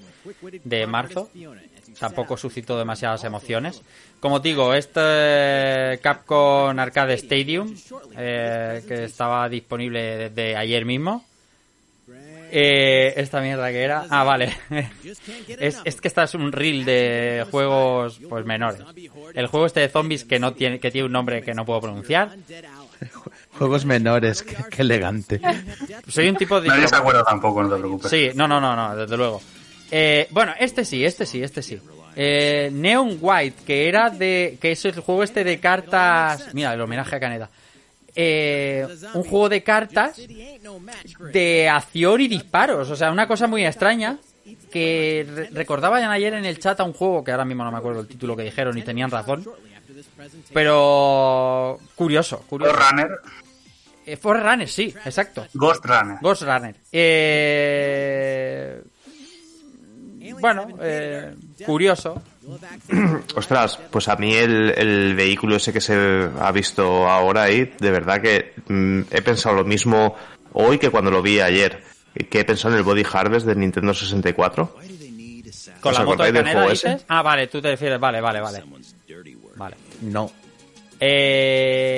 de 0.65 0.87
marzo. 0.89 1.31
Tampoco 1.99 2.37
suscitó 2.37 2.77
demasiadas 2.77 3.25
emociones. 3.25 3.83
Como 4.27 4.41
digo, 4.41 4.75
este 4.75 6.01
Capcom 6.03 6.77
Arcade 6.77 7.15
Stadium, 7.15 7.73
eh, 8.17 8.83
que 8.89 9.05
estaba 9.05 9.49
disponible 9.49 10.31
desde 10.31 10.57
ayer 10.57 10.85
mismo. 10.85 11.25
Eh, 12.51 13.15
esta 13.19 13.41
mierda 13.41 13.71
que 13.71 13.85
era. 13.85 14.05
Ah, 14.11 14.25
vale. 14.25 14.53
es, 15.61 15.81
es 15.85 16.01
que 16.01 16.09
esta 16.09 16.25
es 16.25 16.35
un 16.35 16.51
reel 16.51 16.85
de 16.85 17.47
juegos 17.53 18.21
pues 18.29 18.45
menores. 18.45 18.81
El 19.33 19.47
juego 19.47 19.67
este 19.67 19.79
de 19.79 19.91
zombies 19.91 20.25
que 20.25 20.41
no 20.41 20.55
tiene, 20.55 20.81
que 20.81 20.91
tiene 20.91 21.07
un 21.07 21.13
nombre 21.13 21.41
que 21.41 21.55
no 21.55 21.65
puedo 21.65 21.83
pronunciar. 21.83 22.35
Juegos 23.59 23.85
menores, 23.85 24.43
qué, 24.43 24.57
qué 24.69 24.83
elegante. 24.83 25.41
Soy 26.09 26.29
un 26.29 26.35
tipo 26.35 26.61
de. 26.61 26.67
Nadie 26.67 26.89
se 26.89 26.97
acuerda 26.97 27.23
tampoco, 27.23 27.63
no 27.63 27.73
te 27.73 27.79
preocupes. 27.79 28.11
Sí, 28.11 28.31
no, 28.35 28.49
no, 28.49 28.61
no, 28.61 28.75
no, 28.75 28.97
desde 28.97 29.17
luego. 29.17 29.41
Eh, 29.93 30.27
bueno, 30.33 30.53
este 30.59 30.85
sí, 30.85 31.05
este 31.05 31.27
sí, 31.27 31.45
este 31.45 31.63
sí. 31.63 31.81
Eh, 32.17 32.71
Neon 32.73 33.19
White, 33.21 33.63
que 33.67 33.89
era 33.89 34.09
de. 34.11 34.57
que 34.61 34.73
es 34.73 34.85
el 34.87 34.99
juego 35.01 35.23
este 35.23 35.45
de 35.45 35.61
cartas. 35.61 36.49
Mira, 36.55 36.73
el 36.73 36.81
homenaje 36.81 37.17
a 37.17 37.21
Caneda. 37.21 37.51
eh, 38.15 38.87
un 39.13 39.23
juego 39.25 39.51
de 39.51 39.63
cartas 39.63 40.19
de 41.33 41.69
acción 41.69 42.21
y 42.23 42.29
disparos. 42.29 42.91
O 42.91 42.97
sea, 42.97 43.11
una 43.13 43.29
cosa 43.29 43.47
muy 43.47 43.67
extraña 43.67 44.17
que 44.71 45.27
re- 45.29 45.51
recordaban 45.51 46.03
ayer 46.11 46.33
en 46.35 46.47
el 46.47 46.59
chat 46.59 46.81
a 46.81 46.85
un 46.85 46.95
juego 46.95 47.23
que 47.23 47.33
ahora 47.33 47.45
mismo 47.45 47.63
no 47.65 47.71
me 47.73 47.77
acuerdo 47.79 48.01
el 48.01 48.07
título 48.07 48.35
que 48.35 48.45
dijeron 48.45 48.79
y 48.79 48.83
tenían 48.83 49.11
razón. 49.11 49.45
Pero 50.55 51.79
curioso, 51.95 52.43
curioso. 52.49 52.75
Runner. 52.75 53.11
Eh, 54.07 54.17
Forerunner, 54.17 54.69
sí, 54.69 54.95
exacto. 55.05 55.47
Ghost 55.53 55.85
Runner. 55.85 56.17
Ghost 56.23 56.43
Runner. 56.43 56.75
Eh, 56.93 58.83
Bueno, 60.41 60.69
eh, 60.81 61.35
curioso. 61.65 62.21
Ostras, 63.37 63.79
pues 63.91 64.09
a 64.09 64.17
mí 64.17 64.35
el, 64.35 64.73
el 64.77 65.15
vehículo 65.15 65.57
ese 65.57 65.73
que 65.73 65.81
se 65.81 66.29
ha 66.41 66.53
visto 66.53 67.09
ahora 67.09 67.45
ahí, 67.45 67.73
de 67.79 67.91
verdad 67.91 68.21
que 68.21 68.53
mm, 68.69 69.01
he 69.11 69.23
pensado 69.23 69.57
lo 69.57 69.65
mismo 69.65 70.15
hoy 70.53 70.79
que 70.79 70.91
cuando 70.91 71.11
lo 71.11 71.23
vi 71.23 71.41
ayer. 71.41 71.83
Que 72.31 72.41
he 72.41 72.45
pensado 72.45 72.73
en 72.75 72.79
el 72.79 72.85
Body 72.85 73.05
Harvest 73.13 73.47
de 73.47 73.55
Nintendo 73.55 73.93
64. 73.93 74.75
Con 75.81 75.93
¿Os 75.93 75.99
la 75.99 76.05
moto 76.05 76.23
de 76.23 76.33
canela 76.33 76.53
juego 76.53 76.71
dices. 76.71 76.95
ese? 76.95 77.05
Ah, 77.09 77.21
vale, 77.23 77.47
tú 77.49 77.61
te 77.61 77.71
refieres. 77.71 78.01
Vale, 78.01 78.21
vale, 78.23 78.41
vale. 78.41 78.65
Vale. 79.57 79.77
No. 80.01 80.31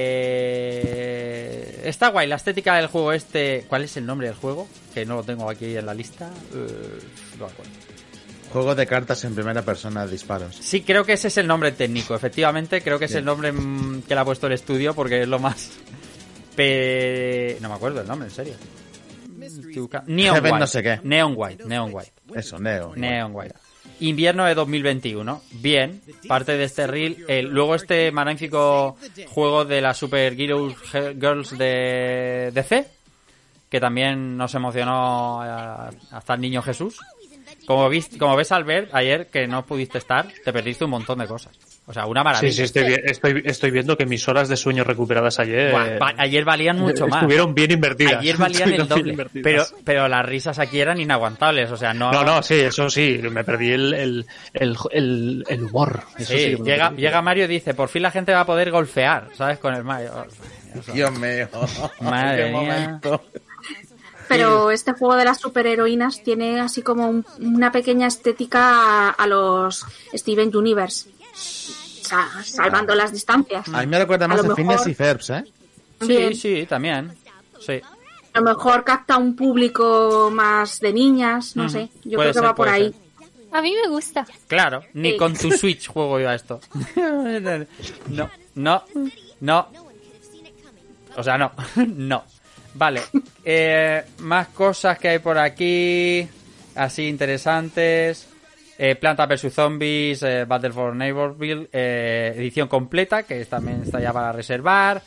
Eh, 0.09 1.83
está 1.85 2.09
guay 2.09 2.27
la 2.27 2.35
estética 2.37 2.75
del 2.77 2.89
juego 2.89 3.13
este. 3.13 3.65
¿Cuál 3.69 3.85
es 3.85 3.97
el 3.97 4.07
nombre 4.07 4.27
del 4.27 4.37
juego? 4.37 4.67
Que 4.93 5.07
no 5.07 5.15
lo 5.17 5.23
tengo 5.23 5.49
aquí 5.49 5.77
en 5.77 5.87
la 5.87 5.95
lista. 5.95 6.29
Eh, 6.55 6.99
no 7.39 7.47
acuerdo. 7.47 7.71
Juego 8.53 8.75
de 8.75 8.87
cartas 8.87 9.23
en 9.25 9.35
primera 9.35 9.63
persona 9.63 10.07
de 10.07 10.13
disparos. 10.13 10.57
Sí, 10.57 10.81
creo 10.83 11.05
que 11.05 11.13
ese 11.13 11.29
es 11.29 11.37
el 11.37 11.47
nombre 11.47 11.73
técnico. 11.73 12.15
Efectivamente, 12.15 12.81
creo 12.81 12.99
que 12.99 13.05
es 13.05 13.11
Bien. 13.13 13.19
el 13.21 13.25
nombre 13.27 13.53
mm, 13.53 14.03
que 14.03 14.15
le 14.15 14.21
ha 14.21 14.25
puesto 14.25 14.47
el 14.47 14.55
estudio 14.55 14.95
porque 14.95 15.23
es 15.23 15.29
lo 15.29 15.39
más. 15.39 15.71
Pe... 16.57 17.59
No 17.61 17.69
me 17.69 17.75
acuerdo 17.75 18.01
el 18.01 18.09
nombre, 18.09 18.29
en 18.29 18.35
serio. 18.35 18.55
Neon 20.07 20.35
Heaven 20.35 20.53
White. 20.53 20.59
no 20.61 20.67
sé 20.67 20.83
qué. 20.83 21.01
Neon 21.05 21.35
White, 21.37 21.65
Neon 21.67 21.91
White. 21.93 22.13
Eso, 22.35 22.59
Neo. 22.59 22.95
Neon 22.97 23.33
White. 23.35 23.55
Invierno 24.01 24.45
de 24.45 24.55
2021. 24.55 25.43
Bien, 25.53 26.01
parte 26.27 26.57
de 26.57 26.65
este 26.65 26.87
reel. 26.87 27.25
El- 27.29 27.47
luego 27.49 27.75
este 27.75 28.11
magnífico 28.13 28.97
juego 29.29 29.65
de 29.65 29.81
las 29.81 29.97
Super 29.97 30.35
Girls, 30.37 30.75
Girls 31.21 31.57
de 31.59 32.51
DC, 32.55 32.87
que 33.69 33.81
también 33.81 34.37
nos 34.37 34.55
emocionó 34.55 35.43
eh, 35.45 35.97
hasta 36.13 36.35
el 36.35 36.41
niño 36.41 36.63
Jesús. 36.63 36.99
Como, 37.69 37.87
vis- 37.91 38.17
como 38.19 38.35
ves 38.35 38.51
al 38.51 38.65
ver 38.65 38.89
ayer 38.93 39.27
que 39.27 39.47
no 39.47 39.67
pudiste 39.67 39.99
estar, 39.99 40.27
te 40.43 40.55
perdiste 40.55 40.87
un 40.87 40.91
montón 40.91 41.19
de 41.19 41.27
cosas. 41.27 41.53
O 41.85 41.93
sea, 41.93 42.07
una 42.07 42.25
maravilla. 42.25 42.51
Sí, 42.51 42.57
sí, 42.57 42.63
estoy, 42.63 42.95
estoy, 43.05 43.43
estoy 43.45 43.71
viendo 43.71 43.95
que 43.95 44.07
mis 44.07 44.27
horas 44.27 44.49
de 44.49 44.57
sueño 44.57 44.85
recuperadas 44.85 45.39
ayer 45.39 45.73
Buah, 45.73 45.99
va- 45.99 46.15
ayer 46.17 46.47
valían 46.47 46.79
mucho 46.81 47.07
más. 47.07 47.19
estuvieron 47.23 47.55
bien 47.55 47.71
invertidas. 47.73 48.15
Ayer 48.21 48.39
valían 48.39 48.73
el 48.73 48.89
doble. 48.89 49.17
Pero, 49.43 49.65
pero 49.85 50.09
las 50.09 50.25
risas 50.25 50.59
aquí 50.59 50.81
eran 50.81 50.99
inaguantables. 50.99 51.71
O 51.71 51.77
sea, 51.77 51.93
no. 51.93 52.11
No, 52.11 52.25
no, 52.25 52.43
sí, 52.43 52.55
eso 52.59 52.89
sí, 52.89 53.21
me 53.31 53.45
perdí 53.45 53.71
el, 53.73 53.93
el, 53.93 54.27
el, 54.55 54.77
el- 54.93 55.45
el 55.47 55.63
humor. 55.65 56.05
Eso 56.19 56.33
Sí, 56.33 56.57
llega, 56.65 56.93
llega 56.93 57.21
Mario 57.21 57.45
y 57.45 57.49
dice, 57.49 57.75
por 57.75 57.91
fin 57.91 58.01
la 58.01 58.11
gente 58.11 58.33
va 58.33 58.41
a 58.41 58.47
poder 58.47 58.71
golfear, 58.71 59.29
¿sabes? 59.37 59.59
Con 59.59 59.75
el 59.75 59.85
Mario. 59.85 60.27
Dios 60.95 61.13
mío. 61.19 61.49
Madre 62.01 62.45
Qué 62.45 62.51
mía. 62.51 62.61
momento. 62.61 63.23
Pero 64.29 64.71
este 64.71 64.93
juego 64.93 65.17
de 65.17 65.25
las 65.25 65.39
superheroínas 65.39 66.23
tiene 66.23 66.61
así 66.61 66.83
como 66.83 67.09
un- 67.09 67.25
una 67.41 67.73
pequeña 67.73 68.07
estética 68.07 69.09
a, 69.09 69.11
a 69.11 69.27
los 69.27 69.85
Steven 70.15 70.55
Universe. 70.55 71.09
O 71.11 72.05
sea, 72.09 72.29
salvando 72.45 72.95
las 72.95 73.13
distancias. 73.13 73.67
A 73.73 73.81
mí 73.81 73.87
me 73.87 73.99
recuerda 73.99 74.29
más 74.29 74.43
lo 74.45 74.53
a 74.53 74.57
Phineas 74.57 74.81
mejor- 74.81 74.91
y 74.91 74.95
Ferbs, 74.95 75.31
¿eh? 75.31 75.45
Sí, 76.01 76.07
Bien. 76.07 76.35
sí, 76.35 76.67
también. 76.69 77.13
Sí. 77.61 77.81
A 78.33 78.41
lo 78.41 78.45
mejor 78.45 78.85
capta 78.85 79.17
un 79.17 79.35
público 79.35 80.31
más 80.33 80.79
de 80.81 80.93
niñas, 80.93 81.57
no 81.57 81.65
Ujú. 81.65 81.73
sé. 81.73 81.89
Yo 82.05 82.17
Puede 82.17 82.31
creo 82.31 82.33
que 82.33 82.33
ser, 82.35 82.45
va 82.45 82.55
por 82.55 82.69
ahí. 82.69 82.95
A 83.51 83.63
mí 83.63 83.75
me 83.75 83.89
gusta. 83.89 84.27
Claro, 84.47 84.85
ni 84.95 85.13
Sí. 85.13 85.17
con 85.17 85.35
tu 85.35 85.51
Switch 85.51 85.89
juego 85.93 86.21
yo 86.21 86.29
a 86.29 86.35
esto. 86.35 86.61
No, 88.09 88.31
no, 88.55 88.83
no. 89.41 89.69
O 91.17 91.23
sea, 91.23 91.37
no, 91.39 91.51
no. 91.87 92.25
Vale, 92.75 93.03
eh, 93.45 94.05
más 94.19 94.49
cosas 94.49 94.99
que 94.99 95.09
hay 95.09 95.19
por 95.19 95.39
aquí, 95.39 96.27
así 96.75 97.09
interesantes. 97.09 98.29
Eh, 98.81 98.95
Planta 98.95 99.27
vs 99.27 99.53
Zombies, 99.53 100.23
eh, 100.23 100.45
Battle 100.45 100.73
for 100.73 100.95
Neighborville, 100.95 101.69
eh, 101.73 102.33
edición 102.37 102.69
completa, 102.69 103.25
que 103.25 103.45
también 103.47 103.83
está 103.83 104.01
ya 104.01 104.13
para 104.13 104.31
reservar. 104.31 105.03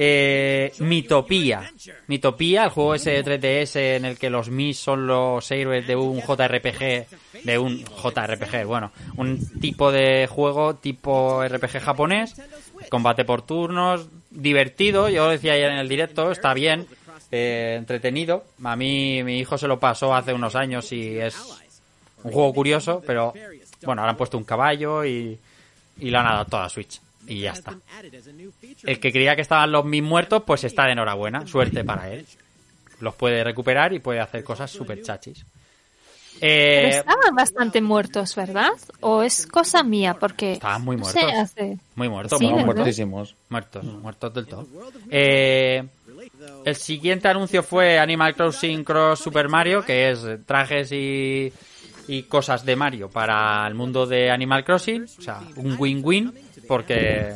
Eh, 0.00 0.72
Mitopía. 0.80 1.72
Mitopía, 2.06 2.64
el 2.64 2.70
juego 2.70 2.94
ese 2.94 3.20
de 3.20 3.24
3DS 3.24 3.96
en 3.96 4.04
el 4.04 4.18
que 4.18 4.30
los 4.30 4.50
Mis 4.50 4.78
son 4.78 5.06
los 5.06 5.50
héroes 5.50 5.86
de 5.86 5.96
un 5.96 6.20
JRPG, 6.20 7.42
de 7.44 7.58
un 7.58 7.84
JRPG, 7.84 8.64
bueno, 8.64 8.92
un 9.16 9.58
tipo 9.58 9.90
de 9.90 10.28
juego 10.28 10.76
tipo 10.76 11.42
RPG 11.42 11.80
japonés, 11.80 12.40
combate 12.90 13.24
por 13.24 13.42
turnos, 13.42 14.08
divertido, 14.30 15.08
yo 15.08 15.26
lo 15.26 15.30
decía 15.30 15.54
ayer 15.54 15.70
en 15.70 15.78
el 15.78 15.88
directo, 15.88 16.30
está 16.30 16.54
bien, 16.54 16.86
eh, 17.30 17.76
entretenido. 17.78 18.44
A 18.62 18.76
mí 18.76 19.22
mi 19.22 19.38
hijo 19.38 19.58
se 19.58 19.68
lo 19.68 19.78
pasó 19.78 20.14
hace 20.14 20.32
unos 20.32 20.54
años 20.54 20.92
y 20.92 21.18
es 21.18 21.36
un 22.22 22.32
juego 22.32 22.52
curioso, 22.52 23.02
pero 23.06 23.32
bueno, 23.82 24.02
ahora 24.02 24.12
han 24.12 24.16
puesto 24.16 24.38
un 24.38 24.44
caballo 24.44 25.04
y, 25.04 25.38
y 25.98 26.10
lo 26.10 26.18
han 26.18 26.26
adaptado 26.26 26.64
a 26.64 26.68
Switch. 26.68 27.00
Y 27.26 27.40
ya 27.40 27.52
está. 27.52 27.76
El 28.84 29.00
que 29.00 29.12
creía 29.12 29.36
que 29.36 29.42
estaban 29.42 29.70
los 29.70 29.84
mis 29.84 30.02
muertos, 30.02 30.42
pues 30.46 30.64
está 30.64 30.86
de 30.86 30.92
enhorabuena. 30.92 31.46
Suerte 31.46 31.84
para 31.84 32.10
él. 32.10 32.24
Los 33.00 33.14
puede 33.14 33.44
recuperar 33.44 33.92
y 33.92 33.98
puede 33.98 34.20
hacer 34.20 34.42
cosas 34.42 34.70
súper 34.70 35.02
chachis. 35.02 35.44
Pero 36.40 36.88
Eh, 36.88 36.88
estaban 36.98 37.34
bastante 37.34 37.80
muertos, 37.80 38.34
¿verdad? 38.36 38.70
¿O 39.00 39.22
es 39.22 39.46
cosa 39.46 39.82
mía? 39.82 40.14
Porque... 40.18 40.52
Estaban 40.52 40.82
muy 40.84 40.96
no 40.96 41.04
sé, 41.04 41.20
muertos. 41.22 41.40
hace- 41.42 41.78
muy 41.94 42.08
muertos, 42.08 42.38
Sí. 42.38 42.46
Muertísimos. 42.48 43.34
Muertos, 43.48 43.84
muertos 43.84 44.34
del 44.34 44.46
todo. 44.46 44.66
Eh, 45.10 45.84
el 46.64 46.76
siguiente 46.76 47.28
anuncio 47.28 47.62
fue 47.62 47.98
Animal 47.98 48.34
Crossing 48.34 48.84
Cross 48.84 49.20
Super 49.20 49.48
Mario, 49.48 49.84
que 49.84 50.10
es 50.10 50.24
trajes 50.46 50.92
y, 50.92 51.52
y 52.06 52.22
cosas 52.24 52.64
de 52.64 52.76
Mario 52.76 53.08
para 53.10 53.66
el 53.66 53.74
mundo 53.74 54.06
de 54.06 54.30
Animal 54.30 54.64
Crossing. 54.64 55.04
O 55.18 55.22
sea, 55.22 55.40
un 55.56 55.76
win-win, 55.78 56.32
porque, 56.68 57.34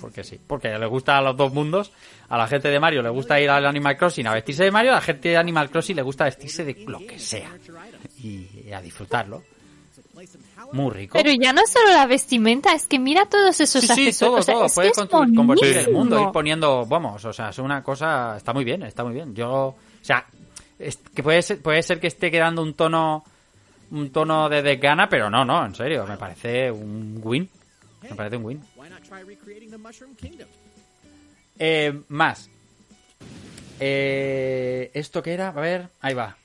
porque 0.00 0.24
sí, 0.24 0.40
porque 0.46 0.78
le 0.78 0.86
gusta 0.86 1.18
a 1.18 1.20
los 1.22 1.36
dos 1.36 1.52
mundos. 1.52 1.92
A 2.28 2.38
la 2.38 2.46
gente 2.46 2.68
de 2.68 2.80
Mario 2.80 3.02
le 3.02 3.10
gusta 3.10 3.38
ir 3.40 3.50
al 3.50 3.66
Animal 3.66 3.96
Crossing 3.98 4.26
a 4.26 4.32
vestirse 4.34 4.64
de 4.64 4.70
Mario, 4.70 4.92
a 4.92 4.94
la 4.94 5.00
gente 5.02 5.28
de 5.30 5.36
Animal 5.36 5.68
Crossing 5.70 5.96
le 5.96 6.02
gusta 6.02 6.24
vestirse 6.24 6.64
de 6.64 6.74
lo 6.86 6.98
que 7.00 7.18
sea. 7.18 7.50
Y, 8.22 8.48
y 8.68 8.72
a 8.72 8.80
disfrutarlo. 8.80 9.42
Muy 10.72 10.90
rico. 10.90 11.18
Pero 11.20 11.30
ya 11.38 11.52
no 11.52 11.62
solo 11.66 11.92
la 11.92 12.06
vestimenta, 12.06 12.72
es 12.72 12.86
que 12.86 12.98
mira 12.98 13.26
todos 13.26 13.60
esos 13.60 13.82
Sí, 13.84 14.12
sí, 14.12 14.18
todo, 14.24 14.36
o 14.36 14.42
sea, 14.42 14.54
todo. 14.54 14.66
es 14.66 14.74
Puedes 14.74 14.96
es 14.96 15.06
convertir 15.06 15.76
el 15.76 15.92
mundo, 15.92 16.20
ir 16.20 16.28
poniendo, 16.32 16.86
vamos, 16.86 17.24
o 17.24 17.32
sea, 17.32 17.50
es 17.50 17.58
una 17.58 17.82
cosa, 17.82 18.36
está 18.36 18.52
muy 18.52 18.64
bien, 18.64 18.82
está 18.84 19.04
muy 19.04 19.12
bien. 19.14 19.34
Yo, 19.34 19.50
o 19.50 19.76
sea, 20.00 20.24
es- 20.78 20.98
que 21.14 21.22
puede 21.22 21.42
ser, 21.42 21.60
puede 21.60 21.82
ser 21.82 22.00
que 22.00 22.06
esté 22.06 22.30
quedando 22.30 22.62
un 22.62 22.74
tono, 22.74 23.24
un 23.90 24.10
tono 24.10 24.48
de 24.48 24.62
desgana, 24.62 25.08
pero 25.08 25.28
no, 25.28 25.44
no, 25.44 25.64
en 25.66 25.74
serio, 25.74 26.06
me 26.06 26.16
parece 26.16 26.70
un 26.70 27.20
win. 27.22 27.48
Me 28.10 28.16
parece 28.16 28.36
un 28.36 28.44
win. 28.44 28.60
Eh, 31.58 32.00
más. 32.08 32.48
Eh, 33.80 34.90
¿Esto 34.94 35.22
qué 35.22 35.32
era? 35.34 35.48
A 35.48 35.52
ver, 35.52 35.88
ahí 36.00 36.14
va. 36.14 36.36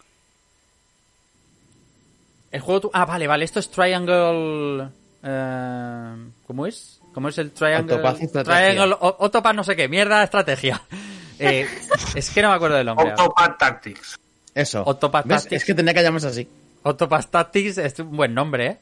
El 2.52 2.62
juego... 2.62 2.82
tu- 2.82 2.92
Ah, 2.94 3.06
vale, 3.06 3.28
vale, 3.28 3.46
esto 3.46 3.60
es 3.60 3.70
Triangle... 3.70 4.90
eh, 5.24 6.16
¿Cómo 6.46 6.66
es? 6.66 7.00
¿Cómo 7.14 7.30
es 7.30 7.38
el 7.38 7.52
Triangle? 7.52 7.98
Triangle... 8.44 8.96
Octopath 9.00 9.56
no 9.56 9.64
sé 9.64 9.76
qué, 9.76 9.88
mierda, 9.88 10.24
estrategia. 10.24 10.82
Eh, 11.40 11.68
es 12.16 12.32
que 12.32 12.42
no 12.42 12.50
me 12.50 12.56
acuerdo 12.56 12.78
del 12.78 12.88
nombre. 12.88 13.12
ahora. 13.12 13.24
Octopath 13.26 13.60
Tactics. 13.60 14.18
Eso. 14.56 14.82
Octopath 14.82 15.28
¿Ves? 15.28 15.44
Tactics. 15.44 15.62
Es 15.62 15.66
que 15.68 15.76
tenía 15.76 15.94
que 15.94 16.02
llamarse 16.02 16.28
así. 16.30 16.48
Octopath 16.82 17.30
Tactics 17.30 17.78
es 17.78 18.00
un 18.00 18.18
buen 18.18 18.34
nombre, 18.34 18.66
¿eh? 18.66 18.78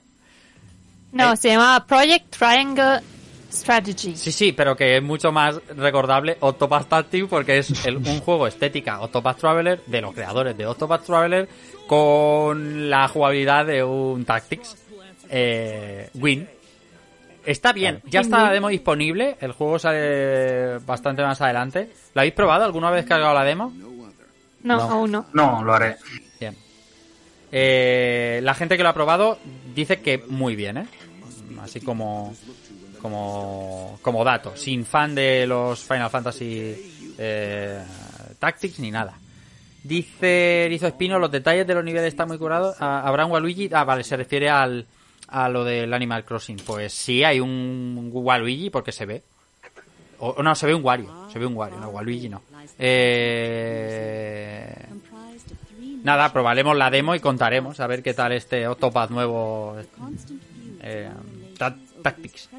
No, 1.15 1.35
se 1.35 1.49
llama 1.49 1.85
Project 1.87 2.29
Triangle 2.37 2.99
Strategy. 3.51 4.15
Sí, 4.15 4.31
sí, 4.31 4.51
pero 4.51 4.75
que 4.75 4.97
es 4.97 5.03
mucho 5.03 5.31
más 5.31 5.55
recordable 5.75 6.37
Octopath 6.41 6.87
Tactics 6.89 7.27
porque 7.29 7.59
es 7.59 7.85
el- 7.85 7.97
un 7.97 8.19
juego 8.25 8.47
estética 8.47 8.99
Octopath 9.01 9.37
Traveler 9.39 9.81
de 9.85 10.01
los 10.01 10.13
creadores 10.13 10.57
de 10.57 10.65
Octopath 10.67 11.05
Traveler 11.05 11.47
con 11.87 12.89
la 12.89 13.07
jugabilidad 13.07 13.65
de 13.65 13.83
un 13.83 14.25
Tactics 14.25 14.75
eh, 15.29 16.09
Win. 16.15 16.47
Está 17.45 17.71
bien, 17.73 18.01
ya 18.05 18.21
está 18.21 18.41
la 18.43 18.51
demo 18.51 18.69
disponible, 18.69 19.37
el 19.39 19.51
juego 19.51 19.77
sale 19.79 20.79
bastante 20.79 21.21
más 21.21 21.39
adelante. 21.41 21.91
¿Lo 22.15 22.21
habéis 22.21 22.33
probado? 22.33 22.65
¿Alguna 22.65 22.89
vez 22.89 23.05
cargado 23.05 23.33
la 23.35 23.43
demo? 23.43 23.71
No, 24.63 24.81
aún 24.81 25.11
no. 25.11 25.27
No, 25.33 25.63
lo 25.63 25.73
haré. 25.75 25.95
Bien. 26.39 26.55
Eh, 27.51 28.39
la 28.43 28.55
gente 28.55 28.75
que 28.77 28.83
lo 28.83 28.89
ha 28.89 28.93
probado 28.93 29.37
dice 29.75 30.01
que 30.01 30.17
muy 30.27 30.55
bien, 30.55 30.77
¿eh? 30.79 30.85
Así 31.61 31.81
como, 31.81 32.33
como, 33.01 33.99
como 34.01 34.23
dato. 34.23 34.55
Sin 34.55 34.85
fan 34.85 35.15
de 35.15 35.45
los 35.47 35.83
Final 35.83 36.09
Fantasy 36.09 37.13
eh, 37.17 37.81
Tactics 38.39 38.79
ni 38.79 38.91
nada. 38.91 39.17
Dice 39.83 40.65
Rizo 40.67 40.87
Espino, 40.87 41.19
los 41.19 41.31
detalles 41.31 41.67
de 41.67 41.75
los 41.75 41.83
niveles 41.83 42.07
están 42.07 42.27
muy 42.27 42.37
curados. 42.37 42.75
Ah, 42.79 43.03
¿Habrá 43.05 43.25
un 43.25 43.31
Waluigi? 43.31 43.69
Ah, 43.71 43.83
vale, 43.83 44.03
se 44.03 44.17
refiere 44.17 44.49
al, 44.49 44.87
a 45.27 45.49
lo 45.49 45.63
del 45.63 45.93
Animal 45.93 46.25
Crossing. 46.25 46.57
Pues 46.65 46.93
sí, 46.93 47.23
hay 47.23 47.39
un 47.39 48.09
Waluigi 48.11 48.69
porque 48.69 48.91
se 48.91 49.05
ve. 49.05 49.23
O 50.19 50.41
no, 50.41 50.55
se 50.55 50.65
ve 50.65 50.73
un 50.73 50.83
Wario. 50.83 51.27
Se 51.31 51.39
ve 51.39 51.45
un 51.45 51.55
Wario, 51.55 51.79
no, 51.79 51.89
Waluigi 51.89 52.29
no. 52.29 52.41
Eh... 52.79 54.85
Nada, 56.03 56.31
probaremos 56.31 56.77
la 56.77 56.89
demo 56.89 57.15
y 57.15 57.19
contaremos 57.19 57.79
a 57.79 57.87
ver 57.87 58.03
qué 58.03 58.13
tal 58.13 58.31
este 58.31 58.67
Octopath 58.67 59.09
nuevo. 59.09 59.75
Eh, 60.85 61.09
Ta- 61.57 61.75
Tactics. 62.01 62.49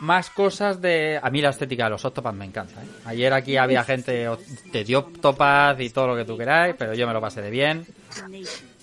Más 0.00 0.30
cosas 0.30 0.80
de... 0.80 1.20
A 1.22 1.30
mí 1.30 1.40
la 1.40 1.50
estética 1.50 1.84
de 1.84 1.90
los 1.90 2.04
Octopath 2.04 2.34
me 2.34 2.44
encanta. 2.46 2.82
¿eh? 2.82 2.86
Ayer 3.04 3.32
aquí 3.32 3.56
había 3.56 3.84
gente 3.84 4.26
o- 4.28 4.38
te 4.72 4.82
dio 4.82 5.00
Octopath 5.00 5.78
y 5.80 5.90
todo 5.90 6.08
lo 6.08 6.16
que 6.16 6.24
tú 6.24 6.36
queráis, 6.36 6.74
pero 6.76 6.94
yo 6.94 7.06
me 7.06 7.12
lo 7.12 7.20
pasé 7.20 7.40
de 7.42 7.50
bien. 7.50 7.86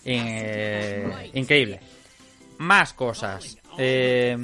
Eh, 0.05 1.31
increíble. 1.33 1.79
Más 2.59 2.93
cosas. 2.93 3.57
Eh, 3.77 4.37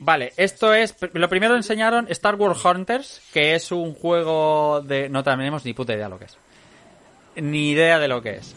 Vale, 0.00 0.32
esto 0.36 0.74
es. 0.74 0.94
Lo 1.12 1.28
primero 1.28 1.56
enseñaron 1.56 2.06
Star 2.10 2.34
Wars 2.36 2.64
Hunters, 2.64 3.20
que 3.32 3.54
es 3.54 3.72
un 3.72 3.94
juego 3.94 4.80
de. 4.82 5.08
No 5.08 5.22
tenemos 5.22 5.64
ni 5.64 5.72
puta 5.74 5.94
idea 5.94 6.08
lo 6.08 6.18
que 6.18 6.26
es. 6.26 6.36
Ni 7.36 7.70
idea 7.70 7.98
de 7.98 8.08
lo 8.08 8.22
que 8.22 8.36
es. 8.36 8.54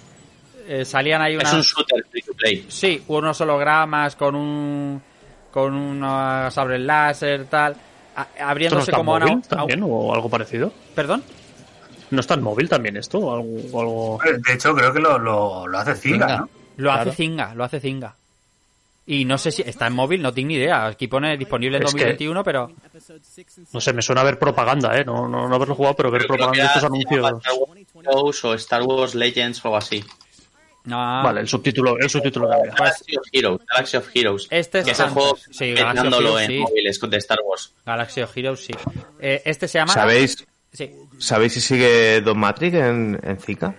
Eh, 0.68 0.84
salían 0.86 1.22
ahí 1.22 1.36
Es 1.36 1.42
unas. 1.42 1.54
un 1.54 1.62
shooter 1.62 2.06
free 2.12 2.22
to 2.22 2.34
play. 2.34 2.66
Sí, 2.68 3.02
unos 3.08 3.40
hologramas 3.42 4.16
con 4.16 4.36
un. 4.36 5.02
con 5.52 5.74
unos 5.74 6.54
sabres 6.54 6.82
láser, 6.82 7.46
tal. 7.46 7.76
a- 8.16 8.22
¿Esto 8.24 8.44
no 8.44 8.50
abriéndose 8.50 8.82
está 8.92 8.98
como 8.98 9.20
móvil 9.20 9.34
una. 9.36 9.42
también 9.44 9.82
o 9.84 10.14
algo 10.14 10.30
parecido? 10.30 10.72
¿Perdón? 10.94 11.24
¿No 12.12 12.20
está 12.20 12.34
en 12.36 12.42
móvil 12.44 12.68
también 12.70 12.98
esto? 12.98 13.20
¿O 13.20 13.34
algo, 13.34 13.48
o 13.72 13.82
algo- 13.82 14.20
De 14.46 14.54
hecho, 14.54 14.74
creo 14.76 14.92
que 14.94 15.00
lo, 15.00 15.18
lo, 15.20 15.68
lo 15.68 15.78
hace 15.78 15.96
Zinga. 15.96 16.38
¿no? 16.38 16.50
Lo 16.78 16.90
Claro. 16.92 17.02
hace 17.10 17.12
Zinga, 17.24 17.54
lo 17.56 17.64
hace 17.64 17.80
Zinga. 17.80 18.16
Y 19.06 19.24
no 19.26 19.38
sé 19.38 19.52
si 19.52 19.62
está 19.62 19.88
en 19.88 19.94
móvil, 19.94 20.22
no 20.22 20.34
tengo 20.34 20.50
ni 20.50 20.56
idea. 20.56 20.86
Aquí 20.88 21.08
pone 21.08 21.38
disponible 21.38 21.78
en 21.78 21.84
Es 21.84 21.94
que- 21.94 22.00
2021, 22.00 22.44
pero. 22.44 22.72
No 23.72 23.80
sé, 23.82 23.94
me 23.94 24.02
suena 24.02 24.22
a 24.22 24.24
ver 24.26 24.38
propaganda, 24.38 24.98
¿eh? 24.98 25.06
No, 25.06 25.28
no, 25.28 25.48
no 25.48 25.56
haberlo 25.56 25.76
jugado, 25.76 25.96
pero 25.96 26.12
ver 26.12 26.28
propaganda 26.28 26.62
de 26.64 26.68
estos 26.68 26.84
anuncios. 26.84 27.26
Star 27.26 27.54
Wars 27.54 27.80
Heroes 28.06 28.46
o 28.46 28.54
Star 28.56 28.82
Wars 28.84 29.16
Legends 29.16 29.64
o 29.64 29.68
algo 29.70 29.78
así. 29.78 30.04
No. 30.88 30.96
Vale, 31.24 31.42
el 31.42 31.48
subtítulo, 31.48 31.98
el 32.00 32.10
subtítulo 32.10 32.52
había. 32.52 32.72
Galaxy 32.74 33.16
of 33.18 33.28
Heroes. 33.32 33.62
Galaxy 33.68 33.98
of 33.98 34.08
Heroes. 34.16 34.48
Este 34.50 34.80
es 34.80 34.86
que 34.86 34.92
es 34.92 35.00
el 35.00 35.10
juego 35.10 35.38
Sí, 35.38 35.74
Galaxy 35.74 35.82
of 35.82 35.88
petándolo 35.96 36.40
Heroes, 36.40 36.42
en 36.44 36.52
sí. 36.52 36.58
móviles 36.60 37.00
de 37.10 37.18
Star 37.18 37.40
Wars. 37.44 37.74
Galaxy 37.86 38.22
of 38.22 38.38
Heroes, 38.38 38.66
sí. 38.66 38.74
Eh, 39.20 39.42
este 39.46 39.68
se 39.68 39.78
llama. 39.80 39.94
¿Sabéis, 39.94 40.46
Sí. 40.72 40.92
¿Sabéis 41.20 41.54
si 41.54 41.62
sigue 41.62 42.22
Don 42.22 42.38
Matrix 42.38 42.76
en, 42.76 43.20
en 43.24 43.38
Zika? 43.40 43.74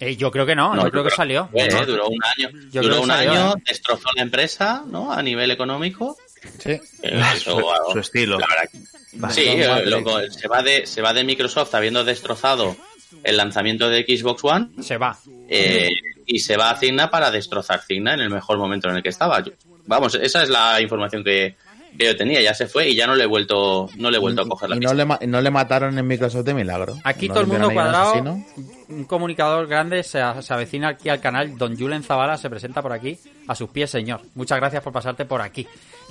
Eh, 0.00 0.16
yo 0.16 0.30
creo 0.30 0.44
que 0.44 0.54
no, 0.54 0.74
No, 0.74 0.84
yo 0.84 0.90
creo 0.90 1.04
que 1.04 1.10
salió. 1.10 1.48
Eh, 1.54 1.68
duró 1.86 2.08
un 2.08 2.18
año. 2.22 2.50
Yo 2.70 2.82
duró 2.82 3.00
un 3.00 3.06
salió, 3.06 3.30
año, 3.32 3.54
¿eh? 3.56 3.62
destrozó 3.66 4.08
la 4.14 4.22
empresa, 4.22 4.82
¿no? 4.86 5.12
A 5.12 5.22
nivel 5.22 5.50
económico. 5.50 6.16
Sí. 6.58 6.72
Eh, 6.72 7.22
eso, 7.34 7.60
Su- 7.92 7.98
estilo. 8.00 8.38
la 8.38 8.46
verdad 8.46 8.70
que- 8.70 8.94
Sí, 9.32 9.60
loco, 9.88 10.18
se 10.28 10.48
va 10.48 10.60
de 10.62 10.86
se 10.86 11.00
va 11.00 11.12
de 11.14 11.22
Microsoft 11.24 11.72
habiendo 11.74 12.02
destrozado 12.04 12.76
el 13.22 13.36
lanzamiento 13.36 13.88
de 13.88 14.02
Xbox 14.02 14.42
One 14.44 14.70
Se 14.82 14.96
va. 14.98 15.16
eh, 15.48 15.90
y 16.26 16.38
se 16.40 16.56
va 16.56 16.70
a 16.70 16.76
Cigna 16.76 17.10
para 17.10 17.30
destrozar 17.30 17.80
Cigna 17.82 18.14
en 18.14 18.20
el 18.20 18.30
mejor 18.30 18.58
momento 18.58 18.88
en 18.88 18.96
el 18.96 19.02
que 19.02 19.10
estaba. 19.10 19.40
Yo- 19.42 19.52
vamos, 19.86 20.14
esa 20.14 20.42
es 20.42 20.48
la 20.48 20.80
información 20.80 21.22
que, 21.22 21.56
que 21.98 22.06
yo 22.06 22.16
tenía. 22.16 22.40
Ya 22.40 22.54
se 22.54 22.66
fue 22.66 22.88
y 22.88 22.94
ya 22.94 23.06
no 23.06 23.14
le 23.14 23.24
he 23.24 23.26
vuelto 23.26 23.88
no 23.96 24.10
le 24.10 24.16
he 24.16 24.20
vuelto 24.20 24.40
a 24.42 24.48
coger 24.48 24.70
la 24.70 24.76
Y 24.76 24.80
no 24.80 24.94
le, 24.94 25.04
ma- 25.04 25.18
no 25.26 25.40
le 25.42 25.50
mataron 25.50 25.98
en 25.98 26.06
Microsoft 26.06 26.44
de 26.44 26.54
milagro. 26.54 26.96
Aquí 27.04 27.28
No 27.28 27.34
todo 27.34 27.42
el 27.42 27.48
mundo 27.50 27.70
cuadrado. 27.70 28.10
asesino. 28.10 28.44
Un 28.88 29.04
comunicador 29.04 29.66
grande 29.66 30.02
se, 30.02 30.20
se 30.40 30.54
avecina 30.54 30.88
aquí 30.88 31.08
al 31.10 31.20
canal. 31.20 31.56
Don 31.58 31.76
Julen 31.76 32.02
Zavala 32.02 32.36
se 32.38 32.48
presenta 32.50 32.80
por 32.82 32.92
aquí. 32.92 33.18
A 33.46 33.54
sus 33.54 33.68
pies, 33.70 33.90
señor. 33.90 34.22
Muchas 34.34 34.58
gracias 34.58 34.82
por 34.82 34.92
pasarte 34.94 35.24
por 35.26 35.40
aquí. 35.42 35.66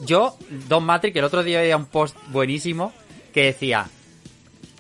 Yo, 0.06 0.38
Don 0.68 0.84
Matrix, 0.84 1.16
el 1.18 1.24
otro 1.24 1.42
día 1.44 1.60
veía 1.62 1.78
un 1.78 1.86
post 1.88 2.16
buenísimo 2.30 2.94
que 3.34 3.46
decía. 3.46 3.88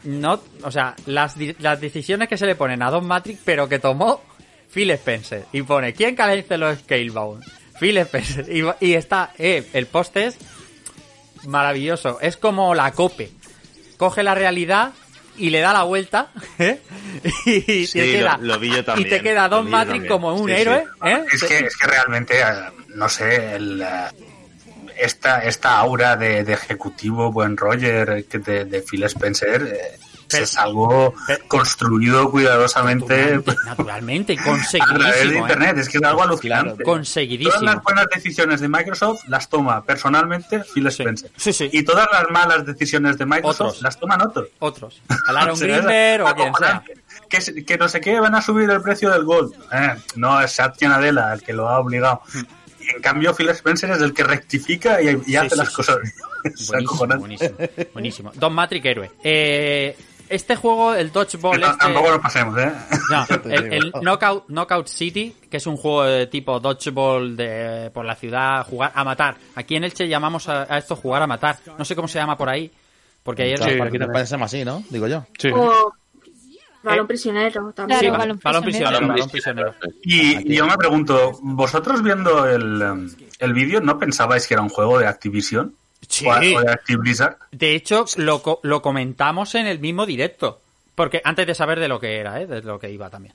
No, 0.05 0.41
o 0.63 0.71
sea, 0.71 0.95
las, 1.05 1.38
di- 1.38 1.55
las 1.59 1.80
decisiones 1.80 2.27
que 2.27 2.38
se 2.38 2.45
le 2.45 2.55
ponen 2.55 2.81
a 2.84 2.89
Don 2.91 3.05
Matrix, 3.07 3.39
pero 3.45 3.69
que 3.69 3.80
tomó 3.80 4.21
Phil 4.73 4.89
Spencer. 4.91 5.45
Y 5.53 5.61
pone, 5.61 5.93
¿quién 5.93 6.15
calece 6.15 6.57
los 6.57 6.80
Scalebound? 6.80 7.43
Phil 7.80 7.97
Spencer. 7.99 8.45
Y, 8.53 8.63
y 8.85 8.93
está, 8.95 9.31
eh, 9.38 9.67
el 9.73 9.85
post 9.88 10.17
es 10.17 10.38
maravilloso. 11.45 12.19
Es 12.21 12.38
como 12.38 12.73
la 12.75 12.91
cope. 12.91 13.31
Coge 13.97 14.23
la 14.23 14.35
realidad 14.35 14.91
y 15.38 15.49
le 15.49 15.59
da 15.61 15.73
la 15.73 15.84
vuelta. 15.84 16.30
¿eh? 16.59 16.80
Y, 17.45 17.85
Sí, 17.88 17.99
te 17.99 18.11
queda, 18.11 18.38
lo- 18.38 18.43
lo 18.53 18.59
vi 18.59 18.71
yo 18.71 18.84
también, 18.84 19.07
y 19.07 19.09
te 19.09 19.21
queda 19.21 19.47
Don 19.49 19.69
Matrix 19.69 19.93
también. 19.93 20.11
como 20.11 20.34
un 20.34 20.47
Sí, 20.49 20.55
sí. 20.55 20.61
héroe. 20.61 20.84
¿eh? 21.05 21.23
Es 21.31 21.43
que, 21.43 21.57
es 21.59 21.77
que 21.77 21.88
realmente, 21.88 22.39
eh, 22.41 22.45
no 22.95 23.07
sé, 23.09 23.55
el, 23.55 23.81
eh, 23.81 23.85
esta, 24.98 25.44
esta 25.44 25.78
aura 25.78 26.15
de, 26.15 26.44
de 26.44 26.53
ejecutivo 26.53 27.32
buen 27.32 27.57
Roger 27.57 28.26
que 28.30 28.40
de, 28.40 28.65
de 28.65 28.82
Phil 28.82 29.03
Spencer 29.03 29.61
eh, 29.64 29.99
Pero- 30.30 30.44
es 30.44 30.57
algo 30.57 31.14
pero- 31.28 31.48
construido 31.48 32.32
cuidadosamente 32.32 33.38
Naturalmente, 33.38 33.56
naturalmente, 33.65 34.34
a 34.40 34.44
través 34.44 34.72
de 34.72 34.80
conseguidísimo. 34.82 35.34
¿eh? 35.34 35.38
internet. 35.40 35.78
Es 35.78 35.90
que 35.90 35.98
es 35.98 36.03
algo 36.03 36.24
alucinante. 36.24 36.84
Todas 36.84 36.98
Conseguidísimo. 36.98 37.61
las 37.61 37.84
buenas 37.84 38.06
decisiones 38.14 38.60
de 38.61 38.68
Microsoft 38.70 39.22
las 39.28 39.49
toma 39.49 39.84
personalmente 39.84 40.64
Phil. 40.74 40.88
Spencer. 40.88 41.32
Sí, 41.38 41.53
sí. 41.53 41.70
Y 41.72 41.84
todas 41.84 42.07
las 42.11 42.26
malas 42.32 42.65
decisiones 42.65 43.18
de 43.18 43.26
Microsoft 43.26 43.68
Otros. 43.68 43.82
las 43.82 43.99
toman 43.99 44.22
otros. 44.22 44.48
Otros. 44.60 45.02
Al 45.28 45.38
Aaron 45.38 45.53
O 45.53 45.56
sea, 45.56 45.68
Greenberg 45.68 46.24
o 46.26 46.36
quien 46.36 46.53
sea. 46.56 46.84
Que, 47.65 47.78
no 47.78 47.88
sé 47.90 47.99
qué, 48.02 48.20
van 48.20 48.36
a 48.36 48.41
subir 48.41 48.70
el 48.70 48.82
precio 48.82 49.10
del 49.10 49.24
Gold. 49.24 49.53
Eh, 49.72 49.95
no, 50.15 50.40
es 50.41 50.52
Satya 50.52 50.90
Nadella 50.90 51.34
el 51.34 51.41
que 51.41 51.53
lo 51.53 51.68
ha 51.68 51.80
obligado. 51.80 52.22
En 52.95 53.02
cambio, 53.02 53.34
Phil 53.34 53.49
Spencer 53.49 53.91
es 53.91 54.02
el 54.02 54.14
que 54.14 54.24
rectifica 54.24 55.02
y, 55.02 55.22
y 55.26 55.36
hace 55.36 55.49
sí, 55.52 55.57
las 55.57 55.70
sí. 55.70 55.76
cosas. 55.76 55.98
Buenísimo, 56.68 57.18
buenísimo, 57.18 57.57
buenísimo. 57.94 58.32
Don 58.36 58.53
Matrix 58.53 58.86
héroe. 58.86 59.11
Eh, 59.24 59.95
este 60.28 60.56
juego, 60.56 60.94
el 60.94 61.11
Dodgeball 61.11 61.60
No, 61.60 61.68
este... 61.68 61.78
Tampoco 61.80 62.11
nos 62.11 62.20
pasemos, 62.20 62.57
¿eh? 62.57 62.72
No, 63.10 63.26
el, 63.52 63.74
el 63.74 63.91
Knockout, 64.02 64.48
Knockout 64.49 64.88
City, 64.88 65.36
que 65.49 65.57
es 65.57 65.68
un 65.68 65.78
juego 65.78 66.03
de 66.03 66.28
tipo 66.28 66.60
dodgeball 66.60 67.38
de, 67.38 67.91
por 67.94 68.03
la 68.03 68.15
ciudad, 68.15 68.65
jugar 68.65 68.91
a 68.95 69.03
matar. 69.03 69.38
Aquí 69.56 69.76
en 69.76 69.84
Elche 69.84 70.07
llamamos 70.07 70.49
a, 70.49 70.64
a 70.74 70.78
esto 70.78 70.95
jugar 70.95 71.22
a 71.22 71.28
matar. 71.28 71.57
No 71.78 71.86
sé 71.86 71.95
cómo 71.95 72.07
se 72.07 72.20
llama 72.20 72.38
por 72.38 72.49
ahí, 72.49 72.72
porque 73.22 73.44
ayer... 73.44 73.57
Sí, 73.57 73.64
para 73.64 73.84
aquí 73.86 73.94
que 73.94 73.99
también. 73.99 74.11
parece 74.11 74.38
más 74.38 74.53
así, 74.53 74.65
¿no? 74.65 74.84
Digo 74.90 75.07
yo. 75.07 75.26
Sí. 75.38 75.49
O 75.53 75.94
balón 76.84 77.07
prisionero 77.07 77.72
también. 77.72 77.99
Sí, 77.99 78.10
balón, 78.10 78.39
balón 78.43 78.64
prisionero, 78.64 78.97
prisionero. 78.97 79.14
balón 79.14 79.30
prisionero. 79.30 79.76
Y, 80.03 80.53
y 80.53 80.55
yo 80.55 80.68
me 80.68 80.77
pregunto, 80.77 81.39
¿vosotros 81.41 82.03
viendo 82.03 82.45
el, 82.45 82.81
em, 82.81 83.10
el 83.39 83.53
vídeo 83.53 83.81
no 83.81 83.97
pensabais 83.97 84.47
que 84.47 84.53
era 84.53 84.64
un 84.64 84.69
juego 84.69 84.99
de 84.99 85.07
Activision? 85.07 85.76
Sí. 86.07 86.27
O, 86.27 86.31
o 86.31 86.39
de 86.61 86.72
Activision? 86.72 87.35
De 87.51 87.76
hecho, 87.76 88.05
lo, 88.18 88.60
lo 88.64 88.81
comentamos 88.81 89.55
en 89.55 89.68
el 89.68 89.80
mismo 89.80 90.05
directo. 90.05 90.60
Porque 90.95 91.22
antes 91.23 91.47
de 91.47 91.55
saber 91.55 91.80
de 91.80 91.88
lo 91.88 91.99
que 91.99 92.19
era, 92.19 92.39
¿eh? 92.39 92.45
de 92.45 92.61
lo 92.61 92.80
que 92.80 92.91
iba 92.91 93.10
también. 93.10 93.34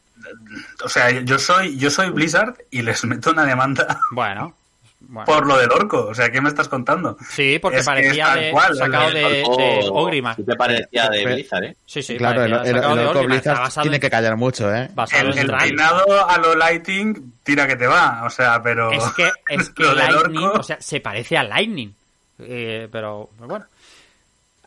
O 0.84 0.88
sea, 0.88 1.10
yo 1.10 1.38
soy, 1.38 1.76
yo 1.76 1.90
soy 1.90 2.10
Blizzard 2.10 2.56
y 2.70 2.82
les 2.82 3.04
meto 3.04 3.30
una 3.30 3.44
demanda 3.44 4.00
Bueno, 4.12 4.54
bueno. 5.00 5.24
por 5.26 5.46
lo 5.46 5.56
del 5.58 5.70
orco. 5.70 6.06
O 6.06 6.14
sea, 6.14 6.30
¿qué 6.30 6.40
me 6.40 6.48
estás 6.48 6.68
contando? 6.68 7.16
Sí, 7.30 7.58
porque 7.60 7.78
Es 7.78 7.86
parecía 7.86 8.34
de, 8.34 8.50
cual, 8.50 8.76
sacado 8.76 9.08
el- 9.08 9.14
de, 9.14 9.20
de 9.22 9.88
Ogrimmar. 9.90 10.36
¿sí 10.36 10.44
te 10.44 10.54
parecía 10.56 11.08
de 11.08 11.18
Pero- 11.22 11.34
Blizzard, 11.34 11.64
¿eh? 11.64 11.76
Sí, 11.86 12.02
sí, 12.02 12.16
claro, 12.16 12.44
el, 12.44 12.52
el, 12.52 12.66
el 12.76 12.84
Orco. 12.84 13.22
Blizzard 13.24 13.72
tiene 13.82 13.96
en- 13.96 14.00
que 14.00 14.10
callar 14.10 14.36
mucho, 14.36 14.74
¿eh? 14.74 14.88
El, 15.12 15.38
el 15.38 15.50
peinado 15.56 16.28
a 16.28 16.38
lo 16.38 16.54
Lighting, 16.54 17.34
tira 17.42 17.66
que 17.66 17.76
te 17.76 17.86
va. 17.86 18.22
O 18.24 18.30
sea, 18.30 18.62
pero. 18.62 18.90
Es 18.92 19.04
que, 19.12 19.30
es 19.48 19.70
que 19.74 19.82
lo 19.82 19.94
del 19.94 19.98
Lightning, 19.98 20.42
orco. 20.44 20.60
o 20.60 20.62
sea, 20.62 20.80
se 20.80 21.00
parece 21.00 21.36
a 21.36 21.44
Lightning. 21.44 21.92
Eh, 22.40 22.88
pero, 22.92 23.30
pero 23.36 23.48
bueno. 23.48 23.64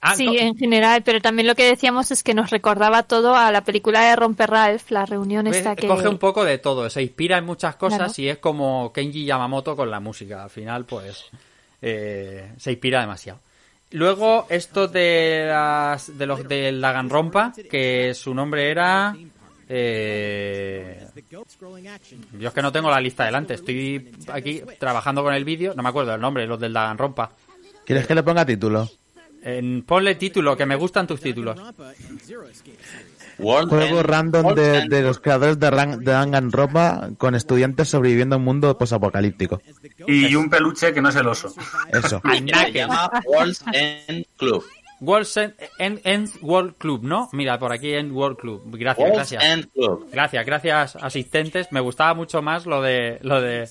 Ah, 0.03 0.15
Sí, 0.15 0.25
no- 0.25 0.33
en 0.33 0.57
general, 0.57 1.03
pero 1.03 1.21
también 1.21 1.47
lo 1.47 1.53
que 1.53 1.63
decíamos 1.65 2.09
es 2.09 2.23
que 2.23 2.33
nos 2.33 2.49
recordaba 2.49 3.03
todo 3.03 3.35
a 3.35 3.51
la 3.51 3.63
película 3.63 4.01
de 4.01 4.15
Romper 4.15 4.49
Ralph, 4.49 4.89
la 4.89 5.05
reunión 5.05 5.45
¿ves? 5.45 5.57
esta 5.57 5.75
que... 5.75 5.87
Coge 5.87 6.07
un 6.07 6.17
poco 6.17 6.43
de 6.43 6.57
todo, 6.57 6.89
se 6.89 7.03
inspira 7.03 7.37
en 7.37 7.45
muchas 7.45 7.75
cosas 7.75 7.97
Claro. 7.99 8.13
y 8.17 8.29
es 8.29 8.37
como 8.39 8.91
Kenji 8.91 9.25
Yamamoto 9.25 9.75
con 9.75 9.91
la 9.91 9.99
música. 9.99 10.43
Al 10.43 10.49
final, 10.49 10.85
pues, 10.85 11.25
eh, 11.83 12.51
se 12.57 12.71
inspira 12.71 13.01
demasiado. 13.01 13.39
Luego, 13.91 14.47
esto 14.49 14.87
de, 14.87 15.45
las, 15.47 16.17
de 16.17 16.25
los 16.25 16.47
del 16.47 16.81
Daganrompa, 16.81 17.53
que 17.69 18.13
su 18.15 18.33
nombre 18.33 18.71
era... 18.71 19.15
Eh, 19.73 21.07
yo 21.29 22.47
es 22.47 22.53
que 22.53 22.61
no 22.61 22.71
tengo 22.71 22.89
la 22.89 22.99
lista 22.99 23.23
delante, 23.25 23.53
estoy 23.53 24.11
aquí 24.33 24.61
trabajando 24.79 25.23
con 25.23 25.33
el 25.33 25.45
vídeo, 25.45 25.73
no 25.75 25.83
me 25.83 25.89
acuerdo 25.89 26.13
el 26.13 26.19
nombre, 26.19 26.45
los 26.47 26.59
del 26.59 26.73
Daganrompa. 26.73 27.31
¿Quieres 27.85 28.05
que 28.07 28.15
le 28.15 28.23
ponga 28.23 28.45
título? 28.45 28.89
En, 29.43 29.81
ponle 29.83 30.15
título, 30.15 30.55
que 30.55 30.65
me 30.65 30.75
gustan 30.75 31.07
tus 31.07 31.19
títulos. 31.19 31.59
Juego 33.37 34.03
random 34.03 34.53
de, 34.55 34.87
de 34.87 35.01
los 35.01 35.19
creadores 35.19 35.59
de, 35.59 35.71
Ran- 35.71 35.97
de 35.99 36.11
Danganronpa 36.11 37.09
con 37.17 37.33
estudiantes 37.35 37.89
sobreviviendo 37.89 38.35
a 38.35 38.37
un 38.37 38.43
mundo 38.45 38.77
posapocalíptico. 38.77 39.61
Y 40.07 40.35
un 40.35 40.49
peluche 40.49 40.93
que 40.93 41.01
no 41.01 41.09
es 41.09 41.15
el 41.15 41.27
oso. 41.27 41.53
Eso. 41.91 42.21
Se 42.31 42.71
llama 42.71 43.09
World's 43.25 43.63
End 43.73 44.25
Club. 44.37 44.63
World's 44.99 45.35
End, 45.37 45.53
End- 45.79 46.01
End 46.03 46.29
World 46.43 46.75
Club, 46.77 47.03
¿no? 47.03 47.29
Mira, 47.31 47.57
por 47.57 47.71
aquí 47.71 47.93
en 47.93 48.11
World 48.11 48.37
Club. 48.37 48.61
Gracias, 48.77 48.99
World's 49.09 49.31
gracias. 49.31 49.43
End 49.43 49.71
Club. 49.73 50.07
Gracias, 50.11 50.45
gracias 50.45 50.95
asistentes. 50.97 51.67
Me 51.71 51.79
gustaba 51.79 52.13
mucho 52.13 52.43
más 52.43 52.67
lo 52.67 52.81
de 52.83 53.17
lo 53.23 53.41
de 53.41 53.67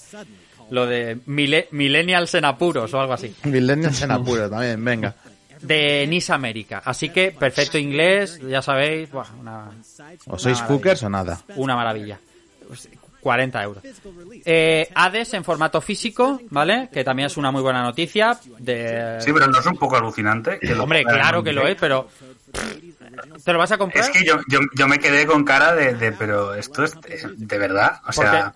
lo 0.71 0.87
de 0.87 1.19
mile- 1.27 1.69
millennials 1.71 2.35
en 2.35 2.45
apuros 2.47 2.93
o 2.95 3.01
algo 3.01 3.13
así. 3.13 3.33
Millennials 3.45 4.03
en 4.03 4.11
apuro 4.11 4.51
también, 4.51 4.85
venga. 4.85 5.15
De 5.63 6.07
Nice 6.07 6.33
América. 6.33 6.83
Así 6.85 7.11
que 7.11 7.33
perfecto 7.33 7.79
inglés, 7.79 8.41
ya 8.41 8.63
sabéis, 8.63 9.11
buah, 9.11 9.27
una, 9.39 9.71
O 10.27 10.39
sois 10.39 10.61
fuckers 10.63 11.03
o 11.03 11.11
nada. 11.11 11.41
una 11.57 11.77
maravilla. 11.77 12.19
Pues, 12.67 12.89
40 13.21 13.63
euros. 13.63 13.85
Eh, 14.45 14.89
Hades 14.95 15.35
en 15.35 15.45
formato 15.45 15.81
físico, 15.81 16.41
¿vale? 16.51 16.89
Que 16.93 17.05
también 17.05 17.27
es 17.27 17.37
una 17.37 17.51
muy 17.51 17.63
buena 17.63 17.83
noticia. 17.83 18.39
De... 18.59 19.19
Sí, 19.21 19.33
pero 19.33 19.47
no 19.47 19.59
es 19.59 19.67
un 19.67 19.77
poco 19.77 19.97
alucinante. 19.97 20.59
Que 20.59 20.75
lo 20.75 20.85
Hombre, 20.85 21.05
claro 21.05 21.43
que 21.43 21.53
lo 21.53 21.67
es, 21.69 21.77
pero... 21.79 22.09
¿Te 23.45 23.53
lo 23.53 23.59
vas 23.59 23.73
a 23.73 23.79
comprar? 23.79 24.05
Es 24.05 24.11
que 24.11 24.25
yo, 24.25 24.41
yo, 24.49 24.61
yo 24.75 24.89
me 24.89 24.99
quedé 24.99 25.27
con 25.27 25.45
cara 25.45 25.75
de, 25.75 25.95
de, 25.95 26.13
pero 26.13 26.55
esto 26.55 26.85
es 26.85 26.99
de, 27.03 27.35
de 27.37 27.59
verdad. 27.59 28.01
O 28.07 28.13
sea, 28.13 28.55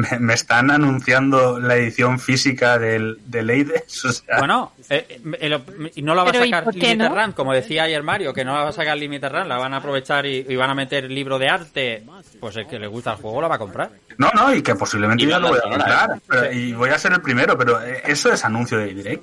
me, 0.00 0.18
me 0.18 0.34
están 0.34 0.70
anunciando 0.70 1.60
la 1.60 1.76
edición 1.76 2.18
física 2.18 2.78
del, 2.78 3.18
del 3.26 3.50
Eides. 3.50 4.04
O 4.04 4.12
sea, 4.12 4.38
Bueno, 4.38 4.72
eh, 4.88 5.20
eh, 5.40 5.58
no 6.02 6.14
la 6.14 6.22
va 6.24 6.28
a 6.30 6.32
Pero, 6.32 6.44
¿y 6.44 6.50
sacar 6.50 6.74
Limited 6.74 6.96
no? 7.08 7.14
Run, 7.14 7.32
como 7.32 7.52
decía 7.52 7.84
ayer 7.84 8.02
Mario, 8.02 8.32
que 8.32 8.44
no 8.44 8.54
la 8.56 8.64
va 8.64 8.68
a 8.70 8.72
sacar 8.72 8.96
Limited 8.96 9.28
Run, 9.30 9.48
la 9.48 9.56
van 9.58 9.74
a 9.74 9.78
aprovechar 9.78 10.26
y, 10.26 10.44
y 10.48 10.56
van 10.56 10.70
a 10.70 10.74
meter 10.74 11.10
libro 11.10 11.38
de 11.38 11.48
arte. 11.48 12.02
Pues 12.40 12.56
el 12.56 12.66
que 12.66 12.78
le 12.78 12.86
gusta 12.86 13.12
el 13.12 13.18
juego 13.18 13.40
la 13.42 13.48
va 13.48 13.56
a 13.56 13.58
comprar. 13.58 13.90
no, 14.18 14.30
no, 14.34 14.54
y 14.54 14.62
que 14.62 14.74
posiblemente 14.74 15.24
Y 15.24 15.28
ya 15.28 15.38
lo 15.38 15.48
voy 15.48 15.58
a 15.58 15.62
comprar. 15.62 16.10
¿eh? 16.16 16.20
pero- 16.26 16.52
y 16.52 16.72
voy 16.72 16.90
a 16.90 16.98
ser 16.98 17.12
el 17.12 17.20
primero, 17.22 17.56
pero 17.58 17.80
eh, 17.82 18.02
eso 18.06 18.32
es 18.32 18.44
anuncio 18.44 18.78
de 18.78 18.94
direct. 18.94 19.22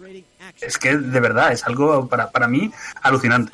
Es 0.61 0.77
que 0.77 0.95
de 0.97 1.19
verdad 1.19 1.51
es 1.51 1.65
algo 1.65 2.07
para, 2.07 2.29
para 2.31 2.47
mí 2.47 2.71
alucinante. 3.01 3.51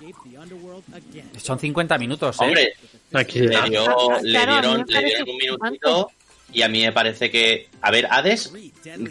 Son 1.37 1.59
50 1.59 1.97
minutos, 1.97 2.37
¿eh? 2.41 2.43
Hombre, 2.45 2.73
le, 3.11 3.23
dio- 3.69 4.19
le 4.21 4.31
Claro, 4.31 4.61
dieron, 4.61 4.85
le 4.87 5.03
dieron 5.03 5.29
un 5.29 5.37
minutito 5.37 6.11
y 6.53 6.61
a 6.61 6.67
mí 6.67 6.81
me 6.81 6.91
parece 6.91 7.29
que... 7.31 7.67
A 7.81 7.91
ver, 7.91 8.07
Hades, 8.09 8.51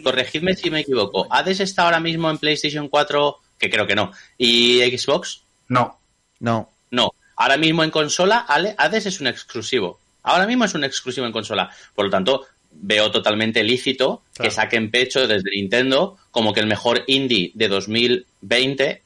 corregidme 0.03 0.55
si 0.55 0.71
me 0.71 0.81
equivoco, 0.81 1.27
¿Hades 1.31 1.61
está 1.61 1.85
ahora 1.85 2.01
mismo 2.01 2.31
en 2.31 2.39
PlayStation 2.39 2.89
4? 2.89 3.39
Que 3.59 3.71
creo 3.71 3.87
que 3.87 3.95
no. 3.95 4.13
¿Y 4.39 4.81
Xbox? 4.97 5.43
No. 5.69 5.99
No. 6.41 6.71
No. 6.91 7.11
Ahora 7.37 7.57
mismo 7.57 7.83
en 7.85 7.91
consola, 7.91 8.39
Ale- 8.49 8.75
Hades 8.79 9.07
es 9.07 9.21
un 9.21 9.27
exclusivo. 9.27 9.99
Ahora 10.23 10.47
mismo 10.47 10.65
es 10.65 10.75
un 10.75 10.85
exclusivo 10.85 11.27
en 11.27 11.33
consola. 11.33 11.71
Por 11.95 12.05
lo 12.05 12.11
tanto, 12.11 12.47
veo 12.73 13.11
totalmente 13.11 13.63
lícito 13.63 14.23
que 14.41 14.51
saquen 14.51 14.91
pecho 14.91 15.27
desde 15.27 15.51
Nintendo 15.51 16.17
como 16.31 16.53
que 16.53 16.61
el 16.61 16.67
mejor 16.67 17.05
indie 17.07 17.51
de 17.55 17.69
2020 17.69 19.03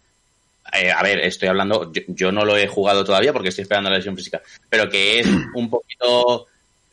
eh, 0.73 0.91
a 0.91 1.01
ver, 1.03 1.21
estoy 1.21 1.49
hablando, 1.49 1.93
yo, 1.93 2.03
yo 2.09 2.33
no 2.33 2.45
lo 2.45 2.57
he 2.57 2.67
jugado 2.67 3.05
todavía 3.05 3.33
porque 3.33 3.51
estoy 3.51 3.63
esperando 3.63 3.89
la 3.89 3.97
versión 3.97 4.17
física, 4.17 4.43
pero 4.69 4.89
que 4.91 5.21
es 5.21 5.27
un 5.55 5.71
poquito 5.71 6.47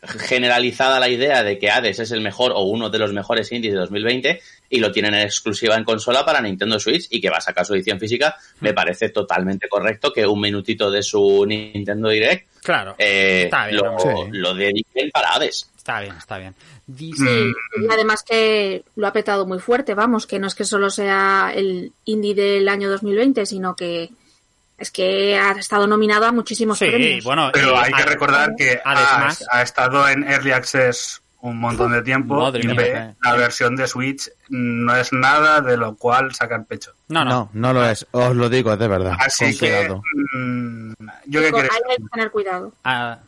generalizada 0.06 1.00
la 1.00 1.10
idea 1.10 1.44
de 1.44 1.58
que 1.58 1.70
Hades 1.72 2.00
es 2.00 2.12
el 2.12 2.22
mejor 2.22 2.52
o 2.54 2.62
uno 2.64 2.90
de 2.90 3.00
los 3.00 3.14
mejores 3.14 3.52
indies 3.52 3.74
de 3.74 3.80
2020 3.80 4.42
y 4.70 4.80
lo 4.80 4.92
tienen 4.92 5.14
en 5.14 5.22
exclusiva 5.22 5.76
en 5.76 5.84
consola 5.84 6.26
para 6.26 6.42
Nintendo 6.42 6.80
Switch 6.80 7.08
y 7.10 7.22
que 7.22 7.30
va 7.30 7.38
a 7.38 7.42
sacar 7.42 7.66
su 7.66 7.74
edición 7.74 8.00
física, 8.00 8.36
me 8.60 8.74
parece 8.74 9.10
totalmente 9.10 9.68
correcto 9.70 10.12
que 10.12 10.26
un 10.26 10.40
minutito 10.40 10.90
de 10.92 11.04
su 11.04 11.46
Nintendo 11.46 12.10
Direct 12.10 12.48
Claro. 12.64 12.96
eh, 12.98 13.44
Está 13.46 13.68
bien, 13.68 13.78
lo, 13.78 13.98
lo 14.32 14.54
dediquen 14.56 15.12
para 15.12 15.34
Hades. 15.34 15.70
Está 15.76 16.00
bien, 16.00 16.16
está 16.18 16.38
bien. 16.38 16.56
Sí, 16.98 17.26
y 17.28 17.92
además 17.92 18.24
que 18.24 18.84
lo 18.96 19.06
ha 19.06 19.12
petado 19.14 19.46
muy 19.46 19.60
fuerte, 19.60 19.94
vamos, 19.94 20.26
que 20.26 20.40
no 20.40 20.48
es 20.48 20.56
que 20.56 20.64
solo 20.64 20.90
sea 20.90 21.52
el 21.54 21.92
indie 22.06 22.34
del 22.36 22.70
año 22.70 22.90
2020, 22.90 23.46
sino 23.46 23.76
que 23.76 24.10
es 24.78 24.92
que 24.92 25.38
ha 25.38 25.52
estado 25.52 25.88
nominado 25.88 26.26
a 26.26 26.32
muchísimos 26.32 26.78
Sí, 26.80 26.86
premios. 26.88 27.24
bueno, 27.24 27.50
Pero 27.54 27.76
eh, 27.76 27.82
hay 27.84 27.94
que 27.94 28.04
recordar 28.04 28.54
que 28.58 28.80
ha, 28.84 28.92
además- 28.92 29.46
ha 29.52 29.62
estado 29.62 30.08
en 30.10 30.24
Early 30.24 30.52
Access 30.52 31.22
un 31.42 31.60
montón 31.60 31.92
de 31.92 32.02
tiempo 32.02 32.36
Madre 32.40 32.62
y 32.64 32.68
mía, 32.68 32.76
ve 32.78 32.88
eh. 32.96 33.16
la 33.22 33.36
versión 33.36 33.76
de 33.76 33.86
Switch 33.86 34.30
no 34.48 34.96
es 34.96 35.12
nada 35.12 35.60
de 35.60 35.76
lo 35.76 35.96
cual 35.98 36.34
sacar 36.34 36.64
pecho. 36.66 36.94
No, 37.10 37.26
no. 37.26 37.50
No, 37.52 37.74
lo 37.74 37.86
es. 37.86 38.08
Os 38.12 38.34
lo 38.34 38.48
digo, 38.48 38.72
es 38.72 38.80
de 38.80 38.88
verdad. 38.88 39.18
Así 39.20 39.44
Con 39.46 39.54
que 39.54 39.60
cuidado. 39.60 40.02
mm, 40.36 40.94
yo 41.26 41.42
queréis. 41.42 41.64
ahí 41.64 41.80
hay 41.90 41.96
que 41.98 42.10
tener 42.14 42.32
cuidado. 42.32 42.72
Ah. 42.86 43.20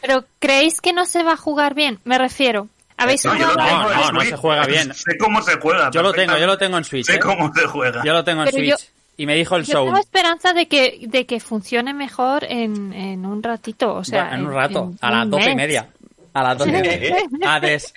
Pero 0.00 0.24
¿creéis 0.38 0.80
que 0.80 0.92
no 0.92 1.04
se 1.06 1.22
va 1.22 1.32
a 1.32 1.36
jugar 1.36 1.74
bien? 1.74 1.98
Me 2.04 2.18
refiero. 2.18 2.68
¿Habéis 2.96 3.24
No, 3.24 3.32
jugado? 3.32 3.54
No, 3.56 3.88
no, 3.94 4.12
no 4.12 4.20
se 4.22 4.36
juega 4.36 4.66
bien. 4.66 4.92
Sé 4.94 5.16
cómo 5.18 5.40
se 5.42 5.56
juega. 5.60 5.90
Yo 5.90 6.02
lo 6.02 6.12
tengo, 6.12 6.36
yo 6.36 6.46
lo 6.46 6.58
tengo 6.58 6.78
en 6.78 6.84
Switch. 6.84 7.06
Sé 7.06 7.16
¿eh? 7.16 7.20
cómo 7.20 7.52
se 7.54 7.66
juega. 7.66 8.02
Yo 8.04 8.12
lo 8.12 8.24
tengo 8.24 8.42
en 8.42 8.46
Pero 8.50 8.58
Switch. 8.58 8.70
yo- 8.70 8.97
Y 9.18 9.26
me 9.26 9.34
dijo 9.34 9.56
el 9.56 9.64
Yo 9.64 9.72
show. 9.74 9.84
tengo 9.86 9.98
esperanza 9.98 10.52
de 10.54 10.66
que, 10.68 11.00
de 11.08 11.26
que 11.26 11.40
funcione 11.40 11.92
mejor 11.92 12.44
en, 12.44 12.92
en 12.94 13.26
un 13.26 13.42
ratito. 13.42 13.94
O 13.94 14.04
sea, 14.04 14.32
en 14.34 14.46
un 14.46 14.54
rato, 14.54 14.92
en 14.92 14.98
a 15.02 15.10
las 15.10 15.28
doce 15.30 15.50
y 15.50 15.54
media. 15.56 15.88
A 16.32 16.42
las 16.44 16.56
doce 16.58 16.70
y 16.70 16.72
media. 16.72 17.16
Hades. 17.44 17.92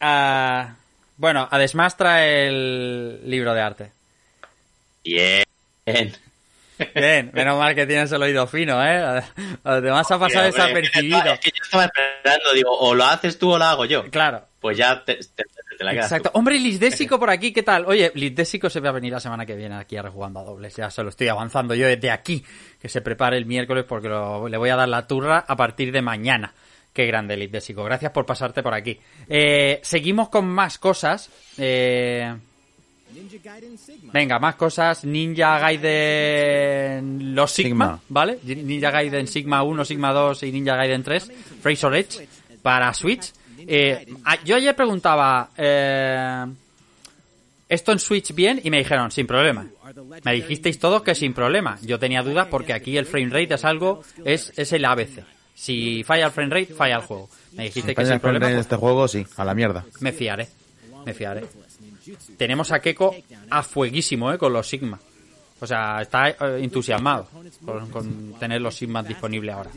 Ah, 0.00 0.74
bueno, 1.16 1.48
Adesmas 1.50 1.96
trae 1.96 2.46
el 2.48 3.20
libro 3.28 3.52
de 3.54 3.60
arte. 3.60 3.92
Bien. 5.04 5.44
Bien, 6.94 7.30
menos 7.32 7.58
mal 7.58 7.74
que 7.74 7.86
tienes 7.86 8.10
el 8.12 8.22
oído 8.22 8.46
fino, 8.46 8.82
¿eh? 8.84 8.98
A 8.98 9.24
los 9.74 9.82
demás 9.82 10.10
ha 10.10 10.18
pasado 10.18 10.44
desapercibido. 10.46 11.22
Es 11.32 11.40
que 11.40 11.50
yo 11.50 11.62
estaba 11.62 11.84
esperando, 11.84 12.52
digo, 12.54 12.70
o 12.76 12.94
lo 12.94 13.04
haces 13.04 13.38
tú 13.38 13.52
o 13.52 13.58
lo 13.58 13.64
hago 13.64 13.84
yo. 13.84 14.04
Claro. 14.10 14.42
Pues 14.60 14.76
ya 14.78 15.04
te, 15.04 15.14
te- 15.16 15.44
te 15.82 15.86
la 15.86 15.92
quedas 15.92 16.06
Exacto. 16.06 16.30
tú. 16.32 16.38
Hombre, 16.38 16.58
Lisdésico 16.58 17.18
por 17.20 17.30
aquí, 17.30 17.52
¿qué 17.52 17.62
tal? 17.62 17.84
Oye, 17.86 18.10
Lisdésico 18.14 18.70
se 18.70 18.80
va 18.80 18.88
a 18.88 18.92
venir 18.92 19.12
la 19.12 19.20
semana 19.20 19.44
que 19.46 19.54
viene 19.54 19.74
aquí 19.76 19.96
a 19.96 20.02
rejugando 20.02 20.40
a 20.40 20.44
dobles. 20.44 20.74
Ya 20.76 20.90
se 20.90 21.02
lo 21.02 21.10
estoy 21.10 21.28
avanzando 21.28 21.74
yo 21.74 21.86
desde 21.86 22.10
aquí. 22.10 22.42
Que 22.80 22.88
se 22.88 23.00
prepare 23.02 23.36
el 23.36 23.46
miércoles 23.46 23.84
porque 23.88 24.08
lo- 24.08 24.48
le 24.48 24.56
voy 24.56 24.70
a 24.70 24.76
dar 24.76 24.88
la 24.88 25.06
turra 25.06 25.44
a 25.46 25.56
partir 25.56 25.92
de 25.92 26.00
mañana. 26.02 26.52
Qué 26.92 27.06
grande, 27.06 27.36
Lisdésico. 27.36 27.84
Gracias 27.84 28.12
por 28.12 28.26
pasarte 28.26 28.62
por 28.62 28.74
aquí. 28.74 28.98
Eh, 29.28 29.80
seguimos 29.82 30.28
con 30.28 30.46
más 30.46 30.78
cosas. 30.78 31.30
Eh, 31.58 32.34
Venga, 34.12 34.38
más 34.38 34.54
cosas. 34.56 35.04
Ninja 35.04 35.58
Gaiden 35.58 37.34
los 37.34 37.50
Sigma, 37.52 37.84
Sigma. 37.86 38.00
¿vale? 38.08 38.38
Ninja 38.42 38.90
Gaiden 38.90 39.26
Sigma 39.26 39.62
1, 39.62 39.84
Sigma 39.84 40.12
2 40.12 40.42
y 40.44 40.52
Ninja 40.52 40.76
Gaiden 40.76 41.02
3, 41.02 41.30
Razor 41.62 41.96
Edge 41.96 42.26
para 42.62 42.92
Switch. 42.94 43.32
Eh, 43.66 44.06
a- 44.24 44.42
yo 44.44 44.56
ayer 44.56 44.74
preguntaba 44.76 45.50
eh, 45.56 46.46
esto 47.68 47.92
en 47.92 47.98
Switch 47.98 48.34
bien 48.34 48.60
y 48.62 48.70
me 48.70 48.78
dijeron 48.78 49.10
sin 49.10 49.26
problema. 49.26 49.66
Me 50.24 50.32
dijisteis 50.34 50.78
todos 50.78 51.02
que 51.02 51.14
sin 51.14 51.32
problema. 51.34 51.78
Yo 51.82 51.98
tenía 51.98 52.22
dudas 52.22 52.46
porque 52.50 52.72
aquí 52.72 52.96
el 52.96 53.06
frame 53.06 53.30
rate 53.30 53.54
es 53.54 53.64
algo 53.64 54.02
es, 54.24 54.52
es 54.56 54.72
el 54.72 54.84
ABC. 54.84 55.24
Si 55.54 56.02
falla 56.04 56.26
el 56.26 56.32
frame 56.32 56.50
rate, 56.60 56.74
falla 56.74 56.96
el 56.96 57.02
juego. 57.02 57.28
Me 57.52 57.64
dijiste 57.64 57.94
que 57.94 58.02
España 58.02 58.10
sin 58.14 58.20
problema. 58.20 58.46
en 58.48 58.54
pues, 58.54 58.66
este 58.66 58.76
juego, 58.76 59.06
sí, 59.08 59.26
a 59.36 59.44
la 59.44 59.54
mierda. 59.54 59.84
me 60.00 60.12
fiaré. 60.12 60.48
Me 61.04 61.12
fiaré. 61.14 61.44
Tenemos 62.36 62.72
a 62.72 62.80
Keiko 62.80 63.14
a 63.50 63.62
fueguísimo, 63.62 64.32
¿eh? 64.32 64.38
Con 64.38 64.52
los 64.52 64.66
Sigma. 64.68 64.98
O 65.60 65.66
sea, 65.66 66.00
está 66.02 66.30
eh, 66.30 66.34
entusiasmado 66.60 67.28
con, 67.64 67.88
con 67.90 68.34
tener 68.40 68.60
los 68.60 68.74
Sigma 68.74 69.02
disponibles 69.04 69.54
ahora. 69.54 69.70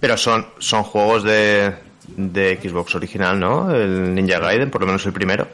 Pero 0.00 0.16
son, 0.16 0.46
son 0.58 0.82
juegos 0.84 1.24
de, 1.24 1.74
de 2.08 2.58
Xbox 2.62 2.94
original, 2.94 3.38
¿no? 3.38 3.74
El 3.74 4.14
Ninja 4.14 4.38
Gaiden, 4.38 4.70
por 4.70 4.80
lo 4.80 4.86
menos 4.86 5.04
el 5.06 5.12
primero. 5.12 5.46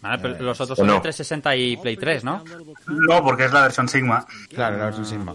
Vale, 0.00 0.18
pero 0.20 0.42
los 0.42 0.60
otros 0.60 0.78
¿O 0.78 0.82
son 0.82 0.86
de 0.88 0.94
no? 0.94 1.00
360 1.00 1.56
y 1.56 1.76
Play 1.78 1.96
3, 1.96 2.24
¿no? 2.24 2.44
No, 2.86 3.22
porque 3.22 3.46
es 3.46 3.52
la 3.52 3.62
versión 3.62 3.88
Sigma. 3.88 4.26
Claro, 4.50 4.76
la 4.76 4.84
versión 4.86 5.06
Sigma. 5.06 5.34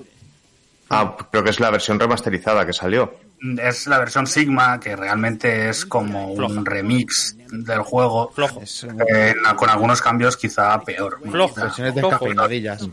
Ah, 0.92 1.16
creo 1.32 1.44
que 1.44 1.50
es 1.52 1.60
la 1.60 1.70
versión 1.70 2.00
remasterizada 2.00 2.66
que 2.66 2.74
salió. 2.74 3.16
Es 3.62 3.88
la 3.88 4.00
versión 4.00 4.28
Sigma, 4.28 4.80
que 4.80 4.96
realmente 4.96 5.70
es 5.70 5.86
como 5.86 6.34
un 6.34 6.66
remix 6.66 7.36
del 7.52 7.82
juego. 7.82 8.32
Flojo. 8.32 8.62
eh, 8.62 9.34
con 9.56 9.70
algunos 9.70 10.02
cambios 10.02 10.36
quizá 10.38 10.80
peor. 10.82 11.20
Flojo. 11.30 11.56
Versiones. 11.62 12.90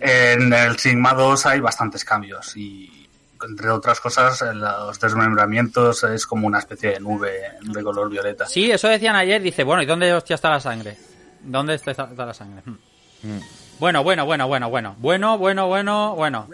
En 0.00 0.52
el 0.52 0.78
Sigma 0.78 1.14
2 1.14 1.46
hay 1.46 1.60
bastantes 1.60 2.04
cambios 2.04 2.56
y 2.56 3.01
entre 3.44 3.70
otras 3.70 4.00
cosas 4.00 4.42
los 4.54 4.98
desmembramientos 5.00 6.04
es 6.04 6.26
como 6.26 6.46
una 6.46 6.58
especie 6.58 6.92
de 6.92 7.00
nube 7.00 7.32
de 7.60 7.82
color 7.82 8.10
violeta. 8.10 8.46
Sí, 8.46 8.70
eso 8.70 8.88
decían 8.88 9.16
ayer. 9.16 9.42
Dice, 9.42 9.64
bueno, 9.64 9.82
¿y 9.82 9.86
dónde 9.86 10.12
hostia 10.12 10.34
está 10.34 10.50
la 10.50 10.60
sangre? 10.60 10.96
¿Dónde 11.42 11.74
está, 11.74 11.90
está 11.90 12.26
la 12.26 12.34
sangre? 12.34 12.62
Hmm. 12.64 13.38
Bueno, 13.78 14.02
bueno, 14.02 14.24
bueno, 14.24 14.46
bueno, 14.46 14.70
bueno. 14.70 14.96
Bueno, 14.98 15.38
bueno, 15.38 15.66
bueno, 15.66 16.14
bueno. 16.14 16.48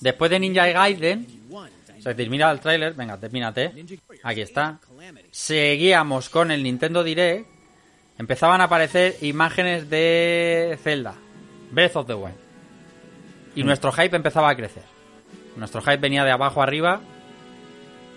Después 0.00 0.30
de 0.30 0.40
Ninja 0.40 0.66
Gaiden, 0.66 1.26
se 2.02 2.14
termina 2.14 2.50
el 2.50 2.60
tráiler. 2.60 2.94
Venga, 2.94 3.16
termínate. 3.16 3.72
Aquí 4.22 4.40
está. 4.40 4.78
Seguíamos 5.30 6.28
con 6.28 6.50
el 6.50 6.62
Nintendo 6.62 7.04
Direct. 7.04 7.48
Empezaban 8.18 8.60
a 8.60 8.64
aparecer 8.64 9.16
imágenes 9.22 9.88
de 9.88 10.78
Zelda. 10.82 11.14
Breath 11.70 11.96
of 11.96 12.06
the 12.06 12.14
Wild. 12.14 12.36
Y 13.54 13.64
nuestro 13.64 13.92
hype 13.92 14.16
empezaba 14.16 14.50
a 14.50 14.56
crecer. 14.56 14.91
Nuestro 15.56 15.80
hype 15.82 15.98
venía 15.98 16.24
de 16.24 16.30
abajo 16.30 16.62
arriba. 16.62 17.00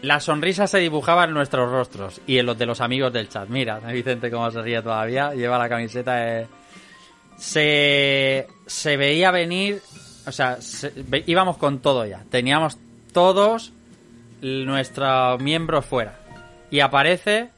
La 0.01 0.19
sonrisa 0.19 0.67
se 0.67 0.79
dibujaba 0.79 1.23
en 1.25 1.33
nuestros 1.33 1.71
rostros 1.71 2.21
y 2.27 2.37
en 2.37 2.45
los 2.45 2.57
de 2.57 2.65
los 2.65 2.81
amigos 2.81 3.11
del 3.11 3.29
chat. 3.29 3.49
Mira, 3.49 3.79
Vicente 3.91 4.29
cómo 4.31 4.51
se 4.51 4.61
ríe 4.61 4.81
todavía. 4.81 5.33
Lleva 5.33 5.57
la 5.57 5.69
camiseta 5.69 6.15
de... 6.15 6.47
Se, 7.37 8.47
se 8.65 8.97
veía 8.97 9.31
venir... 9.31 9.81
O 10.27 10.31
sea, 10.31 10.57
íbamos 11.27 11.57
con 11.57 11.79
todo 11.79 12.05
ya. 12.05 12.23
Teníamos 12.29 12.77
todos 13.13 13.73
nuestros 14.41 15.39
miembros 15.39 15.85
fuera. 15.85 16.19
Y 16.71 16.79
aparece 16.79 17.49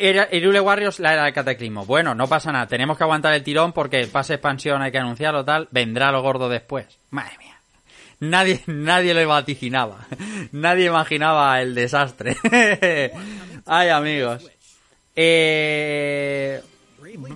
era 0.00 0.28
Irule 0.32 0.60
Warriors 0.60 0.98
la 0.98 1.12
era 1.12 1.24
del 1.24 1.34
cataclismo. 1.34 1.84
Bueno, 1.84 2.14
no 2.14 2.26
pasa 2.26 2.50
nada. 2.50 2.66
Tenemos 2.66 2.96
que 2.96 3.04
aguantar 3.04 3.34
el 3.34 3.42
tirón 3.42 3.72
porque 3.72 4.00
el 4.00 4.08
pase 4.08 4.34
expansión 4.34 4.80
hay 4.80 4.90
que 4.90 4.98
anunciarlo 4.98 5.44
tal. 5.44 5.68
Vendrá 5.70 6.10
lo 6.10 6.22
gordo 6.22 6.48
después. 6.48 6.86
Madre 7.10 7.36
mía. 7.38 7.49
Nadie, 8.20 8.60
nadie 8.66 9.14
lo 9.14 9.26
vaticinaba. 9.26 10.06
Nadie 10.52 10.86
imaginaba 10.86 11.60
el 11.60 11.74
desastre. 11.74 12.36
Ay, 13.66 13.88
amigos. 13.88 14.50
Eh... 15.16 16.60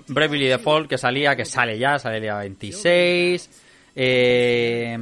Bravely 0.07 0.47
Default 0.47 0.89
que 0.89 0.97
salía, 0.97 1.35
que 1.35 1.45
sale 1.45 1.77
ya, 1.77 1.99
sale 1.99 2.17
el 2.17 2.21
día 2.21 2.35
26. 2.37 3.49
Eh, 3.97 4.97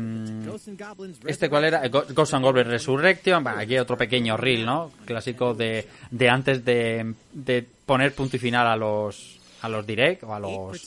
este 1.26 1.49
cuál 1.49 1.65
era 1.65 1.88
Ghost 1.88 2.35
and 2.35 2.45
Goblins 2.45 2.69
Resurrection 2.69 3.47
aquí 3.47 3.76
otro 3.80 3.97
pequeño 3.97 4.38
reel 4.38 4.68
no 4.68 4.91
clásico 5.03 5.55
de, 5.55 5.88
de 6.11 6.30
antes 6.30 6.64
de, 6.64 7.15
de 7.31 7.65
poner 7.88 8.14
punto 8.14 8.35
y 8.35 8.39
final 8.39 8.68
a 8.68 8.76
los 8.76 9.39
a 9.61 9.69
los 9.69 9.88
direct 9.88 10.22
o 10.23 10.35
a 10.35 10.39
los 10.39 10.85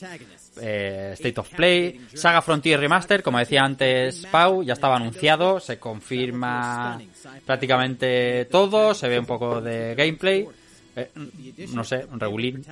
eh, 0.61 1.11
State 1.13 1.39
of 1.39 1.49
Play 1.49 2.07
Saga 2.13 2.41
Frontier 2.41 2.79
Remaster 2.79 3.23
como 3.23 3.39
decía 3.39 3.63
antes 3.63 4.25
Pau 4.31 4.63
ya 4.63 4.73
estaba 4.73 4.95
anunciado 4.97 5.59
se 5.59 5.77
confirma 5.79 6.99
prácticamente 7.45 8.45
todo 8.45 8.93
se 8.93 9.07
ve 9.07 9.19
un 9.19 9.25
poco 9.25 9.61
de 9.61 9.95
gameplay 9.95 10.47
Eh, 10.99 11.11
no 11.73 11.83
sé 11.83 12.07
regulín 12.13 12.65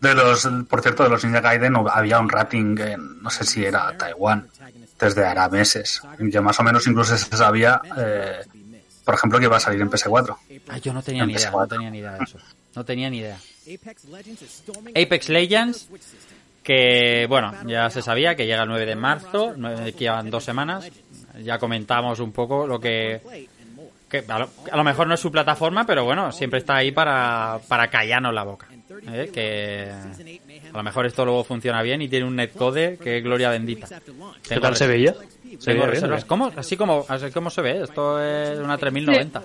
De 0.00 0.14
los, 0.14 0.46
por 0.68 0.82
cierto, 0.82 1.02
de 1.04 1.08
los 1.08 1.24
Ninja 1.24 1.40
Gaiden 1.40 1.72
no- 1.72 1.88
había 1.88 2.18
un 2.20 2.28
rating 2.28 2.76
en, 2.78 3.22
no 3.22 3.30
sé 3.30 3.44
si 3.44 3.64
era 3.64 3.96
Taiwán, 3.96 4.48
desde 5.00 5.24
hará 5.24 5.48
meses. 5.48 6.02
Que 6.30 6.40
más 6.42 6.60
o 6.60 6.62
menos 6.62 6.86
incluso 6.86 7.16
se 7.16 7.34
sabía, 7.34 7.80
eh, 7.96 8.40
por 9.02 9.14
ejemplo, 9.14 9.38
que 9.38 9.46
iba 9.46 9.56
a 9.56 9.60
salir 9.60 9.80
en 9.80 9.88
PS4. 9.90 10.36
Ah, 10.68 10.76
yo 10.76 10.92
no 10.92 11.02
tenía 11.02 11.22
En 11.22 11.28
ni 11.28 11.34
idea, 11.34 11.50
PS4. 11.50 11.60
no 11.62 11.68
tenía 11.68 11.90
ni 11.90 11.98
idea 12.00 12.12
de 12.18 12.24
eso. 12.24 12.38
No 12.76 12.84
tenía 12.84 13.08
ni 13.08 13.18
idea. 13.20 13.38
Apex 14.94 15.28
Legends, 15.30 15.88
que 16.62 17.26
bueno, 17.28 17.52
ya 17.66 17.90
se 17.90 18.02
sabía 18.02 18.34
que 18.34 18.46
llega 18.46 18.62
el 18.62 18.68
9 18.68 18.86
de 18.86 18.94
marzo, 18.96 19.54
nueve- 19.56 19.92
que 19.92 19.98
llevan 20.00 20.30
dos 20.30 20.44
semanas. 20.44 20.88
Ya 21.42 21.58
comentamos 21.58 22.20
un 22.20 22.30
poco 22.32 22.66
lo 22.66 22.78
que... 22.78 23.20
que 24.08 24.24
a, 24.28 24.38
lo, 24.38 24.48
a 24.70 24.76
lo 24.76 24.84
mejor 24.84 25.06
no 25.06 25.14
es 25.14 25.20
su 25.20 25.32
plataforma, 25.32 25.84
pero 25.86 26.04
bueno, 26.04 26.30
siempre 26.30 26.58
está 26.60 26.76
ahí 26.76 26.92
para, 26.92 27.58
para 27.68 27.88
callarnos 27.88 28.34
la 28.34 28.44
boca. 28.44 28.66
¿eh? 29.10 29.30
Que 29.32 29.90
a 30.72 30.76
lo 30.76 30.82
mejor 30.82 31.06
esto 31.06 31.24
luego 31.24 31.42
funciona 31.44 31.80
bien 31.82 32.02
y 32.02 32.08
tiene 32.08 32.26
un 32.26 32.36
netcode 32.36 32.98
que 32.98 33.18
es 33.18 33.24
gloria 33.24 33.48
bendita. 33.50 33.88
¿Qué 34.46 34.60
tal 34.60 34.76
se 34.76 34.86
veía? 34.86 35.14
Se 35.58 35.72
veía 35.72 35.86
bien. 35.86 36.12
¿eh? 36.12 36.22
¿Cómo? 36.26 36.52
Así 36.54 36.76
como, 36.76 37.04
así 37.08 37.30
como 37.30 37.48
se 37.50 37.62
ve, 37.62 37.82
esto 37.82 38.22
es 38.22 38.58
una 38.58 38.76
3090. 38.78 39.42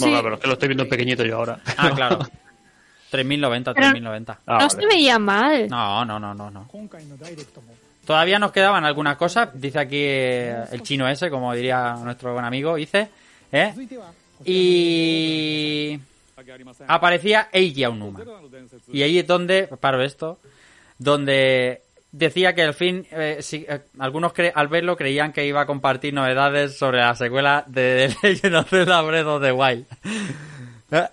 Bueno, 0.00 0.22
pero 0.22 0.34
es 0.34 0.40
que 0.40 0.46
lo 0.46 0.52
estoy 0.54 0.68
viendo 0.68 0.82
en 0.84 0.88
pequeñito 0.88 1.24
yo 1.24 1.36
ahora. 1.36 1.60
Ah, 1.76 1.90
claro. 1.94 2.18
3090, 3.10 3.74
Pero- 3.74 3.86
3090. 3.90 4.38
Ah, 4.46 4.58
no 4.60 4.70
se 4.70 4.86
veía 4.86 5.18
mal. 5.18 5.68
No, 5.68 6.04
no, 6.04 6.18
no, 6.18 6.34
no, 6.34 6.50
no. 6.50 6.68
Todavía 8.06 8.38
nos 8.38 8.52
quedaban 8.52 8.84
algunas 8.84 9.16
cosas. 9.16 9.50
Dice 9.54 9.78
aquí 9.78 9.98
eh, 10.00 10.64
el 10.72 10.82
chino 10.82 11.06
ese, 11.08 11.28
como 11.30 11.52
diría 11.54 11.94
nuestro 12.02 12.32
buen 12.32 12.44
amigo, 12.44 12.74
dice. 12.76 13.08
¿eh? 13.52 13.74
Y 14.44 15.98
aparecía 16.86 17.48
Eiji 17.52 17.84
Aonuma. 17.84 18.20
Y 18.92 19.02
ahí 19.02 19.18
es 19.18 19.26
donde, 19.26 19.66
paro 19.80 20.02
esto, 20.02 20.38
donde 20.98 21.82
decía 22.12 22.54
que 22.54 22.62
al 22.62 22.72
fin, 22.74 23.06
eh, 23.10 23.38
si- 23.40 23.66
eh, 23.68 23.80
algunos 23.98 24.32
cre- 24.32 24.52
al 24.54 24.68
verlo 24.68 24.96
creían 24.96 25.32
que 25.32 25.44
iba 25.46 25.60
a 25.60 25.66
compartir 25.66 26.14
novedades 26.14 26.78
sobre 26.78 26.98
la 26.98 27.14
secuela 27.14 27.64
de 27.66 28.14
The 28.22 28.28
Legend 28.28 28.54
of 28.56 28.70
Zelda 28.70 29.02
Breath 29.02 29.26
of 29.26 29.42
the 29.42 29.52
Wild. 29.52 29.86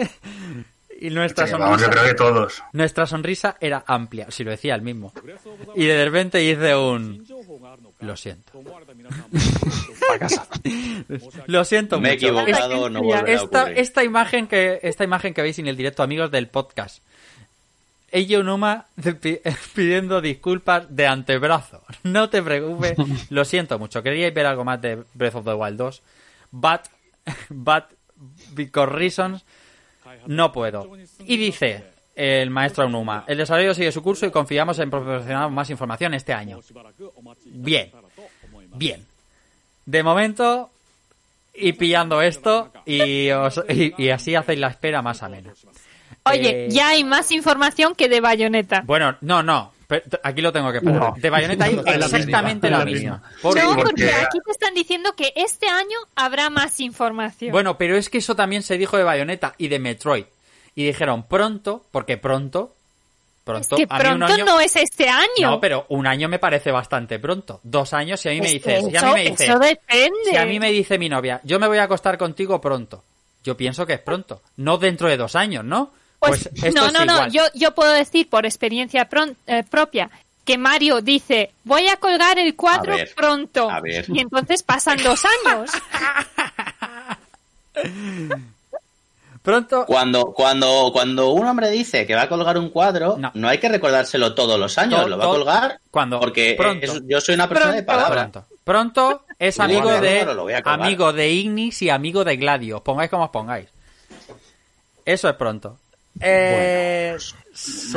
y 1.00 1.10
nuestra 1.10 1.46
Sí, 1.46 1.52
vamos, 1.52 1.80
yo 1.80 1.86
sonrisa, 1.86 1.90
creo 1.90 2.04
que 2.04 2.14
todos. 2.14 2.62
nuestra 2.72 3.06
sonrisa 3.06 3.56
era 3.60 3.84
amplia, 3.86 4.30
si 4.30 4.44
lo 4.44 4.50
decía 4.50 4.74
él 4.74 4.82
mismo. 4.82 5.12
Y 5.74 5.86
de 5.86 6.04
repente 6.04 6.42
hice 6.44 6.76
un... 6.76 7.26
Lo 8.00 8.16
siento. 8.16 8.52
Lo 11.46 11.64
siento 11.64 12.00
Me 12.00 12.10
he 12.10 12.14
mucho. 12.14 12.26
equivocado, 12.28 12.90
no 12.90 13.02
volverá 13.02 13.26
a 13.26 13.30
esta, 13.34 13.60
ocurrir. 13.62 13.78
esta 13.78 14.04
imagen 14.04 14.46
que 14.46 14.80
esta 14.82 15.04
imagen 15.04 15.34
que 15.34 15.42
veis 15.42 15.58
en 15.58 15.66
el 15.68 15.76
directo, 15.76 16.02
amigos 16.02 16.30
del 16.30 16.48
podcast. 16.48 17.02
Eiji 18.12 18.36
Onuma 18.36 18.86
pi- 19.20 19.40
pidiendo 19.74 20.20
disculpas 20.20 20.84
de 20.94 21.06
antebrazo. 21.06 21.82
No 22.02 22.28
te 22.28 22.42
preocupes. 22.42 22.96
Lo 23.30 23.44
siento 23.44 23.78
mucho. 23.78 24.02
Queríais 24.02 24.34
ver 24.34 24.46
algo 24.46 24.64
más 24.64 24.80
de 24.80 25.04
Breath 25.14 25.36
of 25.36 25.44
the 25.44 25.54
Wild 25.54 25.76
2. 25.76 26.02
But, 26.50 26.80
but, 27.50 27.84
because 28.54 28.92
reasons, 28.92 29.44
no 30.26 30.52
puedo. 30.52 30.90
Y 31.26 31.36
dice 31.36 31.84
el 32.14 32.50
maestro 32.50 32.84
Onuma, 32.86 33.24
el 33.26 33.38
desarrollo 33.38 33.72
sigue 33.74 33.92
su 33.92 34.02
curso 34.02 34.26
y 34.26 34.30
confiamos 34.30 34.78
en 34.78 34.90
proporcionar 34.90 35.50
más 35.50 35.70
información 35.70 36.14
este 36.14 36.32
año. 36.32 36.60
Bien. 37.46 37.90
Bien. 38.74 39.06
De 39.86 40.02
momento, 40.02 40.70
y 41.54 41.72
pillando 41.72 42.20
esto, 42.22 42.70
y, 42.84 43.30
os- 43.30 43.64
y, 43.68 43.94
y 44.02 44.10
así 44.10 44.34
hacéis 44.34 44.58
la 44.60 44.68
espera 44.68 45.02
más 45.02 45.22
amena. 45.22 45.52
Oye, 46.24 46.66
Eh, 46.66 46.68
ya 46.70 46.88
hay 46.90 47.02
más 47.02 47.30
información 47.32 47.94
que 47.94 48.08
de 48.08 48.20
Bayonetta. 48.20 48.82
Bueno, 48.84 49.16
no, 49.22 49.42
no. 49.42 49.72
Pero 49.90 50.02
aquí 50.22 50.40
lo 50.40 50.50
tengo 50.52 50.72
que. 50.72 50.80
No. 50.80 51.14
De 51.18 51.28
Bayonetta 51.28 51.64
hay 51.66 51.72
Es 51.78 51.84
la 51.84 51.92
misma, 51.92 52.06
exactamente 52.18 52.70
la 52.70 52.84
misma. 52.86 53.16
misma. 53.16 53.22
¿Por 53.42 53.56
no, 53.62 53.76
porque 53.76 54.10
aquí 54.10 54.38
te 54.42 54.50
están 54.52 54.72
diciendo 54.72 55.12
que 55.14 55.32
este 55.36 55.66
año 55.68 55.98
habrá 56.16 56.48
más 56.48 56.80
información. 56.80 57.52
Bueno, 57.52 57.76
pero 57.76 57.96
es 57.96 58.08
que 58.08 58.18
eso 58.18 58.34
también 58.34 58.62
se 58.62 58.78
dijo 58.78 58.96
de 58.96 59.02
Bayonetta 59.04 59.54
y 59.58 59.68
de 59.68 59.78
Metroid. 59.78 60.24
Y 60.74 60.84
dijeron 60.86 61.24
pronto, 61.24 61.84
porque 61.90 62.16
pronto. 62.16 62.74
Pronto. 63.44 63.74
que 63.76 63.86
a 63.88 63.98
mí 63.98 64.08
un 64.10 64.18
pronto 64.18 64.34
año- 64.34 64.44
no 64.44 64.60
es 64.60 64.76
este 64.76 65.08
año. 65.08 65.26
No, 65.50 65.60
pero 65.60 65.86
un 65.88 66.06
año 66.06 66.28
me 66.28 66.38
parece 66.38 66.70
bastante 66.70 67.18
pronto. 67.18 67.58
Dos 67.64 67.92
años, 67.94 68.20
si 68.20 68.28
a 68.28 68.32
mí 68.32 68.40
me 68.40 68.46
Es 68.46 68.52
dices. 68.52 68.84
que 68.84 68.90
si 68.90 68.96
a 68.96 69.00
mí 69.02 69.06
eso- 69.08 69.14
me 69.14 69.22
dices. 69.24 69.40
eso 69.48 69.58
depende. 69.58 70.30
Si 70.30 70.36
a 70.36 70.46
mí 70.46 70.60
me 70.60 70.70
dice 70.70 70.98
mi 70.98 71.08
novia, 71.08 71.40
yo 71.42 71.58
me 71.58 71.66
voy 71.66 71.78
a 71.78 71.84
acostar 71.84 72.16
contigo 72.16 72.60
pronto. 72.60 73.02
Yo 73.42 73.56
pienso 73.56 73.86
que 73.86 73.94
es 73.94 74.00
pronto. 74.00 74.42
No 74.58 74.76
dentro 74.78 75.08
de 75.08 75.16
dos 75.16 75.34
años, 75.34 75.64
¿no? 75.64 75.90
Pues, 76.28 76.46
esto 76.54 76.70
no, 76.80 76.86
es 76.86 76.92
no, 76.92 77.04
no, 77.06 77.12
igual. 77.14 77.30
yo, 77.32 77.42
yo 77.54 77.74
puedo 77.74 77.92
decir 77.92 78.28
por 78.28 78.44
experiencia 78.46 79.08
pron- 79.08 79.34
eh, 79.46 79.64
propia 79.68 80.10
que 80.44 80.58
Mario 80.58 81.00
dice, 81.00 81.50
voy 81.64 81.88
a 81.88 81.96
colgar 81.96 82.38
el 82.38 82.54
cuadro 82.56 82.92
A 82.94 82.96
ver, 82.96 83.14
pronto. 83.14 83.70
a 83.70 83.80
ver. 83.80 84.04
Y 84.08 84.20
entonces 84.20 84.62
pasan 84.62 84.98
dos 85.02 85.22
años. 85.46 85.70
Pronto. 89.42 89.86
Cuando, 89.86 90.32
cuando, 90.34 90.90
cuando 90.92 91.30
un 91.30 91.46
hombre 91.46 91.70
dice 91.70 92.06
que 92.06 92.14
va 92.14 92.22
a 92.22 92.28
colgar 92.28 92.58
un 92.58 92.68
cuadro, 92.68 93.16
no, 93.32 93.48
hay 93.48 93.56
que 93.58 93.70
recordárselo 93.70 94.34
todos 94.34 94.60
los 94.60 94.76
años, 94.76 95.00
To- 95.00 95.08
lo 95.08 95.16
va 95.16 95.24
a 95.24 95.28
colgar 95.28 95.80
cuando 95.90 96.20
porque 96.20 96.54
pronto. 96.58 96.84
es- 96.84 97.02
yo 97.06 97.20
soy 97.22 97.36
una 97.36 97.48
persona 97.48 97.72
de 97.72 97.82
Pronto. 97.82 98.02
palabra. 98.02 98.30
Pronto. 98.30 98.46
Pronto 98.64 99.24
es 99.38 99.58
amigo 99.58 99.90
de 99.90 100.26
amigo 100.64 101.12
de 101.14 101.30
Ignis 101.30 101.80
y 101.80 101.88
amigo 101.88 102.22
de 102.22 102.36
Gladio. 102.36 102.82
Pongáis 102.84 103.08
como 103.10 103.24
os 103.24 103.30
pongáis. 103.30 103.68
Eso 105.06 105.28
es 105.30 105.34
pronto. 105.36 105.78
Eh, 106.18 107.16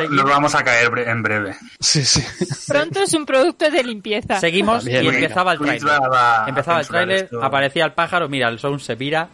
Nos 0.09 0.25
vamos 0.25 0.55
a 0.55 0.63
caer 0.63 0.89
bre- 0.89 1.09
en 1.09 1.23
breve. 1.23 1.55
Sí, 1.79 2.03
sí. 2.05 2.23
Pronto 2.67 3.01
es 3.01 3.13
un 3.13 3.25
producto 3.25 3.69
de 3.69 3.83
limpieza. 3.83 4.39
Seguimos 4.39 4.85
Bien, 4.85 5.03
y 5.03 5.07
empezaba 5.07 5.53
el 5.53 5.59
tráiler. 5.59 5.89
a 6.13 6.45
Empezaba 6.47 6.79
el 6.81 6.87
tráiler, 6.87 7.29
aparecía 7.41 7.85
el 7.85 7.93
pájaro, 7.93 8.29
mira, 8.29 8.47
el 8.49 8.59
sound 8.59 8.79
se 8.79 8.95
pira, 8.95 9.29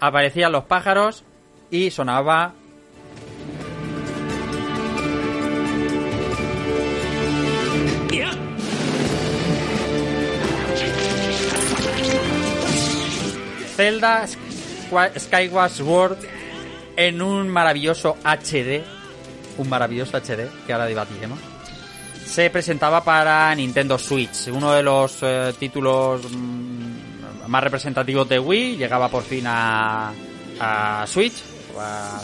aparecían 0.00 0.52
los 0.52 0.64
pájaros 0.64 1.24
y 1.70 1.90
sonaba 1.90 2.52
Zelda 13.76 14.26
Skyward 15.18 15.70
Sword 15.70 16.16
en 16.96 17.22
un 17.22 17.48
maravilloso 17.48 18.16
HD, 18.24 18.82
un 19.58 19.68
maravilloso 19.68 20.16
HD 20.18 20.48
que 20.66 20.72
ahora 20.72 20.86
debatiremos. 20.86 21.38
Se 22.26 22.48
presentaba 22.50 23.04
para 23.04 23.54
Nintendo 23.54 23.98
Switch, 23.98 24.48
uno 24.48 24.72
de 24.72 24.82
los 24.82 25.18
eh, 25.22 25.52
títulos 25.58 26.22
mm, 26.30 27.46
más 27.48 27.62
representativos 27.64 28.28
de 28.28 28.38
Wii, 28.38 28.76
llegaba 28.76 29.08
por 29.08 29.22
fin 29.24 29.44
a, 29.46 30.12
Switch, 31.06 31.34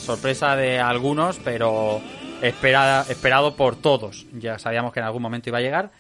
sorpresa 0.00 0.54
de 0.54 0.78
algunos, 0.78 1.38
pero 1.42 2.00
espera- 2.40 3.04
esperado 3.08 3.56
por 3.56 3.76
todos. 3.76 4.26
Ya 4.34 4.58
sabíamos 4.58 4.92
que 4.92 5.00
en 5.00 5.06
algún 5.06 5.22
momento 5.22 5.48
iba 5.50 5.58
a 5.58 5.62
llegar. 5.62 5.90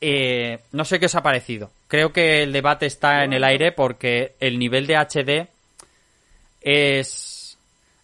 Eh, 0.00 0.58
no 0.72 0.84
sé 0.84 0.98
qué 0.98 1.06
os 1.06 1.14
ha 1.14 1.22
parecido. 1.22 1.70
Creo 1.86 2.12
que 2.12 2.42
el 2.42 2.52
debate 2.52 2.86
está 2.86 3.24
en 3.24 3.34
el 3.34 3.44
aire 3.44 3.72
porque 3.72 4.34
el 4.40 4.58
nivel 4.58 4.86
de 4.86 4.96
HD 4.96 5.46
es 6.60 7.08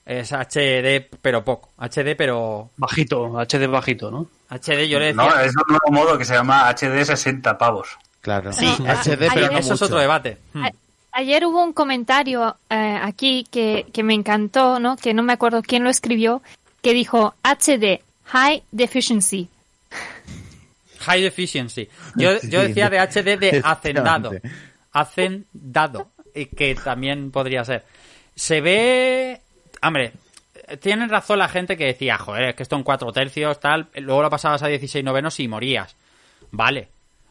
es 0.08 0.32
HD 0.32 1.06
pero 1.22 1.44
poco, 1.44 1.68
HD 1.78 2.16
pero 2.16 2.70
bajito, 2.78 3.38
HD 3.38 3.66
bajito, 3.68 4.10
¿no? 4.10 4.26
HD 4.50 4.88
yo 4.88 4.98
le 4.98 5.12
decía. 5.12 5.22
No, 5.22 5.38
es 5.40 5.52
un 5.54 5.62
nuevo 5.68 5.90
modo 5.92 6.18
que 6.18 6.24
se 6.24 6.32
llama 6.34 6.68
HD 6.70 7.04
60 7.04 7.56
pavos. 7.58 7.88
Claro. 8.22 8.52
Sí, 8.52 8.66
HD, 8.66 9.28
pero 9.32 9.52
no 9.52 9.58
eso 9.58 9.74
es 9.74 9.80
mucho. 9.80 9.84
otro 9.84 9.98
debate. 9.98 10.38
A- 10.54 10.70
Ayer 11.12 11.44
hubo 11.46 11.62
un 11.64 11.72
comentario 11.72 12.56
eh, 12.70 12.98
aquí 13.02 13.46
que, 13.50 13.86
que 13.92 14.02
me 14.02 14.14
encantó, 14.14 14.78
¿no? 14.78 14.96
Que 14.96 15.14
no 15.14 15.22
me 15.22 15.32
acuerdo 15.32 15.62
quién 15.62 15.82
lo 15.84 15.90
escribió, 15.90 16.42
que 16.82 16.92
dijo 16.94 17.34
HD, 17.42 18.00
High 18.26 18.62
Deficiency. 18.70 19.48
High 21.00 21.24
efficiency. 21.24 21.88
Yo, 22.16 22.40
yo 22.42 22.62
decía 22.62 22.90
de 22.90 22.98
HD 23.00 23.38
de 23.38 23.60
hacendado. 23.64 24.32
Hacendado. 24.92 26.08
Y 26.34 26.46
que 26.46 26.74
también 26.74 27.30
podría 27.30 27.64
ser. 27.64 27.84
Se 28.34 28.60
ve. 28.60 29.40
Hombre, 29.82 30.12
tienen 30.80 31.08
razón 31.08 31.38
la 31.38 31.48
gente 31.48 31.76
que 31.76 31.86
decía, 31.86 32.18
joder, 32.18 32.50
es 32.50 32.54
que 32.54 32.62
esto 32.62 32.76
en 32.76 32.82
4 32.82 33.12
tercios, 33.12 33.60
tal. 33.60 33.88
Luego 33.94 34.22
lo 34.22 34.30
pasabas 34.30 34.62
a 34.62 34.68
16 34.68 35.04
novenos 35.04 35.38
y 35.40 35.48
morías. 35.48 35.96
Vale. 36.50 36.88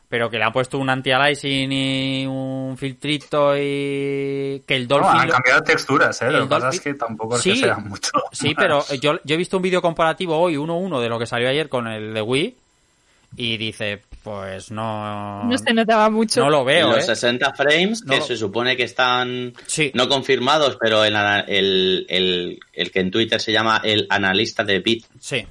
Pero 0.09 0.29
que 0.29 0.37
le 0.37 0.45
han 0.45 0.53
puesto 0.53 0.77
un 0.77 0.89
anti-aliasing 0.89 1.69
y 1.69 2.25
un 2.25 2.77
filtrito 2.77 3.57
y. 3.57 4.63
Que 4.65 4.75
el 4.77 4.87
No, 4.87 4.99
Dolphin. 4.99 5.19
han 5.19 5.29
cambiado 5.29 5.63
texturas, 5.63 6.21
¿eh? 6.21 6.31
Lo 6.31 6.43
que 6.43 6.47
pasa 6.47 6.69
es 6.69 6.79
que 6.79 6.93
tampoco 6.93 7.35
es 7.35 7.41
Sí, 7.41 7.51
que 7.51 7.57
sean 7.57 7.89
mucho. 7.89 8.11
Sí, 8.31 8.55
pero 8.55 8.85
yo, 9.01 9.19
yo 9.25 9.35
he 9.35 9.37
visto 9.37 9.57
un 9.57 9.63
vídeo 9.63 9.81
comparativo 9.81 10.37
hoy, 10.39 10.55
1-1, 10.55 11.01
de 11.01 11.09
lo 11.09 11.19
que 11.19 11.25
salió 11.25 11.49
ayer 11.49 11.67
con 11.67 11.87
el 11.87 12.13
de 12.13 12.21
Wii. 12.21 12.55
Y 13.35 13.57
dice, 13.57 14.03
pues 14.27 14.71
no. 14.71 15.45
No 15.45 15.57
se 15.57 15.73
notaba 15.73 16.09
mucho. 16.09 16.41
No 16.41 16.49
lo 16.49 16.65
veo, 16.65 16.87
los 16.91 17.03
¿eh? 17.03 17.15
60 17.15 17.53
frames 17.53 18.03
No 18.03 18.13
que 18.13 18.19
lo- 18.19 18.25
se 18.25 18.35
supone 18.35 18.75
que 18.75 18.83
están 18.83 19.53
no 19.93 20.09
confirmados, 20.09 20.77
pero 20.81 21.05
el, 21.05 21.15
el, 22.09 22.59
el 22.73 22.91
que 22.91 22.99
en 22.99 23.09
Twitter 23.11 23.39
se 23.39 23.53
llama 23.53 23.79
el 23.85 24.05
analista 24.09 24.65
de 24.65 24.79
bit 24.79 25.05
Sí. 25.21 25.45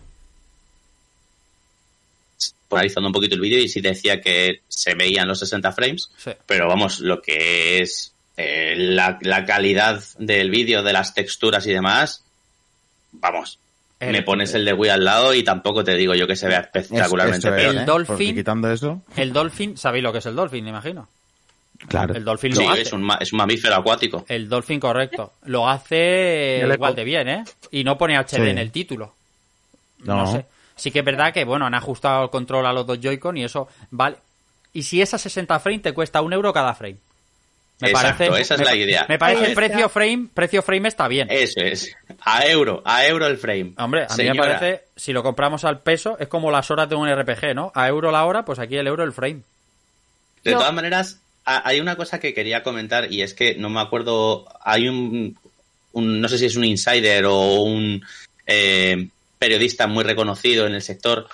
analizando 2.71 3.09
un 3.09 3.13
poquito 3.15 3.35
el 3.35 3.41
vídeo 3.41 3.59
y 3.61 3.69
sí 3.69 3.81
decía 3.81 4.21
que 4.21 4.61
se 4.69 4.95
veían 4.95 5.27
los 5.29 5.39
60 5.39 5.73
frames, 5.73 6.11
Sí. 6.19 6.33
pero 6.45 6.69
vamos, 6.69 7.01
lo 7.01 7.23
que 7.23 7.81
es 7.81 8.13
eh, 8.37 8.75
la, 8.77 9.19
la 9.23 9.47
calidad 9.47 10.03
del 10.19 10.51
vídeo, 10.51 10.83
de 10.83 10.93
las 10.93 11.15
texturas 11.15 11.67
y 11.67 11.73
demás, 11.73 12.23
vamos, 13.13 13.59
El- 13.99 14.13
me 14.13 14.23
pones 14.23 14.53
el 14.55 14.65
de 14.65 14.73
Wii 14.75 14.91
al 14.91 15.05
lado 15.05 15.33
y 15.35 15.43
tampoco 15.43 15.83
te 15.83 15.95
digo 15.95 16.15
yo 16.15 16.27
que 16.27 16.37
se 16.37 16.47
vea 16.49 16.61
espectacularmente 16.61 17.49
es, 17.49 17.55
peor. 17.55 17.75
El 17.75 17.79
¿eh? 17.83 17.87
Dolphin- 17.87 18.07
Porque 18.07 18.35
quitando 18.35 18.71
eso, 18.71 19.03
El 19.17 19.33
Dolphin, 19.33 19.77
¿sabéis 19.77 20.05
lo 20.05 20.13
que 20.13 20.19
es 20.19 20.27
el 20.27 20.35
Dolphin, 20.37 20.65
me 20.65 20.71
imagino? 20.71 21.09
claro. 21.89 22.15
El 22.15 22.25
Dolphin 22.25 22.55
Sí, 22.55 22.63
lo 22.65 22.71
hace. 22.71 22.83
es 22.83 22.93
un, 22.93 23.11
es 23.21 23.33
un 23.33 23.37
mamífero 23.39 23.75
acuático. 23.77 24.25
El 24.29 24.49
Dolphin, 24.49 24.81
correcto. 24.81 25.33
Lo 25.45 25.69
hace 25.69 26.61
El 26.61 26.73
igual 26.73 26.95
de 26.95 27.05
bien, 27.05 27.29
¿eh? 27.29 27.45
Y 27.71 27.85
no 27.85 27.97
pone 27.99 28.17
HD 28.17 28.37
Sí. 28.45 28.51
en 28.51 28.59
el 28.59 28.71
título. 28.71 29.15
No. 30.05 30.17
No. 30.25 30.33
sé. 30.33 30.47
Sí 30.75 30.91
que 30.91 30.99
es 30.99 31.05
verdad 31.05 31.33
que, 31.33 31.45
bueno, 31.45 31.65
han 31.67 31.75
ajustado 31.75 32.25
el 32.25 32.31
control 32.31 32.67
a 32.67 32.73
los 32.73 32.87
dos 32.87 32.99
Joy-Con 33.01 33.37
y 33.39 33.45
eso 33.45 33.69
vale. 33.91 34.17
Y 34.75 34.83
si 34.83 35.01
es 35.01 35.15
a 35.15 35.19
60 35.19 35.59
frames, 35.59 35.81
te 35.83 35.93
cuesta 35.95 36.21
un 36.21 36.33
euro 36.35 36.53
cada 36.53 36.75
frame. 36.75 36.97
Me 37.79 37.91
Exacto, 37.91 38.25
parece, 38.27 38.43
esa 38.43 38.55
es 38.55 38.61
me- 38.61 38.65
la 38.67 38.75
idea. 38.75 39.07
Me 39.09 39.19
parece 39.19 39.47
Ahí 39.47 39.55
precio 39.55 39.89
frame, 39.91 40.29
precio 40.33 40.63
frame 40.63 40.89
está 40.89 41.09
bien. 41.09 41.29
Eso 41.31 41.61
es. 41.61 41.95
A 42.23 42.47
euro, 42.47 42.83
a 42.87 43.07
euro 43.07 43.27
el 43.27 43.37
frame. 43.37 43.75
Hombre, 43.77 44.07
a 44.09 44.17
mí 44.17 44.25
me 44.25 44.35
parece, 44.35 44.85
si 44.97 45.13
lo 45.13 45.23
compramos 45.23 45.65
al 45.65 45.81
peso, 45.83 46.17
es 46.19 46.29
como 46.29 46.51
las 46.51 46.71
horas 46.71 46.89
de 46.89 46.95
un 46.97 47.07
RPG, 47.09 47.55
¿no? 47.55 47.73
A 47.75 47.87
euro 47.89 48.11
la 48.11 48.25
hora, 48.25 48.45
pues 48.47 48.59
aquí 48.59 48.77
el 48.77 48.87
euro 48.87 49.05
el 49.05 49.13
frame. 49.13 49.43
De 50.43 50.53
No. 50.53 50.59
todas 50.59 50.73
maneras, 50.73 51.21
ha- 51.45 51.69
hay 51.69 51.81
una 51.81 51.97
cosa 51.97 52.19
que 52.19 52.33
quería 52.33 52.63
comentar 52.63 53.13
y 53.13 53.21
es 53.21 53.35
que 53.35 53.57
no 53.57 53.69
me 53.69 53.81
acuerdo, 53.81 54.47
hay 54.65 54.89
un, 54.89 55.37
un- 55.93 56.21
no 56.21 56.29
sé 56.29 56.39
si 56.39 56.47
es 56.47 56.57
un 56.57 56.65
insider 56.65 57.27
o 57.27 57.61
un 57.63 58.03
eh, 58.47 59.09
periodista 59.39 59.87
muy 59.87 60.03
reconocido 60.05 60.67
en 60.67 60.75
el 60.75 60.83
sector 60.83 61.29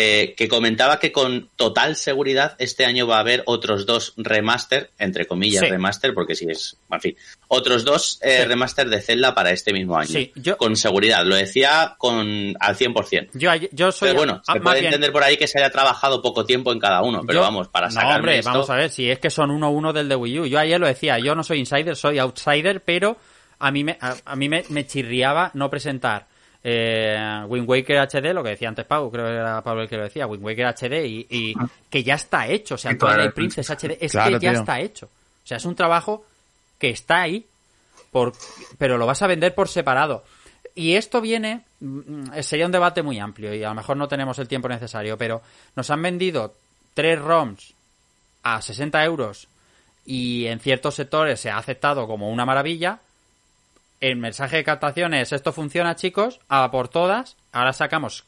eh, 0.00 0.34
que 0.36 0.46
comentaba 0.46 1.00
que 1.00 1.10
con 1.10 1.48
total 1.56 1.96
seguridad 1.96 2.54
este 2.60 2.84
año 2.84 3.08
va 3.08 3.16
a 3.16 3.20
haber 3.20 3.42
otros 3.46 3.84
dos 3.84 4.12
remaster, 4.16 4.90
entre 4.96 5.26
comillas 5.26 5.64
Sí. 5.64 5.70
remaster, 5.70 6.14
porque 6.14 6.36
si 6.36 6.46
es, 6.48 6.76
en 6.88 7.00
fin, 7.00 7.16
otros 7.48 7.84
dos 7.84 8.20
eh, 8.22 8.42
Sí. 8.42 8.44
remaster 8.48 8.88
de 8.88 9.00
Zelda 9.00 9.34
para 9.34 9.50
este 9.50 9.72
mismo 9.72 9.98
año. 9.98 10.06
Sí, 10.12 10.30
yo- 10.36 10.56
Con 10.56 10.76
seguridad, 10.76 11.24
lo 11.26 11.34
decía 11.34 11.96
con 11.98 12.54
al 12.60 12.76
100%. 12.76 13.30
Yo, 13.34 13.50
yo 13.72 13.90
soy... 13.90 14.10
Pero 14.10 14.18
bueno, 14.20 14.40
ah, 14.46 14.52
se 14.52 14.60
puede 14.60 14.76
bien- 14.80 14.86
entender 14.92 15.10
por 15.10 15.24
ahí 15.24 15.36
que 15.36 15.48
se 15.48 15.58
haya 15.58 15.70
trabajado 15.70 16.22
poco 16.22 16.44
tiempo 16.46 16.70
en 16.72 16.78
cada 16.78 17.02
uno, 17.02 17.22
pero 17.26 17.40
Yo- 17.40 17.42
vamos, 17.42 17.66
para 17.66 17.88
No, 17.88 17.92
sacarme 17.94 18.16
hombre, 18.16 18.38
esto- 18.38 18.50
vamos 18.52 18.70
a 18.70 18.76
ver, 18.76 18.90
si 18.90 19.10
es 19.10 19.18
que 19.18 19.30
son 19.30 19.50
uno 19.50 19.70
uno 19.70 19.92
del 19.92 20.08
de 20.08 20.14
Wii 20.14 20.38
U. 20.38 20.46
Yo 20.46 20.60
ayer 20.60 20.78
lo 20.78 20.86
decía, 20.86 21.18
yo 21.18 21.34
no 21.34 21.42
soy 21.42 21.58
insider, 21.58 21.96
soy 21.96 22.18
outsider, 22.20 22.82
pero 22.84 23.16
a 23.58 23.72
mí 23.72 23.82
me, 23.82 23.98
a, 24.00 24.14
a 24.24 24.36
mí 24.36 24.48
me, 24.48 24.62
me 24.68 24.86
chirriaba 24.86 25.50
no 25.54 25.68
presentar 25.68 26.28
eh, 26.70 27.44
Wind 27.48 27.68
Waker 27.68 27.98
HD, 28.08 28.34
lo 28.34 28.42
que 28.42 28.50
decía 28.50 28.68
antes 28.68 28.84
Pau, 28.84 29.10
creo 29.10 29.24
que 29.26 29.32
era 29.32 29.62
Pablo 29.62 29.82
el 29.82 29.88
que 29.88 29.96
lo 29.96 30.02
decía, 30.04 30.26
Wind 30.26 30.44
Waker 30.44 30.66
HD, 30.66 31.06
y, 31.06 31.26
y 31.30 31.54
que 31.88 32.02
ya 32.02 32.14
está 32.14 32.46
hecho, 32.46 32.74
o 32.74 32.78
sea, 32.78 32.96
toda 32.98 33.14
Twilight 33.14 33.34
Princess 33.34 33.70
HD, 33.70 33.96
es 34.00 34.12
Claro, 34.12 34.38
que 34.38 34.44
ya 34.44 34.50
tío. 34.52 34.60
está 34.60 34.80
hecho. 34.80 35.06
O 35.06 35.46
sea, 35.46 35.56
es 35.56 35.64
un 35.64 35.74
trabajo 35.74 36.24
que 36.78 36.90
está 36.90 37.22
ahí, 37.22 37.46
por, 38.10 38.32
pero 38.76 38.98
lo 38.98 39.06
vas 39.06 39.22
a 39.22 39.26
vender 39.26 39.54
por 39.54 39.68
separado. 39.68 40.24
Y 40.74 40.94
esto 40.94 41.20
viene, 41.20 41.62
mm, 41.80 42.38
sería 42.42 42.66
un 42.66 42.72
debate 42.72 43.02
muy 43.02 43.18
amplio 43.18 43.54
y 43.54 43.64
a 43.64 43.68
lo 43.70 43.74
mejor 43.74 43.96
no 43.96 44.06
tenemos 44.08 44.38
el 44.38 44.46
tiempo 44.48 44.68
necesario, 44.68 45.16
pero 45.18 45.42
nos 45.74 45.90
han 45.90 46.02
vendido 46.02 46.54
tres 46.94 47.18
ROMs 47.20 47.74
a 48.42 48.60
60 48.62 49.04
euros 49.04 49.48
y 50.06 50.46
en 50.46 50.60
ciertos 50.60 50.94
sectores 50.94 51.40
se 51.40 51.50
ha 51.50 51.58
aceptado 51.58 52.06
como 52.06 52.30
una 52.30 52.44
maravilla. 52.46 53.00
El 54.00 54.16
mensaje 54.16 54.56
de 54.58 54.64
captación 54.64 55.12
es 55.14 55.32
esto 55.32 55.52
funciona 55.52 55.96
chicos, 55.96 56.40
a 56.48 56.70
por 56.70 56.88
todas. 56.88 57.36
Ahora 57.52 57.72
sacamos 57.72 58.24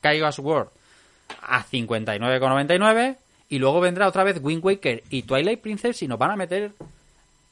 Kaiga's 0.00 0.38
World 0.38 0.68
a 1.42 1.64
59,99 1.64 3.16
y 3.48 3.58
luego 3.58 3.80
vendrá 3.80 4.08
otra 4.08 4.24
vez 4.24 4.38
Wind 4.40 4.64
Waker 4.64 5.02
y 5.10 5.22
Twilight 5.22 5.60
Princess 5.60 6.02
y 6.02 6.08
nos 6.08 6.18
van 6.18 6.32
a 6.32 6.36
meter 6.36 6.72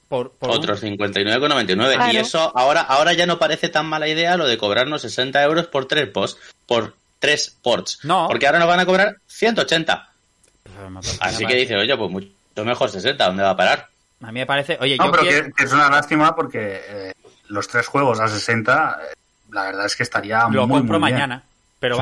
por, 0.08 0.32
por 0.32 0.50
un- 0.50 0.56
Otros 0.56 0.82
59,99. 0.82 1.94
Claro. 1.94 2.12
Y 2.12 2.16
eso 2.16 2.52
ahora, 2.56 2.82
ahora 2.82 3.12
ya 3.12 3.26
no 3.26 3.38
parece 3.38 3.68
tan 3.68 3.86
mala 3.86 4.08
idea 4.08 4.36
lo 4.36 4.46
de 4.46 4.58
cobrarnos 4.58 5.02
60 5.02 5.42
euros 5.42 5.66
por 5.68 5.86
tres 5.86 6.08
posts, 6.08 6.40
por 6.66 6.94
tres 7.18 7.56
ports. 7.62 8.00
No. 8.04 8.26
Porque 8.28 8.46
ahora 8.46 8.58
nos 8.58 8.68
van 8.68 8.80
a 8.80 8.86
cobrar 8.86 9.16
180. 9.28 10.08
Así 11.20 11.44
me 11.44 11.50
que 11.52 11.58
dice, 11.60 11.76
oye, 11.76 11.96
pues 11.96 12.10
mucho 12.10 12.28
mejor 12.64 12.90
60, 12.90 13.24
¿dónde 13.24 13.42
va 13.42 13.50
a 13.50 13.56
parar? 13.56 13.88
A 14.22 14.26
mí 14.32 14.40
me 14.40 14.46
parece, 14.46 14.76
oye, 14.80 14.96
No, 14.96 15.06
yo 15.06 15.10
pero 15.12 15.22
quiero- 15.22 15.44
que, 15.46 15.52
que 15.52 15.64
es 15.64 15.72
una 15.72 15.88
lástima 15.88 16.34
porque 16.34 16.80
eh, 16.88 17.12
los 17.52 17.68
tres 17.68 17.86
juegos 17.86 18.18
a 18.20 18.28
60, 18.28 19.00
eh, 19.02 19.14
la 19.50 19.64
verdad 19.64 19.86
es 19.86 19.96
que 19.96 20.02
estaría 20.02 20.48
lo 20.50 20.66
muy, 20.66 20.78
compro 20.80 20.98
muy 20.98 21.08
bien. 21.10 21.14
mañana, 21.20 21.42
pero 21.78 21.96
Sí. 21.96 22.00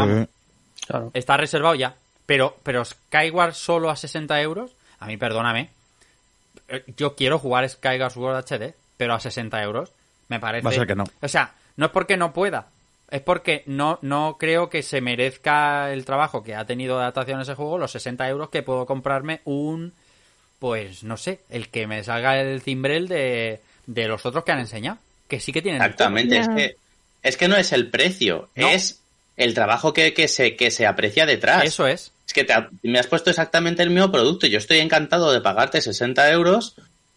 vamos, 0.88 1.10
está 1.14 1.36
reservado 1.36 1.74
ya. 1.74 1.94
Pero, 2.26 2.56
pero 2.62 2.84
Skyward 2.84 3.54
solo 3.54 3.90
a 3.90 3.96
60 3.96 4.40
euros, 4.40 4.70
a 5.00 5.06
mí 5.06 5.16
perdóname, 5.16 5.70
eh, 6.68 6.84
yo 6.96 7.16
quiero 7.16 7.38
jugar 7.38 7.68
Skyward 7.68 8.12
Sword 8.12 8.36
HD, 8.36 8.74
pero 8.96 9.14
a 9.14 9.20
60 9.20 9.60
euros, 9.62 9.90
me 10.28 10.38
parece... 10.38 10.64
Va 10.64 10.70
a 10.70 10.74
ser 10.74 10.86
que 10.86 10.94
no. 10.94 11.04
O 11.20 11.28
sea, 11.28 11.52
no 11.76 11.86
es 11.86 11.92
porque 11.92 12.16
no 12.16 12.32
pueda, 12.32 12.66
es 13.10 13.20
porque 13.22 13.64
no, 13.66 13.98
no 14.02 14.36
creo 14.38 14.70
que 14.70 14.84
se 14.84 15.00
merezca 15.00 15.92
el 15.92 16.04
trabajo 16.04 16.44
que 16.44 16.54
ha 16.54 16.64
tenido 16.66 16.96
de 16.96 17.02
adaptación 17.02 17.40
ese 17.40 17.56
juego, 17.56 17.78
los 17.78 17.90
60 17.90 18.28
euros 18.28 18.50
que 18.50 18.62
puedo 18.62 18.86
comprarme 18.86 19.40
un, 19.44 19.92
pues 20.60 21.02
no 21.02 21.16
sé, 21.16 21.40
el 21.50 21.68
que 21.70 21.88
me 21.88 22.04
salga 22.04 22.38
el 22.40 22.60
cimbrel 22.62 23.08
de, 23.08 23.60
de 23.86 24.06
los 24.06 24.24
otros 24.24 24.44
que 24.44 24.52
han 24.52 24.60
enseñado, 24.60 24.98
que 25.30 25.40
sí 25.40 25.50
que 25.52 25.62
tienen... 25.62 25.80
el. 25.80 25.86
Exactamente. 25.88 26.38
Es 26.38 26.48
que, 26.50 26.76
es 27.22 27.36
que 27.38 27.48
no 27.48 27.56
es 27.56 27.72
el 27.72 27.88
precio, 27.88 28.50
No. 28.54 28.68
es 28.68 29.00
el 29.38 29.54
trabajo 29.54 29.94
que, 29.94 30.12
que, 30.12 30.28
se, 30.28 30.56
que 30.56 30.70
se 30.70 30.86
aprecia 30.86 31.24
detrás. 31.24 31.64
Eso 31.64 31.86
es. 31.86 32.12
Es 32.26 32.34
que 32.34 32.44
te 32.44 32.52
ha- 32.52 32.68
me 32.82 32.98
has 32.98 33.06
puesto 33.06 33.30
exactamente 33.30 33.82
el 33.82 33.88
mismo 33.90 34.12
producto. 34.12 34.46
Yo 34.46 34.58
estoy 34.58 34.78
encantado 34.80 35.32
de 35.32 35.40
pagarte 35.40 35.80
60 35.80 36.30
euros 36.30 36.74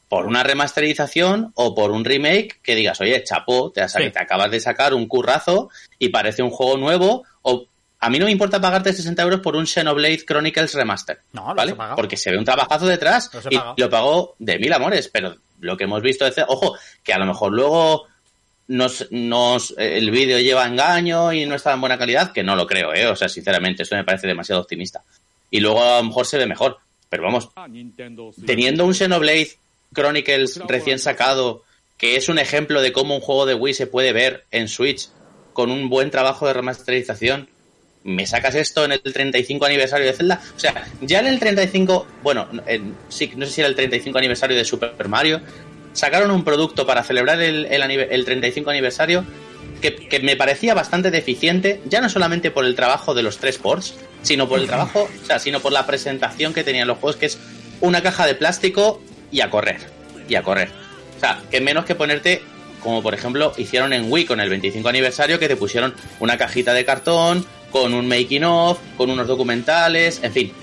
por 0.07 0.25
una 0.27 0.43
remasterización 0.43 1.51
o 1.55 1.75
por 1.75 1.91
un 1.91 2.05
remake 2.05 2.59
que 2.63 2.75
digas, 2.75 3.01
oye, 3.01 3.23
chapó, 3.23 3.71
te, 3.71 3.81
has- 3.81 3.93
Sí. 3.93 4.09
te 4.09 4.19
acabas 4.19 4.51
de 4.51 4.59
sacar 4.59 4.93
un 4.93 5.07
currazo 5.07 5.69
y 5.99 6.09
parece 6.09 6.43
un 6.43 6.49
juego 6.51 6.77
nuevo. 6.77 7.23
O 7.41 7.65
a 7.99 8.09
mí 8.09 8.19
no 8.19 8.25
me 8.25 8.31
importa 8.31 8.59
pagarte 8.59 8.91
60 8.93 9.21
euros 9.21 9.39
por 9.41 9.55
un 9.55 9.65
Xenoblade 9.67 10.25
Chronicles 10.25 10.73
Remaster. 10.73 11.19
No, 11.33 11.53
¿vale? 11.55 11.75
Porque 11.95 12.17
se 12.17 12.31
ve 12.31 12.37
un 12.37 12.45
trabajazo 12.45 12.85
detrás 12.85 13.29
y 13.49 13.57
lo 13.77 13.89
pagó 13.89 14.35
de 14.39 14.59
mil 14.59 14.73
amores, 14.73 15.09
pero 15.11 15.35
lo 15.63 15.77
que 15.77 15.85
hemos 15.85 16.01
visto 16.01 16.25
es, 16.25 16.35
ojo, 16.47 16.77
que 17.03 17.13
a 17.13 17.19
lo 17.19 17.25
mejor 17.25 17.51
luego 17.53 18.05
nos, 18.67 19.07
nos 19.11 19.73
el 19.77 20.11
vídeo 20.11 20.39
lleva 20.39 20.67
engaño 20.67 21.33
y 21.33 21.45
no 21.45 21.55
está 21.55 21.73
en 21.73 21.81
buena 21.81 21.97
calidad, 21.97 22.31
que 22.31 22.43
no 22.43 22.55
lo 22.55 22.67
creo, 22.67 22.93
¿eh? 22.93 23.07
O 23.07 23.15
sea, 23.15 23.29
sinceramente, 23.29 23.83
eso 23.83 23.95
me 23.95 24.03
parece 24.03 24.27
demasiado 24.27 24.61
optimista. 24.61 25.03
Y 25.49 25.59
luego 25.59 25.83
a 25.83 25.97
lo 25.97 26.05
mejor 26.05 26.25
se 26.25 26.37
ve 26.37 26.45
mejor. 26.45 26.77
Pero 27.09 27.23
vamos, 27.23 27.49
teniendo 28.45 28.85
un 28.85 28.95
Xenoblade 28.95 29.51
Chronicles 29.93 30.59
recién 30.67 30.97
sacado, 30.97 31.63
que 31.95 32.15
es 32.15 32.27
un 32.27 32.39
ejemplo 32.39 32.81
de 32.81 32.91
cómo 32.91 33.13
un 33.15 33.21
juego 33.21 33.45
de 33.45 33.53
Wii 33.53 33.75
se 33.75 33.85
puede 33.85 34.13
ver 34.13 34.45
en 34.49 34.67
Switch, 34.67 35.09
con 35.53 35.69
un 35.69 35.89
buen 35.89 36.09
trabajo 36.09 36.47
de 36.47 36.53
remasterización, 36.53 37.49
me 38.03 38.25
sacas 38.25 38.55
esto 38.55 38.85
en 38.85 38.93
el 38.93 39.01
35 39.01 39.65
aniversario 39.65 40.05
de 40.05 40.13
Zelda. 40.13 40.41
O 40.55 40.59
sea, 40.59 40.85
ya 41.01 41.19
en 41.19 41.27
el 41.27 41.39
35, 41.39 42.07
bueno, 42.21 42.47
en, 42.65 42.95
sí, 43.09 43.31
no 43.35 43.45
sé 43.45 43.51
si 43.51 43.61
era 43.61 43.69
el 43.69 43.75
35 43.75 44.17
aniversario 44.17 44.57
de 44.57 44.65
Super 44.65 45.07
Mario, 45.07 45.41
sacaron 45.93 46.31
un 46.31 46.43
producto 46.43 46.85
para 46.85 47.03
celebrar 47.03 47.41
el, 47.41 47.65
el, 47.65 47.81
el 47.81 48.25
35 48.25 48.69
aniversario 48.69 49.25
que, 49.81 49.95
que, 49.95 50.19
me 50.19 50.35
parecía 50.35 50.73
bastante 50.73 51.11
deficiente, 51.11 51.81
ya 51.85 52.01
no 52.01 52.09
solamente 52.09 52.51
por 52.51 52.65
el 52.65 52.75
trabajo 52.75 53.13
de 53.13 53.23
los 53.23 53.37
tres 53.37 53.57
ports, 53.57 53.95
sino 54.21 54.47
por 54.47 54.59
el 54.59 54.67
trabajo, 54.67 55.09
o 55.21 55.25
sea, 55.25 55.39
sino 55.39 55.59
por 55.59 55.71
la 55.71 55.85
presentación 55.85 56.53
que 56.53 56.63
tenían 56.63 56.87
los 56.87 56.97
juegos, 56.97 57.17
que 57.17 57.25
es 57.25 57.37
una 57.81 58.01
caja 58.01 58.25
de 58.25 58.35
plástico 58.35 59.01
y 59.31 59.41
a 59.41 59.49
correr, 59.49 59.81
y 60.27 60.35
a 60.35 60.43
correr. 60.43 60.69
O 61.17 61.19
sea, 61.19 61.41
que 61.51 61.59
menos 61.59 61.85
que 61.85 61.95
ponerte 61.95 62.41
como 62.83 63.01
por 63.01 63.13
ejemplo 63.13 63.53
hicieron 63.57 63.93
en 63.93 64.11
Wii 64.11 64.25
con 64.25 64.39
el 64.39 64.49
25 64.49 64.87
aniversario, 64.87 65.39
que 65.39 65.47
te 65.47 65.55
pusieron 65.55 65.93
una 66.19 66.37
cajita 66.37 66.73
de 66.73 66.85
cartón, 66.85 67.45
con 67.73 67.93
un 67.93 68.07
making 68.07 68.43
of, 68.43 68.79
con 68.95 69.09
unos 69.09 69.27
documentales, 69.27 70.21
en 70.23 70.31
fin, 70.31 70.53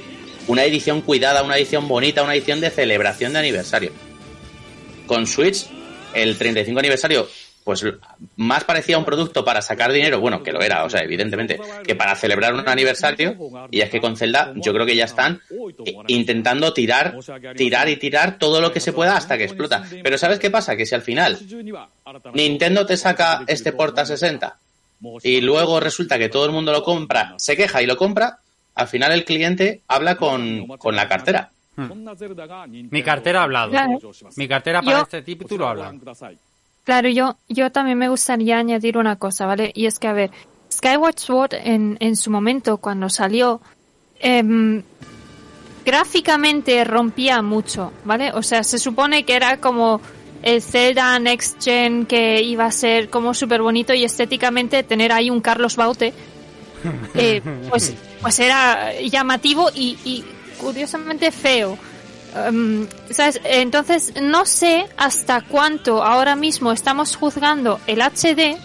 una 0.47 0.65
edición 0.65 1.03
cuidada, 1.03 1.43
una 1.43 1.57
edición 1.57 1.89
bonita, 1.89 2.23
una 2.23 2.35
edición 2.35 2.61
de 2.61 2.71
celebración 2.71 3.33
de 3.33 3.41
aniversario. 3.41 3.93
Con 5.07 5.27
Switch, 5.27 5.67
el 6.15 6.39
35 6.39 6.79
aniversario 6.79 7.29
pues 7.63 7.85
más 8.37 8.65
parecía 8.65 8.97
un 8.97 9.05
producto 9.05 9.45
para 9.45 9.61
sacar 9.61 9.93
dinero, 9.93 10.19
bueno, 10.19 10.43
que 10.43 10.51
lo 10.51 10.61
era, 10.61 10.83
o 10.85 10.91
sea, 10.91 11.03
evidentemente, 11.03 11.61
que 11.85 11.95
para 11.95 12.17
celebrar 12.17 12.55
un 12.55 12.67
aniversario, 12.67 13.37
y 13.71 13.81
es 13.81 13.91
que 13.91 14.01
con 14.01 14.17
Zelda 14.17 14.53
yo 14.57 14.73
creo 14.73 14.87
que 14.87 14.97
ya 14.97 15.05
están 15.05 15.41
intentando 16.07 16.73
tirar, 16.73 17.17
tirar 17.57 17.89
y 17.89 17.97
tirar 17.97 18.39
todo 18.39 18.61
lo 18.61 18.73
que 18.73 18.81
se 18.81 18.93
pueda 18.93 19.17
hasta 19.17 19.37
que 19.37 19.45
explota. 19.45 19.85
Pero 20.03 20.17
¿sabes 20.17 20.39
qué 20.39 20.51
pasa? 20.51 20.75
Que 20.75 20.87
si 20.87 20.95
al 20.95 21.03
final 21.03 21.39
Nintendo 22.33 22.87
te 22.87 22.97
saca 22.97 23.45
este 23.47 23.73
porta 23.73 24.07
60 24.07 24.59
y 25.23 25.41
luego 25.41 25.81
resulta 25.81 26.19
que 26.19 26.29
todo 26.29 26.47
el 26.47 26.53
mundo 26.53 26.73
lo 26.73 26.83
compra, 26.83 27.35
se 27.39 27.57
queja 27.57 27.83
y 27.83 27.87
lo 27.87 27.97
compra, 27.97 28.39
al 28.75 28.89
final 28.89 29.13
el 29.13 29.25
cliente 29.25 29.83
habla 29.89 30.17
con, 30.17 30.67
con 30.79 30.97
la 30.97 31.09
cartera. 31.09 31.51
Hmm. 31.77 32.09
Mi 32.91 33.03
cartera 33.03 33.41
ha 33.41 33.45
hablado. 33.45 33.73
Mi 34.37 34.49
cartera 34.49 34.83
para 34.83 35.01
este 35.03 35.23
título 35.23 35.69
habla. 35.69 35.95
Claro, 36.85 37.09
yo, 37.09 37.37
yo 37.49 37.71
también 37.71 37.99
me 37.99 38.09
gustaría 38.09 38.59
añadir 38.59 38.99
una 38.99 39.17
cosa, 39.17 39.47
¿vale? 39.47 39.71
Y 39.75 39.87
es 39.87 39.99
que, 39.99 40.09
a 40.09 40.13
ver, 40.13 40.31
Skyward 40.73 41.19
Sword 41.19 41.55
en, 41.55 41.97
en 42.01 42.17
su 42.17 42.31
momento, 42.31 42.79
cuando 42.79 43.09
salió, 43.09 43.61
eh, 44.19 44.83
gráficamente 45.85 46.83
rompía 46.85 47.43
mucho, 47.43 47.93
¿vale? 48.05 48.33
O 48.33 48.43
sea, 48.43 48.65
se 48.65 48.79
supone 48.79 49.25
que 49.25 49.35
era 49.35 49.59
como 49.59 50.01
el 50.43 50.63
Zelda 50.63 51.19
Next 51.19 51.63
Gen 51.63 52.07
que 52.07 52.43
iba 52.43 52.65
a 52.65 52.73
ser 52.73 53.11
como 53.11 53.35
súper 53.35 53.63
bonito 53.63 53.93
y 53.95 54.05
estéticamente 54.05 54.83
tener 54.83 55.13
ahí 55.13 55.31
un 55.31 55.41
Carlos 55.41 55.77
Baute, 55.77 56.13
eh, 57.15 57.43
pues, 57.69 57.95
pues 58.21 58.39
era 58.39 58.99
llamativo 59.01 59.71
y, 59.75 59.99
y 60.05 60.25
curiosamente 60.59 61.31
feo. 61.31 61.79
Um, 62.49 62.87
¿sabes? 63.11 63.41
Entonces, 63.43 64.13
no 64.23 64.47
sé 64.47 64.87
hasta 64.97 65.41
cuánto 65.41 66.05
ahora 66.05 66.37
mismo 66.37 66.71
estamos 66.71 67.17
juzgando 67.17 67.81
el 67.89 68.01
HD 68.01 68.57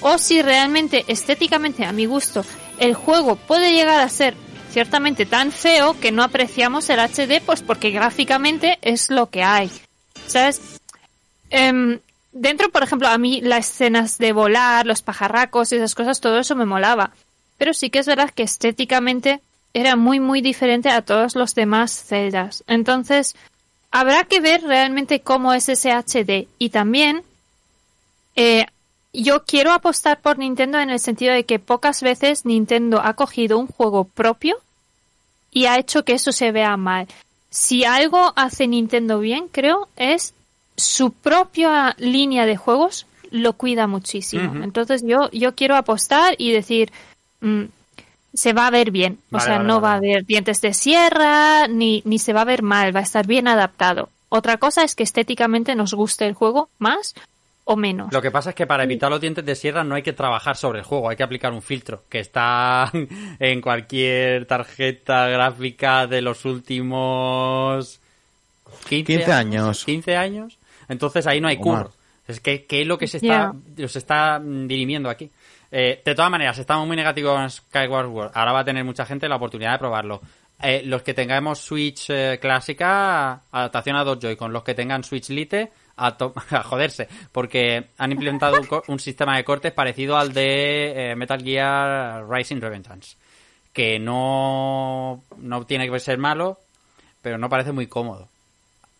o 0.00 0.18
si 0.18 0.40
realmente 0.40 1.04
estéticamente, 1.08 1.84
a 1.84 1.92
mi 1.92 2.06
gusto, 2.06 2.44
el 2.78 2.94
juego 2.94 3.34
puede 3.34 3.72
llegar 3.72 4.00
a 4.00 4.08
ser 4.08 4.34
ciertamente 4.70 5.26
tan 5.26 5.50
feo 5.50 5.98
que 5.98 6.12
no 6.12 6.22
apreciamos 6.22 6.88
el 6.90 7.00
HD, 7.00 7.40
pues 7.44 7.62
porque 7.62 7.90
gráficamente 7.90 8.78
es 8.82 9.10
lo 9.10 9.28
que 9.30 9.42
hay. 9.42 9.70
¿Sabes? 10.26 10.60
Um, 11.52 11.98
dentro, 12.32 12.70
por 12.70 12.82
ejemplo, 12.82 13.08
a 13.08 13.18
mí 13.18 13.40
las 13.40 13.70
escenas 13.70 14.18
de 14.18 14.32
volar, 14.32 14.86
los 14.86 15.02
pajarracos 15.02 15.72
y 15.72 15.76
esas 15.76 15.94
cosas, 15.94 16.20
todo 16.20 16.38
eso 16.38 16.54
me 16.56 16.66
molaba. 16.66 17.12
Pero 17.56 17.74
sí 17.74 17.90
que 17.90 17.98
es 17.98 18.06
verdad 18.06 18.30
que 18.30 18.42
estéticamente 18.42 19.40
era 19.74 19.96
muy 19.96 20.20
muy 20.20 20.40
diferente 20.40 20.88
a 20.88 21.02
todos 21.02 21.34
los 21.34 21.54
demás 21.54 21.92
celdas. 21.92 22.64
Entonces, 22.66 23.34
habrá 23.90 24.24
que 24.24 24.40
ver 24.40 24.62
realmente 24.62 25.20
cómo 25.20 25.52
es 25.52 25.68
ese 25.68 25.92
HD. 25.92 26.48
Y 26.58 26.70
también, 26.70 27.22
eh, 28.36 28.66
yo 29.12 29.44
quiero 29.44 29.72
apostar 29.72 30.20
por 30.20 30.38
Nintendo 30.38 30.78
en 30.78 30.90
el 30.90 31.00
sentido 31.00 31.32
de 31.34 31.44
que 31.44 31.58
pocas 31.58 32.02
veces 32.02 32.44
Nintendo 32.44 33.00
ha 33.02 33.14
cogido 33.14 33.58
un 33.58 33.66
juego 33.66 34.04
propio 34.04 34.56
y 35.50 35.66
ha 35.66 35.78
hecho 35.78 36.04
que 36.04 36.12
eso 36.12 36.32
se 36.32 36.52
vea 36.52 36.76
mal. 36.76 37.08
Si 37.50 37.84
algo 37.84 38.32
hace 38.36 38.66
Nintendo 38.66 39.18
bien, 39.20 39.48
creo, 39.48 39.88
es 39.96 40.34
su 40.78 41.12
propia 41.12 41.94
línea 41.98 42.46
de 42.46 42.56
juegos 42.56 43.06
lo 43.30 43.52
cuida 43.52 43.86
muchísimo. 43.86 44.62
Entonces 44.64 45.02
yo, 45.04 45.30
yo 45.32 45.54
quiero 45.54 45.76
apostar 45.76 46.34
y 46.38 46.52
decir, 46.52 46.90
mm, 47.40 47.64
se 48.32 48.52
va 48.52 48.68
a 48.68 48.70
ver 48.70 48.90
bien. 48.90 49.18
O 49.32 49.40
sea, 49.40 49.58
no 49.58 49.80
va 49.80 49.92
a 49.92 49.96
haber 49.96 50.24
dientes 50.24 50.60
de 50.60 50.72
sierra, 50.72 51.66
ni, 51.68 52.02
ni 52.06 52.18
se 52.18 52.32
va 52.32 52.42
a 52.42 52.46
ver 52.46 52.62
mal, 52.62 52.94
va 52.94 53.00
a 53.00 53.02
estar 53.02 53.26
bien 53.26 53.48
adaptado. 53.48 54.08
Otra 54.30 54.56
cosa 54.58 54.84
es 54.84 54.94
que 54.94 55.02
estéticamente 55.02 55.74
nos 55.74 55.92
guste 55.94 56.26
el 56.26 56.34
juego 56.34 56.68
más 56.78 57.14
o 57.64 57.76
menos. 57.76 58.12
Lo 58.12 58.22
que 58.22 58.30
pasa 58.30 58.50
es 58.50 58.56
que 58.56 58.66
para 58.66 58.84
evitar 58.84 59.10
los 59.10 59.20
dientes 59.20 59.44
de 59.44 59.54
sierra 59.54 59.84
no 59.84 59.94
hay 59.94 60.02
que 60.02 60.12
trabajar 60.12 60.56
sobre 60.56 60.78
el 60.78 60.84
juego, 60.84 61.10
hay 61.10 61.16
que 61.16 61.22
aplicar 61.22 61.52
un 61.52 61.60
filtro 61.60 62.04
que 62.08 62.20
está 62.20 62.90
en 63.38 63.60
cualquier 63.60 64.46
tarjeta 64.46 65.28
gráfica 65.28 66.06
de 66.06 66.22
los 66.22 66.44
últimos 66.44 68.00
15, 68.88 69.24
años. 69.32 69.84
15 69.84 70.16
años. 70.16 70.58
Entonces 70.88 71.26
ahí 71.26 71.40
no 71.40 71.48
hay 71.48 71.56
curro. 71.56 71.92
Es 72.26 72.40
que 72.40 72.66
¿qué 72.66 72.82
es 72.82 72.86
lo 72.86 72.98
que 72.98 73.06
se 73.06 73.18
está, 73.18 73.54
se 73.76 73.98
está 73.98 74.40
dirimiendo 74.42 75.08
aquí? 75.08 75.30
Eh, 75.70 76.00
de 76.04 76.14
todas 76.14 76.30
maneras, 76.30 76.58
estamos 76.58 76.86
muy 76.86 76.96
negativos 76.96 77.34
con 77.34 77.50
Skyward 77.50 78.06
World. 78.06 78.32
Ahora 78.34 78.52
va 78.52 78.60
a 78.60 78.64
tener 78.64 78.84
mucha 78.84 79.04
gente 79.04 79.28
la 79.28 79.36
oportunidad 79.36 79.72
de 79.72 79.78
probarlo. 79.78 80.20
Eh, 80.60 80.82
los 80.84 81.02
que 81.02 81.14
tengamos 81.14 81.60
Switch 81.60 82.10
eh, 82.10 82.38
clásica, 82.40 83.42
adaptación 83.50 83.96
a 83.96 84.04
dos 84.04 84.18
Joy-Con. 84.18 84.52
Los 84.52 84.64
que 84.64 84.74
tengan 84.74 85.04
Switch 85.04 85.28
Lite, 85.28 85.70
a, 85.96 86.16
joderse. 86.64 87.08
Porque 87.32 87.88
han 87.98 88.12
implementado 88.12 88.58
un, 88.88 88.98
sistema 88.98 89.36
de 89.36 89.44
cortes 89.44 89.72
parecido 89.72 90.16
al 90.16 90.32
de 90.32 91.14
Metal 91.16 91.42
Gear 91.42 92.28
Rising 92.28 92.60
Revengeance. 92.60 93.16
Que 93.72 93.98
no, 93.98 95.22
no 95.36 95.64
tiene 95.66 95.88
que 95.90 96.00
ser 96.00 96.18
malo, 96.18 96.58
pero 97.22 97.38
no 97.38 97.48
parece 97.48 97.72
muy 97.72 97.86
cómodo. 97.86 98.28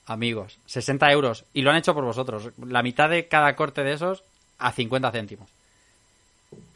Amigos, 0.09 0.59
60 0.67 1.13
euros. 1.13 1.45
Y 1.53 1.61
lo 1.61 1.71
han 1.71 1.77
hecho 1.77 1.95
por 1.95 2.05
vosotros. 2.05 2.51
La 2.67 2.83
mitad 2.83 3.11
de 3.11 3.29
cada 3.29 3.55
corte 3.55 3.85
de 3.85 3.93
esos 3.93 4.25
a 4.59 4.73
50 4.73 5.11
céntimos. 5.13 5.51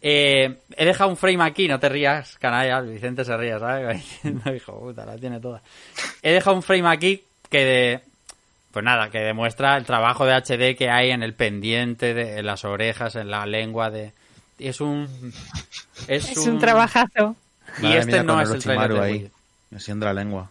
Eh, 0.03 0.59
he 0.77 0.85
dejado 0.85 1.09
un 1.09 1.17
frame 1.17 1.43
aquí, 1.43 1.67
no 1.67 1.81
te 1.81 1.89
rías, 1.89 2.37
canalla, 2.39 2.83
Vicente 2.83 3.25
se 3.25 3.35
ría, 3.37 3.59
¿sabes? 3.59 4.05
hijo 4.55 4.79
puta, 4.79 5.07
la 5.07 5.17
tiene 5.17 5.41
toda. 5.41 5.63
He 6.23 6.33
dejado 6.33 6.57
un 6.57 6.63
frame 6.63 6.89
aquí 6.89 7.25
que 7.49 7.65
de, 7.65 8.01
pues 8.71 8.85
nada, 8.85 9.09
que 9.09 9.21
demuestra 9.21 9.79
el 9.79 9.87
trabajo 9.87 10.27
de 10.27 10.35
HD 10.35 10.77
que 10.77 10.91
hay 10.91 11.11
en 11.11 11.23
el 11.23 11.33
pendiente, 11.33 12.13
de, 12.13 12.39
en 12.39 12.47
las 12.47 12.67
orejas, 12.67 13.17
en 13.17 13.31
la 13.31 13.47
lengua 13.47 13.91
de... 13.91 14.13
Es 14.59 14.83
un... 14.83 15.09
Es, 16.07 16.37
un... 16.37 16.59
trabajazo. 16.59 17.35
Y 17.81 17.93
este 17.93 18.23
no 18.23 18.43
es 18.43 18.51
el 18.51 18.63
trailer 18.63 19.01
ahí, 19.01 19.31
haciendo 19.75 20.05
la 20.05 20.13
lengua. 20.13 20.51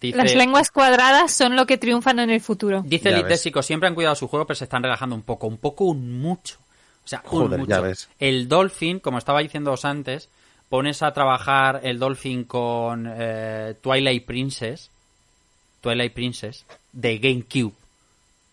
Las 0.00 0.34
lenguas 0.34 0.70
cuadradas 0.70 1.32
son 1.32 1.56
lo 1.56 1.66
que 1.66 1.76
triunfan 1.76 2.20
en 2.20 2.30
el 2.30 2.40
futuro. 2.40 2.82
Dice 2.84 3.08
el 3.08 3.62
siempre 3.62 3.88
han 3.88 3.94
cuidado 3.94 4.14
su 4.14 4.28
juego, 4.28 4.46
pero 4.46 4.56
se 4.56 4.64
están 4.64 4.82
relajando 4.82 5.16
un 5.16 5.22
poco, 5.22 5.46
un 5.46 5.58
poco, 5.58 5.84
un 5.84 6.20
mucho. 6.20 6.58
O 7.04 7.08
sea, 7.08 7.22
mucho. 7.28 7.82
El 8.18 8.48
Dolphin, 8.48 9.00
como 9.00 9.18
estaba 9.18 9.40
diciéndoos 9.40 9.84
antes, 9.84 10.28
pones 10.68 11.02
a 11.02 11.12
trabajar 11.12 11.80
el 11.82 11.98
Dolphin 11.98 12.44
con 12.44 13.12
eh, 13.12 13.74
Twilight 13.80 14.24
Princess, 14.24 14.90
Twilight 15.80 16.12
Princess, 16.12 16.64
de 16.92 17.18
GameCube, 17.18 17.74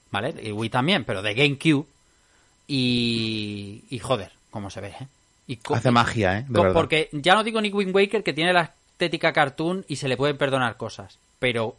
¿vale? 0.09 0.33
Y 0.41 0.51
Wii 0.51 0.69
también, 0.69 1.03
pero 1.05 1.21
de 1.21 1.35
GameCube, 1.35 1.85
y, 2.67 3.83
y 3.89 3.99
joder, 3.99 4.31
cómo 4.49 4.69
se 4.71 4.81
ve, 4.81 4.87
¿eh? 4.99 5.07
Y 5.47 5.59
Hace 5.73 5.91
magia, 5.91 6.39
¿eh? 6.39 6.45
porque 6.73 7.09
ya 7.13 7.33
no 7.33 7.43
digo 7.43 7.61
ni 7.61 7.69
Wind 7.69 7.95
Waker, 7.95 8.21
que 8.21 8.33
tiene 8.33 8.51
la 8.51 8.73
estética 8.91 9.31
cartoon 9.31 9.85
y 9.87 9.95
se 9.95 10.09
le 10.09 10.17
pueden 10.17 10.37
perdonar 10.37 10.75
cosas, 10.75 11.19
pero 11.39 11.75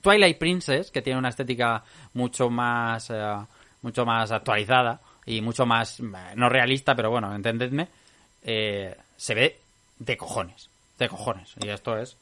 Twilight 0.00 0.38
Princess, 0.38 0.90
que 0.90 1.02
tiene 1.02 1.18
una 1.18 1.28
estética 1.28 1.82
mucho 2.14 2.50
más, 2.50 3.10
eh, 3.10 3.36
mucho 3.82 4.04
más 4.04 4.30
actualizada, 4.30 5.00
y 5.28 5.42
mucho 5.42 5.66
más, 5.66 6.00
no 6.36 6.48
realista, 6.48 6.94
pero 6.94 7.10
bueno, 7.10 7.34
entendedme, 7.34 7.88
eh, 8.42 8.96
se 9.16 9.34
ve 9.34 9.58
de 9.98 10.16
cojones, 10.16 10.70
de 10.98 11.08
cojones. 11.08 11.54
Y 11.62 11.68
esto 11.68 11.98
es... 11.98 12.16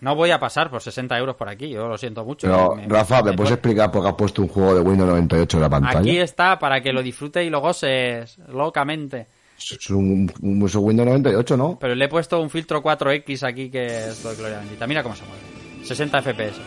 no 0.00 0.14
voy 0.14 0.30
a 0.30 0.38
pasar 0.38 0.70
por 0.70 0.82
60 0.82 1.16
euros 1.16 1.34
por 1.34 1.48
aquí, 1.48 1.70
yo 1.70 1.88
lo 1.88 1.96
siento 1.96 2.22
mucho. 2.22 2.46
Pero, 2.46 2.76
Rafa, 2.88 3.22
¿me, 3.22 3.32
puedes 3.32 3.52
explicar 3.52 3.90
por 3.90 4.02
qué 4.02 4.08
has 4.08 4.14
puesto 4.16 4.42
un 4.42 4.48
juego 4.48 4.74
de 4.74 4.80
Windows 4.82 5.08
98 5.08 5.56
en 5.56 5.62
la 5.62 5.70
pantalla? 5.70 5.98
Aquí 6.00 6.18
está, 6.18 6.58
para 6.58 6.82
que 6.82 6.92
lo 6.92 7.02
disfrutes 7.02 7.46
y 7.46 7.48
lo 7.48 7.60
goces 7.60 8.36
locamente. 8.48 9.26
Es 9.58 9.88
un, 9.88 10.30
Windows 10.42 10.74
98, 10.76 11.56
¿no? 11.56 11.78
Pero 11.80 11.94
le 11.94 12.04
he 12.04 12.08
puesto 12.08 12.38
un 12.38 12.50
filtro 12.50 12.82
4X 12.82 13.48
aquí 13.48 13.70
que 13.70 14.08
es 14.08 14.22
lo 14.22 14.36
gloria 14.36 14.58
bendita. 14.58 14.86
Mira 14.86 15.02
cómo 15.02 15.16
se 15.16 15.24
mueve. 15.24 15.63
60 15.84 16.22
FPS. 16.22 16.60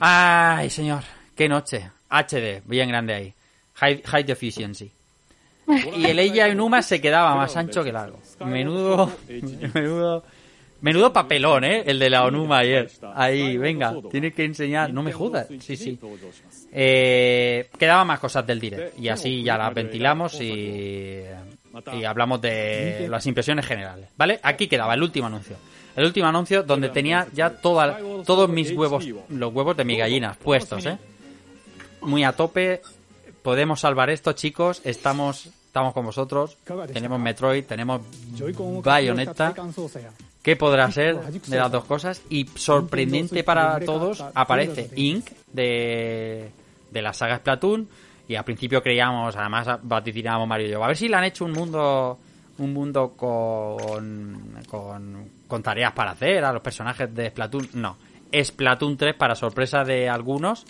Ay, 0.00 0.70
señor. 0.70 1.02
Qué 1.34 1.48
noche. 1.48 1.90
HD, 2.10 2.62
bien 2.64 2.88
grande 2.88 3.14
ahí. 3.14 3.34
High, 3.74 4.02
high 4.04 4.24
Deficiency. 4.24 4.90
Y 5.96 6.06
el 6.06 6.18
ella 6.18 6.52
Numa 6.54 6.80
se 6.82 7.00
quedaba 7.00 7.34
más 7.34 7.56
ancho 7.56 7.84
que 7.84 7.92
largo. 7.92 8.18
Menudo, 8.44 9.12
menudo, 9.74 10.24
menudo 10.80 11.12
papelón, 11.12 11.64
¿eh? 11.64 11.82
El 11.86 11.98
de 11.98 12.08
la 12.08 12.24
Onuma 12.24 12.58
ayer. 12.58 12.90
Ahí, 13.14 13.58
venga, 13.58 13.94
tienes 14.10 14.34
que 14.34 14.44
enseñar. 14.44 14.92
No 14.92 15.02
me 15.02 15.12
jodas. 15.12 15.46
Sí, 15.60 15.76
sí. 15.76 15.98
Eh, 16.72 17.68
quedaban 17.78 18.06
más 18.06 18.18
cosas 18.18 18.46
del 18.46 18.60
direct 18.60 18.98
y 18.98 19.08
así 19.08 19.42
ya 19.42 19.58
las 19.58 19.74
ventilamos 19.74 20.40
y, 20.40 21.22
y 21.92 22.04
hablamos 22.04 22.40
de 22.40 23.06
las 23.10 23.26
impresiones 23.26 23.66
generales. 23.66 24.08
¿Vale? 24.16 24.40
Aquí 24.42 24.68
quedaba 24.68 24.94
el 24.94 25.02
último 25.02 25.26
anuncio. 25.26 25.56
El 25.98 26.04
último 26.04 26.28
anuncio 26.28 26.62
donde 26.62 26.90
tenía 26.90 27.26
ya 27.32 27.50
toda, 27.50 27.98
todos 28.24 28.48
mis 28.48 28.70
huevos, 28.70 29.04
los 29.30 29.52
huevos 29.52 29.76
de 29.76 29.84
mi 29.84 29.96
gallinas 29.96 30.36
puestos, 30.36 30.86
¿eh? 30.86 30.96
Muy 32.02 32.22
a 32.22 32.30
tope. 32.30 32.82
Podemos 33.42 33.80
salvar 33.80 34.08
esto, 34.08 34.32
chicos. 34.32 34.80
Estamos, 34.84 35.46
estamos 35.46 35.92
con 35.94 36.06
vosotros. 36.06 36.56
Tenemos 36.92 37.18
Metroid, 37.18 37.64
tenemos 37.64 38.02
Bayonetta. 38.84 39.52
¿Qué 40.40 40.54
podrá 40.54 40.88
ser 40.92 41.18
de 41.18 41.56
las 41.56 41.72
dos 41.72 41.84
cosas? 41.84 42.22
Y 42.30 42.46
sorprendente 42.46 43.42
para 43.42 43.80
todos, 43.80 44.22
aparece 44.34 44.90
Inc. 44.94 45.26
de, 45.52 46.52
de 46.92 47.02
la 47.02 47.12
saga 47.12 47.38
Splatoon. 47.38 47.88
Y 48.28 48.36
al 48.36 48.44
principio 48.44 48.84
creíamos, 48.84 49.34
además 49.34 49.80
vaticinábamos 49.82 50.46
Mario 50.46 50.68
y 50.68 50.70
yo, 50.70 50.84
a 50.84 50.86
ver 50.86 50.96
si 50.96 51.08
le 51.08 51.16
han 51.16 51.24
hecho 51.24 51.44
un 51.44 51.50
mundo 51.50 52.20
un 52.58 52.72
mundo 52.72 53.14
con, 53.16 54.58
con, 54.68 55.28
con 55.46 55.62
tareas 55.62 55.92
para 55.92 56.12
hacer 56.12 56.44
a 56.44 56.52
los 56.52 56.62
personajes 56.62 57.14
de 57.14 57.30
Splatoon. 57.30 57.68
No, 57.74 57.96
Splatoon 58.32 58.96
3, 58.96 59.14
para 59.14 59.34
sorpresa 59.34 59.84
de 59.84 60.08
algunos, 60.08 60.64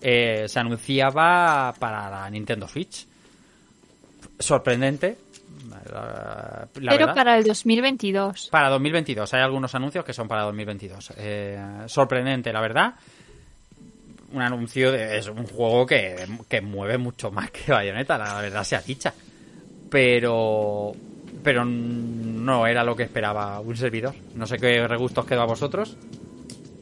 eh, 0.00 0.44
se 0.48 0.58
anunciaba 0.60 1.72
para 1.78 2.10
la 2.10 2.30
Nintendo 2.30 2.66
Switch. 2.68 3.06
Sorprendente. 4.38 5.16
la- 5.90 6.68
la 6.74 6.92
Pero 6.92 7.06
verdad. 7.06 7.14
para 7.14 7.38
el 7.38 7.44
2022. 7.44 8.48
Para 8.50 8.68
2022. 8.70 9.32
Hay 9.34 9.40
algunos 9.42 9.74
anuncios 9.74 10.04
que 10.04 10.12
son 10.12 10.28
para 10.28 10.42
2022. 10.42 11.12
Eh, 11.16 11.60
sorprendente, 11.86 12.52
la 12.52 12.60
verdad. 12.60 12.94
Un 14.32 14.42
anuncio 14.42 14.92
de 14.92 15.18
es 15.18 15.26
un 15.28 15.46
juego 15.46 15.86
que, 15.86 16.26
que 16.48 16.60
mueve 16.60 16.98
mucho 16.98 17.30
más 17.30 17.50
que 17.50 17.72
Bayonetta, 17.72 18.18
la 18.18 18.40
verdad 18.40 18.62
sea 18.64 18.80
dicha. 18.82 19.12
Pero 19.90 20.92
pero 21.48 21.64
no 21.64 22.66
era 22.66 22.84
lo 22.84 22.94
que 22.94 23.04
esperaba 23.04 23.58
un 23.60 23.74
servidor. 23.74 24.14
No 24.34 24.46
sé 24.46 24.58
qué 24.58 24.86
regustos 24.86 25.24
quedó 25.24 25.40
a 25.40 25.46
vosotros. 25.46 25.96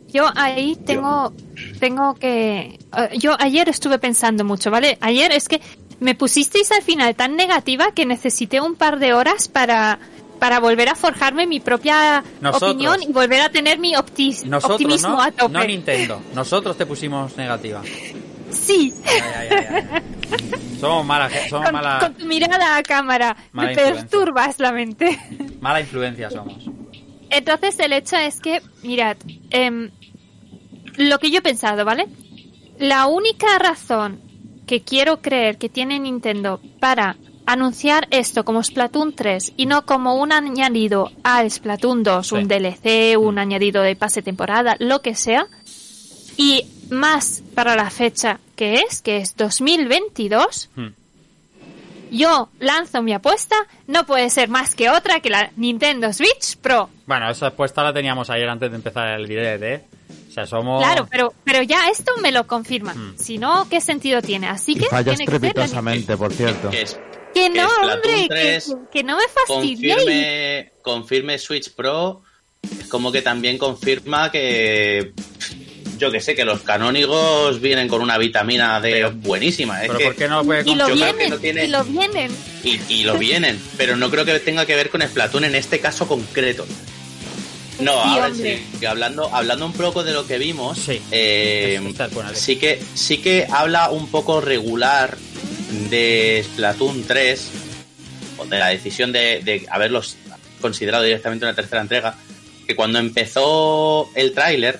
Yo 0.08 0.28
ahí 0.34 0.74
tengo, 0.84 1.32
tengo 1.78 2.14
que... 2.16 2.80
eh, 2.96 3.16
yo 3.16 3.36
ayer 3.38 3.68
estuve 3.68 4.00
pensando 4.00 4.42
mucho, 4.42 4.72
¿vale? 4.72 4.98
Ayer 5.00 5.30
es 5.30 5.46
que 5.46 5.60
me 6.00 6.16
pusisteis 6.16 6.72
al 6.72 6.82
final 6.82 7.14
tan 7.14 7.36
negativa 7.36 7.92
que 7.92 8.06
necesité 8.06 8.60
un 8.60 8.74
par 8.74 8.98
de 8.98 9.12
horas 9.12 9.46
para, 9.46 10.00
para 10.40 10.58
volver 10.58 10.88
a 10.88 10.96
forjarme 10.96 11.46
mi 11.46 11.60
propia 11.60 12.24
Nosotros. 12.40 12.72
opinión 12.72 13.00
y 13.04 13.12
volver 13.12 13.42
a 13.42 13.50
tener 13.50 13.78
mi 13.78 13.94
optis- 13.94 14.42
Nosotros, 14.46 14.80
optimismo 14.80 15.10
¿no? 15.10 15.22
a 15.22 15.30
tope. 15.30 15.52
No 15.52 15.62
Nintendo. 15.64 16.20
Nosotros 16.34 16.76
te 16.76 16.86
pusimos 16.86 17.36
negativa. 17.36 17.82
Sí. 18.56 18.92
Ay, 19.06 19.48
ay, 19.50 19.66
ay, 19.70 19.88
ay. 19.92 20.02
Somos 20.80 21.06
mala, 21.06 21.28
ge- 21.30 21.48
somos 21.48 21.66
Con, 21.66 21.74
mala, 21.74 21.98
con 22.00 22.14
tu 22.14 22.24
mirada 22.26 22.76
a 22.76 22.82
cámara. 22.82 23.36
Mala 23.52 23.68
me 23.68 23.72
influencia. 23.74 24.02
perturbas 24.08 24.58
la 24.58 24.72
mente. 24.72 25.18
mala 25.60 25.80
influencia 25.80 26.30
somos. 26.30 26.64
Entonces 27.30 27.78
el 27.80 27.92
hecho 27.92 28.16
es 28.16 28.40
que, 28.40 28.60
mirad, 28.82 29.16
em, 29.50 29.90
lo 30.96 31.18
que 31.18 31.30
yo 31.30 31.38
he 31.38 31.42
pensado, 31.42 31.84
¿vale? 31.84 32.06
La 32.78 33.06
única 33.06 33.58
razón 33.58 34.20
que 34.66 34.82
quiero 34.82 35.20
creer 35.22 35.58
que 35.58 35.68
tiene 35.68 35.98
Nintendo 35.98 36.60
para 36.80 37.16
anunciar 37.46 38.08
esto 38.10 38.44
como 38.44 38.62
Splatoon 38.62 39.14
3 39.14 39.52
y 39.56 39.66
no 39.66 39.86
como 39.86 40.16
un 40.16 40.32
añadido 40.32 41.10
a 41.22 41.48
Splatoon 41.48 42.02
2, 42.02 42.32
un 42.32 42.48
DLC, 42.48 43.16
un 43.16 43.38
añadido 43.38 43.82
de 43.82 43.94
pase 43.96 44.20
temporada, 44.22 44.76
lo 44.80 45.00
que 45.00 45.14
sea, 45.14 45.46
y 46.36 46.66
más 46.90 47.42
para 47.54 47.76
la 47.76 47.90
fecha 47.90 48.38
que 48.56 48.74
es, 48.76 49.02
que 49.02 49.18
es 49.18 49.36
2022, 49.36 50.70
Hmm. 50.76 50.88
yo 52.10 52.48
lanzo 52.60 53.02
mi 53.02 53.12
apuesta, 53.12 53.56
no 53.86 54.06
puede 54.06 54.30
ser 54.30 54.48
más 54.48 54.74
que 54.74 54.88
otra 54.90 55.20
que 55.20 55.28
la 55.30 55.50
Nintendo 55.56 56.12
Switch 56.12 56.56
Pro. 56.56 56.88
Bueno, 57.06 57.30
esa 57.30 57.48
apuesta 57.48 57.82
la 57.82 57.92
teníamos 57.92 58.30
ayer 58.30 58.48
antes 58.48 58.70
de 58.70 58.76
empezar 58.76 59.08
el 59.18 59.26
direct, 59.26 59.62
¿eh? 59.62 59.84
O 60.28 60.32
sea, 60.32 60.46
somos... 60.46 60.82
Claro, 60.82 61.06
pero, 61.10 61.32
pero 61.44 61.62
ya 61.62 61.88
esto 61.88 62.12
me 62.20 62.30
lo 62.30 62.46
confirma. 62.46 62.94
Hmm. 62.94 63.14
Si 63.18 63.38
no, 63.38 63.66
¿qué 63.68 63.80
sentido 63.80 64.20
tiene? 64.22 64.48
Así 64.48 64.72
Y 64.72 64.76
que 64.80 64.86
falla 64.86 65.14
tiene 65.14 65.24
que 65.24 65.32
ser 65.32 65.40
la 65.40 65.48
estrepitosamente, 65.48 66.16
por 66.16 66.32
cierto. 66.32 66.70
Que, 66.70 66.82
es-. 66.82 66.98
Que 67.34 67.50
no, 67.50 67.68
Splatoon 67.68 67.90
hombre, 67.92 68.22
que, 68.22 68.26
3 68.28 68.76
que 68.92 69.02
no 69.04 69.16
me 69.16 69.22
fastidiéis. 69.28 69.96
confirme, 69.96 70.72
confirme 70.82 71.38
Switch 71.38 71.74
Pro, 71.74 72.22
como 72.88 73.10
que 73.12 73.20
también 73.22 73.58
confirma 73.58 74.30
que 74.30 75.12
yo 75.98 76.10
que 76.10 76.20
sé, 76.20 76.34
que 76.34 76.44
los 76.44 76.60
canónigos 76.62 77.60
vienen 77.60 77.88
con 77.88 78.00
una 78.02 78.18
vitamina 78.18 78.80
D 78.80 79.04
buenísima. 79.06 79.82
Es 79.82 79.86
Pero 79.88 79.98
que 79.98 80.04
¿por 80.06 80.16
qué 80.16 80.28
no 80.28 80.44
puede 80.44 80.70
Y 80.70 80.74
lo 80.74 80.86
vienen, 80.94 81.30
no 81.30 81.38
tiene- 81.38 81.64
y 81.64 81.68
lo 81.68 81.84
vienen. 81.84 82.30
y, 82.64 82.80
y 82.88 83.04
lo 83.04 83.16
vienen, 83.18 83.60
pero 83.76 83.96
no 83.96 84.10
creo 84.10 84.24
que 84.24 84.38
tenga 84.40 84.66
que 84.66 84.74
ver 84.76 84.90
con 84.90 85.02
Splatoon 85.02 85.44
en 85.44 85.54
este 85.54 85.80
caso 85.80 86.06
concreto. 86.08 86.66
No, 87.78 87.92
Sí, 87.92 88.08
ahora 88.08 88.26
hombre. 88.28 88.56
sí, 88.58 88.78
que 88.80 88.86
hablando, 88.86 89.28
hablando 89.34 89.66
un 89.66 89.72
poco 89.74 90.02
de 90.02 90.12
lo 90.12 90.26
que 90.26 90.38
vimos, 90.38 90.78
Sí. 90.78 91.00
eh, 91.10 91.78
Alex. 91.98 92.40
sí 92.40 92.56
que 92.56 92.80
sí 92.94 93.18
que 93.18 93.46
habla 93.50 93.90
un 93.90 94.08
poco 94.10 94.40
regular 94.40 95.16
de 95.90 96.42
Splatoon 96.44 97.04
3 97.06 97.48
o 98.38 98.46
de 98.46 98.58
la 98.58 98.68
decisión 98.68 99.12
de, 99.12 99.40
de 99.44 99.66
haberlos 99.70 100.16
considerado 100.60 101.04
directamente 101.04 101.44
una 101.44 101.54
tercera 101.54 101.82
entrega, 101.82 102.16
que 102.66 102.74
cuando 102.74 102.98
empezó 102.98 104.10
el 104.14 104.32
tráiler 104.32 104.78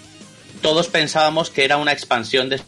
todos 0.62 0.89
pensábamos 0.89 1.51
que 1.51 1.65
era 1.65 1.77
una 1.77 1.93
expansión 1.93 2.49
de 2.49 2.61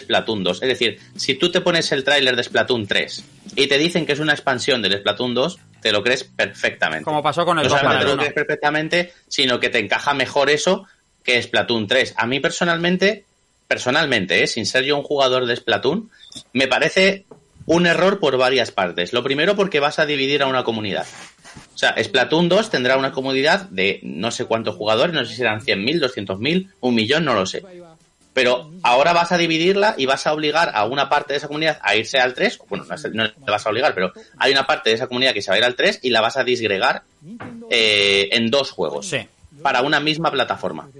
Splatoon 0.00 0.44
2. 0.44 0.62
Es 0.62 0.68
decir, 0.68 1.00
si 1.16 1.34
tú 1.34 1.50
te 1.50 1.60
pones 1.60 1.90
el 1.92 2.04
tráiler 2.04 2.36
de 2.36 2.44
Splatoon 2.44 2.86
3 2.86 3.24
y 3.56 3.66
te 3.66 3.78
dicen 3.78 4.06
que 4.06 4.12
es 4.12 4.20
una 4.20 4.32
expansión 4.32 4.82
del 4.82 4.98
Splatoon 4.98 5.34
2, 5.34 5.58
te 5.80 5.92
lo 5.92 6.02
crees 6.02 6.24
perfectamente. 6.24 7.04
Como 7.04 7.22
pasó 7.22 7.44
con 7.44 7.58
el 7.58 7.64
no 7.64 7.70
2 7.70 7.78
solamente 7.78 8.04
para 8.04 8.04
te 8.04 8.06
lo 8.06 8.14
1. 8.14 8.20
crees 8.22 8.34
perfectamente, 8.34 9.12
sino 9.28 9.60
que 9.60 9.70
te 9.70 9.78
encaja 9.78 10.14
mejor 10.14 10.50
eso 10.50 10.86
que 11.22 11.42
Splatoon 11.42 11.86
3. 11.86 12.14
A 12.16 12.26
mí 12.26 12.40
personalmente, 12.40 13.24
personalmente, 13.66 14.42
¿eh? 14.42 14.46
sin 14.46 14.66
ser 14.66 14.84
yo 14.84 14.96
un 14.96 15.02
jugador 15.02 15.46
de 15.46 15.56
Splatoon, 15.56 16.10
me 16.52 16.68
parece 16.68 17.24
un 17.66 17.86
error 17.86 18.20
por 18.20 18.36
varias 18.36 18.70
partes. 18.70 19.12
Lo 19.12 19.22
primero 19.22 19.56
porque 19.56 19.80
vas 19.80 19.98
a 19.98 20.06
dividir 20.06 20.42
a 20.42 20.46
una 20.46 20.64
comunidad. 20.64 21.06
O 21.74 21.78
sea, 21.78 21.94
Splatoon 22.02 22.48
2 22.48 22.70
tendrá 22.70 22.96
una 22.96 23.12
comunidad 23.12 23.68
de 23.70 24.00
no 24.02 24.30
sé 24.30 24.44
cuántos 24.44 24.76
jugadores, 24.76 25.14
no 25.14 25.24
sé 25.24 25.30
si 25.30 25.36
serán 25.36 25.60
100.000, 25.60 26.00
200.000, 26.00 26.68
un 26.80 26.94
millón, 26.94 27.24
no 27.24 27.34
lo 27.34 27.46
sé. 27.46 27.64
Pero 28.32 28.70
ahora 28.82 29.12
vas 29.12 29.30
a 29.30 29.38
dividirla 29.38 29.94
y 29.96 30.06
vas 30.06 30.26
a 30.26 30.32
obligar 30.32 30.72
a 30.74 30.84
una 30.86 31.08
parte 31.08 31.32
de 31.32 31.38
esa 31.38 31.46
comunidad 31.46 31.78
a 31.82 31.94
irse 31.94 32.18
al 32.18 32.34
3. 32.34 32.58
Bueno, 32.68 32.84
no, 33.12 33.24
le 33.24 33.32
vas 33.46 33.64
a 33.64 33.70
obligar, 33.70 33.94
pero 33.94 34.12
hay 34.38 34.50
una 34.50 34.66
parte 34.66 34.90
de 34.90 34.96
esa 34.96 35.06
comunidad 35.06 35.32
que 35.32 35.40
se 35.40 35.50
va 35.50 35.54
a 35.54 35.58
ir 35.58 35.64
al 35.64 35.76
3 35.76 36.00
y 36.02 36.10
la 36.10 36.20
vas 36.20 36.36
a 36.36 36.42
disgregar 36.42 37.04
eh, 37.70 38.28
en 38.32 38.50
dos 38.50 38.72
juegos. 38.72 39.08
Sí. 39.08 39.18
Para 39.62 39.82
una 39.82 40.00
misma 40.00 40.32
plataforma. 40.32 40.90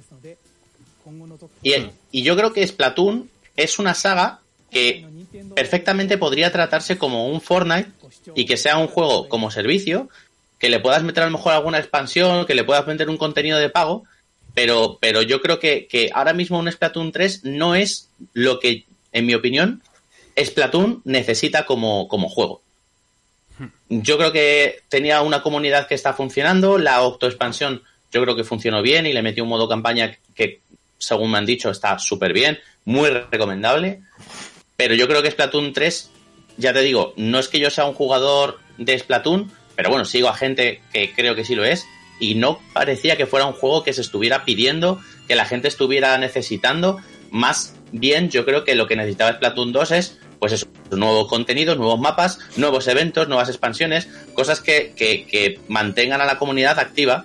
Y, 1.62 1.74
y 2.12 2.22
yo 2.22 2.36
creo 2.36 2.52
que 2.52 2.66
Splatoon 2.66 3.28
es 3.56 3.80
una 3.80 3.94
saga 3.94 4.40
que 4.70 5.06
perfectamente 5.54 6.18
podría 6.18 6.52
tratarse 6.52 6.98
como 6.98 7.28
un 7.28 7.40
Fortnite 7.40 7.90
y 8.34 8.44
que 8.44 8.56
sea 8.56 8.78
un 8.78 8.88
juego 8.88 9.28
como 9.28 9.50
servicio, 9.50 10.08
que 10.64 10.70
le 10.70 10.80
puedas 10.80 11.02
meter 11.02 11.24
a 11.24 11.26
lo 11.26 11.32
mejor 11.32 11.52
alguna 11.52 11.78
expansión, 11.78 12.46
que 12.46 12.54
le 12.54 12.64
puedas 12.64 12.86
meter 12.86 13.10
un 13.10 13.18
contenido 13.18 13.58
de 13.58 13.68
pago, 13.68 14.04
pero, 14.54 14.96
pero 14.98 15.20
yo 15.20 15.42
creo 15.42 15.58
que, 15.58 15.86
que 15.86 16.10
ahora 16.14 16.32
mismo 16.32 16.58
un 16.58 16.72
Splatoon 16.72 17.12
3 17.12 17.44
no 17.44 17.74
es 17.74 18.08
lo 18.32 18.60
que, 18.60 18.86
en 19.12 19.26
mi 19.26 19.34
opinión, 19.34 19.82
Splatoon 20.42 21.02
necesita 21.04 21.66
como, 21.66 22.08
como 22.08 22.30
juego. 22.30 22.62
Yo 23.90 24.16
creo 24.16 24.32
que 24.32 24.80
tenía 24.88 25.20
una 25.20 25.42
comunidad 25.42 25.86
que 25.86 25.96
está 25.96 26.14
funcionando, 26.14 26.78
la 26.78 26.94
autoexpansión 26.94 27.82
yo 28.10 28.22
creo 28.22 28.34
que 28.34 28.42
funcionó 28.42 28.80
bien 28.80 29.04
y 29.04 29.12
le 29.12 29.20
metió 29.20 29.42
un 29.42 29.50
modo 29.50 29.68
campaña 29.68 30.16
que, 30.34 30.62
según 30.96 31.30
me 31.30 31.36
han 31.36 31.44
dicho, 31.44 31.68
está 31.68 31.98
súper 31.98 32.32
bien, 32.32 32.58
muy 32.86 33.10
recomendable. 33.10 34.00
Pero 34.78 34.94
yo 34.94 35.06
creo 35.08 35.22
que 35.22 35.30
Splatoon 35.30 35.74
3, 35.74 36.10
ya 36.56 36.72
te 36.72 36.80
digo, 36.80 37.12
no 37.18 37.38
es 37.38 37.48
que 37.48 37.60
yo 37.60 37.68
sea 37.68 37.84
un 37.84 37.92
jugador 37.92 38.60
de 38.78 38.98
Splatoon, 38.98 39.52
pero 39.76 39.90
bueno, 39.90 40.04
sigo 40.04 40.28
a 40.28 40.34
gente 40.34 40.80
que 40.92 41.12
creo 41.12 41.34
que 41.34 41.44
sí 41.44 41.54
lo 41.54 41.64
es, 41.64 41.86
y 42.20 42.34
no 42.34 42.60
parecía 42.72 43.16
que 43.16 43.26
fuera 43.26 43.46
un 43.46 43.54
juego 43.54 43.82
que 43.82 43.92
se 43.92 44.00
estuviera 44.00 44.44
pidiendo, 44.44 45.00
que 45.26 45.34
la 45.34 45.44
gente 45.44 45.68
estuviera 45.68 46.16
necesitando. 46.18 47.00
Más 47.30 47.74
bien, 47.92 48.30
yo 48.30 48.44
creo 48.44 48.64
que 48.64 48.74
lo 48.74 48.86
que 48.86 48.96
necesitaba 48.96 49.32
Splatoon 49.32 49.72
2 49.72 49.90
es, 49.90 50.18
pues 50.38 50.52
eso, 50.52 50.66
nuevos 50.90 51.28
contenidos, 51.28 51.76
nuevos 51.76 51.98
mapas, 51.98 52.38
nuevos 52.56 52.86
eventos, 52.86 53.28
nuevas 53.28 53.48
expansiones, 53.48 54.08
cosas 54.34 54.60
que, 54.60 54.92
que, 54.96 55.26
que 55.26 55.58
mantengan 55.68 56.20
a 56.20 56.24
la 56.24 56.38
comunidad 56.38 56.78
activa 56.78 57.24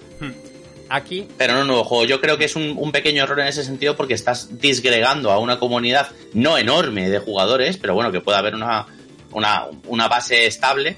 Aquí, 0.90 1.28
pero 1.38 1.54
no 1.54 1.62
un 1.62 1.68
nuevo 1.68 1.84
juego. 1.84 2.06
Yo 2.06 2.20
creo 2.20 2.40
que 2.40 2.46
es 2.46 2.56
un, 2.56 2.74
un 2.76 2.92
pequeño 2.92 3.24
error 3.24 3.40
en 3.40 3.48
ese 3.48 3.64
sentido 3.64 3.96
porque 3.96 4.16
estás 4.16 4.60
disgregando 4.60 5.32
a 5.32 5.38
una 5.38 5.60
comunidad 5.60 6.10
no 6.34 6.58
enorme 6.58 7.10
de 7.10 7.20
jugadores, 7.20 7.78
pero 7.78 7.94
bueno, 7.94 8.12
que 8.12 8.22
pueda 8.22 8.40
haber 8.40 8.56
una, 8.56 8.88
una, 9.32 9.68
una 9.86 10.08
base 10.08 10.48
estable 10.48 10.98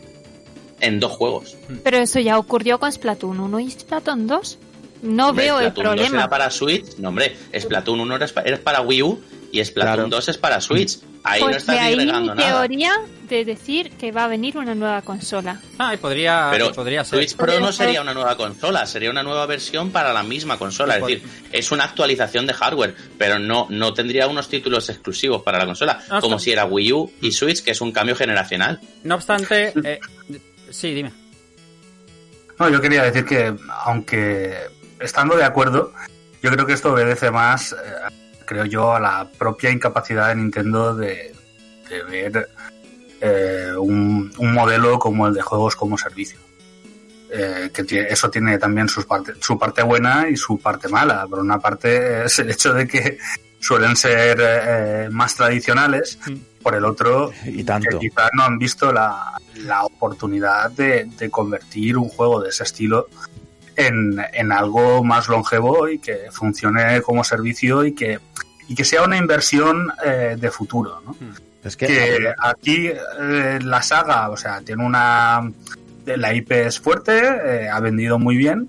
en 0.82 0.99
dos 0.99 1.12
juegos. 1.12 1.56
Pero 1.84 1.98
eso 1.98 2.20
ya 2.20 2.38
ocurrió 2.38 2.80
con 2.80 2.91
Splatoon 2.91 3.40
1 3.40 3.60
y 3.60 3.72
Splatoon 3.72 4.28
2. 4.28 4.58
No 5.03 5.30
Hombre, 5.30 5.45
veo 5.45 5.60
el 5.60 5.72
Splatoon 5.72 5.86
2 5.86 5.95
problema. 5.95 6.18
era 6.20 6.30
para 6.30 6.52
Switch. 6.52 6.98
No, 6.98 7.10
hombre, 7.10 7.36
Splatoon 7.58 7.99
1 8.02 8.16
era 8.18 8.28
pa- 8.28 8.41
era 8.41 8.58
para 8.58 8.82
Wii 8.82 9.02
U 9.03 9.22
y 9.52 9.64
Splatoon 9.64 10.10
2 10.10 10.30
es 10.30 10.38
para 10.38 10.62
Switch. 10.62 10.99
Ahí 11.24 11.40
no 11.41 11.48
pues 11.48 11.58
estás 11.58 11.76
de 11.76 11.82
ahí 11.82 11.91
mi 11.95 12.03
disgregando 12.03 12.34
nada. 12.36 12.62
teoría 12.62 12.94
de 13.30 13.45
decir 13.45 13.91
que 13.91 14.12
va 14.12 14.24
a 14.24 14.28
venir 14.28 14.58
una 14.58 14.74
nueva 14.74 15.03
consola. 15.03 15.62
Ah, 15.78 15.94
y 15.94 15.98
podría, 15.98 16.48
Pero 16.52 16.72
podría 16.72 17.03
ser. 17.03 17.20
Switch 17.20 17.36
Pro 17.36 17.60
no 17.60 17.72
sería 17.72 18.02
una 18.02 18.14
nueva 18.16 18.36
consola, 18.38 18.86
sería 18.88 19.12
una 19.12 19.22
nueva 19.22 19.45
versión 19.45 19.91
para 19.91 20.14
la 20.14 20.24
misma 20.24 20.58
consola. 20.58 20.95
Es 20.98 21.02
decir, 21.02 21.24
es 21.52 21.72
una 21.72 21.84
actualización 21.84 22.48
de 22.48 22.53
hardware, 22.53 22.95
pero 23.20 23.38
no, 23.38 23.68
no 23.70 23.94
tendría 23.94 24.28
unos 24.28 24.49
títulos 24.49 24.90
exclusivos 24.90 25.44
para 25.44 25.60
la 25.60 25.66
consola, 25.68 25.99
Ah, 26.10 26.22
como 26.22 26.38
está. 26.38 26.44
si 26.45 26.52
era 26.53 26.66
Wii 26.66 26.94
U 26.94 27.12
y 27.22 27.32
Switch, 27.32 27.62
que 27.64 27.72
es 27.72 27.82
un 27.82 27.91
cambio 27.91 28.16
generacional. 28.16 28.80
No 29.03 29.14
obstante, 29.16 29.74
eh, 29.84 29.99
sí, 30.72 30.93
dime. 30.93 31.11
No, 32.60 32.69
yo 32.69 32.81
quería 32.81 33.03
decir 33.03 33.26
que, 33.26 33.56
aunque 33.85 34.56
estando 34.99 35.35
de 35.35 35.43
acuerdo, 35.43 35.93
yo 36.41 36.52
creo 36.52 36.65
que 36.65 36.73
esto 36.73 36.93
obedece 36.93 37.31
más, 37.31 37.73
eh, 37.73 37.76
creo 38.45 38.65
yo, 38.65 38.95
a 38.95 38.99
la 38.99 39.30
propia 39.38 39.72
incapacidad 39.72 40.30
de 40.30 40.35
Nintendo 40.35 40.95
de, 40.95 41.34
de 41.89 42.03
ver 42.03 42.49
eh, 43.19 43.73
un, 43.77 44.31
un 44.38 44.53
modelo 44.53 44.98
como 44.99 45.27
el 45.27 45.34
de 45.34 45.41
juegos 45.41 45.76
como 45.76 45.98
servicio. 45.98 46.39
Eh, 47.34 47.72
que 47.73 48.07
eso 48.10 48.30
tiene 48.30 48.57
también 48.57 48.89
sus 48.89 49.06
parte, 49.06 49.34
su 49.39 49.57
parte 49.57 49.81
buena 49.84 50.27
y 50.30 50.35
su 50.35 50.60
parte 50.60 50.89
mala. 50.89 51.26
Por 51.27 51.39
una 51.39 51.60
parte 51.60 52.26
es 52.26 52.39
el 52.39 52.52
hecho 52.52 52.73
de 52.73 52.85
que 52.85 53.18
suelen 53.57 53.95
ser 53.95 54.38
eh, 54.41 55.07
más 55.10 55.35
tradicionales, 55.35 56.19
por 56.61 56.75
el 56.75 56.85
otro 56.85 57.31
Y 57.45 57.63
tanto. 57.63 57.99
que 57.99 58.09
quizás 58.09 58.29
no 58.33 58.43
han 58.43 58.57
visto 58.57 58.91
la, 58.91 59.33
la 59.65 59.83
oportunidad 59.85 60.71
de, 60.71 61.05
de 61.05 61.29
convertir 61.29 61.97
un 61.97 62.09
juego 62.09 62.41
de 62.41 62.49
ese 62.49 62.63
estilo 62.63 63.07
en, 63.75 64.21
en 64.33 64.51
algo 64.51 65.03
más 65.03 65.27
longevo 65.27 65.88
y 65.89 65.99
que 65.99 66.27
funcione 66.31 67.01
como 67.01 67.23
servicio 67.23 67.85
y 67.85 67.93
que, 67.93 68.19
y 68.67 68.75
que 68.75 68.83
sea 68.83 69.03
una 69.03 69.17
inversión 69.17 69.91
eh, 70.03 70.35
de 70.39 70.51
futuro. 70.51 71.01
¿no? 71.05 71.15
Es 71.63 71.77
que, 71.77 71.88
que 71.88 72.33
aquí 72.39 72.88
eh, 72.88 73.59
la 73.61 73.81
saga, 73.81 74.29
o 74.29 74.38
sea, 74.38 74.61
tiene 74.61 74.85
una. 74.85 75.51
La 76.05 76.33
IP 76.33 76.51
es 76.51 76.79
fuerte, 76.79 77.19
eh, 77.19 77.69
ha 77.69 77.79
vendido 77.79 78.17
muy 78.17 78.35
bien. 78.35 78.67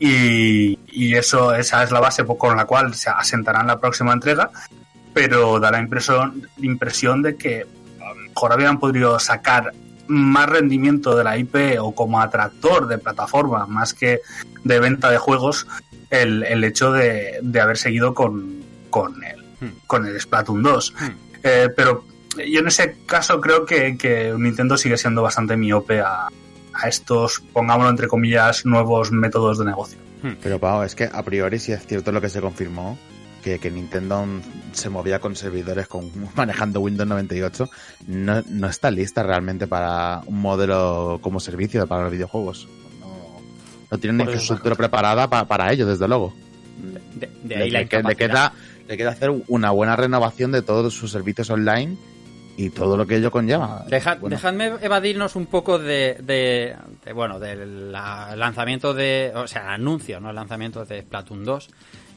Y, 0.00 0.78
y 0.86 1.14
eso, 1.16 1.52
esa 1.54 1.82
es 1.82 1.90
la 1.90 1.98
base 1.98 2.24
con 2.24 2.56
la 2.56 2.66
cual 2.66 2.94
se 2.94 3.10
asentará 3.10 3.62
en 3.62 3.66
la 3.66 3.80
próxima 3.80 4.12
entrega. 4.12 4.50
Pero 5.18 5.58
da 5.58 5.72
la 5.72 5.80
impresión, 5.80 6.48
impresión 6.58 7.22
de 7.22 7.36
que 7.36 7.66
a 8.00 8.08
lo 8.10 8.14
mejor 8.14 8.52
habían 8.52 8.78
podido 8.78 9.18
sacar 9.18 9.72
más 10.06 10.48
rendimiento 10.48 11.16
de 11.16 11.24
la 11.24 11.36
IP 11.36 11.56
o 11.80 11.92
como 11.92 12.20
atractor 12.20 12.86
de 12.86 12.98
plataforma 12.98 13.66
más 13.66 13.94
que 13.94 14.20
de 14.62 14.78
venta 14.78 15.10
de 15.10 15.18
juegos 15.18 15.66
el, 16.10 16.44
el 16.44 16.62
hecho 16.62 16.92
de, 16.92 17.40
de 17.42 17.60
haber 17.60 17.78
seguido 17.78 18.14
con, 18.14 18.62
con, 18.90 19.24
el, 19.24 19.44
con 19.88 20.06
el 20.06 20.20
Splatoon 20.20 20.62
2. 20.62 20.94
Eh, 21.42 21.68
pero 21.74 22.04
yo 22.36 22.60
en 22.60 22.68
ese 22.68 22.98
caso 23.04 23.40
creo 23.40 23.66
que, 23.66 23.98
que 23.98 24.32
Nintendo 24.38 24.76
sigue 24.76 24.96
siendo 24.96 25.22
bastante 25.22 25.56
miope 25.56 26.00
a, 26.00 26.28
a 26.74 26.88
estos, 26.88 27.40
pongámoslo 27.52 27.90
entre 27.90 28.06
comillas, 28.06 28.64
nuevos 28.64 29.10
métodos 29.10 29.58
de 29.58 29.64
negocio. 29.64 29.98
Pero 30.40 30.60
Pau, 30.60 30.84
es 30.84 30.94
que 30.94 31.10
a 31.12 31.24
priori 31.24 31.58
sí 31.58 31.72
es 31.72 31.84
cierto 31.84 32.12
lo 32.12 32.20
que 32.20 32.28
se 32.28 32.40
confirmó, 32.40 32.96
que, 33.54 33.58
que 33.58 33.70
Nintendo 33.70 34.24
se 34.72 34.88
movía 34.90 35.18
con 35.20 35.34
servidores 35.36 35.86
con, 35.88 36.10
manejando 36.36 36.80
Windows 36.80 37.08
98, 37.08 37.68
no, 38.08 38.42
no 38.48 38.68
está 38.68 38.90
lista 38.90 39.22
realmente 39.22 39.66
para 39.66 40.22
un 40.26 40.40
modelo 40.40 41.18
como 41.22 41.40
servicio 41.40 41.86
para 41.86 42.02
los 42.04 42.12
videojuegos. 42.12 42.68
No, 43.00 43.40
no 43.90 43.98
tiene 43.98 44.14
una 44.14 44.24
infraestructura 44.24 44.74
preparada 44.74 45.28
pa- 45.28 45.46
para 45.46 45.72
ello, 45.72 45.86
desde 45.86 46.06
luego. 46.08 46.34
De, 47.14 47.26
de 47.42 47.56
Le- 47.56 47.62
ahí 47.64 47.70
la 47.70 47.80
le, 47.80 47.88
que- 47.88 47.96
le 47.96 48.00
incapacidad. 48.02 48.52
queda, 48.52 48.52
le 48.88 48.96
queda 48.96 49.10
hacer 49.10 49.30
una 49.48 49.70
buena 49.70 49.96
renovación 49.96 50.52
de 50.52 50.62
todos 50.62 50.94
sus 50.94 51.10
servicios 51.10 51.50
online 51.50 51.96
y 52.56 52.70
todo 52.70 52.96
lo 52.96 53.06
que 53.06 53.16
ello 53.16 53.30
conlleva. 53.30 53.84
Deja- 53.88 54.16
Bueno, 54.16 54.34
Dejadme 54.36 54.72
evadirnos 54.80 55.36
un 55.36 55.46
poco 55.46 55.78
de, 55.78 56.18
de- 56.22 56.74
de, 57.04 57.12
bueno, 57.12 57.38
del 57.40 57.92
la- 57.92 58.34
lanzamiento 58.36 58.94
de, 58.94 59.32
o 59.34 59.46
sea, 59.46 59.62
el 59.62 59.68
anuncio, 59.80 60.20
no 60.20 60.30
el 60.30 60.36
lanzamiento 60.36 60.84
de 60.84 61.02
Splatoon 61.02 61.44
2. 61.44 61.68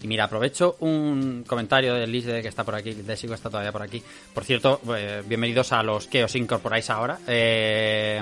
Y 0.02 0.08
mira, 0.08 0.24
aprovecho 0.24 0.78
un 0.80 1.44
comentario 1.46 1.94
de 1.94 2.08
Liz 2.08 2.26
de 2.26 2.42
que 2.42 2.48
está 2.48 2.64
por 2.64 2.74
aquí, 2.74 2.94
de 2.94 3.16
Sigo 3.18 3.36
está 3.36 3.50
todavía 3.50 3.72
por 3.72 3.84
aquí. 3.84 4.02
Por 4.34 4.44
cierto, 4.44 4.82
eh, 4.98 5.22
bienvenidos 5.28 5.72
a 5.74 5.84
los 5.84 6.08
que 6.08 6.24
os 6.24 6.36
incorporáis 6.36 6.90
ahora. 6.90 7.20
Eh, 7.28 8.20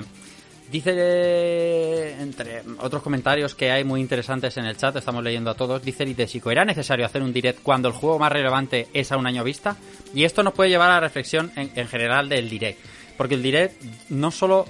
dice, 0.70 2.20
entre 2.20 2.62
otros 2.80 3.02
comentarios 3.02 3.54
que 3.54 3.70
hay 3.70 3.82
muy 3.84 4.02
interesantes 4.02 4.58
en 4.58 4.66
el 4.66 4.76
chat, 4.76 4.94
estamos 4.96 5.24
leyendo 5.24 5.50
a 5.50 5.54
todos, 5.54 5.82
dice 5.82 6.04
Litesico, 6.04 6.50
¿era 6.50 6.66
necesario 6.66 7.06
hacer 7.06 7.22
un 7.22 7.32
direct 7.32 7.62
cuando 7.62 7.88
el 7.88 7.94
juego 7.94 8.18
más 8.18 8.30
relevante 8.30 8.88
es 8.92 9.10
a 9.10 9.16
un 9.16 9.26
año 9.26 9.42
vista? 9.42 9.76
Y 10.12 10.24
esto 10.24 10.42
nos 10.42 10.52
puede 10.52 10.68
llevar 10.68 10.90
a 10.90 10.94
la 10.94 11.00
reflexión 11.00 11.50
en, 11.56 11.70
en 11.74 11.88
general 11.88 12.28
del 12.28 12.50
direct. 12.50 12.78
Porque 13.16 13.36
el 13.36 13.42
direct 13.42 13.82
no 14.10 14.30
solo 14.30 14.66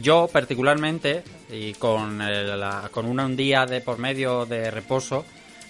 yo 0.00 0.28
particularmente, 0.32 1.22
y 1.52 1.74
con, 1.74 2.20
el- 2.20 2.58
la- 2.58 2.88
con 2.90 3.06
un 3.06 3.36
día 3.36 3.66
de 3.66 3.80
por 3.80 3.98
medio 3.98 4.46
de 4.46 4.68
reposo, 4.72 5.24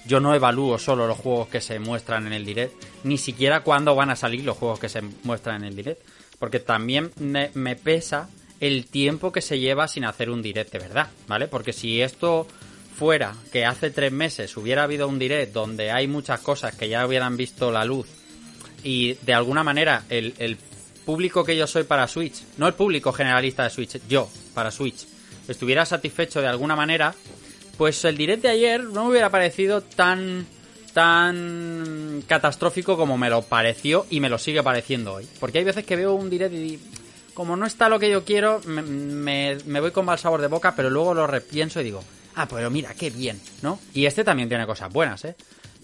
yo 0.06 0.20
no 0.20 0.34
evalúo 0.34 0.78
solo 0.78 1.06
los 1.06 1.18
juegos 1.18 1.48
que 1.48 1.60
se 1.60 1.78
muestran 1.78 2.26
en 2.26 2.32
el 2.32 2.44
direct, 2.44 2.74
ni 3.04 3.18
siquiera 3.18 3.60
cuándo 3.60 3.94
van 3.94 4.10
a 4.10 4.16
salir 4.16 4.44
los 4.44 4.56
juegos 4.56 4.78
que 4.78 4.88
se 4.88 5.02
muestran 5.22 5.62
en 5.62 5.68
el 5.68 5.76
direct, 5.76 6.02
porque 6.38 6.60
también 6.60 7.10
me, 7.18 7.76
pesa 7.76 8.28
el 8.60 8.86
tiempo 8.86 9.32
que 9.32 9.40
se 9.40 9.58
lleva 9.58 9.88
sin 9.88 10.04
hacer 10.04 10.30
un 10.30 10.42
direct 10.42 10.72
de 10.72 10.78
verdad, 10.78 11.08
¿vale? 11.26 11.48
Porque 11.48 11.72
si 11.72 12.02
esto 12.02 12.46
fuera 12.96 13.34
que 13.52 13.64
hace 13.64 13.90
tres 13.90 14.12
meses 14.12 14.56
hubiera 14.56 14.84
habido 14.84 15.08
un 15.08 15.18
direct 15.18 15.52
donde 15.52 15.90
hay 15.90 16.06
muchas 16.06 16.40
cosas 16.40 16.74
que 16.74 16.88
ya 16.88 17.06
hubieran 17.06 17.36
visto 17.36 17.72
la 17.72 17.84
luz 17.84 18.06
y 18.84 19.14
de 19.14 19.34
alguna 19.34 19.64
manera 19.64 20.04
el 20.08 20.56
público 21.04 21.44
que 21.44 21.56
yo 21.56 21.66
soy 21.66 21.84
para 21.84 22.08
Switch, 22.08 22.42
no 22.56 22.66
el 22.66 22.74
público 22.74 23.12
generalista 23.12 23.64
de 23.64 23.70
Switch, 23.70 24.00
yo 24.08 24.28
para 24.54 24.70
Switch, 24.70 25.06
estuviera 25.46 25.84
satisfecho 25.84 26.40
de 26.40 26.48
alguna 26.48 26.74
manera, 26.76 27.14
pues 27.76 28.04
el 28.04 28.16
direct 28.16 28.42
de 28.42 28.48
ayer 28.50 28.82
no 28.84 29.04
me 29.04 29.10
hubiera 29.10 29.30
parecido 29.30 29.80
tan 29.82 30.46
tan 30.92 32.22
catastrófico 32.26 32.96
como 32.96 33.18
me 33.18 33.28
lo 33.28 33.42
pareció 33.42 34.06
y 34.10 34.20
me 34.20 34.28
lo 34.28 34.38
sigue 34.38 34.62
pareciendo 34.62 35.14
hoy. 35.14 35.26
Porque 35.40 35.58
hay 35.58 35.64
veces 35.64 35.84
que 35.84 35.96
veo 35.96 36.14
un 36.14 36.30
direct 36.30 36.54
y 36.54 36.78
como 37.34 37.56
no 37.56 37.66
está 37.66 37.88
lo 37.88 37.98
que 37.98 38.10
yo 38.10 38.24
quiero, 38.24 38.60
me, 38.66 38.82
me- 39.56 39.80
voy 39.80 39.90
con 39.90 40.04
mal 40.04 40.18
sabor 40.18 40.40
de 40.40 40.46
boca, 40.46 40.74
pero 40.76 40.90
luego 40.90 41.12
lo 41.14 41.26
repienso 41.26 41.80
y 41.80 41.84
digo, 41.84 42.02
ah, 42.36 42.46
pero 42.48 42.70
mira, 42.70 42.94
qué 42.94 43.10
bien, 43.10 43.40
¿no? 43.62 43.80
Y 43.92 44.06
este 44.06 44.22
también 44.22 44.48
tiene 44.48 44.66
cosas 44.66 44.92
buenas, 44.92 45.24
¿eh? 45.24 45.34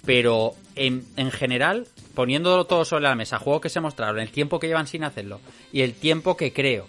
Pero 0.07 0.55
en, 0.77 1.05
en 1.17 1.31
general, 1.33 1.87
poniéndolo 2.15 2.65
todo 2.67 2.85
sobre 2.85 3.03
la 3.03 3.15
mesa, 3.17 3.39
juegos 3.41 3.62
que 3.62 3.69
se 3.69 3.81
mostraron, 3.81 4.21
el 4.21 4.31
tiempo 4.31 4.61
que 4.61 4.69
llevan 4.69 4.87
sin 4.87 5.03
hacerlo 5.05 5.41
y 5.73 5.83
el 5.83 5.95
tiempo 5.95 6.37
que 6.37 6.53
creo, 6.53 6.87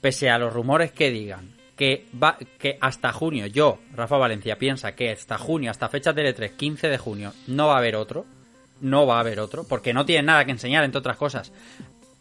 pese 0.00 0.30
a 0.30 0.38
los 0.38 0.52
rumores 0.52 0.90
que 0.92 1.10
digan, 1.10 1.50
que 1.80 2.04
va 2.22 2.36
que 2.58 2.76
hasta 2.78 3.10
junio, 3.10 3.46
yo, 3.46 3.78
Rafa 3.94 4.18
Valencia, 4.18 4.58
piensa 4.58 4.94
que 4.94 5.12
hasta 5.12 5.38
junio, 5.38 5.70
hasta 5.70 5.88
fecha 5.88 6.12
de 6.12 6.30
3 6.30 6.52
15 6.52 6.90
de 6.90 6.98
junio, 6.98 7.32
no 7.46 7.68
va 7.68 7.76
a 7.76 7.78
haber 7.78 7.96
otro, 7.96 8.26
no 8.82 9.06
va 9.06 9.16
a 9.16 9.20
haber 9.20 9.40
otro, 9.40 9.64
porque 9.64 9.94
no 9.94 10.04
tienen 10.04 10.26
nada 10.26 10.44
que 10.44 10.50
enseñar, 10.50 10.84
entre 10.84 10.98
otras 10.98 11.16
cosas. 11.16 11.54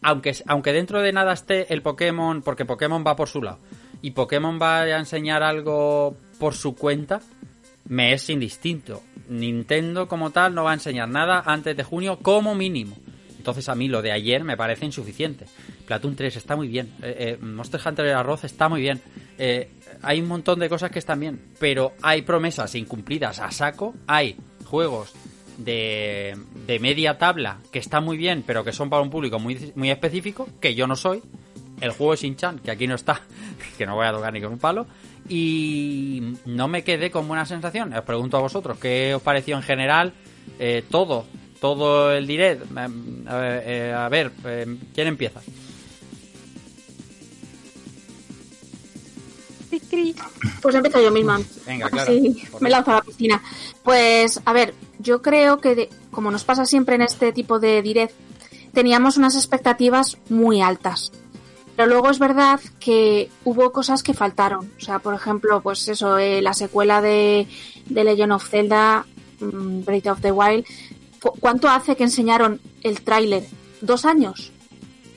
Aunque, 0.02 0.34
aunque 0.48 0.72
dentro 0.72 1.02
de 1.02 1.12
nada 1.12 1.34
esté 1.34 1.74
el 1.74 1.82
Pokémon, 1.82 2.42
porque 2.42 2.64
Pokémon 2.64 3.04
va 3.06 3.18
por 3.18 3.28
su 3.28 3.42
lado, 3.42 3.60
y 4.02 4.12
Pokémon 4.12 4.60
va 4.62 4.84
a 4.84 4.98
enseñar 4.98 5.44
algo 5.44 6.16
por 6.40 6.54
su 6.56 6.74
cuenta, 6.74 7.20
me 7.84 8.14
es 8.14 8.30
indistinto. 8.30 9.04
Nintendo 9.28 10.08
como 10.08 10.30
tal 10.30 10.56
no 10.56 10.64
va 10.64 10.72
a 10.72 10.76
enseñar 10.76 11.10
nada 11.10 11.44
antes 11.46 11.76
de 11.76 11.84
junio 11.84 12.20
como 12.22 12.56
mínimo. 12.56 12.96
Entonces 13.40 13.70
a 13.70 13.76
mí 13.76 13.88
lo 13.88 14.02
de 14.02 14.12
ayer 14.12 14.44
me 14.44 14.58
parece 14.58 14.86
insuficiente. 14.86 15.46
Platoon 15.88 16.16
3 16.16 16.36
está 16.36 16.58
muy 16.58 16.68
bien. 16.68 16.94
Eh, 17.02 17.38
eh, 17.40 17.44
Monster 17.44 17.80
Hunter 17.84 18.06
el 18.06 18.14
arroz 18.14 18.44
está 18.44 18.68
muy 18.68 18.82
bien. 18.82 19.02
Eh, 19.38 19.70
hay 20.02 20.20
un 20.20 20.28
montón 20.28 20.60
de 20.60 20.68
cosas 20.68 20.92
que 20.92 21.00
están 21.00 21.22
bien. 21.22 21.40
Pero 21.58 21.94
hay 22.02 22.22
promesas 22.24 22.76
incumplidas 22.76 23.40
a 23.40 23.50
saco. 23.52 23.96
Hay 24.08 24.36
juegos 24.66 25.14
de, 25.58 26.38
de 26.68 26.80
media 26.80 27.18
tabla 27.18 27.60
que 27.72 27.80
están 27.80 28.04
muy 28.04 28.18
bien, 28.18 28.44
pero 28.46 28.66
que 28.66 28.74
son 28.74 28.90
para 28.90 29.02
un 29.02 29.10
público 29.10 29.40
muy, 29.40 29.72
muy 29.76 29.90
específico, 29.90 30.50
que 30.60 30.76
yo 30.76 30.86
no 30.86 30.98
soy. 30.98 31.22
El 31.80 31.92
juego 31.92 32.14
Shin-Chan, 32.14 32.60
que 32.60 32.72
aquí 32.72 32.88
no 32.88 32.96
está, 32.96 33.22
que 33.78 33.86
no 33.86 33.96
voy 33.96 34.06
a 34.06 34.12
tocar 34.12 34.34
ni 34.34 34.42
con 34.42 34.52
un 34.52 34.60
palo. 34.60 34.86
Y 35.30 36.36
no 36.46 36.68
me 36.68 36.84
quedé 36.84 37.10
con 37.10 37.26
buena 37.26 37.46
sensación. 37.46 37.94
Os 37.94 38.04
pregunto 38.04 38.36
a 38.36 38.42
vosotros, 38.42 38.78
¿qué 38.80 39.16
os 39.16 39.22
pareció 39.22 39.56
en 39.56 39.64
general 39.64 40.14
eh, 40.60 40.84
todo? 40.90 41.26
Todo 41.60 42.12
el 42.14 42.26
direct. 42.28 42.66
A 42.78 42.88
ver, 43.38 43.64
eh, 43.66 43.94
a 43.94 44.08
ver, 44.10 44.32
eh, 44.46 44.78
¿quién 44.94 45.08
empieza? 45.08 45.42
Pues 50.62 50.76
empiezo 50.76 51.02
yo 51.02 51.12
misma. 51.12 51.40
Venga, 51.66 51.90
claro. 51.90 52.12
Así 52.12 52.44
me 52.60 52.70
lanzo 52.70 52.92
a 52.92 52.96
la 52.96 53.02
piscina. 53.02 53.42
Pues, 53.84 54.40
a 54.46 54.54
ver, 54.54 54.74
yo 55.00 55.22
creo 55.22 55.60
que, 55.60 55.76
de- 55.76 55.90
como 56.12 56.32
nos 56.32 56.44
pasa 56.44 56.66
siempre 56.66 56.96
en 56.96 57.02
este 57.04 57.32
tipo 57.34 57.60
de 57.60 57.82
direct, 57.82 58.14
teníamos 58.74 59.18
unas 59.18 59.36
expectativas 59.36 60.18
muy 60.30 60.62
altas. 60.62 61.12
Pero 61.76 61.88
luego 61.90 62.10
es 62.10 62.20
verdad 62.20 62.60
que 62.80 63.30
hubo 63.46 63.72
cosas 63.72 64.04
que 64.04 64.14
faltaron. 64.14 64.70
O 64.78 64.82
sea, 64.82 65.00
por 65.00 65.14
ejemplo, 65.14 65.62
pues 65.62 65.88
eso, 65.88 66.18
eh, 66.18 66.42
la 66.42 66.54
secuela 66.54 67.02
de, 67.02 67.48
de 67.86 68.04
Legend 68.04 68.34
of 68.34 68.50
Zelda, 68.50 69.06
mm, 69.40 69.84
Breath 69.86 70.08
of 70.08 70.22
the 70.22 70.32
Wild. 70.32 70.66
¿Cu- 71.22 71.34
¿Cuánto 71.40 71.70
hace 71.70 71.96
que 71.96 72.04
enseñaron 72.04 72.60
el 72.84 73.02
tráiler? 73.02 73.44
¿Dos 73.82 74.06
años? 74.06 74.52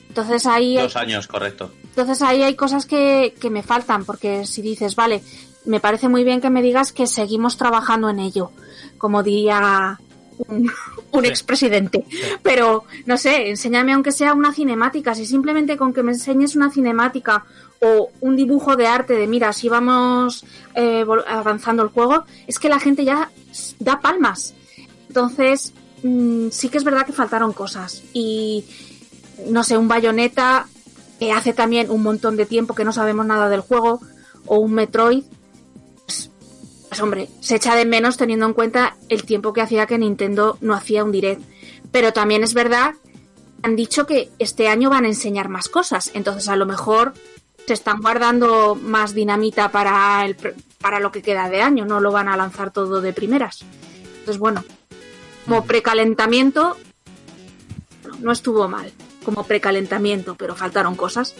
Entonces 0.09 0.45
ahí, 0.45 0.77
Dos 0.77 0.95
años, 0.95 1.27
correcto. 1.27 1.71
entonces 1.83 2.21
ahí 2.21 2.43
hay 2.43 2.55
cosas 2.55 2.85
que, 2.85 3.33
que 3.39 3.49
me 3.49 3.63
faltan, 3.63 4.05
porque 4.05 4.45
si 4.45 4.61
dices, 4.61 4.95
vale, 4.95 5.23
me 5.65 5.79
parece 5.79 6.07
muy 6.09 6.23
bien 6.23 6.39
que 6.41 6.49
me 6.51 6.61
digas 6.61 6.91
que 6.93 7.07
seguimos 7.07 7.57
trabajando 7.57 8.09
en 8.09 8.19
ello, 8.19 8.51
como 8.97 9.23
diría 9.23 9.99
un, 10.47 10.71
un 11.11 11.25
expresidente. 11.25 12.05
Pero, 12.43 12.83
no 13.05 13.17
sé, 13.17 13.49
enséñame 13.49 13.93
aunque 13.93 14.11
sea 14.11 14.33
una 14.33 14.53
cinemática. 14.53 15.15
Si 15.15 15.25
simplemente 15.25 15.77
con 15.77 15.93
que 15.93 16.03
me 16.03 16.11
enseñes 16.11 16.55
una 16.55 16.69
cinemática 16.69 17.45
o 17.81 18.09
un 18.21 18.35
dibujo 18.35 18.75
de 18.75 18.85
arte 18.87 19.13
de, 19.13 19.25
mira, 19.27 19.49
así 19.49 19.67
vamos 19.67 20.45
eh, 20.75 21.03
avanzando 21.27 21.81
el 21.83 21.89
juego, 21.89 22.23
es 22.47 22.59
que 22.59 22.69
la 22.69 22.79
gente 22.79 23.03
ya 23.03 23.31
da 23.79 23.99
palmas. 23.99 24.53
Entonces, 25.07 25.73
mm, 26.03 26.49
sí 26.49 26.69
que 26.69 26.77
es 26.77 26.83
verdad 26.83 27.05
que 27.05 27.13
faltaron 27.13 27.53
cosas. 27.53 28.03
Y, 28.13 28.65
no 29.47 29.63
sé, 29.63 29.77
un 29.77 29.87
bayoneta 29.87 30.67
que 31.19 31.31
hace 31.31 31.53
también 31.53 31.89
un 31.89 32.03
montón 32.03 32.35
de 32.35 32.45
tiempo 32.45 32.75
que 32.75 32.85
no 32.85 32.93
sabemos 32.93 33.25
nada 33.25 33.49
del 33.49 33.61
juego, 33.61 34.01
o 34.45 34.57
un 34.57 34.73
Metroid, 34.73 35.23
pues, 36.05 36.29
pues, 36.89 37.01
hombre, 37.01 37.29
se 37.39 37.55
echa 37.55 37.75
de 37.75 37.85
menos 37.85 38.17
teniendo 38.17 38.45
en 38.45 38.53
cuenta 38.53 38.97
el 39.09 39.23
tiempo 39.23 39.53
que 39.53 39.61
hacía 39.61 39.85
que 39.85 39.97
Nintendo 39.97 40.57
no 40.61 40.73
hacía 40.73 41.03
un 41.03 41.11
direct. 41.11 41.41
Pero 41.91 42.13
también 42.13 42.43
es 42.43 42.53
verdad, 42.53 42.93
han 43.61 43.75
dicho 43.75 44.05
que 44.05 44.29
este 44.39 44.67
año 44.67 44.89
van 44.89 45.05
a 45.05 45.07
enseñar 45.07 45.49
más 45.49 45.69
cosas, 45.69 46.11
entonces 46.13 46.49
a 46.49 46.55
lo 46.55 46.65
mejor 46.65 47.13
se 47.65 47.73
están 47.73 48.01
guardando 48.01 48.75
más 48.75 49.13
dinamita 49.13 49.71
para, 49.71 50.25
el, 50.25 50.35
para 50.81 50.99
lo 50.99 51.11
que 51.11 51.21
queda 51.21 51.49
de 51.49 51.61
año, 51.61 51.85
no 51.85 51.99
lo 51.99 52.11
van 52.11 52.27
a 52.27 52.35
lanzar 52.35 52.71
todo 52.71 52.99
de 52.99 53.13
primeras. 53.13 53.63
Entonces, 54.19 54.37
bueno, 54.37 54.63
como 55.45 55.65
precalentamiento, 55.65 56.77
no, 58.07 58.15
no 58.19 58.31
estuvo 58.31 58.67
mal, 58.67 58.91
como 59.23 59.45
precalentamiento, 59.45 60.35
pero 60.35 60.55
faltaron 60.55 60.95
cosas. 60.95 61.35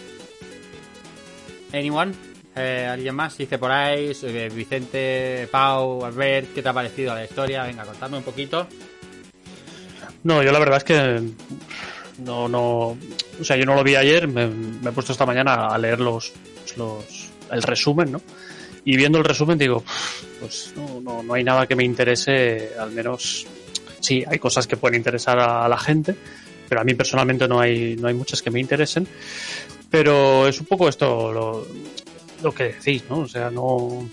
Anyone? 1.72 2.14
Eh, 2.56 2.88
¿Alguien 2.90 3.16
más? 3.16 3.36
Dice 3.36 3.58
por 3.58 3.72
ahí, 3.72 4.12
eh, 4.22 4.50
Vicente, 4.54 5.48
Pau, 5.50 6.04
Albert, 6.04 6.54
¿qué 6.54 6.62
te 6.62 6.68
ha 6.68 6.72
parecido 6.72 7.14
la 7.14 7.24
historia? 7.24 7.64
Venga, 7.64 7.84
contadme 7.84 8.18
un 8.18 8.22
poquito. 8.22 8.68
No, 10.22 10.42
yo 10.42 10.52
la 10.52 10.58
verdad 10.58 10.78
es 10.78 10.84
que 10.84 11.22
no, 12.18 12.48
no, 12.48 12.96
o 13.40 13.44
sea, 13.44 13.56
yo 13.56 13.66
no 13.66 13.74
lo 13.74 13.82
vi 13.82 13.96
ayer, 13.96 14.28
me, 14.28 14.46
me 14.46 14.90
he 14.90 14.92
puesto 14.92 15.12
esta 15.12 15.26
mañana 15.26 15.66
a 15.66 15.76
leer 15.78 16.00
los, 16.00 16.32
los, 16.76 17.30
el 17.50 17.62
resumen, 17.62 18.12
¿no? 18.12 18.22
Y 18.84 18.96
viendo 18.96 19.18
el 19.18 19.24
resumen 19.24 19.58
digo, 19.58 19.82
pues 20.40 20.72
no, 20.76 21.00
no, 21.00 21.22
no 21.22 21.34
hay 21.34 21.42
nada 21.42 21.66
que 21.66 21.74
me 21.74 21.84
interese, 21.84 22.70
al 22.78 22.92
menos, 22.92 23.46
sí, 24.04 24.24
hay 24.26 24.38
cosas 24.38 24.66
que 24.66 24.76
pueden 24.76 24.96
interesar 24.96 25.38
a, 25.38 25.68
la 25.68 25.78
gente, 25.78 26.14
pero 26.68 26.80
a 26.80 26.84
mí 26.84 26.94
personalmente 26.94 27.48
no 27.48 27.60
hay, 27.60 27.96
no 27.96 28.08
hay 28.08 28.14
muchas 28.14 28.42
que 28.42 28.50
me 28.50 28.60
interesen, 28.60 29.08
pero 29.90 30.46
es 30.46 30.60
un 30.60 30.66
poco 30.66 30.88
esto 30.88 31.32
lo, 31.32 31.66
lo 32.42 32.54
que 32.54 32.64
decís, 32.64 33.04
¿no? 33.08 33.20
O 33.20 33.28
sea, 33.28 33.50
no, 33.50 34.08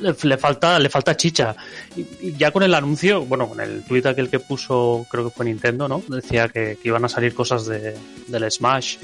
le, 0.00 0.14
le 0.20 0.36
falta 0.36 0.78
le 0.78 0.88
falta 0.88 1.16
chicha 1.16 1.56
y, 1.96 2.00
y 2.20 2.36
ya 2.36 2.50
con 2.50 2.62
el 2.62 2.74
anuncio 2.74 3.24
bueno 3.24 3.48
con 3.48 3.60
el 3.60 3.82
tweet 3.82 4.06
aquel 4.06 4.28
que 4.28 4.40
puso 4.40 5.06
creo 5.10 5.24
que 5.24 5.30
fue 5.30 5.46
Nintendo 5.46 5.88
no 5.88 6.02
decía 6.08 6.48
que, 6.48 6.76
que 6.80 6.88
iban 6.88 7.04
a 7.04 7.08
salir 7.08 7.34
cosas 7.34 7.66
de, 7.66 7.96
del 8.26 8.50
Smash 8.50 8.98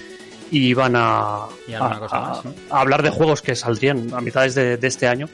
y 0.50 0.66
iban 0.66 0.92
a, 0.96 1.46
Y 1.66 1.72
más, 1.72 2.44
¿no? 2.44 2.54
a 2.68 2.80
hablar 2.80 3.02
de 3.02 3.09
juegos 3.09 3.40
que 3.40 3.56
saldrían 3.56 4.12
a 4.12 4.20
mitades 4.20 4.54
de, 4.54 4.76
de 4.76 4.86
este 4.86 5.09
año 5.09 5.30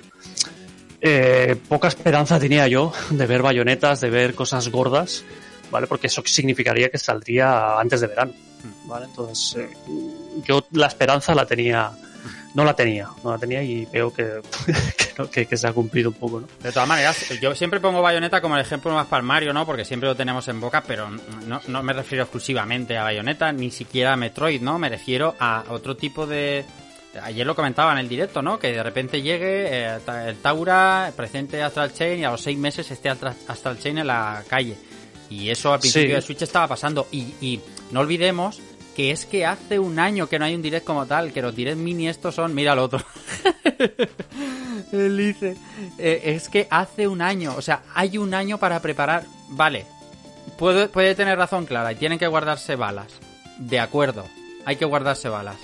Eh, 1.01 1.57
poca 1.69 1.89
esperanza 1.89 2.41
tenía 2.41 2.67
yo 2.67 2.93
de 3.11 3.27
ver 3.27 3.41
bayonetas 3.41 4.01
de 4.01 4.11
ver 4.11 4.35
cosas 4.35 4.69
gordas 4.69 5.25
vale 5.71 5.87
porque 5.87 6.09
eso 6.09 6.23
significaría 6.25 6.89
que 6.89 6.99
saldría 6.99 7.79
antes 7.79 8.01
de 8.01 8.09
verano 8.09 8.33
vale 8.87 9.07
entonces 9.07 9.57
eh, 9.63 9.71
yo 10.45 10.67
la 10.73 10.89
esperanza 10.89 11.37
la 11.37 11.47
tenía 11.47 11.93
no 12.55 12.65
la 12.65 12.75
tenía, 12.75 13.09
no 13.23 13.31
la 13.31 13.39
tenía 13.39 13.63
y 13.63 13.87
veo 13.87 14.13
que, 14.13 14.41
que, 15.47 15.57
se 15.57 15.69
ha 15.69 15.73
cumplido 15.73 16.11
un 16.11 16.17
poco, 16.17 16.41
¿no? 16.41 16.49
De 16.61 16.73
todas 16.73 16.89
maneras, 16.89 17.29
yo 17.41 17.55
siempre 17.55 17.79
pongo 17.79 18.03
Bayonetta 18.03 18.41
como 18.41 18.57
el 18.57 18.63
ejemplo 18.63 18.93
más 18.93 19.07
palmario, 19.07 19.53
¿no? 19.53 19.67
Porque 19.67 19.85
siempre 19.85 20.09
lo 20.09 20.17
tenemos 20.17 20.49
en 20.49 20.61
boca, 20.61 20.83
pero 20.87 21.09
no, 21.47 21.61
no 21.67 21.83
me 21.83 21.93
refiero 21.93 22.25
exclusivamente 22.25 22.97
a 22.97 23.05
Bayonetta, 23.05 23.53
ni 23.53 23.71
siquiera 23.71 24.15
a 24.15 24.17
Metroid, 24.17 24.61
¿no? 24.61 24.79
Me 24.79 24.89
refiero 24.89 25.37
a 25.39 25.65
otro 25.69 25.97
tipo 25.97 26.27
de... 26.27 26.65
Ayer 27.23 27.47
lo 27.47 27.55
comentaba 27.57 27.93
en 27.93 27.99
el 27.99 28.09
directo, 28.09 28.43
¿no? 28.43 28.59
Que 28.59 28.73
de 28.73 28.83
repente 28.83 29.23
llegue 29.23 29.67
eh, 29.71 29.99
el 30.27 30.37
Taura, 30.37 31.13
presente 31.17 31.63
Astral 31.63 31.93
Chain 31.93 32.21
y 32.21 32.25
a 32.25 32.31
los 32.31 32.41
seis 32.41 32.57
meses 32.59 32.91
esté 32.91 33.09
Astra- 33.11 33.35
Astral 33.49 33.79
Chain 33.79 33.99
en 33.99 34.07
la 34.07 34.45
calle. 34.49 34.77
Y 35.31 35.51
eso 35.51 35.73
al 35.73 35.81
principio 35.81 36.09
Sí. 36.09 36.15
de 36.15 36.23
Switch 36.23 36.43
estaba 36.43 36.69
pasando. 36.69 37.09
Y, 37.11 37.35
y 37.41 37.61
no 37.91 38.01
olvidemos 38.01 38.61
que 38.95 39.11
es 39.11 39.27
que 39.27 39.47
hace 39.47 39.79
un 39.79 39.99
año 39.99 40.29
que 40.29 40.39
no 40.39 40.45
hay 40.45 40.55
un 40.55 40.63
direct 40.63 40.85
como 40.87 41.07
tal, 41.07 41.33
que 41.33 41.41
los 41.43 41.55
direct 41.55 41.77
mini 41.79 42.09
estos 42.09 42.35
son... 42.35 42.55
Mira 42.55 42.73
el 42.73 42.79
otro. 42.81 43.01
Él 44.93 45.17
dice, 45.17 45.57
eh, 45.99 46.23
es 46.25 46.49
que 46.49 46.67
hace 46.71 47.07
un 47.09 47.21
año, 47.23 47.55
o 47.57 47.63
sea, 47.63 47.83
hay 47.95 48.19
un 48.19 48.35
año 48.35 48.59
para 48.59 48.81
preparar. 48.81 49.25
Vale, 49.51 49.87
puede, 50.59 50.89
puede 50.89 51.15
tener 51.15 51.37
razón 51.39 51.67
Clara, 51.67 51.93
y 51.93 51.97
tienen 51.97 52.19
que 52.19 52.27
guardarse 52.27 52.77
balas. 52.77 53.07
De 53.59 53.81
acuerdo, 53.81 54.25
hay 54.65 54.77
que 54.77 54.85
guardarse 54.85 55.29
balas. 55.29 55.57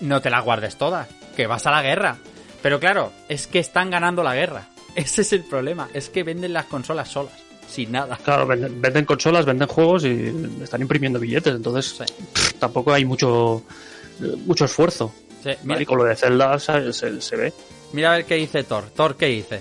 No 0.00 0.20
te 0.20 0.30
las 0.30 0.44
guardes 0.44 0.76
todas, 0.76 1.08
que 1.36 1.46
vas 1.46 1.66
a 1.66 1.70
la 1.70 1.82
guerra. 1.82 2.16
Pero 2.62 2.80
claro, 2.80 3.12
es 3.28 3.46
que 3.46 3.58
están 3.58 3.90
ganando 3.90 4.22
la 4.22 4.34
guerra. 4.34 4.68
Ese 4.94 5.22
es 5.22 5.32
el 5.32 5.42
problema, 5.44 5.88
es 5.94 6.08
que 6.08 6.22
venden 6.22 6.52
las 6.52 6.66
consolas 6.66 7.08
solas, 7.08 7.32
sin 7.68 7.92
nada. 7.92 8.16
Claro, 8.24 8.46
venden, 8.46 8.80
venden 8.80 9.04
consolas, 9.04 9.44
venden 9.44 9.68
juegos 9.68 10.04
y 10.04 10.32
están 10.62 10.80
imprimiendo 10.82 11.18
billetes, 11.18 11.54
entonces 11.54 11.94
pff, 12.32 12.54
tampoco 12.54 12.92
hay 12.92 13.04
mucho 13.04 13.62
mucho 14.46 14.64
esfuerzo. 14.66 15.12
Sí, 15.42 15.50
mira, 15.64 15.82
Y 15.82 15.84
con 15.86 15.98
lo 15.98 16.04
de 16.04 16.14
Zelda 16.16 16.58
se, 16.58 16.92
se- 16.92 17.20
se 17.20 17.36
ve. 17.36 17.52
mira 17.92 18.12
a 18.12 18.16
ver 18.16 18.24
qué 18.24 18.36
dice 18.36 18.62
Thor. 18.64 18.84
Thor, 18.94 19.16
¿qué 19.16 19.26
dice? 19.26 19.60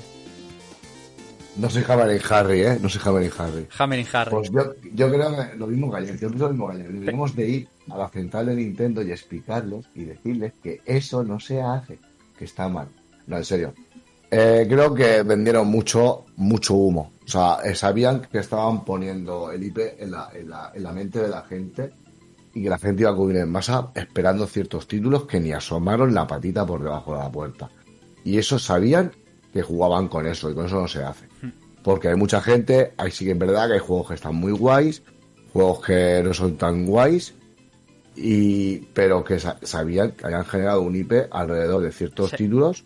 No 1.55 1.69
soy 1.69 1.84
Hammer 1.88 2.15
y 2.19 2.34
Harry, 2.34 2.61
¿eh? 2.64 2.77
No 2.81 2.89
soy 2.89 3.01
Hammer 3.05 3.23
y 3.23 3.31
Harry. 3.38 3.68
Hammer 3.77 3.99
y 3.99 4.07
Harry. 4.11 4.31
Pues 4.31 4.49
yo, 4.51 4.73
yo 4.93 5.10
creo 5.11 5.35
que 5.35 5.55
lo 5.57 5.68
mismo 5.68 5.91
que 5.91 5.97
ayer, 5.97 6.19
yo 6.19 6.27
pienso 6.30 6.45
lo 6.45 6.49
mismo 6.51 6.68
que 6.69 6.73
ayer. 6.76 6.88
Deberíamos 6.91 7.35
de 7.35 7.47
ir 7.47 7.68
a 7.89 7.97
la 7.97 8.10
central 8.10 8.47
de 8.47 8.55
Nintendo 8.55 9.01
y 9.01 9.11
explicarles 9.11 9.85
y 9.95 10.05
decirles 10.05 10.53
que 10.61 10.81
eso 10.85 11.23
no 11.23 11.39
se 11.39 11.61
hace, 11.61 11.99
que 12.38 12.45
está 12.45 12.68
mal. 12.69 12.88
No, 13.27 13.38
en 13.38 13.45
serio. 13.45 13.73
Eh, 14.31 14.65
creo 14.68 14.93
que 14.93 15.22
vendieron 15.23 15.68
mucho, 15.68 16.26
mucho 16.38 16.73
humo. 16.73 17.14
O 17.23 17.27
sea, 17.27 17.60
eh, 17.64 17.76
sabían 17.76 18.22
que 18.22 18.39
estaban 18.39 18.84
poniendo 18.84 19.51
el 19.51 19.64
IP 19.64 19.77
en 19.99 20.11
la, 20.11 20.30
en, 20.34 20.49
la, 20.49 20.72
en 20.73 20.84
la 20.84 20.91
mente 20.91 21.19
de 21.19 21.30
la 21.30 21.43
gente 21.43 21.93
y 22.53 22.64
que 22.64 22.69
la 22.69 22.77
gente 22.77 23.03
iba 23.03 23.11
a 23.11 23.14
acudir 23.14 23.38
en 23.38 23.49
masa 23.49 23.91
esperando 23.95 24.47
ciertos 24.47 24.88
títulos 24.88 25.26
que 25.26 25.39
ni 25.39 25.51
asomaron 25.51 26.14
la 26.14 26.27
patita 26.27 26.65
por 26.65 26.81
debajo 26.81 27.14
de 27.14 27.19
la 27.19 27.31
puerta. 27.31 27.69
Y 28.23 28.38
eso 28.38 28.60
sabían 28.60 29.11
que 29.51 29.61
jugaban 29.61 30.07
con 30.07 30.26
eso 30.26 30.49
y 30.49 30.55
con 30.55 30.65
eso 30.65 30.81
no 30.81 30.88
se 30.88 31.03
hace. 31.03 31.27
Porque 31.84 32.07
hay 32.07 32.15
mucha 32.15 32.41
gente, 32.41 32.93
ahí 32.97 33.11
sí 33.11 33.26
que 33.26 33.31
es 33.31 33.38
verdad 33.38 33.68
que 33.68 33.73
hay 33.73 33.80
juegos 33.80 34.07
que 34.07 34.14
están 34.15 34.35
muy 34.35 34.51
guays, 34.51 35.03
juegos 35.51 35.85
que 35.85 36.22
no 36.23 36.34
son 36.34 36.57
tan 36.57 36.85
guays, 36.85 37.35
y 38.15 38.77
pero 38.94 39.23
que 39.23 39.40
sa- 39.40 39.57
sabían 39.64 40.11
que 40.11 40.26
habían 40.26 40.45
generado 40.45 40.81
un 40.81 40.95
IP 40.95 41.14
alrededor 41.31 41.81
de 41.84 41.91
ciertos 41.91 42.30
Sí. 42.31 42.38
títulos 42.38 42.84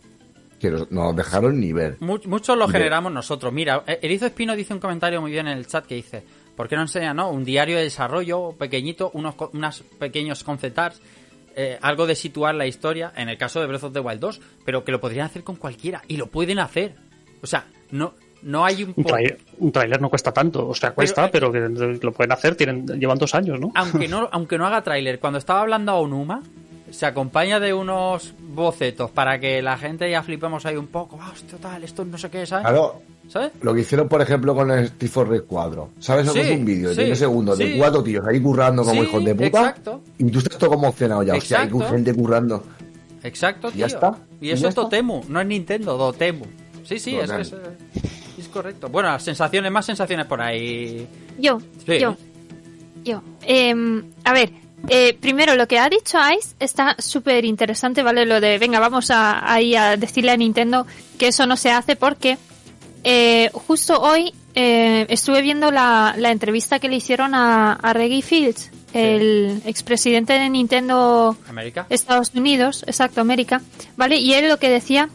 que 0.60 0.72
nos- 0.72 0.90
no 0.92 1.04
nos 1.06 1.16
dejaron 1.16 1.60
ni 1.60 1.72
ver. 1.74 1.98
Mu- 2.00 2.20
Muchos 2.26 2.58
lo 2.58 2.68
De- 2.68 2.74
generamos 2.74 3.12
nosotros. 3.12 3.54
Mira, 3.54 3.84
eh, 3.88 4.00
Erizo 4.02 4.26
Espino 4.26 4.56
dice 4.56 4.74
un 4.74 4.80
comentario 4.80 5.22
muy 5.22 5.32
bien 5.32 5.48
en 5.48 5.58
el 5.58 5.68
chat 5.68 5.86
que 5.86 5.96
dice, 5.96 6.24
¿por 6.56 6.68
qué 6.68 6.76
no 6.76 6.82
enseñan 6.84 7.18
no? 7.18 7.30
un 7.30 7.44
diario 7.44 7.78
de 7.78 7.84
desarrollo 7.84 8.54
pequeñito, 8.58 9.12
unos, 9.14 9.36
unos 9.54 9.84
pequeños 10.00 10.44
concept 10.44 10.80
arts, 10.80 11.02
eh, 11.56 11.78
algo 11.82 12.08
de 12.08 12.16
situar 12.16 12.56
la 12.56 12.66
historia, 12.68 13.12
en 13.16 13.30
el 13.30 13.38
caso 13.38 13.60
de 13.60 13.68
Breath 13.68 13.84
of 13.84 13.94
the 13.94 14.00
Wild 14.00 14.20
2, 14.20 14.42
pero 14.66 14.84
que 14.84 14.92
lo 14.92 15.00
podrían 15.02 15.26
hacer 15.26 15.44
con 15.44 15.56
cualquiera, 15.58 16.02
y 16.08 16.18
lo 16.18 16.28
pueden 16.28 16.60
hacer. 16.60 16.96
O 17.42 17.48
sea, 17.48 17.66
no, 17.92 18.14
no 18.44 18.64
hay 18.66 18.84
un... 18.84 18.94
Un, 18.96 19.04
por- 19.04 19.14
trai- 19.14 19.38
un 19.60 19.72
tráiler 19.72 20.02
no 20.02 20.10
cuesta 20.10 20.32
tanto, 20.32 20.68
o 20.68 20.74
sea, 20.76 20.92
cuesta, 20.92 21.30
pero, 21.32 21.52
que 21.52 21.60
lo 22.02 22.12
pueden 22.12 22.32
hacer, 22.32 22.56
tienen 22.56 22.86
llevan 23.00 23.18
dos 23.18 23.34
años, 23.36 23.60
¿no? 23.60 23.72
aunque 23.76 24.08
no 24.10 24.28
aunque 24.32 24.58
no 24.58 24.66
haga 24.68 24.82
tráiler, 24.84 25.20
cuando 25.20 25.40
estaba 25.40 25.62
hablando 25.62 25.92
a 25.92 25.96
Onuma, 25.96 26.42
se 26.90 27.06
acompaña 27.06 27.60
de 27.60 27.74
unos 27.74 28.34
bocetos 28.40 29.12
para 29.12 29.40
que 29.40 29.62
la 29.62 29.78
gente 29.78 30.10
ya 30.10 30.24
flipemos 30.24 30.66
ahí 30.66 30.78
un 30.78 30.88
poco. 30.88 31.20
Ah, 31.22 31.32
hostia, 31.34 31.58
tal, 31.58 31.84
esto 31.84 32.06
no 32.06 32.18
sé 32.18 32.30
qué, 32.30 32.46
¿sabes? 32.46 32.66
Claro, 32.66 33.02
¿Sabes? 33.28 33.52
lo 33.62 33.74
que 33.74 33.82
hicieron, 33.82 34.08
por 34.08 34.22
ejemplo, 34.22 34.56
con 34.56 34.72
el 34.72 34.90
for 35.10 35.28
Red 35.28 35.44
4. 35.46 35.90
¿Sabes? 36.00 36.32
Sí, 36.32 36.40
es 36.40 36.52
un 36.58 36.64
vídeo 36.64 36.88
de 36.90 36.96
sí, 36.96 37.04
10 37.04 37.20
segundos 37.20 37.58
sí. 37.58 37.72
de 37.72 37.78
cuatro 37.78 38.02
tíos 38.02 38.26
ahí 38.26 38.40
currando 38.40 38.84
como 38.86 39.02
Sí, 39.02 39.08
hijos 39.10 39.26
de 39.26 39.36
puta. 39.36 39.48
exacto. 39.48 40.02
Y 40.18 40.32
tú 40.32 40.40
estás 40.40 40.58
todo 40.58 40.70
conmocionado 40.70 41.24
ya. 41.24 41.36
O 41.36 41.42
sea, 41.42 41.60
hay 41.60 41.66
Exacto. 41.68 41.90
gente 41.94 42.14
currando. 42.14 42.64
Exacto, 43.24 43.70
tío. 43.70 43.80
Ya 43.82 43.88
está. 43.88 44.18
Y 44.40 44.48
Y 44.48 44.52
eso 44.52 44.64
ya 44.64 44.70
es 44.70 44.76
Dotemu, 44.76 45.24
no 45.28 45.42
es 45.42 45.48
Nintendo, 45.48 45.98
Dotemu. 45.98 46.46
Sí, 46.86 47.00
sí, 47.00 47.18
es, 47.18 47.28
Dotemu. 47.28 47.42
es, 47.42 47.56
es 48.42 48.48
correcto. 48.48 48.90
Bueno, 48.90 49.10
las 49.10 49.24
sensaciones, 49.24 49.72
más 49.72 49.86
sensaciones 49.86 50.26
por 50.26 50.42
ahí. 50.42 51.08
Yo, 51.40 51.60
Sí. 51.86 52.00
yo, 52.00 52.16
yo. 53.04 53.22
Em, 53.44 54.04
a 54.24 54.34
ver, 54.34 54.52
Eh, 54.90 55.18
primero, 55.20 55.56
lo 55.56 55.68
que 55.68 55.80
ha 55.80 55.90
dicho 55.90 56.20
Ice 56.38 56.56
está 56.60 56.96
súper 57.00 57.44
interesante, 57.46 58.04
¿vale? 58.04 58.28
Lo 58.28 58.40
de, 58.40 58.60
venga, 58.60 58.80
vamos 58.80 59.10
a, 59.10 59.52
ahí 59.52 59.76
a 59.76 59.98
decirle 59.98 60.30
a 60.32 60.38
Nintendo 60.38 60.86
que 61.18 61.30
eso 61.30 61.48
no 61.48 61.58
se 61.58 61.72
hace 61.72 61.96
porque 61.96 62.38
eh, 63.04 63.50
justo 63.54 64.00
hoy 64.00 64.34
eh, 64.54 65.08
estuve 65.10 65.42
viendo 65.42 65.72
la, 65.72 66.14
la, 66.16 66.32
entrevista 66.32 66.78
que 66.80 66.90
le 66.90 66.96
hicieron 66.98 67.34
a, 67.34 67.74
a 67.74 67.92
Reggie 67.94 68.22
Fields, 68.22 68.70
el 68.94 69.62
expresidente 69.66 70.34
de 70.34 70.48
Nintendo 70.48 71.36
América. 71.50 71.88
Estados 71.90 72.32
Unidos, 72.36 72.84
exacto, 72.88 73.20
América, 73.20 73.62
¿vale? 73.98 74.18
Y 74.18 74.36
él 74.36 74.48
lo 74.48 74.58
que 74.60 74.70
decía 74.70 75.10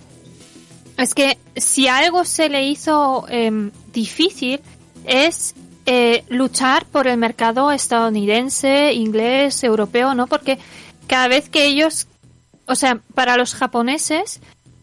es 1.02 1.14
que 1.14 1.38
si 1.56 1.88
algo 1.88 2.24
se 2.24 2.48
le 2.48 2.66
hizo 2.66 3.26
eh, 3.28 3.70
difícil 3.92 4.60
es 5.04 5.54
eh, 5.84 6.24
luchar 6.28 6.86
por 6.86 7.08
el 7.08 7.18
mercado 7.18 7.72
estadounidense, 7.72 8.92
inglés, 8.92 9.64
europeo, 9.64 10.14
¿no? 10.14 10.26
Porque 10.26 10.58
cada 11.08 11.28
vez 11.28 11.48
que 11.48 11.66
ellos, 11.66 12.06
o 12.66 12.74
sea, 12.74 13.00
para 13.14 13.36
los 13.36 13.54
japoneses 13.54 14.40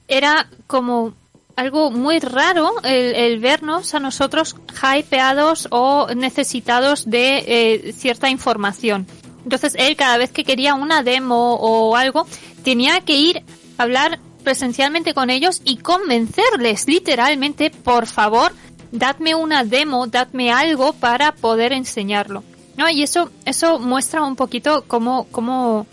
era 0.07 0.49
como 0.67 1.13
algo 1.55 1.91
muy 1.91 2.19
raro 2.19 2.71
el, 2.83 3.15
el 3.15 3.39
vernos 3.39 3.93
a 3.93 3.99
nosotros 3.99 4.55
hypeados 4.81 5.67
o 5.71 6.07
necesitados 6.15 7.09
de 7.09 7.43
eh, 7.47 7.93
cierta 7.93 8.29
información. 8.29 9.07
Entonces 9.43 9.75
él 9.77 9.95
cada 9.95 10.17
vez 10.17 10.31
que 10.31 10.43
quería 10.43 10.73
una 10.73 11.03
demo 11.03 11.55
o 11.55 11.95
algo 11.95 12.27
tenía 12.63 13.01
que 13.01 13.15
ir 13.15 13.43
a 13.77 13.83
hablar 13.83 14.19
presencialmente 14.43 15.13
con 15.13 15.29
ellos 15.29 15.61
y 15.63 15.77
convencerles 15.77 16.87
literalmente, 16.87 17.69
por 17.69 18.07
favor, 18.07 18.53
dadme 18.91 19.35
una 19.35 19.63
demo, 19.63 20.07
dadme 20.07 20.51
algo 20.51 20.93
para 20.93 21.33
poder 21.33 21.73
enseñarlo. 21.73 22.43
¿No? 22.77 22.89
Y 22.89 23.03
eso, 23.03 23.29
eso 23.43 23.77
muestra 23.77 24.23
un 24.23 24.37
poquito 24.37 24.85
cómo, 24.87 25.27
cómo 25.31 25.85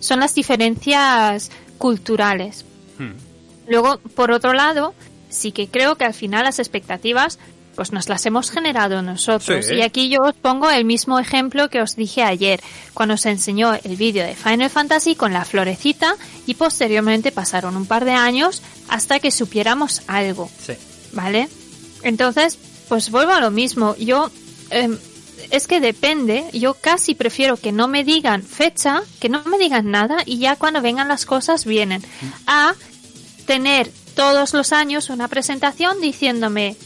son 0.00 0.18
las 0.18 0.34
diferencias 0.34 1.50
culturales. 1.78 2.64
Hmm. 2.98 3.12
Luego, 3.68 3.98
por 4.16 4.32
otro 4.32 4.52
lado, 4.52 4.92
sí 5.28 5.52
que 5.52 5.68
creo 5.68 5.96
que 5.96 6.04
al 6.04 6.14
final 6.14 6.44
las 6.44 6.58
expectativas 6.58 7.38
pues 7.74 7.92
nos 7.92 8.08
las 8.08 8.24
hemos 8.26 8.50
generado 8.50 9.02
nosotros. 9.02 9.66
Sí. 9.66 9.74
Y 9.74 9.82
aquí 9.82 10.08
yo 10.08 10.20
os 10.22 10.34
pongo 10.34 10.70
el 10.70 10.84
mismo 10.84 11.18
ejemplo 11.18 11.68
que 11.68 11.80
os 11.80 11.96
dije 11.96 12.22
ayer, 12.22 12.60
cuando 12.94 13.16
se 13.16 13.30
enseñó 13.30 13.74
el 13.74 13.96
vídeo 13.96 14.24
de 14.24 14.34
Final 14.34 14.70
Fantasy 14.70 15.14
con 15.14 15.32
la 15.32 15.44
florecita 15.44 16.16
y 16.46 16.54
posteriormente 16.54 17.32
pasaron 17.32 17.76
un 17.76 17.86
par 17.86 18.04
de 18.04 18.12
años 18.12 18.62
hasta 18.88 19.20
que 19.20 19.30
supiéramos 19.30 20.02
algo. 20.06 20.50
Sí. 20.64 20.74
¿Vale? 21.12 21.48
Entonces, 22.02 22.58
pues 22.88 23.10
vuelvo 23.10 23.32
a 23.32 23.40
lo 23.40 23.50
mismo. 23.50 23.96
Yo, 23.96 24.30
eh, 24.70 24.96
es 25.50 25.66
que 25.66 25.80
depende. 25.80 26.44
Yo 26.52 26.74
casi 26.74 27.14
prefiero 27.14 27.56
que 27.56 27.72
no 27.72 27.88
me 27.88 28.04
digan 28.04 28.42
fecha, 28.42 29.02
que 29.20 29.28
no 29.28 29.42
me 29.44 29.58
digan 29.58 29.90
nada 29.90 30.18
y 30.26 30.38
ya 30.38 30.56
cuando 30.56 30.82
vengan 30.82 31.08
las 31.08 31.26
cosas 31.26 31.64
vienen. 31.64 32.02
A 32.46 32.74
tener 33.46 33.90
todos 34.14 34.54
los 34.54 34.72
años 34.72 35.10
una 35.10 35.28
presentación 35.28 36.00
diciéndome, 36.00 36.76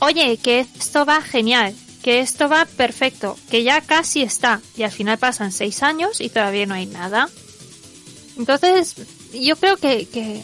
oye, 0.00 0.36
que 0.38 0.60
esto 0.60 1.04
va 1.04 1.20
genial, 1.22 1.74
que 2.02 2.20
esto 2.20 2.48
va 2.48 2.64
perfecto, 2.64 3.36
que 3.50 3.62
ya 3.62 3.80
casi 3.80 4.22
está. 4.22 4.60
Y 4.76 4.82
al 4.82 4.92
final 4.92 5.18
pasan 5.18 5.52
seis 5.52 5.82
años 5.82 6.20
y 6.20 6.28
todavía 6.28 6.66
no 6.66 6.74
hay 6.74 6.86
nada. 6.86 7.28
Entonces, 8.36 8.94
yo 9.34 9.56
creo 9.56 9.76
que, 9.76 10.06
que, 10.06 10.42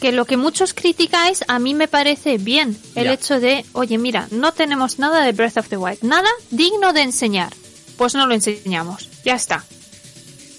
que 0.00 0.12
lo 0.12 0.24
que 0.24 0.36
muchos 0.36 0.74
criticáis 0.74 1.44
a 1.48 1.58
mí 1.58 1.74
me 1.74 1.88
parece 1.88 2.38
bien. 2.38 2.76
El 2.94 3.04
Ya. 3.04 3.12
hecho 3.12 3.38
de, 3.40 3.64
oye, 3.72 3.98
mira, 3.98 4.26
no 4.30 4.52
tenemos 4.52 4.98
nada 4.98 5.24
de 5.24 5.32
Breath 5.32 5.58
of 5.58 5.68
the 5.68 5.76
Wild, 5.76 6.02
nada 6.02 6.28
digno 6.50 6.92
de 6.92 7.02
enseñar. 7.02 7.54
Pues 7.96 8.14
no 8.14 8.26
lo 8.26 8.34
enseñamos. 8.34 9.08
Ya 9.24 9.34
está. 9.34 9.64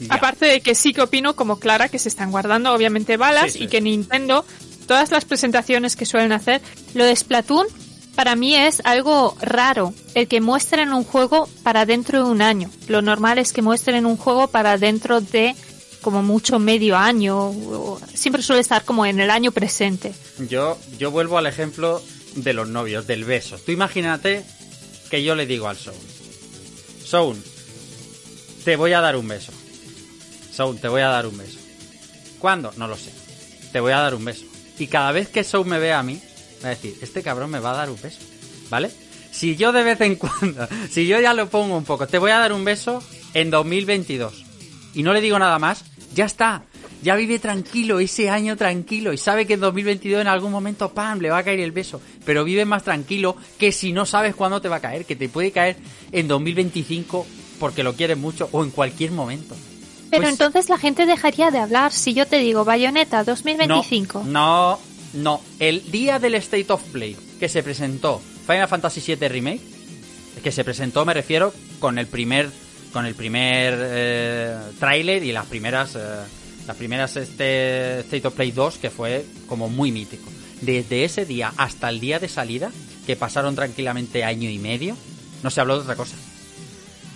Aparte 0.09 0.45
de 0.45 0.61
que 0.61 0.75
sí 0.75 0.93
que 0.93 1.01
opino, 1.01 1.35
como 1.35 1.59
Clara, 1.59 1.89
que 1.89 1.99
se 1.99 2.09
están 2.09 2.31
guardando 2.31 2.73
obviamente 2.73 3.17
balas 3.17 3.51
Sí, 3.53 3.59
sí. 3.59 3.63
y 3.65 3.67
que 3.67 3.81
Nintendo, 3.81 4.45
todas 4.87 5.11
las 5.11 5.25
presentaciones 5.25 5.95
que 5.95 6.05
suelen 6.05 6.31
hacer, 6.31 6.61
Lo 6.93 7.05
de 7.05 7.15
Splatoon 7.15 7.67
para 8.15 8.35
mí 8.35 8.55
es 8.55 8.81
algo 8.83 9.35
raro, 9.41 9.93
el 10.13 10.27
que 10.27 10.41
muestren 10.41 10.93
un 10.93 11.03
juego 11.03 11.49
para 11.63 11.85
dentro 11.85 12.23
de 12.23 12.31
un 12.31 12.41
año. 12.41 12.69
Lo 12.87 13.01
normal 13.01 13.37
es 13.39 13.53
que 13.53 13.61
muestren 13.61 14.05
un 14.05 14.17
juego 14.17 14.47
para 14.47 14.77
dentro 14.77 15.21
de 15.21 15.55
como 16.01 16.21
mucho 16.21 16.59
medio 16.59 16.97
año. 16.97 17.51
Siempre 18.13 18.43
suele 18.43 18.61
estar 18.61 18.83
como 18.83 19.05
en 19.05 19.19
el 19.19 19.31
año 19.31 19.51
presente. 19.51 20.13
Yo, 20.49 20.77
yo 20.99 21.09
vuelvo 21.09 21.37
al 21.37 21.47
ejemplo 21.47 22.01
de 22.35 22.53
los 22.53 22.67
novios, 22.67 23.07
del 23.07 23.25
beso. 23.25 23.57
Tú 23.57 23.71
imagínate 23.71 24.43
que 25.09 25.23
yo 25.23 25.35
le 25.35 25.45
digo 25.45 25.67
al 25.67 25.77
Soul, 25.77 25.95
Soul, 27.03 27.37
te 28.63 28.75
voy 28.75 28.93
a 28.93 29.01
dar 29.01 29.15
un 29.15 29.27
beso. 29.27 29.51
Soul, 30.51 30.79
te 30.79 30.87
voy 30.87 31.01
a 31.01 31.07
dar 31.07 31.25
un 31.25 31.37
beso. 31.37 31.57
¿Cuándo? 32.37 32.71
No 32.77 32.87
lo 32.87 32.95
sé. 32.95 33.11
Te 33.71 33.79
voy 33.79 33.91
a 33.91 33.99
dar 33.99 34.13
un 34.13 34.25
beso. 34.25 34.45
Y 34.77 34.87
cada 34.87 35.11
vez 35.11 35.29
que 35.29 35.43
Soul 35.43 35.65
me 35.65 35.79
vea 35.79 35.99
a 35.99 36.03
mí, 36.03 36.21
va 36.63 36.69
a 36.69 36.75
decir, 36.75 36.97
este 37.01 37.21
cabrón 37.21 37.49
me 37.51 37.59
va 37.59 37.71
a 37.71 37.75
dar 37.77 37.89
un 37.89 38.01
beso. 38.01 38.19
¿Vale? 38.69 38.89
Si 39.31 39.55
yo 39.55 39.71
de 39.71 39.83
vez 39.83 39.99
en 40.01 40.15
cuando, 40.17 40.67
si 40.89 41.07
yo 41.07 41.19
ya 41.19 41.33
lo 41.33 41.49
pongo 41.49 41.77
un 41.77 41.83
poco, 41.83 42.07
te 42.07 42.17
voy 42.17 42.31
a 42.31 42.39
dar 42.39 42.53
un 42.53 42.63
beso 42.65 43.01
en 43.33 43.49
2022 43.49 44.43
y 44.93 45.03
no 45.03 45.13
le 45.13 45.21
digo 45.21 45.39
nada 45.39 45.59
más, 45.59 45.83
ya 46.13 46.25
está. 46.25 46.63
Ya 47.01 47.15
vive 47.15 47.37
tranquilo, 47.37 47.99
ese 47.99 48.29
año 48.29 48.55
tranquilo, 48.55 49.11
y 49.11 49.17
sabe 49.17 49.45
que 49.45 49.55
en 49.55 49.59
2022 49.59 50.21
en 50.21 50.27
algún 50.27 50.53
momento, 50.53 50.93
¡pam!, 50.93 51.19
le 51.19 51.29
va 51.29 51.39
a 51.39 51.43
caer 51.43 51.59
el 51.59 51.73
beso. 51.73 51.99
Pero 52.23 52.45
vive 52.45 52.63
más 52.63 52.83
tranquilo 52.83 53.35
que 53.59 53.73
si 53.73 53.91
no 53.91 54.05
sabes 54.05 54.35
cuándo 54.35 54.61
te 54.61 54.69
va 54.69 54.77
a 54.77 54.79
caer, 54.79 55.03
que 55.03 55.17
te 55.17 55.27
puede 55.27 55.51
caer 55.51 55.75
en 56.13 56.29
2025 56.29 57.25
porque 57.59 57.83
lo 57.83 57.93
quieres 57.93 58.17
mucho 58.17 58.47
o 58.53 58.63
en 58.63 58.69
cualquier 58.71 59.11
momento. 59.11 59.53
Pero 60.11 60.21
Pues- 60.23 60.31
entonces 60.31 60.69
la 60.69 60.77
gente 60.77 61.05
dejaría 61.05 61.51
de 61.51 61.57
hablar 61.59 61.91
si 61.91 62.13
yo 62.13 62.25
te 62.25 62.37
digo 62.37 62.63
Bayonetta 62.63 63.25
2025. 63.25 64.23
No, 64.25 64.31
no. 64.31 64.79
El 65.59 65.91
día 65.91 66.17
del 66.17 66.35
State 66.35 66.71
of 66.73 66.81
Play 66.91 67.15
que 67.39 67.47
se 67.47 67.61
presentó 67.61 68.21
Final 68.47 68.67
Fantasy 68.67 69.01
VII 69.15 69.27
Remake, 69.27 69.61
que 70.41 70.51
se 70.51 70.63
presentó, 70.63 71.05
me 71.05 71.13
refiero, 71.13 71.53
con 71.79 71.99
el 71.99 72.07
primer, 72.07 72.49
con 72.91 73.05
el 73.05 73.13
primer 73.13 73.75
eh, 73.77 74.57
tráiler 74.79 75.23
y 75.23 75.31
las 75.31 75.45
primeras, 75.45 75.95
eh, 75.95 75.99
las 76.65 76.75
primeras 76.75 77.15
este 77.15 77.99
State 77.99 78.27
of 78.27 78.33
Play 78.33 78.51
2 78.51 78.77
que 78.77 78.89
fue 78.89 79.25
como 79.47 79.69
muy 79.69 79.91
mítico. 79.91 80.29
Desde 80.61 81.03
ese 81.03 81.25
día 81.25 81.53
hasta 81.57 81.89
el 81.89 81.99
día 81.99 82.19
de 82.19 82.27
salida, 82.27 82.71
que 83.05 83.15
pasaron 83.15 83.55
tranquilamente 83.55 84.23
año 84.23 84.49
y 84.49 84.57
medio, 84.57 84.97
no 85.43 85.49
se 85.49 85.61
habló 85.61 85.75
de 85.75 85.83
otra 85.83 85.95
cosa. 85.95 86.15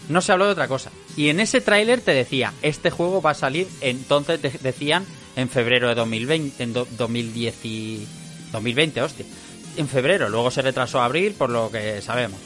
No 0.09 0.21
se 0.21 0.31
habló 0.31 0.45
de 0.45 0.51
otra 0.51 0.67
cosa. 0.67 0.91
Y 1.15 1.29
en 1.29 1.39
ese 1.39 1.61
tráiler 1.61 2.01
te 2.01 2.13
decía, 2.13 2.53
este 2.61 2.91
juego 2.91 3.21
va 3.21 3.31
a 3.31 3.35
salir, 3.35 3.67
entonces 3.81 4.39
te 4.39 4.49
decían, 4.49 5.05
en 5.37 5.47
febrero 5.49 5.87
de 5.87 5.95
2020, 5.95 6.61
en 6.63 6.73
do- 6.73 6.87
2010 6.97 7.63
y- 7.63 8.05
2020, 8.51 9.01
hostia. 9.01 9.25
En 9.77 9.87
febrero, 9.87 10.27
luego 10.27 10.51
se 10.51 10.61
retrasó 10.61 10.99
a 10.99 11.05
abril, 11.05 11.33
por 11.37 11.49
lo 11.49 11.71
que 11.71 12.01
sabemos. 12.01 12.39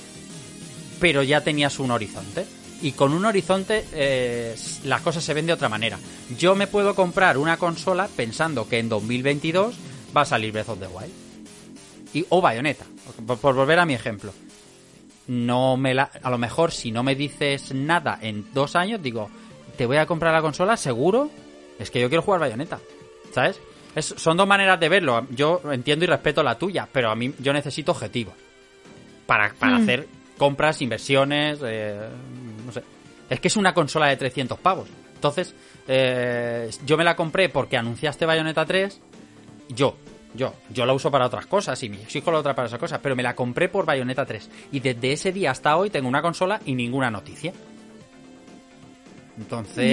Pero 1.00 1.24
ya 1.24 1.42
tenías 1.42 1.80
un 1.80 1.90
horizonte. 1.92 2.46
Y 2.84 2.92
con 2.94 3.14
un 3.14 3.26
horizonte 3.26 3.86
eh, 3.94 4.56
las 4.86 5.02
cosas 5.02 5.24
se 5.24 5.34
ven 5.34 5.46
de 5.46 5.54
otra 5.54 5.70
manera. 5.70 5.98
Yo 6.38 6.56
me 6.56 6.68
puedo 6.68 6.94
comprar 6.96 7.38
una 7.38 7.58
consola 7.58 8.08
pensando 8.16 8.68
que 8.68 8.80
en 8.80 8.90
2022 8.90 9.76
va 10.16 10.22
a 10.22 10.26
salir 10.26 10.52
Breath 10.52 10.70
of 10.70 10.80
the 10.80 10.88
Wild. 10.88 11.12
Y, 12.14 12.26
o 12.30 12.42
Bayonetta, 12.42 12.86
por, 13.26 13.38
por 13.38 13.56
volver 13.56 13.80
a 13.80 13.86
mi 13.86 13.94
ejemplo 13.94 14.34
no 15.28 15.78
me 15.78 15.94
la, 15.94 16.12
a 16.24 16.30
lo 16.30 16.38
mejor 16.38 16.72
si 16.72 16.92
no 16.92 17.04
me 17.04 17.16
dices 17.16 17.74
nada 17.74 18.20
en 18.22 18.48
dos 18.54 18.76
años, 18.76 19.02
digo, 19.02 19.30
te 19.78 19.86
voy 19.86 19.98
a 19.98 20.06
comprar 20.06 20.34
la 20.34 20.42
consola, 20.42 20.76
seguro, 20.76 21.30
es 21.82 21.92
que 21.92 22.00
yo 22.00 22.08
quiero 22.10 22.22
jugar 22.22 22.40
bayoneta, 22.40 22.80
¿sabes? 23.34 23.60
Es- 23.96 24.14
son 24.18 24.38
dos 24.38 24.48
maneras 24.48 24.80
de 24.80 24.88
verlo. 24.90 25.28
Yo 25.32 25.62
entiendo 25.72 26.06
y 26.06 26.08
respeto 26.08 26.44
la 26.44 26.58
tuya, 26.58 26.88
pero 26.92 27.10
a 27.12 27.16
mí 27.16 27.34
yo 27.40 27.52
necesito 27.54 27.92
objetivos 27.92 28.34
para, 29.26 29.54
para 29.54 29.78
Mm. 29.80 29.82
hacer 29.84 30.08
compras, 30.38 30.82
inversiones, 30.82 31.60
eh, 31.64 32.00
no 32.66 32.72
sé. 32.72 32.84
Es 33.30 33.40
que 33.40 33.48
es 33.48 33.56
una 33.58 33.74
consola 33.74 34.08
de 34.08 34.18
300 34.18 34.60
pavos. 34.60 34.88
Entonces, 35.16 35.54
eh, 35.88 36.70
yo 36.86 36.98
me 36.98 37.04
la 37.04 37.16
compré 37.16 37.50
porque 37.50 37.78
anunciaste 37.78 38.26
Bayonetta 38.26 38.66
3. 38.66 39.00
Yo, 39.70 39.96
yo, 40.34 40.54
yo 40.70 40.86
la 40.86 40.94
uso 40.94 41.12
para 41.12 41.28
otras 41.28 41.46
cosas 41.46 41.82
y 41.84 41.90
mi 41.90 42.00
hijo 42.14 42.32
la 42.32 42.40
otra 42.40 42.56
para 42.56 42.68
esas 42.68 42.80
cosas, 42.80 43.00
pero 43.04 43.16
me 43.16 43.24
la 43.24 43.36
compré 43.36 43.70
por 43.70 43.86
Bayonetta 43.86 44.26
3. 44.26 44.50
Y 44.72 44.80
desde 44.80 45.12
ese 45.14 45.32
día 45.32 45.52
hasta 45.52 45.78
hoy 45.78 45.90
tengo 45.90 46.08
una 46.10 46.22
consola 46.22 46.60
y 46.66 46.74
ninguna 46.76 47.12
noticia. 47.12 47.54
Entonces. 49.38 49.86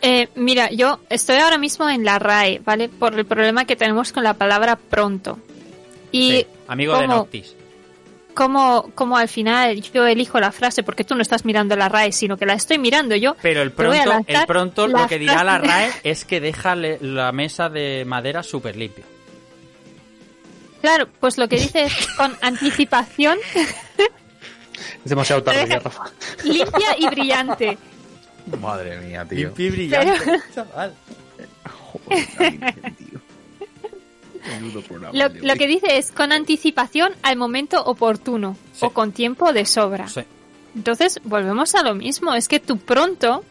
Eh, 0.00 0.28
mira, 0.36 0.70
yo 0.70 1.00
estoy 1.10 1.36
ahora 1.38 1.58
mismo 1.58 1.88
en 1.88 2.04
la 2.04 2.18
RAE, 2.18 2.60
¿vale? 2.64 2.88
Por 2.88 3.18
el 3.18 3.24
problema 3.26 3.64
que 3.64 3.76
tenemos 3.76 4.12
con 4.12 4.22
la 4.22 4.34
palabra 4.34 4.76
pronto. 4.76 5.38
Y 6.12 6.30
sí, 6.30 6.46
amigo 6.68 6.96
de 6.98 7.08
Noctis. 7.08 7.54
como, 8.34 8.90
como 8.94 9.16
al 9.16 9.28
final 9.28 9.82
yo 9.82 10.06
elijo 10.06 10.38
la 10.40 10.52
frase, 10.52 10.82
porque 10.82 11.04
tú 11.04 11.14
no 11.16 11.22
estás 11.22 11.44
mirando 11.44 11.74
la 11.76 11.88
RAE, 11.88 12.12
sino 12.12 12.36
que 12.36 12.46
la 12.46 12.54
estoy 12.54 12.78
mirando 12.78 13.16
yo. 13.16 13.36
Pero 13.42 13.60
el 13.62 13.72
pronto, 13.72 14.24
el 14.26 14.46
pronto 14.46 14.86
lo 14.86 15.06
que 15.08 15.18
dirá 15.18 15.42
la 15.42 15.58
RAE 15.58 15.90
es 16.04 16.24
que 16.24 16.40
deja 16.40 16.76
la 16.76 17.32
mesa 17.32 17.68
de 17.68 18.04
madera 18.06 18.42
súper 18.42 18.76
limpia. 18.76 19.04
Claro, 20.80 21.08
pues 21.18 21.38
lo 21.38 21.48
que 21.48 21.56
dice 21.56 21.86
es 21.86 22.06
con 22.16 22.36
anticipación 22.40 23.36
Es 23.56 25.10
demasiado 25.10 25.42
tarde 25.44 25.66
ya, 25.68 25.80
Rafa. 25.80 26.04
limpia 26.44 26.96
y 26.98 27.08
brillante. 27.08 27.78
Madre 28.60 28.98
mía, 29.00 29.24
tío. 29.24 29.52
Brillante, 29.52 30.12
Pero- 30.24 30.42
chaval. 30.54 30.94
Lo, 35.12 35.28
lo 35.28 35.54
que 35.56 35.66
dice 35.66 35.98
es 35.98 36.12
con 36.12 36.32
anticipación 36.32 37.12
al 37.22 37.36
momento 37.36 37.82
oportuno 37.84 38.56
o 38.80 38.90
con 38.90 39.12
tiempo 39.12 39.52
de 39.52 39.66
sobra. 39.66 40.08
Sí. 40.08 40.20
Entonces, 40.74 41.20
volvemos 41.24 41.74
a 41.74 41.82
lo 41.82 41.94
mismo. 41.94 42.34
Es 42.34 42.48
que 42.48 42.60
tú 42.60 42.78
pronto. 42.78 43.44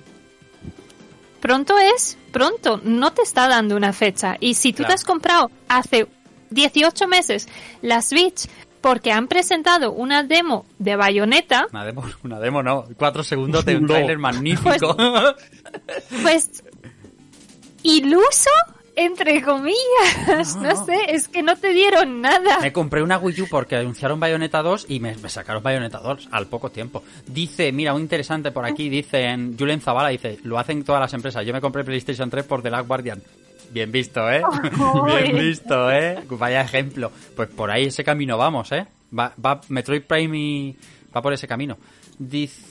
Pronto 1.39 1.75
es 1.77 2.17
pronto. 2.31 2.79
No 2.83 3.11
te 3.13 3.21
está 3.21 3.47
dando 3.47 3.75
una 3.75 3.93
fecha. 3.93 4.37
Y 4.39 4.53
si 4.55 4.71
tú 4.71 4.77
Claro. 4.77 4.89
te 4.89 4.93
has 4.95 5.03
comprado 5.03 5.51
hace 5.67 6.07
18 6.49 7.07
meses 7.07 7.47
la 7.81 8.01
Switch 8.01 8.47
porque 8.81 9.11
han 9.11 9.27
presentado 9.27 9.91
una 9.91 10.23
demo 10.23 10.65
de 10.79 10.95
bayoneta, 10.95 11.67
Una 11.71 11.85
demo, 11.85 12.03
una 12.23 12.39
demo 12.39 12.63
no. 12.63 12.85
Cuatro 12.97 13.23
segundos 13.23 13.65
de 13.65 13.75
un 13.77 13.83
No. 13.83 13.87
trailer 13.93 14.17
magnífico. 14.17 14.95
pues. 16.21 16.63
iluso, 17.83 18.49
entre 18.95 19.41
comillas. 19.41 20.55
No, 20.57 20.63
No. 20.73 20.85
sé, 20.85 20.95
es 21.09 21.27
que 21.27 21.43
no 21.43 21.55
te 21.55 21.69
dieron 21.73 22.21
nada. 22.21 22.59
Me 22.59 22.73
compré 22.73 23.01
una 23.03 23.17
Wii 23.17 23.41
U 23.41 23.47
porque 23.49 23.75
anunciaron 23.75 24.19
Bayonetta 24.19 24.61
2 24.61 24.85
y 24.89 24.99
me, 24.99 25.15
me 25.17 25.29
sacaron 25.29 25.61
Bayonetta 25.63 25.99
2 25.99 26.29
al 26.31 26.47
poco 26.47 26.69
tiempo. 26.71 27.03
Dice, 27.27 27.71
mira, 27.71 27.93
un 27.93 28.01
interesante 28.01 28.51
por 28.51 28.65
aquí, 28.65 28.89
dice 28.89 29.23
en 29.25 29.57
Julen 29.57 29.81
Zavala, 29.81 30.09
dice, 30.09 30.39
lo 30.43 30.57
hacen 30.59 30.83
todas 30.83 31.01
las 31.01 31.13
empresas. 31.13 31.45
Yo 31.45 31.53
me 31.53 31.61
compré 31.61 31.83
PlayStation 31.83 32.29
3 32.29 32.45
por 32.45 32.61
The 32.61 32.71
Last 32.71 32.87
Guardian. 32.87 33.21
Bien 33.71 33.91
visto, 33.91 34.29
¿eh? 34.31 34.41
Bien 35.05 35.35
visto, 35.37 35.91
¿eh? 35.91 36.23
Vaya 36.29 36.61
ejemplo. 36.61 37.11
Pues 37.35 37.49
por 37.49 37.69
ahí 37.71 37.85
ese 37.85 38.03
camino 38.03 38.37
vamos, 38.37 38.71
¿eh? 38.71 38.85
Va, 39.17 39.33
va 39.43 39.61
Metroid 39.69 40.03
Prime 40.03 40.37
y 40.37 40.75
va 41.15 41.21
por 41.21 41.33
ese 41.33 41.47
camino. 41.47 41.77
Dice 42.17 42.67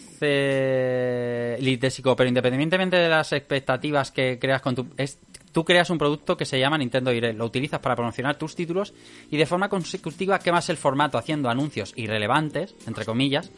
Litesico, 1.60 2.16
pero 2.16 2.28
independientemente 2.28 2.96
de 2.96 3.08
las 3.08 3.32
expectativas 3.32 4.10
que 4.10 4.38
creas 4.38 4.62
con 4.62 4.74
tu... 4.74 4.86
Es, 4.96 5.18
tú 5.52 5.64
creas 5.64 5.88
un 5.90 5.98
producto 5.98 6.36
que 6.36 6.44
se 6.44 6.58
llama 6.58 6.78
Nintendo 6.78 7.10
Direct, 7.10 7.38
lo 7.38 7.46
utilizas 7.46 7.80
para 7.80 7.96
promocionar 7.96 8.36
tus 8.36 8.54
títulos 8.54 8.92
y 9.30 9.36
de 9.36 9.46
forma 9.46 9.68
consecutiva 9.68 10.38
quemas 10.38 10.68
el 10.68 10.76
formato 10.76 11.16
haciendo 11.18 11.48
anuncios 11.48 11.92
irrelevantes, 11.96 12.74
entre 12.86 13.04
comillas, 13.04 13.50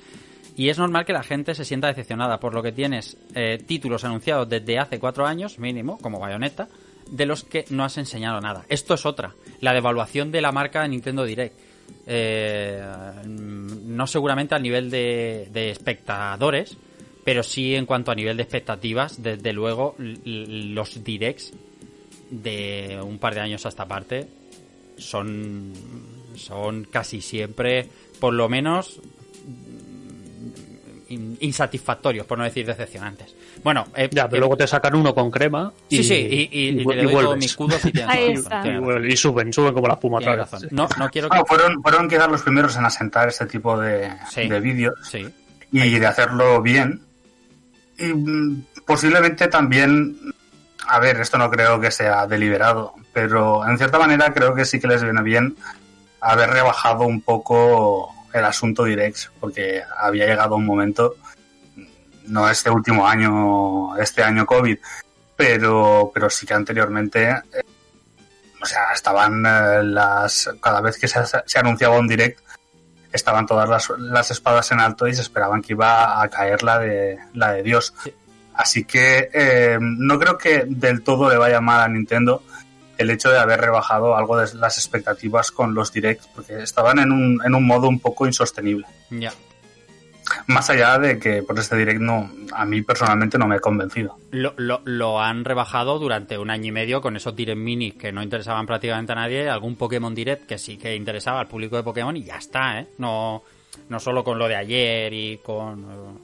y 0.56 0.68
es 0.70 0.78
normal 0.78 1.04
que 1.04 1.12
la 1.12 1.22
gente 1.22 1.54
se 1.54 1.64
sienta 1.64 1.86
decepcionada, 1.86 2.40
por 2.40 2.52
lo 2.52 2.62
que 2.62 2.72
tienes 2.72 3.16
eh, 3.34 3.58
títulos 3.64 4.04
anunciados 4.04 4.48
desde 4.48 4.78
hace 4.78 4.98
cuatro 4.98 5.24
años, 5.24 5.58
mínimo, 5.58 5.98
como 5.98 6.18
Bayonetta, 6.18 6.68
de 7.10 7.26
los 7.26 7.44
que 7.44 7.64
no 7.70 7.84
has 7.84 7.98
enseñado 7.98 8.40
nada. 8.40 8.64
Esto 8.68 8.94
es 8.94 9.06
otra, 9.06 9.34
la 9.60 9.72
devaluación 9.72 10.30
de 10.30 10.40
la 10.40 10.52
marca 10.52 10.86
Nintendo 10.86 11.24
Direct. 11.24 11.58
Eh, 12.06 12.82
no 13.26 14.06
seguramente 14.06 14.54
al 14.54 14.62
nivel 14.62 14.90
de, 14.90 15.48
de 15.52 15.70
espectadores, 15.70 16.76
pero 17.24 17.42
sí 17.42 17.74
en 17.74 17.86
cuanto 17.86 18.10
a 18.10 18.14
nivel 18.14 18.36
de 18.36 18.42
expectativas, 18.42 19.22
desde 19.22 19.52
luego 19.52 19.94
los 19.98 21.04
directs 21.04 21.52
de 22.30 22.98
un 23.02 23.18
par 23.18 23.34
de 23.34 23.40
años 23.40 23.66
a 23.66 23.68
esta 23.68 23.86
parte 23.86 24.28
son, 24.96 25.72
son 26.36 26.84
casi 26.84 27.20
siempre, 27.20 27.88
por 28.20 28.34
lo 28.34 28.48
menos, 28.48 29.00
insatisfactorios, 31.08 32.26
por 32.26 32.36
no 32.38 32.44
decir 32.44 32.66
decepcionantes. 32.66 33.34
Bueno, 33.64 33.86
eh, 33.96 34.08
Ya, 34.12 34.28
pero 34.28 34.40
luego 34.40 34.56
te 34.56 34.66
sacan 34.66 34.94
uno 34.94 35.14
con 35.14 35.30
crema. 35.30 35.72
Y, 35.88 35.98
Sí, 35.98 36.04
sí, 36.04 36.14
y, 36.14 36.58
y- 36.60 36.68
y 36.80 36.84
vu- 36.84 36.90
le 36.94 37.02
doy 37.02 37.12
todo 37.12 37.22
vuelves. 37.22 37.38
mi 37.38 37.44
escudo 37.46 37.78
si 37.78 37.90
tienes 37.92 38.14
Ahí 38.14 38.28
razón, 38.36 38.42
está. 38.42 38.62
tienes 38.62 38.82
Y, 39.10 39.12
y 39.12 39.16
suben, 39.16 39.52
suben 39.52 39.74
como 39.74 39.86
la 39.88 39.94
espuma 39.94 40.18
otra 40.18 40.32
vez. 40.36 40.40
razón. 40.50 40.68
No, 40.70 40.88
no 40.98 41.08
quiero 41.08 41.28
que... 41.30 41.36
Ah, 41.38 41.42
fueron, 41.46 41.82
fueron 41.82 42.08
quizás 42.08 42.28
los 42.28 42.42
primeros 42.42 42.76
en 42.76 42.84
asentar 42.84 43.28
este 43.28 43.46
tipo 43.46 43.78
de, 43.80 44.12
Sí. 44.30 44.48
de 44.48 44.60
vídeos 44.60 44.94
Sí, 45.10 45.26
y 45.72 45.98
de 45.98 46.06
hacerlo 46.06 46.60
bien. 46.62 47.00
Y 47.98 48.04
mm, 48.12 48.64
posiblemente 48.86 49.48
también, 49.48 50.16
a 50.86 50.98
ver, 51.00 51.20
esto 51.20 51.38
no 51.38 51.50
creo 51.50 51.80
que 51.80 51.90
sea 51.90 52.26
deliberado, 52.26 52.94
pero 53.12 53.66
en 53.66 53.76
cierta 53.78 53.98
manera 53.98 54.32
creo 54.32 54.54
que 54.54 54.64
sí 54.64 54.78
que 54.78 54.86
les 54.88 55.02
viene 55.02 55.22
bien 55.22 55.56
haber 56.20 56.50
rebajado 56.50 57.04
un 57.04 57.20
poco 57.22 58.12
el 58.38 58.44
asunto 58.44 58.84
Direct, 58.84 59.30
porque 59.40 59.82
había 59.96 60.26
llegado 60.26 60.56
un 60.56 60.66
momento, 60.66 61.16
no 62.26 62.48
este 62.48 62.70
último 62.70 63.06
año, 63.06 63.96
este 63.96 64.22
año 64.22 64.46
COVID, 64.46 64.78
pero, 65.36 66.10
pero 66.12 66.30
sí 66.30 66.46
que 66.46 66.54
anteriormente, 66.54 67.30
eh, 67.30 67.62
o 68.60 68.66
sea, 68.66 68.92
estaban 68.92 69.44
eh, 69.46 69.82
las, 69.82 70.50
cada 70.60 70.80
vez 70.80 70.98
que 70.98 71.08
se, 71.08 71.20
se 71.24 71.58
anunciaba 71.58 71.98
un 71.98 72.08
Direct, 72.08 72.40
estaban 73.12 73.46
todas 73.46 73.68
las, 73.68 73.90
las 73.98 74.30
espadas 74.30 74.70
en 74.72 74.80
alto 74.80 75.06
y 75.06 75.14
se 75.14 75.22
esperaban 75.22 75.62
que 75.62 75.72
iba 75.72 76.20
a 76.20 76.28
caer 76.28 76.62
la 76.62 76.78
de, 76.78 77.18
la 77.34 77.52
de 77.52 77.62
Dios. 77.62 77.94
Así 78.54 78.84
que 78.84 79.30
eh, 79.32 79.78
no 79.80 80.18
creo 80.18 80.36
que 80.36 80.64
del 80.66 81.02
todo 81.02 81.30
le 81.30 81.36
vaya 81.36 81.60
mal 81.60 81.80
a 81.80 81.88
Nintendo 81.88 82.42
el 82.98 83.10
hecho 83.10 83.30
de 83.30 83.38
haber 83.38 83.60
rebajado 83.60 84.16
algo 84.16 84.36
de 84.36 84.54
las 84.56 84.76
expectativas 84.76 85.50
con 85.50 85.74
los 85.74 85.92
directs, 85.92 86.28
porque 86.34 86.62
estaban 86.62 86.98
en 86.98 87.12
un, 87.12 87.40
en 87.44 87.54
un 87.54 87.66
modo 87.66 87.88
un 87.88 88.00
poco 88.00 88.26
insostenible. 88.26 88.86
ya. 89.10 89.32
Más 90.46 90.68
allá 90.68 90.98
de 90.98 91.18
que 91.18 91.42
por 91.42 91.58
este 91.58 91.74
direct 91.74 92.00
no, 92.00 92.30
a 92.52 92.66
mí 92.66 92.82
personalmente 92.82 93.38
no 93.38 93.46
me 93.46 93.54
ha 93.54 93.60
convencido. 93.60 94.18
Lo, 94.30 94.52
lo, 94.58 94.82
lo 94.84 95.22
han 95.22 95.42
rebajado 95.46 95.98
durante 95.98 96.36
un 96.36 96.50
año 96.50 96.66
y 96.66 96.72
medio 96.72 97.00
con 97.00 97.16
esos 97.16 97.34
Direct 97.34 97.58
Mini 97.58 97.92
que 97.92 98.12
no 98.12 98.22
interesaban 98.22 98.66
prácticamente 98.66 99.12
a 99.12 99.14
nadie, 99.14 99.48
algún 99.48 99.76
Pokémon 99.76 100.14
Direct 100.14 100.46
que 100.46 100.58
sí 100.58 100.76
que 100.76 100.94
interesaba 100.94 101.40
al 101.40 101.48
público 101.48 101.76
de 101.76 101.82
Pokémon 101.82 102.14
y 102.14 102.24
ya 102.24 102.36
está, 102.36 102.80
¿eh? 102.80 102.88
No, 102.98 103.42
no 103.88 104.00
solo 104.00 104.22
con 104.22 104.38
lo 104.38 104.48
de 104.48 104.56
ayer 104.56 105.14
y 105.14 105.38
con... 105.38 106.18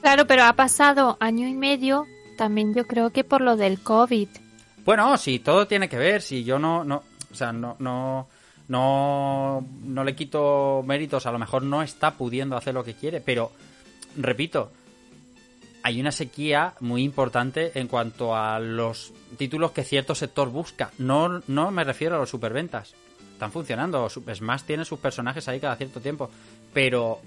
Claro, 0.00 0.26
pero 0.26 0.42
ha 0.42 0.54
pasado 0.54 1.16
año 1.20 1.46
y 1.46 1.54
medio 1.54 2.06
también 2.36 2.74
yo 2.74 2.88
creo 2.88 3.10
que 3.10 3.22
por 3.22 3.40
lo 3.40 3.56
del 3.56 3.80
COVID. 3.80 4.28
Bueno, 4.84 5.16
sí, 5.16 5.38
todo 5.38 5.66
tiene 5.66 5.88
que 5.88 5.98
ver, 5.98 6.22
si 6.22 6.44
yo 6.44 6.58
no... 6.58 6.84
no 6.84 7.02
o 7.30 7.34
sea, 7.34 7.52
no... 7.52 7.76
no 7.78 8.28
no, 8.68 9.66
no 9.84 10.04
le 10.04 10.14
quito 10.14 10.82
méritos, 10.86 11.26
a 11.26 11.32
lo 11.32 11.38
mejor 11.38 11.62
no 11.62 11.82
está 11.82 12.14
pudiendo 12.14 12.56
hacer 12.56 12.72
lo 12.72 12.84
que 12.84 12.94
quiere, 12.94 13.20
pero 13.20 13.50
repito, 14.16 14.70
hay 15.82 16.00
una 16.00 16.12
sequía 16.12 16.74
muy 16.80 17.02
importante 17.02 17.72
en 17.78 17.88
cuanto 17.88 18.34
a 18.36 18.58
los 18.60 19.12
títulos 19.36 19.72
que 19.72 19.84
cierto 19.84 20.14
sector 20.14 20.48
busca. 20.48 20.90
No, 20.98 21.42
no 21.48 21.70
me 21.70 21.84
refiero 21.84 22.16
a 22.16 22.18
los 22.18 22.30
superventas. 22.30 22.94
Están 23.32 23.50
funcionando. 23.52 24.08
Smash 24.08 24.62
tiene 24.62 24.84
sus 24.84 25.00
personajes 25.00 25.48
ahí 25.48 25.58
cada 25.58 25.76
cierto 25.76 26.00
tiempo. 26.00 26.30
Pero. 26.72 27.20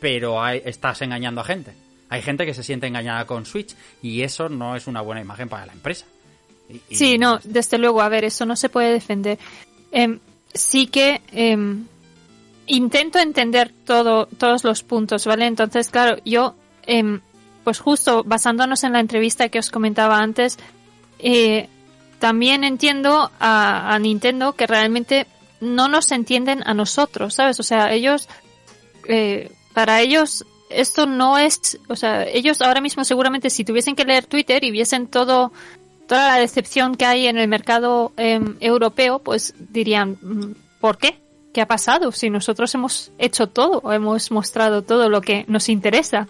Pero 0.00 0.42
hay- 0.42 0.62
estás 0.64 1.02
engañando 1.02 1.40
a 1.40 1.44
gente. 1.44 1.74
Hay 2.08 2.22
gente 2.22 2.46
que 2.46 2.54
se 2.54 2.62
siente 2.62 2.86
engañada 2.86 3.26
con 3.26 3.44
Switch. 3.44 3.74
Y 4.02 4.22
eso 4.22 4.48
no 4.48 4.76
es 4.76 4.86
una 4.86 5.00
buena 5.00 5.20
imagen 5.20 5.48
para 5.48 5.66
la 5.66 5.72
empresa. 5.72 6.06
Sí, 6.90 7.18
no, 7.18 7.38
desde 7.44 7.78
luego, 7.78 8.00
a 8.02 8.08
ver, 8.08 8.24
eso 8.24 8.46
no 8.46 8.56
se 8.56 8.68
puede 8.68 8.92
defender. 8.92 9.38
Em, 9.92 10.18
sí 10.52 10.86
que 10.86 11.22
em, 11.32 11.86
intento 12.66 13.18
entender 13.18 13.72
todo, 13.84 14.26
todos 14.26 14.64
los 14.64 14.82
puntos, 14.82 15.26
¿vale? 15.26 15.46
Entonces, 15.46 15.90
claro, 15.90 16.16
yo, 16.24 16.54
em, 16.86 17.20
pues 17.64 17.78
justo 17.78 18.24
basándonos 18.24 18.84
en 18.84 18.92
la 18.92 19.00
entrevista 19.00 19.48
que 19.48 19.58
os 19.58 19.70
comentaba 19.70 20.18
antes, 20.18 20.58
eh, 21.18 21.68
también 22.18 22.64
entiendo 22.64 23.30
a, 23.38 23.94
a 23.94 23.98
Nintendo 23.98 24.54
que 24.54 24.66
realmente 24.66 25.26
no 25.60 25.88
nos 25.88 26.10
entienden 26.12 26.62
a 26.66 26.74
nosotros, 26.74 27.34
¿sabes? 27.34 27.60
O 27.60 27.62
sea, 27.62 27.92
ellos, 27.92 28.28
eh, 29.08 29.52
para 29.72 30.00
ellos 30.00 30.44
esto 30.68 31.06
no 31.06 31.38
es, 31.38 31.78
o 31.88 31.96
sea, 31.96 32.24
ellos 32.24 32.60
ahora 32.60 32.80
mismo 32.80 33.04
seguramente 33.04 33.50
si 33.50 33.64
tuviesen 33.64 33.94
que 33.94 34.04
leer 34.04 34.26
Twitter 34.26 34.64
y 34.64 34.70
viesen 34.70 35.06
todo 35.06 35.52
toda 36.06 36.28
la 36.28 36.38
decepción 36.38 36.94
que 36.94 37.06
hay 37.06 37.26
en 37.26 37.38
el 37.38 37.48
mercado 37.48 38.12
em, 38.16 38.56
europeo, 38.60 39.18
pues 39.18 39.54
dirían, 39.58 40.16
mm, 40.20 40.54
¿por 40.80 40.98
qué? 40.98 41.18
¿Qué 41.52 41.60
ha 41.60 41.66
pasado? 41.66 42.12
Si 42.12 42.30
nosotros 42.30 42.74
hemos 42.74 43.10
hecho 43.18 43.48
todo, 43.48 43.92
hemos 43.92 44.30
mostrado 44.30 44.82
todo 44.82 45.08
lo 45.08 45.20
que 45.20 45.44
nos 45.48 45.68
interesa. 45.68 46.28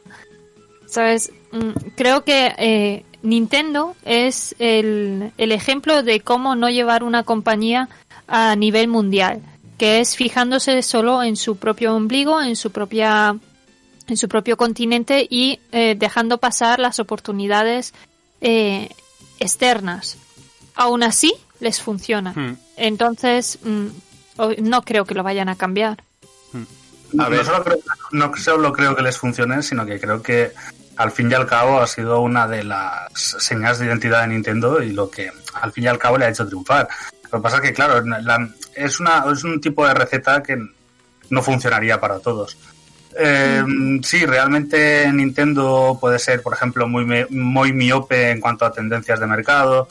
¿Sabes? 0.86 1.32
Mm, 1.53 1.70
Creo 1.97 2.24
que 2.24 2.55
eh, 2.59 3.05
Nintendo 3.23 3.97
es 4.05 4.55
el, 4.59 5.32
el 5.36 5.53
ejemplo 5.53 6.03
de 6.03 6.20
cómo 6.20 6.55
no 6.55 6.70
llevar 6.70 7.03
una 7.03 7.24
compañía 7.24 7.89
a 8.28 8.55
nivel 8.57 8.89
mundial, 8.89 9.43
que 9.78 10.01
es 10.01 10.16
fijándose 10.16 10.82
solo 10.82 11.23
en 11.23 11.36
su 11.36 11.57
propio 11.57 11.94
ombligo, 11.94 12.40
en 12.40 12.57
su 12.57 12.70
propia 12.70 13.36
en 14.09 14.16
su 14.16 14.28
propio 14.28 14.57
continente 14.57 15.27
y 15.28 15.59
eh, 15.73 15.97
dejando 15.98 16.39
pasar 16.39 16.78
las 16.78 17.01
oportunidades 17.01 17.93
eh, 18.40 18.90
externas. 19.39 20.19
Aún 20.75 21.03
así, 21.03 21.35
les 21.61 21.81
funciona. 21.81 22.33
Hmm. 22.35 22.57
Entonces, 22.77 23.59
mm, 23.63 23.87
o- 24.39 24.53
no 24.63 24.83
creo 24.83 25.05
que 25.05 25.15
lo 25.15 25.23
vayan 25.23 25.49
a 25.49 25.57
cambiar. 25.57 26.03
No, 27.13 27.31
no 27.31 27.45
solo 27.45 27.63
creo, 27.65 27.79
no 28.13 28.37
solo 28.37 28.73
creo 28.73 28.97
que 28.97 29.03
les 29.03 29.17
funcione, 29.17 29.63
sino 29.63 29.87
que 29.87 30.01
creo 30.01 30.21
que 30.23 30.53
al 30.97 31.13
fin 31.13 31.31
y 31.31 31.35
al 31.35 31.47
cabo 31.47 31.81
ha 31.81 31.87
sido 31.87 32.21
una 32.21 32.49
de 32.49 32.65
las 32.65 33.13
señas 33.39 33.79
de 33.79 33.87
identidad 33.87 34.23
de 34.23 34.29
Nintendo 34.29 34.83
y 34.83 34.91
lo 34.93 35.09
que 35.11 35.31
al 35.55 35.71
fin 35.73 35.85
y 35.85 35.87
al 35.87 35.99
cabo 35.99 36.19
le 36.19 36.25
ha 36.25 36.31
hecho 36.31 36.47
triunfar. 36.47 36.89
Lo 37.31 37.39
que 37.39 37.43
pasa 37.43 37.57
es 37.57 37.63
que, 37.63 37.73
claro, 37.73 38.01
la- 38.05 38.49
es, 38.75 38.99
una, 39.01 39.25
es 39.33 39.45
un 39.45 39.61
tipo 39.61 39.87
de 39.87 39.95
receta 39.95 40.43
que 40.43 40.59
no 41.31 41.43
funcionaría 41.43 42.01
para 42.01 42.19
todos. 42.19 42.57
Eh, 43.19 43.63
sí, 44.03 44.27
realmente 44.27 45.11
Nintendo 45.13 45.97
puede 46.01 46.19
ser, 46.19 46.43
por 46.43 46.53
ejemplo, 46.53 46.87
muy, 46.87 47.27
muy 47.31 47.73
miope 47.73 48.31
en 48.31 48.41
cuanto 48.41 48.65
a 48.67 48.73
tendencias 48.73 49.19
de 49.21 49.27
mercado. 49.27 49.89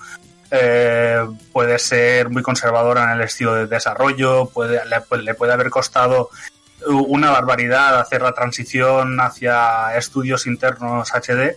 eh, 0.51 1.25
puede 1.51 1.79
ser 1.79 2.29
muy 2.29 2.43
conservadora 2.43 3.03
en 3.05 3.09
el 3.17 3.21
estilo 3.21 3.55
de 3.55 3.65
desarrollo. 3.67 4.45
Puede, 4.53 4.79
le, 4.85 4.97
pu- 4.97 5.17
le 5.21 5.33
puede 5.33 5.53
haber 5.53 5.69
costado 5.71 6.29
una 6.87 7.31
barbaridad 7.31 7.99
hacer 7.99 8.21
la 8.21 8.31
transición 8.33 9.19
hacia 9.19 9.97
estudios 9.97 10.45
internos 10.45 11.11
HD. 11.11 11.55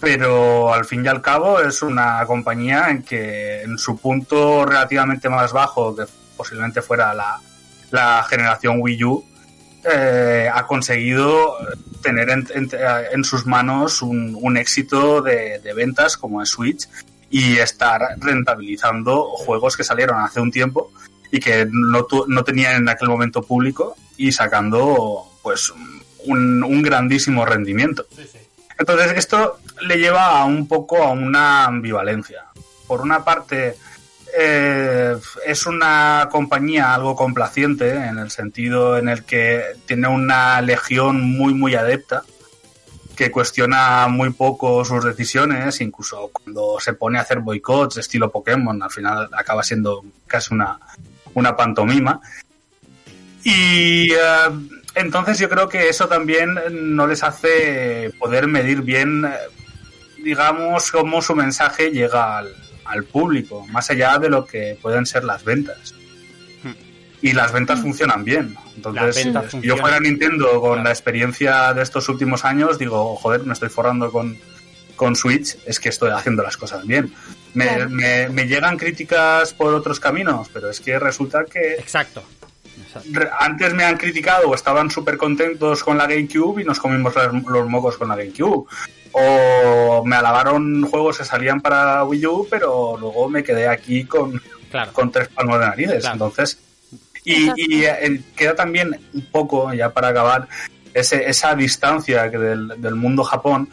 Pero 0.00 0.74
al 0.74 0.84
fin 0.84 1.02
y 1.04 1.08
al 1.08 1.22
cabo 1.22 1.60
es 1.60 1.80
una 1.80 2.24
compañía 2.26 2.90
en 2.90 3.02
que 3.04 3.62
en 3.62 3.78
su 3.78 3.96
punto 3.96 4.66
relativamente 4.66 5.30
más 5.30 5.52
bajo, 5.52 5.96
que 5.96 6.04
posiblemente 6.36 6.82
fuera 6.82 7.14
la 7.90 8.22
generación 8.28 8.76
Wii 8.80 9.04
U, 9.04 9.24
eh, 9.90 10.48
ha 10.52 10.66
conseguido 10.66 11.54
tener 12.02 12.30
en, 12.30 12.46
en- 12.54 12.70
en 13.12 13.24
sus 13.24 13.46
manos 13.46 14.02
un, 14.02 14.36
un 14.40 14.56
éxito 14.56 15.22
de, 15.22 15.58
de 15.60 15.72
ventas 15.74 16.16
como 16.16 16.42
es 16.42 16.50
Switch 16.50 16.88
y 17.30 17.58
estar 17.58 18.00
rentabilizando 18.18 19.24
juegos 19.24 19.76
que 19.76 19.84
salieron 19.84 20.20
hace 20.20 20.40
un 20.40 20.50
tiempo 20.50 20.92
y 21.30 21.40
que 21.40 21.66
no, 21.70 22.06
no 22.28 22.44
tenían 22.44 22.76
en 22.76 22.88
aquel 22.88 23.08
momento 23.08 23.42
público 23.42 23.96
y 24.16 24.30
sacando 24.32 25.24
pues 25.42 25.72
un, 26.26 26.62
un 26.62 26.82
grandísimo 26.82 27.44
rendimiento. 27.44 28.06
Entonces 28.78 29.12
esto 29.16 29.58
le 29.82 29.96
lleva 29.98 30.38
a 30.38 30.44
un 30.44 30.66
poco 30.68 31.02
a 31.02 31.10
una 31.10 31.64
ambivalencia. 31.64 32.44
Por 32.86 33.00
una 33.00 33.24
parte, 33.24 33.76
eh, 34.36 35.16
es 35.46 35.66
una 35.66 36.28
compañía 36.30 36.94
algo 36.94 37.14
complaciente 37.14 37.90
en 37.94 38.18
el 38.18 38.30
sentido 38.30 38.98
en 38.98 39.08
el 39.08 39.24
que 39.24 39.62
tiene 39.86 40.08
una 40.08 40.60
legión 40.60 41.20
muy 41.20 41.54
muy 41.54 41.74
adepta 41.74 42.24
que 43.14 43.30
cuestiona 43.30 44.08
muy 44.08 44.30
poco 44.30 44.84
sus 44.84 45.04
decisiones, 45.04 45.80
incluso 45.80 46.30
cuando 46.32 46.78
se 46.80 46.94
pone 46.94 47.18
a 47.18 47.22
hacer 47.22 47.38
boicots 47.38 47.98
estilo 47.98 48.30
Pokémon, 48.30 48.82
al 48.82 48.90
final 48.90 49.28
acaba 49.32 49.62
siendo 49.62 50.04
casi 50.26 50.52
una, 50.52 50.78
una 51.34 51.56
pantomima. 51.56 52.20
Y 53.44 54.12
eh, 54.12 54.16
entonces 54.94 55.38
yo 55.38 55.48
creo 55.48 55.68
que 55.68 55.88
eso 55.88 56.08
también 56.08 56.58
no 56.70 57.06
les 57.06 57.22
hace 57.22 58.12
poder 58.18 58.48
medir 58.48 58.82
bien, 58.82 59.24
eh, 59.24 59.36
digamos, 60.24 60.90
cómo 60.90 61.22
su 61.22 61.34
mensaje 61.34 61.90
llega 61.90 62.38
al, 62.38 62.63
al 62.84 63.04
público, 63.04 63.66
más 63.68 63.90
allá 63.90 64.18
de 64.18 64.28
lo 64.30 64.44
que 64.46 64.78
pueden 64.80 65.06
ser 65.06 65.24
las 65.24 65.44
ventas. 65.44 65.94
Y 67.22 67.32
las 67.32 67.52
ventas 67.52 67.80
funcionan 67.80 68.22
bien. 68.22 68.54
Entonces, 68.76 69.26
yo 69.62 69.76
fuera 69.78 69.98
Nintendo 69.98 70.60
con 70.60 70.84
la 70.84 70.90
experiencia 70.90 71.72
de 71.72 71.82
estos 71.82 72.08
últimos 72.10 72.44
años, 72.44 72.78
digo, 72.78 73.16
joder, 73.16 73.44
me 73.44 73.54
estoy 73.54 73.70
forrando 73.70 74.12
con, 74.12 74.36
con 74.94 75.16
Switch, 75.16 75.56
es 75.64 75.80
que 75.80 75.88
estoy 75.88 76.10
haciendo 76.10 76.42
las 76.42 76.58
cosas 76.58 76.86
bien. 76.86 77.14
Me, 77.54 77.66
Claro. 77.66 77.88
me- 77.88 78.28
me 78.28 78.46
llegan 78.46 78.76
críticas 78.76 79.54
por 79.54 79.72
otros 79.72 80.00
caminos, 80.00 80.50
pero 80.52 80.68
es 80.68 80.80
que 80.80 80.98
resulta 80.98 81.44
que... 81.46 81.74
Exacto. 81.76 82.22
Antes 83.40 83.74
me 83.74 83.84
han 83.84 83.96
criticado 83.96 84.48
o 84.48 84.54
estaban 84.54 84.90
súper 84.90 85.16
contentos 85.16 85.82
con 85.82 85.98
la 85.98 86.06
GameCube 86.06 86.62
y 86.62 86.64
nos 86.64 86.78
comimos 86.78 87.14
las- 87.14 87.32
los 87.32 87.68
mocos 87.68 87.96
con 87.96 88.08
la 88.08 88.16
GameCube. 88.16 88.66
O 89.12 90.02
me 90.04 90.16
alabaron 90.16 90.82
juegos 90.90 91.18
que 91.18 91.24
salían 91.24 91.60
para 91.60 92.04
Wii 92.04 92.26
U, 92.26 92.46
pero 92.50 92.96
luego 92.98 93.28
me 93.28 93.42
quedé 93.44 93.68
aquí 93.68 94.04
con, 94.04 94.40
con 94.92 95.10
tres 95.12 95.28
palmos 95.28 95.60
de 95.60 95.66
narices. 95.66 96.02
Entonces, 96.14 96.58
y, 97.24 97.48
y, 97.56 97.84
eh, 97.84 98.20
queda 98.36 98.54
también 98.54 98.98
un 99.14 99.26
poco, 99.30 99.72
ya 99.72 99.90
para 99.90 100.08
acabar, 100.08 100.48
ese, 100.92 101.28
esa 101.28 101.54
distancia 101.54 102.30
que 102.30 102.38
del, 102.38 102.72
del 102.80 102.94
mundo 102.96 103.22
Japón 103.24 103.68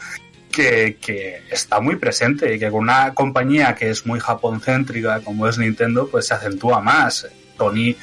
que, 0.52 0.98
que 1.02 1.42
está 1.50 1.80
muy 1.80 1.96
presente 1.96 2.54
y 2.56 2.60
que 2.60 2.70
con 2.70 2.82
una 2.82 3.14
compañía 3.14 3.74
que 3.76 3.90
es 3.90 4.06
muy 4.06 4.20
japoncéntrica 4.20 5.22
como 5.22 5.48
es 5.48 5.58
Nintendo, 5.58 6.08
pues 6.08 6.28
se 6.28 6.34
acentúa 6.34 6.82
más. 6.82 7.28
Tony 7.58 7.96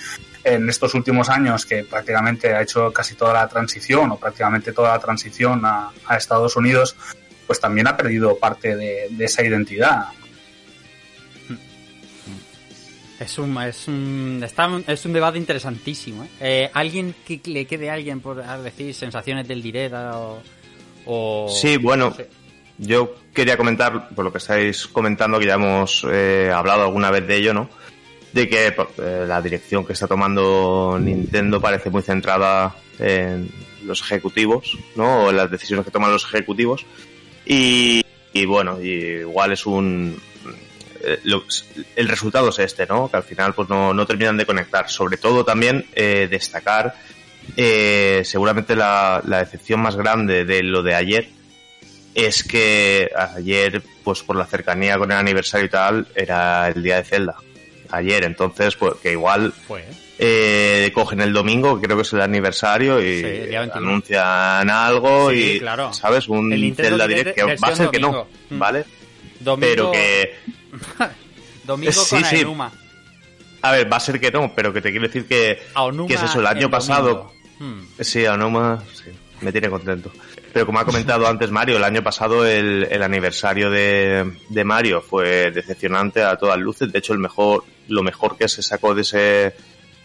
en 0.45 0.69
estos 0.69 0.95
últimos 0.95 1.29
años 1.29 1.67
que 1.67 1.85
prácticamente 1.85 2.55
ha 2.55 2.63
hecho 2.63 2.93
casi 2.93 3.15
toda 3.15 3.35
la 3.35 3.49
transición 3.49 4.11
o 4.13 4.17
prácticamente 4.19 4.73
toda 4.73 4.91
la 4.95 4.99
transición 4.99 5.65
a, 5.65 5.91
a 6.07 6.17
Estados 6.17 6.57
Unidos, 6.57 6.97
pues 7.47 7.61
también 7.61 7.87
ha 7.87 7.97
perdido 7.97 8.37
parte 8.39 8.77
de, 8.77 9.09
de 9.11 9.25
esa 9.25 9.43
identidad. 9.45 10.07
Es 13.21 13.37
un, 13.39 13.61
es 13.63 13.89
un, 13.89 14.41
está, 14.45 14.71
es 14.87 15.05
un 15.05 15.13
debate 15.13 15.39
interesantísimo. 15.39 16.23
¿eh? 16.25 16.29
Eh, 16.41 16.71
¿Alguien 16.73 17.15
que 17.27 17.41
le 17.47 17.67
quede 17.67 17.91
a 17.91 17.95
alguien 17.95 18.21
por 18.21 18.41
a 18.41 18.59
decir 18.63 18.95
sensaciones 18.95 19.49
del 19.49 19.61
direct 19.61 19.93
o, 19.95 20.41
o- 21.07 21.49
Sí, 21.49 21.79
bueno, 21.79 22.15
yo 22.79 23.17
quería 23.35 23.57
comentar, 23.57 24.11
por 24.11 24.25
lo 24.25 24.31
que 24.31 24.39
estáis 24.39 24.87
comentando, 24.87 25.41
que 25.41 25.47
ya 25.47 25.55
hemos 25.55 26.07
eh, 26.09 26.53
hablado 26.55 26.83
alguna 26.85 27.11
vez 27.11 27.27
de 27.27 27.37
ello, 27.37 27.55
¿no? 27.55 27.69
De 28.33 28.49
que 28.49 28.67
eh, 28.67 29.25
la 29.27 29.41
dirección 29.41 29.87
que 29.87 29.95
está 29.95 30.07
tomando 30.07 30.99
Nintendo 31.01 31.61
parece 31.61 31.89
muy 31.89 32.03
centrada 32.03 32.75
en 32.99 33.51
los 33.85 34.01
ejecutivos, 34.03 34.77
¿no? 34.97 35.25
O 35.25 35.31
en 35.31 35.37
las 35.37 35.51
decisiones 35.51 35.85
que 35.85 35.91
toman 35.91 36.13
los 36.13 36.25
ejecutivos. 36.25 36.85
Y, 37.47 38.05
y 38.35 38.45
bueno, 38.45 38.83
y 38.83 39.21
igual 39.21 39.53
es 39.53 39.65
un... 39.65 40.21
eh, 41.03 41.19
el 41.97 42.09
resultado 42.09 42.51
es 42.51 42.59
este, 42.59 42.87
¿no? 42.87 43.11
Que 43.11 43.17
al 43.17 43.23
final 43.23 43.55
pues 43.55 43.69
no, 43.71 43.95
no 43.95 44.07
terminan 44.07 44.37
de 44.37 44.45
conectar. 44.45 44.91
Sobre 44.91 45.17
todo 45.17 45.45
también 45.45 45.87
eh, 45.95 46.29
destacar 46.31 46.95
eh, 47.57 48.21
seguramente 48.25 48.77
la, 48.77 49.23
la 49.25 49.39
decepción 49.39 49.81
más 49.81 49.97
grande 49.97 50.45
de 50.45 50.63
lo 50.63 50.83
de 50.83 50.95
ayer 50.95 51.31
es 52.15 52.43
que 52.43 53.11
ayer, 53.37 53.83
pues 54.05 54.23
por 54.23 54.37
la 54.37 54.45
cercanía 54.45 54.99
con 54.99 55.11
el 55.13 55.17
aniversario 55.17 55.67
y 55.67 55.71
tal, 55.71 56.07
era 56.15 56.69
el 56.69 56.83
día 56.83 56.97
de 56.97 57.05
Zelda. 57.05 57.37
Ayer, 57.91 58.25
entonces, 58.25 58.77
pues 58.77 58.95
que 59.03 59.13
igual 59.13 59.53
Fue. 59.67 59.85
eh, 60.19 60.91
cogen 60.95 61.21
el 61.21 61.33
domingo, 61.33 61.81
creo 61.81 61.97
que 61.97 62.03
es 62.03 62.13
el 62.13 62.21
aniversario, 62.21 63.01
y 63.01 63.21
Sí, 63.21 63.25
el 63.27 63.49
día 63.49 63.61
21. 63.61 63.89
anuncian 63.89 64.71
algo 64.71 65.31
Sí, 65.31 65.53
y, 65.57 65.59
claro. 65.61 65.93
¿sabes? 65.93 66.29
Un 66.29 66.51
Zelda 66.77 67.07
Direct 67.07 67.35
que 67.35 67.45
va 67.45 67.69
a 67.69 67.75
ser 67.77 67.89
que 67.91 67.99
no. 68.01 68.27
Mm. 68.51 68.59
¿vale? 68.59 68.85
Domingo- 69.41 69.61
Pero 69.61 69.93
que... 69.93 70.35
Domingo 71.65 71.93
Sí, 71.93 72.11
con 72.17 72.25
sí. 72.25 72.37
Aenuma. 72.37 72.73
A 73.63 73.73
ver, 73.73 73.93
va 73.93 73.97
a 73.97 74.01
ser 74.01 74.21
que 74.21 74.31
no, 74.31 74.53
pero 74.55 74.73
que 74.73 74.81
te 74.81 74.91
quiero 74.91 75.07
decir 75.07 75.27
que, 75.27 75.61
Aonuma 75.75 76.09
que 76.09 76.15
es 76.15 76.23
eso, 76.23 76.41
el 76.41 76.47
año 76.47 76.67
el 76.67 76.71
pasado... 76.71 77.33
Hmm. 77.59 77.81
Sí, 78.01 78.25
Aonuma, 78.25 78.83
sí, 78.95 79.11
me 79.41 79.51
tiene 79.51 79.69
contento. 79.69 80.13
Pero 80.53 80.67
como 80.67 80.79
ha 80.79 80.85
comentado 80.85 81.27
antes 81.27 81.51
Mario, 81.51 81.77
el 81.77 81.85
año 81.85 82.03
pasado 82.03 82.47
el, 82.47 82.87
el 82.91 83.03
aniversario 83.03 83.71
de, 83.71 84.33
de 84.49 84.65
Mario 84.65 85.01
fue 85.01 85.51
decepcionante 85.51 86.23
a 86.23 86.37
todas 86.37 86.59
luces. 86.59 86.91
De 86.91 86.99
hecho, 86.99 87.13
el 87.13 87.19
mejor, 87.19 87.65
lo 87.89 88.03
mejor 88.03 88.37
que 88.37 88.49
se 88.49 88.63
sacó 88.63 88.95
de 88.95 89.03
ese, 89.03 89.55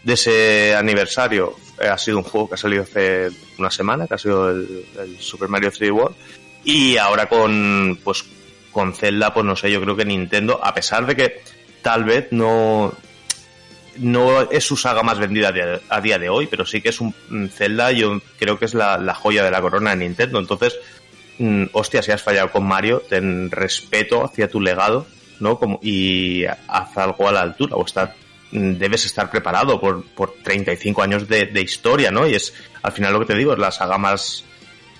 de 0.02 0.12
ese 0.12 0.74
aniversario 0.76 1.56
eh, 1.80 1.88
ha 1.88 1.98
sido 1.98 2.18
un 2.18 2.24
juego 2.24 2.48
que 2.48 2.54
ha 2.54 2.58
salido 2.58 2.82
hace 2.82 3.28
una 3.58 3.70
semana, 3.70 4.06
que 4.06 4.14
ha 4.14 4.18
sido 4.18 4.50
el, 4.50 4.84
el 4.98 5.18
Super 5.18 5.48
Mario 5.48 5.70
3D 5.70 5.92
World. 5.92 6.16
Y 6.64 6.96
ahora 6.96 7.26
con, 7.26 7.98
pues, 8.04 8.24
con 8.70 8.94
Zelda, 8.94 9.32
pues 9.32 9.46
no 9.46 9.56
sé, 9.56 9.70
yo 9.70 9.80
creo 9.80 9.96
que 9.96 10.04
Nintendo, 10.04 10.60
a 10.62 10.74
pesar 10.74 11.06
de 11.06 11.16
que 11.16 11.42
tal 11.82 12.04
vez 12.04 12.28
no, 12.30 12.94
no 13.98 14.50
es 14.50 14.64
su 14.64 14.76
saga 14.76 15.02
más 15.02 15.18
vendida 15.18 15.52
a 15.88 16.00
día 16.00 16.18
de 16.18 16.28
hoy, 16.28 16.46
pero 16.46 16.66
sí 16.66 16.80
que 16.80 16.90
es 16.90 17.00
un 17.00 17.14
Zelda, 17.52 17.92
yo 17.92 18.20
creo 18.38 18.58
que 18.58 18.64
es 18.64 18.74
la, 18.74 18.98
la 18.98 19.14
joya 19.14 19.44
de 19.44 19.50
la 19.50 19.60
corona 19.60 19.90
de 19.90 19.96
Nintendo. 19.96 20.38
Entonces, 20.38 20.76
mm, 21.38 21.64
hostia, 21.72 22.02
si 22.02 22.12
has 22.12 22.22
fallado 22.22 22.50
con 22.50 22.64
Mario, 22.64 23.02
ten 23.08 23.50
respeto 23.50 24.24
hacia 24.24 24.48
tu 24.48 24.60
legado, 24.60 25.06
¿no? 25.40 25.58
Como, 25.58 25.78
y 25.82 26.44
haz 26.44 26.96
algo 26.96 27.28
a 27.28 27.32
la 27.32 27.42
altura, 27.42 27.76
o 27.76 27.84
estar, 27.84 28.14
mm, 28.50 28.72
debes 28.72 29.06
estar 29.06 29.30
preparado 29.30 29.80
por, 29.80 30.04
por 30.04 30.34
35 30.42 31.02
años 31.02 31.28
de, 31.28 31.46
de 31.46 31.60
historia, 31.60 32.10
¿no? 32.10 32.26
Y 32.26 32.34
es, 32.34 32.54
al 32.82 32.92
final 32.92 33.12
lo 33.12 33.20
que 33.20 33.26
te 33.26 33.34
digo, 33.34 33.52
es 33.52 33.58
la 33.58 33.70
saga 33.70 33.98
más, 33.98 34.44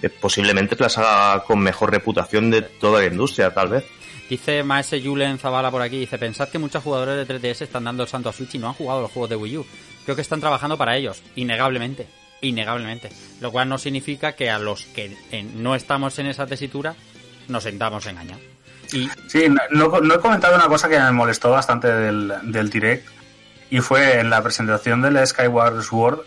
eh, 0.03 0.09
posiblemente 0.09 0.75
es 0.75 0.81
la 0.81 0.89
saga 0.89 1.45
con 1.45 1.61
mejor 1.61 1.91
reputación 1.91 2.51
de 2.51 2.63
toda 2.63 3.01
la 3.01 3.07
industria, 3.07 3.53
tal 3.53 3.69
vez. 3.69 3.85
Dice 4.29 4.63
Maese 4.63 5.03
Julen 5.03 5.39
Zavala 5.39 5.71
por 5.71 5.83
aquí, 5.83 5.99
dice, 5.99 6.19
pensad 6.19 6.49
que 6.49 6.59
muchos 6.59 6.83
jugadores 6.83 7.27
de 7.27 7.41
3DS 7.41 7.63
están 7.63 7.85
dando 7.85 8.03
el 8.03 8.09
santo 8.09 8.31
a 8.31 8.33
Switch 8.33 8.55
y 8.55 8.59
no 8.59 8.69
han 8.69 8.75
jugado 8.75 9.03
los 9.03 9.11
juegos 9.11 9.31
de 9.31 9.37
Wii 9.37 9.59
U. 9.59 9.67
Creo 10.05 10.17
que 10.17 10.23
están 10.23 10.41
trabajando 10.41 10.79
para 10.79 10.97
ellos, 10.97 11.23
innegablemente, 11.37 12.07
innegablemente. 12.41 13.11
Lo 13.41 13.53
cual 13.53 13.69
no 13.69 13.79
significa 13.79 14.33
que 14.33 14.51
a 14.51 14.59
los 14.59 14.87
que 14.87 15.17
eh, 15.31 15.43
no 15.43 15.75
estamos 15.75 16.19
en 16.19 16.27
esa 16.27 16.47
tesitura 16.47 16.95
nos 17.49 17.65
sentamos 17.65 18.07
engañados. 18.07 18.43
Y 18.93 19.09
Sí, 19.29 19.47
no, 19.71 20.15
he 20.15 20.19
comentado 20.21 20.55
una 20.55 20.69
cosa 20.69 20.89
que 20.89 20.99
me 20.99 21.13
molestó 21.13 21.51
bastante 21.51 21.89
del, 21.89 22.33
del 22.45 22.71
Direct 22.71 23.07
y 23.71 23.81
fue 23.81 24.21
en 24.21 24.31
la 24.31 24.43
presentación 24.43 25.03
del 25.03 25.27
Skyward 25.27 25.83
Sword 25.83 26.21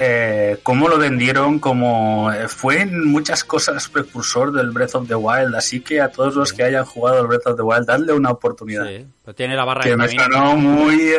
eh, 0.00 0.58
cómo 0.62 0.88
lo 0.88 0.98
vendieron 0.98 1.58
como 1.58 2.32
eh, 2.32 2.48
fue 2.48 2.80
en 2.80 3.06
muchas 3.10 3.44
cosas 3.44 3.88
precursor 3.88 4.50
del 4.50 4.70
Breath 4.70 4.94
of 4.94 5.06
the 5.06 5.14
Wild, 5.14 5.54
así 5.54 5.80
que 5.80 6.00
a 6.00 6.10
todos 6.10 6.34
los 6.34 6.52
que 6.52 6.62
hayan 6.64 6.84
jugado 6.86 7.20
el 7.20 7.26
Breath 7.26 7.46
of 7.46 7.56
the 7.56 7.62
Wild, 7.62 7.86
dadle 7.86 8.12
una 8.14 8.30
oportunidad. 8.30 8.86
pues 9.24 9.36
tiene 9.36 9.54
la 9.54 9.64
barra 9.64 9.84
de 9.84 9.90
que 9.90 9.96
me 9.96 10.06
estamina. 10.06 10.36
sonó 10.38 10.56
muy... 10.56 10.96
eh, 11.10 11.18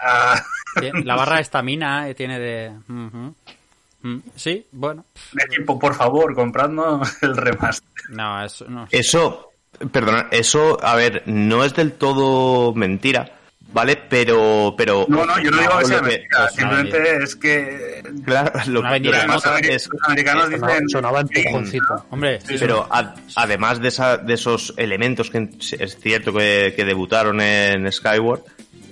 a- 0.00 0.42
La 1.04 1.16
barra 1.16 1.36
de 1.36 1.42
estamina 1.42 2.08
eh, 2.08 2.14
tiene 2.14 2.38
de... 2.40 2.72
Mm, 2.88 4.16
sí, 4.34 4.66
bueno. 4.72 5.04
Equipo, 5.48 5.78
por 5.78 5.94
favor, 5.94 6.34
compradnos 6.34 7.22
el 7.22 7.36
remaster. 7.36 7.86
No, 8.08 8.42
eso 8.44 8.64
no. 8.68 8.88
Eso, 8.90 9.52
perdona, 9.92 10.28
eso, 10.32 10.78
a 10.82 10.96
ver, 10.96 11.22
no 11.26 11.62
es 11.62 11.74
del 11.74 11.92
todo 11.92 12.74
mentira, 12.74 13.30
¿vale? 13.72 13.96
Pero, 13.96 14.74
pero. 14.76 15.06
No, 15.08 15.24
no, 15.24 15.40
yo 15.42 15.50
no 15.50 15.58
digo 15.60 15.78
que 15.78 15.84
sea 15.84 16.00
que- 16.00 16.06
mentira, 16.06 16.48
simplemente 16.50 17.16
es 17.22 17.36
que. 17.36 18.02
Claro, 18.24 18.52
lo, 18.66 18.82
que 18.82 18.98
los, 19.00 19.44
es- 19.62 19.88
los 19.88 20.02
americanos 20.04 20.44
Sonaba, 20.46 20.72
dicen. 20.72 20.88
sonaba 20.88 21.20
empujoncito. 21.20 22.06
Hombre, 22.10 22.38
Pero 22.58 22.86
ad- 22.90 23.14
además 23.36 23.80
de, 23.80 23.88
esa, 23.88 24.16
de 24.18 24.34
esos 24.34 24.74
elementos 24.76 25.30
que 25.30 25.48
es 25.78 25.98
cierto 25.98 26.32
que, 26.32 26.72
que 26.76 26.84
debutaron 26.84 27.40
en 27.40 27.90
Skyward, 27.90 28.42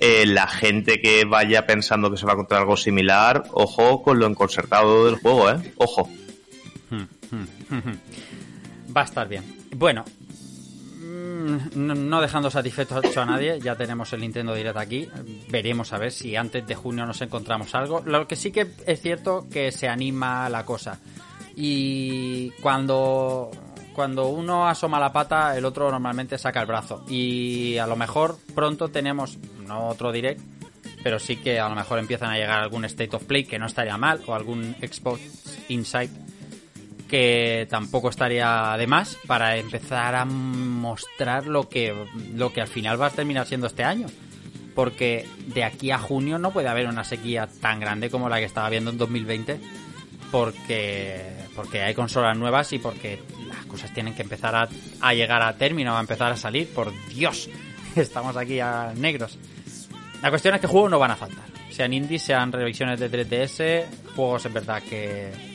eh, 0.01 0.25
la 0.27 0.47
gente 0.47 1.01
que 1.01 1.25
vaya 1.27 1.67
pensando 1.67 2.11
que 2.11 2.17
se 2.17 2.25
va 2.25 2.33
a 2.33 2.35
encontrar 2.35 2.61
algo 2.63 2.77
similar, 2.77 3.45
ojo 3.53 4.03
con 4.03 4.19
lo 4.19 4.27
enconcertado 4.27 5.05
del 5.07 5.17
juego, 5.17 5.51
¿eh? 5.51 5.73
Ojo. 5.77 6.09
Va 8.97 9.03
a 9.03 9.05
estar 9.05 9.29
bien. 9.29 9.45
Bueno, 9.77 10.05
no, 11.75 12.21
dejando 12.21 12.51
satisfecho 12.51 13.01
a 13.21 13.27
nadie, 13.27 13.61
ya 13.61 13.77
tenemos 13.77 14.13
el 14.13 14.21
Nintendo 14.21 14.55
Direct 14.55 14.77
aquí. 14.77 15.09
Veremos 15.49 15.93
a 15.93 15.99
ver 15.99 16.13
si 16.13 16.37
antes 16.37 16.67
de 16.67 16.75
junio 16.75 17.07
nos 17.07 17.21
encontramos 17.21 17.75
algo. 17.75 18.03
Lo 18.05 18.27
que 18.27 18.37
sí 18.37 18.51
que 18.53 18.67
es 18.87 19.01
cierto 19.01 19.47
que 19.51 19.73
se 19.73 19.89
anima 19.89 20.49
la 20.49 20.65
cosa. 20.65 20.99
Y 21.57 22.51
cuando, 22.63 23.51
cuando 23.93 24.29
uno 24.29 24.69
asoma 24.69 24.99
la 24.99 25.13
pata, 25.13 25.57
el 25.57 25.65
otro 25.65 25.91
normalmente 25.91 26.39
saca 26.39 26.61
el 26.61 26.67
brazo. 26.67 27.05
Y 27.09 27.77
a 27.79 27.87
lo 27.87 27.97
mejor 27.97 28.39
pronto 28.55 28.89
tenemos, 28.89 29.39
no 29.67 29.89
otro 29.89 30.13
Direct, 30.13 30.41
pero 31.03 31.19
sí 31.19 31.37
que 31.37 31.59
a 31.59 31.69
lo 31.69 31.75
mejor 31.75 31.99
empiezan 31.99 32.31
a 32.31 32.37
llegar 32.37 32.61
algún 32.61 32.85
State 32.85 33.15
of 33.17 33.25
Play 33.25 33.45
que 33.45 33.59
no 33.59 33.67
estaría 33.67 33.97
mal, 33.97 34.21
o 34.27 34.35
algún 34.35 34.75
Xbox 34.81 35.21
Insight 35.69 36.11
que 37.11 37.67
tampoco 37.69 38.09
estaría 38.09 38.77
de 38.79 38.87
más 38.87 39.19
para 39.27 39.57
empezar 39.57 40.15
a 40.15 40.25
mostrar 40.25 41.47
lo 41.47 41.69
que, 41.69 42.07
lo 42.35 42.53
que 42.53 42.61
al 42.61 42.69
final 42.69 43.01
va 43.01 43.07
a 43.07 43.11
terminar 43.11 43.47
siendo 43.49 43.67
este 43.67 43.83
año. 43.83 44.07
Porque 44.77 45.27
de 45.49 45.65
aquí 45.65 45.91
a 45.91 45.99
junio 45.99 46.39
no 46.39 46.53
puede 46.53 46.69
haber 46.69 46.87
una 46.87 47.03
sequía 47.03 47.49
tan 47.61 47.81
grande 47.81 48.11
como 48.11 48.29
la 48.29 48.39
que 48.39 48.45
estaba 48.45 48.71
viendo 48.71 48.93
en 48.93 48.99
2020. 48.99 49.61
Porque, 50.31 51.21
porque 51.57 51.83
hay 51.83 51.95
consolas 51.95 52.39
nuevas 52.39 52.73
y 52.73 52.79
porque 52.79 53.21
las 53.49 53.67
cosas 53.67 53.93
tienen 53.93 54.15
que 54.15 54.23
empezar 54.23 54.55
a, 55.01 55.13
llegar 55.13 55.43
a 55.43 55.57
término, 55.57 55.97
a 55.97 56.01
empezar 56.01 56.31
a 56.31 56.37
salir. 56.37 56.69
Por 56.69 56.93
Dios, 57.09 57.51
estamos 57.97 58.37
aquí 58.37 58.61
a 58.61 58.93
negros. 58.97 59.37
La 60.23 60.31
cuestión 60.31 60.55
es 60.55 60.61
que 60.61 60.69
juegos 60.69 60.93
no 60.93 61.01
van 61.01 61.11
a 61.11 61.17
faltar. 61.17 61.47
Sean 61.71 61.93
indies, 61.93 62.23
sean 62.23 62.53
revisiones 62.53 63.01
de 63.01 63.11
3DS, 63.11 64.15
juegos 64.15 64.47
en 64.47 64.53
verdad 64.53 64.83
que, 64.83 65.50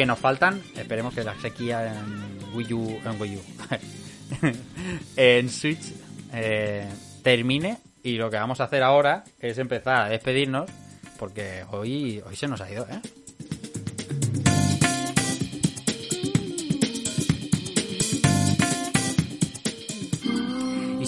que 0.00 0.06
nos 0.06 0.18
faltan. 0.18 0.62
Esperemos 0.78 1.12
que 1.12 1.22
la 1.22 1.38
sequía 1.38 1.92
en 1.92 2.56
Wii 2.56 2.72
U, 2.72 3.00
en 3.04 3.20
Wii 3.20 3.36
U, 3.36 3.42
en 5.16 5.50
Switch 5.50 5.92
eh, 6.32 6.88
termine. 7.22 7.76
Y 8.02 8.16
lo 8.16 8.30
que 8.30 8.38
vamos 8.38 8.62
a 8.62 8.64
hacer 8.64 8.82
ahora 8.82 9.24
es 9.38 9.58
empezar 9.58 10.06
a 10.06 10.08
despedirnos, 10.08 10.70
porque 11.18 11.66
hoy, 11.70 12.22
hoy 12.26 12.34
se 12.34 12.48
nos 12.48 12.62
ha 12.62 12.72
ido, 12.72 12.86
¿eh? 12.88 12.98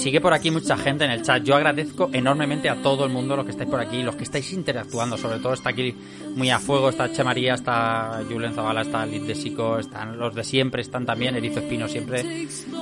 Sigue 0.02 0.20
por 0.20 0.32
aquí 0.32 0.50
mucha 0.50 0.76
gente 0.76 1.04
en 1.04 1.12
el 1.12 1.22
chat. 1.22 1.44
Yo 1.44 1.54
agradezco 1.54 2.10
enormemente 2.12 2.68
a 2.68 2.82
todo 2.82 3.04
el 3.04 3.12
mundo 3.12 3.36
los 3.36 3.44
que 3.44 3.52
estáis 3.52 3.70
por 3.70 3.80
aquí, 3.80 4.02
los 4.02 4.16
que 4.16 4.24
estáis 4.24 4.52
interactuando. 4.52 5.16
Sobre 5.16 5.38
todo 5.38 5.52
está 5.52 5.70
aquí 5.70 5.94
muy 6.34 6.50
a 6.50 6.58
fuego, 6.58 6.88
está 6.88 7.12
Che 7.12 7.22
María, 7.22 7.54
está 7.54 8.20
Julen 8.28 8.52
Zavala, 8.52 8.82
está 8.82 9.06
Liz 9.06 9.24
de 9.24 9.36
Sico, 9.36 9.78
están 9.78 10.18
los 10.18 10.34
de 10.34 10.42
siempre, 10.42 10.82
están 10.82 11.06
también 11.06 11.36
Erizo 11.36 11.60
Espino 11.60 11.86
siempre. 11.86 12.24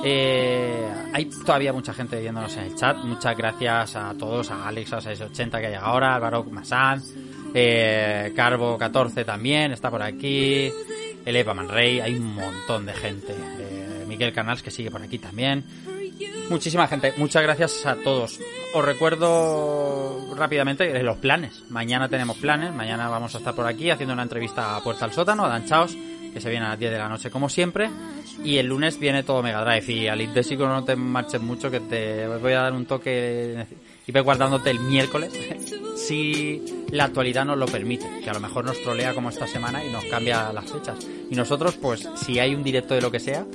Eh, 0.03 0.87
hay 1.13 1.25
todavía 1.25 1.71
mucha 1.73 1.93
gente 1.93 2.19
viéndonos 2.19 2.57
en 2.57 2.63
el 2.63 2.75
chat. 2.75 2.97
Muchas 2.97 3.37
gracias 3.37 3.95
a 3.95 4.15
todos, 4.17 4.49
a 4.49 4.67
Alex, 4.67 4.93
a 4.93 5.01
680 5.01 5.61
que 5.61 5.67
llega 5.67 5.81
ahora, 5.81 6.15
Álvaro 6.15 6.43
Masán, 6.45 7.03
eh, 7.53 8.33
Carbo 8.35 8.79
14 8.79 9.23
también 9.25 9.71
está 9.73 9.91
por 9.91 10.01
aquí, 10.01 10.71
el 11.23 11.35
Eva 11.35 11.53
Manrey, 11.53 11.99
hay 11.99 12.15
un 12.15 12.33
montón 12.33 12.87
de 12.87 12.93
gente. 12.93 13.35
Eh, 13.59 14.05
Miguel 14.07 14.33
Canals 14.33 14.63
que 14.63 14.71
sigue 14.71 14.89
por 14.89 15.01
aquí 15.01 15.19
también. 15.19 15.63
Muchísima 16.49 16.87
gente, 16.87 17.13
muchas 17.17 17.43
gracias 17.43 17.85
a 17.85 17.95
todos. 17.95 18.39
Os 18.73 18.85
recuerdo 18.85 20.33
rápidamente 20.35 20.89
eh, 20.89 21.03
los 21.03 21.17
planes. 21.17 21.63
Mañana 21.69 22.09
tenemos 22.09 22.37
planes, 22.37 22.73
mañana 22.73 23.07
vamos 23.09 23.33
a 23.35 23.37
estar 23.37 23.55
por 23.55 23.65
aquí 23.65 23.89
haciendo 23.89 24.13
una 24.13 24.23
entrevista 24.23 24.75
a 24.75 24.83
Puerta 24.83 25.05
al 25.05 25.13
Sótano, 25.13 25.45
a 25.45 25.49
Dan 25.49 25.65
Chaos, 25.65 25.95
que 26.33 26.41
se 26.41 26.49
viene 26.49 26.65
a 26.65 26.69
las 26.69 26.79
10 26.79 26.91
de 26.91 26.97
la 26.97 27.09
noche 27.09 27.29
como 27.29 27.49
siempre. 27.49 27.89
Y 28.43 28.57
el 28.57 28.67
lunes 28.67 28.99
viene 28.99 29.23
todo 29.23 29.43
Mega 29.43 29.63
Drive. 29.63 29.93
Y 29.93 30.07
al 30.07 30.21
Indesico 30.21 30.67
no 30.67 30.83
te 30.83 30.95
marches 30.95 31.41
mucho, 31.41 31.69
que 31.69 31.79
te 31.79 32.27
voy 32.27 32.53
a 32.53 32.61
dar 32.61 32.73
un 32.73 32.85
toque 32.85 33.65
y 34.07 34.11
ve 34.11 34.21
guardándote 34.21 34.69
el 34.69 34.79
miércoles, 34.79 35.33
si 35.95 36.61
la 36.91 37.05
actualidad 37.05 37.45
nos 37.45 37.57
lo 37.57 37.65
permite. 37.65 38.05
Que 38.23 38.29
a 38.29 38.33
lo 38.33 38.39
mejor 38.39 38.65
nos 38.65 38.81
trolea 38.81 39.13
como 39.13 39.29
esta 39.29 39.47
semana 39.47 39.83
y 39.83 39.91
nos 39.91 40.05
cambia 40.05 40.51
las 40.53 40.71
fechas. 40.71 40.97
Y 41.29 41.35
nosotros, 41.35 41.75
pues, 41.75 42.07
si 42.15 42.39
hay 42.39 42.53
un 42.55 42.63
directo 42.63 42.93
de 42.93 43.01
lo 43.01 43.11
que 43.11 43.19
sea, 43.19 43.45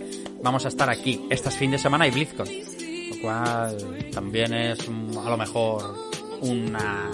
vamos 0.43 0.65
a 0.65 0.69
estar 0.69 0.89
aquí. 0.89 1.27
Este 1.31 1.51
fin 1.51 1.71
de 1.71 1.79
semana 1.79 2.07
y 2.07 2.11
BlizzCon. 2.11 2.49
Lo 3.11 3.21
cual 3.21 3.77
también 4.13 4.55
es 4.55 4.89
mm, 4.89 5.19
a 5.19 5.31
lo 5.31 5.37
mejor 5.37 5.95
una, 6.41 7.11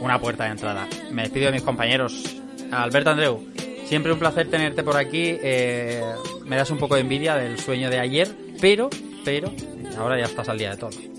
una 0.00 0.20
puerta 0.20 0.44
de 0.44 0.50
entrada. 0.50 0.88
Me 1.10 1.22
despido 1.22 1.46
de 1.46 1.52
mis 1.52 1.62
compañeros. 1.62 2.36
Alberto 2.70 3.10
Andreu, 3.10 3.46
siempre 3.86 4.12
un 4.12 4.18
placer 4.18 4.50
tenerte 4.50 4.82
por 4.82 4.96
aquí. 4.96 5.36
Eh, 5.42 6.02
me 6.44 6.56
das 6.56 6.70
un 6.70 6.78
poco 6.78 6.94
de 6.94 7.02
envidia 7.02 7.36
del 7.36 7.58
sueño 7.58 7.90
de 7.90 7.98
ayer, 7.98 8.28
pero, 8.60 8.90
pero, 9.24 9.52
ahora 9.98 10.18
ya 10.18 10.24
estás 10.24 10.48
al 10.48 10.58
día 10.58 10.70
de 10.70 10.76
todo. 10.76 11.17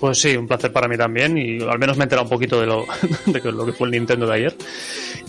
Pues 0.00 0.18
sí, 0.18 0.36
un 0.36 0.46
placer 0.46 0.72
para 0.72 0.88
mí 0.88 0.96
también 0.96 1.36
y 1.38 1.62
al 1.62 1.78
menos 1.78 1.96
me 1.96 2.02
he 2.02 2.04
enterado 2.04 2.24
un 2.24 2.30
poquito 2.30 2.60
de 2.60 2.66
lo, 2.66 2.84
de 3.26 3.40
que- 3.40 3.52
lo 3.52 3.64
que 3.64 3.72
fue 3.72 3.86
el 3.88 3.92
Nintendo 3.92 4.26
de 4.26 4.34
ayer. 4.34 4.56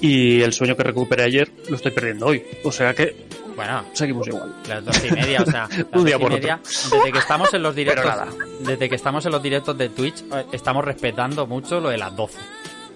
Y 0.02 0.42
el 0.42 0.54
sueño 0.54 0.76
que 0.76 0.84
recuperé 0.84 1.24
ayer 1.24 1.50
lo 1.70 1.76
estoy 1.78 1.92
perdiendo 1.92 2.26
hoy. 2.28 2.44
O 2.64 2.72
sea 2.72 2.94
que 2.94 3.16
Bueno, 3.56 3.84
seguimos 3.94 4.28
igual. 4.28 4.54
las 4.68 4.84
dos 4.86 5.04
y 5.06 5.12
media, 5.12 5.42
o 5.42 5.46
sea, 5.46 5.68
las 5.72 5.86
Un 5.94 6.06
día 6.06 6.18
y 6.18 6.20
por 6.20 6.32
media, 6.32 6.60
desde 6.64 7.12
que 7.12 7.18
estamos 7.20 7.54
en 7.54 7.64
los 7.64 7.76
directos, 7.76 8.14
desde 8.60 8.90
que 8.90 8.96
estamos 8.96 9.26
en 9.26 9.32
los 9.32 9.42
directos 9.42 9.78
de 9.78 9.90
Twitch, 9.90 10.22
eh, 10.34 10.46
estamos 10.52 10.84
respetando 10.86 11.48
mucho 11.48 11.80
lo 11.80 11.90
de 11.90 11.98
las 11.98 12.16
12. 12.16 12.38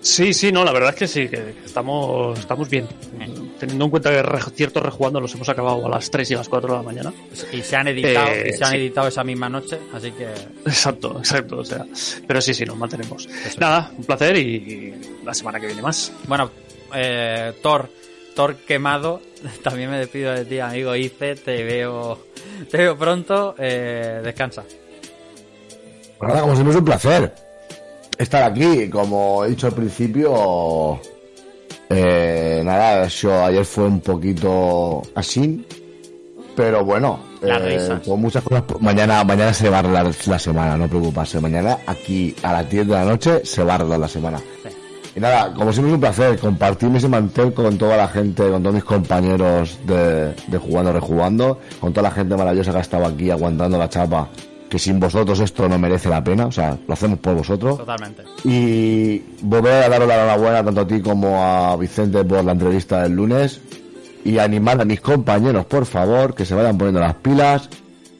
Sí, 0.01 0.33
sí, 0.33 0.51
no, 0.51 0.63
la 0.65 0.71
verdad 0.71 0.89
es 0.89 0.95
que 0.95 1.07
sí, 1.07 1.27
que 1.29 1.53
estamos, 1.63 2.39
estamos 2.39 2.67
bien. 2.69 2.87
Teniendo 3.59 3.85
en 3.85 3.91
cuenta 3.91 4.09
que 4.09 4.23
re- 4.23 4.39
ciertos 4.55 4.81
rejugando 4.81 5.21
los 5.21 5.31
hemos 5.35 5.47
acabado 5.47 5.85
a 5.85 5.89
las 5.89 6.09
3 6.09 6.31
y 6.31 6.33
a 6.33 6.37
las 6.37 6.49
4 6.49 6.71
de 6.71 6.77
la 6.77 6.83
mañana. 6.83 7.13
Y 7.51 7.61
se 7.61 7.75
han 7.75 7.87
editado, 7.87 8.29
Eh, 8.31 8.49
y 8.49 8.57
se 8.57 8.63
han 8.63 8.71
sí. 8.71 8.77
editado 8.77 9.07
esa 9.07 9.23
misma 9.23 9.47
noche, 9.47 9.77
así 9.93 10.11
que 10.11 10.25
Exacto, 10.65 11.17
exacto, 11.19 11.57
o 11.59 11.63
sea. 11.65 11.85
Pero 12.27 12.41
sí, 12.41 12.55
sí, 12.55 12.65
nos 12.65 12.77
mantenemos. 12.77 13.29
Nada, 13.59 13.91
un 13.95 14.03
placer 14.03 14.35
y 14.37 14.95
la 15.23 15.35
semana 15.35 15.59
que 15.59 15.67
viene 15.67 15.83
más. 15.83 16.11
Bueno, 16.27 16.49
eh, 16.95 17.53
Thor, 17.61 17.87
Thor 18.35 18.55
quemado, 18.55 19.21
también 19.63 19.91
me 19.91 19.99
despido 19.99 20.31
de 20.33 20.45
ti, 20.45 20.59
amigo 20.59 20.95
Ice, 20.95 21.35
te 21.35 21.63
veo, 21.63 22.25
te 22.71 22.77
veo 22.77 22.97
pronto, 22.97 23.53
eh, 23.59 24.21
descansa. 24.23 24.63
Pues 26.17 26.27
nada, 26.27 26.41
como 26.41 26.53
siempre 26.55 26.71
es 26.73 26.79
un 26.79 26.85
placer 26.85 27.33
estar 28.23 28.43
aquí. 28.43 28.89
Como 28.89 29.45
he 29.45 29.49
dicho 29.49 29.67
al 29.67 29.73
principio, 29.73 30.99
eh, 31.89 32.61
nada, 32.63 33.07
yo 33.07 33.43
ayer 33.45 33.65
fue 33.65 33.85
un 33.85 33.99
poquito 33.99 35.01
así, 35.15 35.65
pero 36.55 36.85
bueno, 36.85 37.19
eh, 37.41 37.99
con 38.05 38.21
muchas 38.21 38.43
cosas. 38.43 38.63
Mañana, 38.79 39.23
mañana 39.23 39.53
se 39.53 39.69
va 39.69 39.77
a 39.77 39.79
arreglar 39.79 40.11
la 40.25 40.39
semana, 40.39 40.77
no 40.77 40.87
preocuparse. 40.87 41.39
Mañana 41.39 41.79
aquí 41.87 42.35
a 42.43 42.53
las 42.53 42.69
10 42.69 42.87
de 42.87 42.93
la 42.93 43.05
noche 43.05 43.45
se 43.45 43.63
va 43.63 43.73
a 43.73 43.75
arreglar 43.75 43.99
la 43.99 44.07
semana. 44.07 44.41
Y 45.13 45.19
nada, 45.19 45.53
como 45.53 45.73
siempre 45.73 45.91
es 45.91 45.95
un 45.95 45.99
placer 45.99 46.39
compartirme 46.39 46.97
ese 46.97 47.09
mantel 47.09 47.53
con 47.53 47.77
toda 47.77 47.97
la 47.97 48.07
gente, 48.07 48.49
con 48.49 48.63
todos 48.63 48.75
mis 48.75 48.83
compañeros 48.85 49.77
de, 49.85 50.33
de 50.47 50.57
Jugando 50.57 50.93
Rejugando, 50.93 51.59
con 51.81 51.91
toda 51.91 52.09
la 52.09 52.15
gente 52.15 52.37
maravillosa 52.37 52.71
que 52.71 52.77
ha 52.77 52.81
estado 52.81 53.05
aquí 53.05 53.29
aguantando 53.29 53.77
la 53.77 53.89
chapa, 53.89 54.29
que 54.71 54.79
sin 54.79 55.01
vosotros 55.01 55.37
esto 55.41 55.67
no 55.67 55.77
merece 55.77 56.07
la 56.07 56.23
pena, 56.23 56.45
o 56.45 56.51
sea, 56.51 56.77
lo 56.87 56.93
hacemos 56.93 57.19
por 57.19 57.35
vosotros. 57.35 57.77
Totalmente. 57.77 58.23
Y 58.45 59.21
volver 59.41 59.83
a 59.83 59.89
daros 59.89 60.07
la 60.07 60.15
enhorabuena 60.15 60.63
tanto 60.63 60.79
a 60.79 60.87
ti 60.87 61.01
como 61.01 61.43
a 61.43 61.75
Vicente 61.75 62.23
por 62.23 62.41
la 62.45 62.53
entrevista 62.53 63.03
del 63.03 63.11
lunes 63.11 63.59
y 64.23 64.37
animar 64.37 64.79
a 64.79 64.85
mis 64.85 65.01
compañeros, 65.01 65.65
por 65.65 65.85
favor, 65.85 66.33
que 66.33 66.45
se 66.45 66.55
vayan 66.55 66.77
poniendo 66.77 67.01
las 67.01 67.15
pilas, 67.15 67.69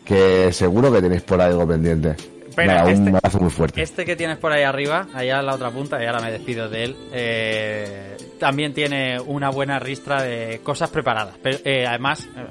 que 0.04 0.52
seguro 0.52 0.92
que 0.92 1.02
tenéis 1.02 1.22
por 1.22 1.40
ahí 1.40 1.52
algo 1.52 1.66
pendiente. 1.66 2.18
Nada, 2.58 2.84
un 2.84 2.92
este- 2.92 3.10
abrazo 3.12 3.40
muy 3.40 3.50
fuerte. 3.50 3.82
Este 3.82 4.04
que 4.04 4.18
tienes 4.18 4.38
por 4.38 4.52
ahí 4.52 4.64
arriba, 4.64 5.08
allá 5.14 5.40
en 5.40 5.46
la 5.46 5.56
otra 5.56 5.72
punta, 5.72 6.04
y 6.04 6.06
ahora 6.06 6.20
me 6.20 6.34
despido 6.34 6.68
de 6.68 6.84
él, 6.84 6.98
eh, 7.14 8.18
también 8.42 8.74
tiene 8.74 9.22
una 9.22 9.50
buena 9.52 9.80
ristra 9.80 10.22
de 10.22 10.60
cosas 10.62 10.90
preparadas. 10.90 11.36
Pero, 11.42 11.60
eh, 11.64 11.86
además, 11.88 12.28
eh, 12.36 12.46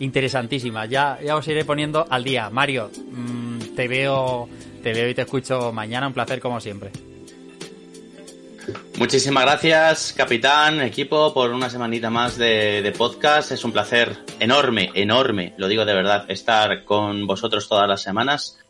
interesantísimas. 0.00 0.88
Ya, 0.88 1.18
ya 1.22 1.36
os 1.36 1.46
iré 1.48 1.64
poniendo 1.64 2.06
al 2.08 2.24
día. 2.24 2.50
Mario, 2.50 2.90
mm, 3.10 3.74
te 3.74 3.88
veo 3.88 4.48
te 4.86 4.92
veo 4.92 5.08
y 5.08 5.14
te 5.14 5.22
escucho 5.22 5.72
mañana. 5.72 6.06
Un 6.06 6.12
placer 6.12 6.38
como 6.38 6.60
siempre. 6.60 6.92
Muchísimas 8.98 9.44
gracias, 9.44 10.14
capitán, 10.16 10.80
equipo, 10.80 11.34
por 11.34 11.50
una 11.50 11.68
semanita 11.68 12.08
más 12.08 12.38
de, 12.38 12.94
podcast. 12.96 13.50
Es 13.50 13.64
un 13.64 13.72
placer 13.72 14.16
enorme, 14.38 14.92
enorme, 14.94 15.54
lo 15.56 15.66
digo 15.66 15.84
de 15.84 15.92
verdad, 15.92 16.24
estar 16.28 16.84
con 16.84 17.26
vosotros 17.26 17.68
todas 17.68 17.88
las 17.88 18.00
semanas. 18.00 18.60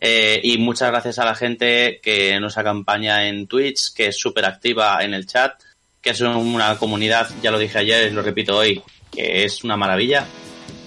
Eh, 0.00 0.40
y 0.42 0.56
muchas 0.56 0.90
gracias 0.90 1.18
a 1.18 1.26
la 1.26 1.34
gente 1.34 2.00
que 2.02 2.40
nos 2.40 2.56
acompaña 2.56 3.28
en 3.28 3.46
Twitch, 3.46 3.92
que 3.92 4.06
es 4.06 4.18
súper 4.18 4.46
activa 4.46 5.04
en 5.04 5.12
el 5.12 5.26
chat, 5.26 5.60
que 6.00 6.10
es 6.10 6.22
una 6.22 6.78
comunidad, 6.78 7.28
ya 7.42 7.50
lo 7.50 7.58
dije 7.58 7.80
ayer, 7.80 8.12
lo 8.14 8.22
repito 8.22 8.56
hoy, 8.56 8.82
que 9.12 9.44
es 9.44 9.62
una 9.62 9.76
maravilla. 9.76 10.26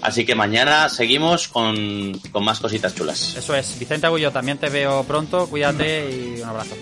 Así 0.02 0.24
que 0.24 0.34
mañana 0.34 0.88
seguimos 0.88 1.48
con, 1.48 2.18
con 2.32 2.44
más 2.44 2.60
cositas 2.60 2.94
chulas. 2.94 3.36
Eso 3.36 3.54
es. 3.54 3.78
Vicente 3.78 4.06
Agullo, 4.06 4.32
también 4.32 4.58
te 4.58 4.70
veo 4.70 5.04
pronto. 5.04 5.46
Cuídate 5.46 6.10
y 6.10 6.40
un 6.40 6.48
abrazo. 6.48 6.74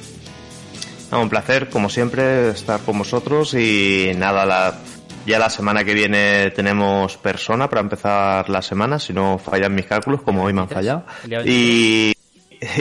un 1.13 1.29
placer, 1.29 1.69
como 1.69 1.89
siempre, 1.89 2.51
estar 2.51 2.81
con 2.81 2.99
vosotros 2.99 3.55
y 3.55 4.13
nada, 4.17 4.47
la, 4.47 4.79
ya 5.27 5.39
la 5.39 5.51
semana 5.51 5.83
que 5.83 5.95
viene 5.95 6.51
tenemos 6.53 7.17
persona 7.17 7.69
para 7.69 7.81
empezar 7.81 8.49
la 8.49 8.63
semana, 8.63 9.01
si 9.01 9.13
no 9.13 9.39
fallan 9.39 9.75
mis 9.75 9.87
cálculos, 9.87 10.23
como 10.23 10.45
hoy 10.45 10.53
me 10.53 10.61
han 10.61 10.69
fallado. 10.69 11.05
Y, 11.45 12.13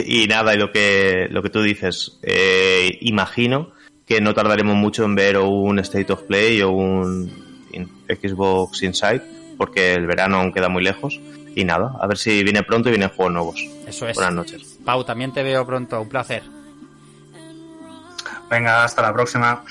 y 0.06 0.26
nada, 0.28 0.54
y 0.54 0.58
lo 0.58 0.70
que, 0.70 1.26
lo 1.30 1.42
que 1.42 1.50
tú 1.50 1.62
dices, 1.62 2.18
eh, 2.22 2.96
imagino 3.00 3.72
que 4.06 4.20
no 4.20 4.34
tardaremos 4.34 4.76
mucho 4.76 5.04
en 5.04 5.16
ver 5.16 5.38
un 5.38 5.80
State 5.80 6.12
of 6.12 6.22
Play 6.22 6.62
o 6.62 6.70
un 6.70 7.48
Xbox 8.08 8.82
Inside 8.82 9.37
porque 9.58 9.94
el 9.94 10.06
verano 10.06 10.38
aún 10.38 10.52
queda 10.52 10.70
muy 10.70 10.82
lejos. 10.82 11.20
Y 11.54 11.64
nada, 11.64 11.96
a 12.00 12.06
ver 12.06 12.16
si 12.16 12.44
viene 12.44 12.62
pronto 12.62 12.88
y 12.88 12.92
vienen 12.92 13.10
juegos 13.10 13.32
nuevos. 13.32 13.60
Eso 13.86 14.08
es. 14.08 14.14
Buenas 14.14 14.34
noches. 14.34 14.78
Pau, 14.84 15.04
también 15.04 15.32
te 15.32 15.42
veo 15.42 15.66
pronto. 15.66 16.00
Un 16.00 16.08
placer. 16.08 16.44
Venga, 18.48 18.84
hasta 18.84 19.02
la 19.02 19.12
próxima. 19.12 19.64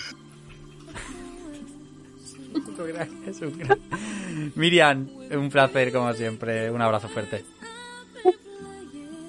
Miriam, 4.56 5.07
un 5.32 5.49
placer 5.49 5.91
como 5.93 6.14
siempre. 6.14 6.69
Un 6.69 6.82
abrazo 6.82 7.07
fuerte. 7.07 7.45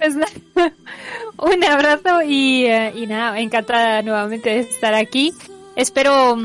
un 1.38 1.64
abrazo 1.64 2.22
y, 2.22 2.66
eh, 2.66 2.92
y 2.94 3.06
nada, 3.06 3.38
encantada 3.40 4.02
nuevamente 4.02 4.50
de 4.50 4.60
estar 4.60 4.94
aquí. 4.94 5.32
Espero 5.76 6.36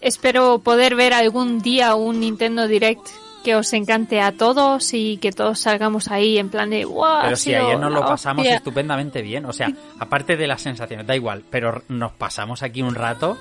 Espero 0.00 0.60
poder 0.60 0.94
ver 0.94 1.12
algún 1.12 1.60
día 1.60 1.94
un 1.94 2.20
Nintendo 2.20 2.66
Direct 2.66 3.06
que 3.44 3.54
os 3.54 3.72
encante 3.72 4.20
a 4.20 4.32
todos 4.32 4.92
y 4.92 5.18
que 5.18 5.32
todos 5.32 5.60
salgamos 5.60 6.08
ahí 6.08 6.38
en 6.38 6.48
plan 6.48 6.70
de 6.70 6.84
wow. 6.84 7.22
Pero 7.22 7.36
si 7.36 7.54
ayer 7.54 7.78
nos 7.78 7.92
lo 7.92 8.00
pasamos 8.00 8.46
estupendamente 8.46 9.22
bien, 9.22 9.44
o 9.44 9.52
sea, 9.52 9.72
aparte 9.98 10.36
de 10.36 10.46
las 10.46 10.62
sensaciones, 10.62 11.06
da 11.06 11.16
igual, 11.16 11.42
pero 11.50 11.82
nos 11.88 12.12
pasamos 12.12 12.62
aquí 12.62 12.82
un 12.82 12.94
rato. 12.94 13.38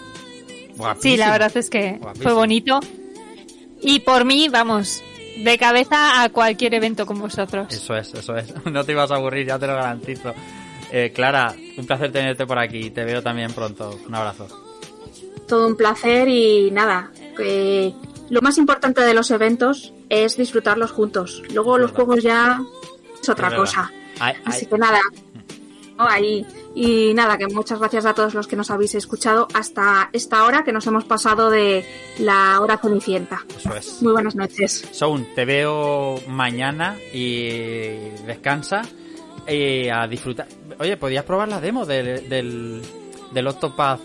Sí, 0.99 1.17
la 1.17 1.31
verdad 1.31 1.55
es 1.55 1.69
que 1.69 1.99
fue 2.21 2.33
bonito. 2.33 2.79
Y 3.81 3.99
por 3.99 4.25
mí, 4.25 4.49
vamos, 4.49 5.01
de 5.38 5.57
cabeza 5.57 6.21
a 6.23 6.29
cualquier 6.29 6.73
evento 6.73 7.05
con 7.05 7.19
vosotros. 7.19 7.73
Eso 7.73 7.95
es, 7.95 8.13
eso 8.13 8.35
es. 8.35 8.53
No 8.65 8.83
te 8.83 8.93
ibas 8.93 9.11
a 9.11 9.15
aburrir, 9.15 9.47
ya 9.47 9.59
te 9.59 9.67
lo 9.67 9.75
garantizo. 9.75 10.33
Eh, 10.91 11.11
Clara, 11.13 11.53
un 11.77 11.85
placer 11.85 12.11
tenerte 12.11 12.45
por 12.45 12.59
aquí. 12.59 12.89
Te 12.89 13.03
veo 13.03 13.21
también 13.21 13.53
pronto. 13.53 13.97
Un 14.07 14.15
abrazo 14.15 14.68
todo 15.49 15.67
un 15.67 15.75
placer 15.75 16.29
y 16.29 16.71
nada, 16.71 17.11
lo 18.29 18.41
más 18.41 18.57
importante 18.57 19.01
de 19.01 19.13
los 19.13 19.31
eventos 19.31 19.93
es 20.07 20.37
disfrutarlos 20.37 20.91
juntos. 20.91 21.43
Luego 21.53 21.77
los 21.77 21.91
juegos 21.91 22.23
ya 22.23 22.61
es 23.21 23.27
otra 23.27 23.55
cosa. 23.55 23.91
Así 24.45 24.65
que 24.67 24.77
nada, 24.77 25.01
ahí. 25.97 26.45
Y 26.75 27.13
nada, 27.15 27.37
que 27.37 27.47
muchas 27.47 27.79
gracias 27.79 28.05
a 28.05 28.13
todos 28.13 28.35
los 28.35 28.47
que 28.47 28.55
nos 28.55 28.69
habéis 28.69 28.93
escuchado 28.95 29.47
hasta 29.53 30.09
esta 30.13 30.43
hora 30.45 30.63
que 30.63 30.71
nos 30.71 30.85
hemos 30.87 31.03
pasado 31.03 31.49
de 31.49 31.83
la 32.19 32.61
hora 32.61 32.77
cenicienta. 32.77 33.43
Eso 33.57 33.75
es. 33.75 34.01
Muy 34.01 34.13
buenas 34.13 34.35
noches. 34.35 34.87
Soun, 34.91 35.27
te 35.33 35.45
veo 35.45 36.21
mañana 36.27 36.95
y 37.11 38.11
descansa 38.27 38.83
y 39.47 39.89
a 39.89 40.07
disfrutar. 40.07 40.47
Oye, 40.79 40.95
¿podías 40.95 41.25
probar 41.25 41.49
la 41.49 41.59
demo 41.59 41.85
del, 41.85 42.29
del, 42.29 42.81
del 43.31 43.47
Octopath? 43.47 43.99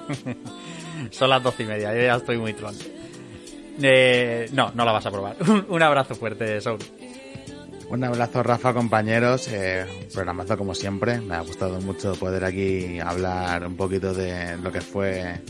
Son 1.10 1.30
las 1.30 1.42
doce 1.42 1.62
y 1.62 1.66
media, 1.66 1.94
yo 1.94 2.02
ya 2.02 2.16
estoy 2.16 2.38
muy 2.38 2.54
tron. 2.54 2.74
Eh, 3.80 4.48
no, 4.52 4.70
no 4.74 4.84
la 4.84 4.92
vas 4.92 5.06
a 5.06 5.10
probar. 5.10 5.36
Un, 5.68 5.82
abrazo 5.82 6.14
fuerte, 6.14 6.60
Soul. 6.60 6.78
Un 7.88 8.04
abrazo, 8.04 8.42
Rafa, 8.42 8.72
compañeros. 8.72 9.48
Eh, 9.48 9.86
programazo 10.12 10.56
como 10.56 10.74
siempre. 10.74 11.20
Me 11.20 11.34
ha 11.34 11.40
gustado 11.40 11.80
mucho 11.80 12.14
poder 12.14 12.44
aquí 12.44 13.00
hablar 13.00 13.66
un 13.66 13.76
poquito 13.76 14.14
de 14.14 14.56
lo 14.58 14.70
que 14.72 14.80
fue, 14.80 15.40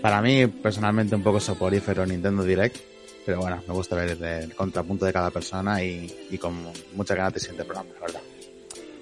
para 0.00 0.20
mí, 0.20 0.46
personalmente, 0.46 1.14
un 1.14 1.22
poco 1.22 1.40
soporífero 1.40 2.06
Nintendo 2.06 2.42
Direct. 2.42 2.76
Pero 3.24 3.40
bueno, 3.40 3.60
me 3.66 3.74
gusta 3.74 3.96
ver 3.96 4.22
el 4.22 4.54
contrapunto 4.54 5.04
de 5.04 5.12
cada 5.12 5.30
persona 5.30 5.82
y, 5.82 6.12
y 6.30 6.38
con 6.38 6.54
mucha 6.94 7.14
ganas 7.16 7.34
de 7.34 7.40
siguiente 7.40 7.64
programa, 7.64 7.90
la 7.94 8.06
verdad. 8.06 8.20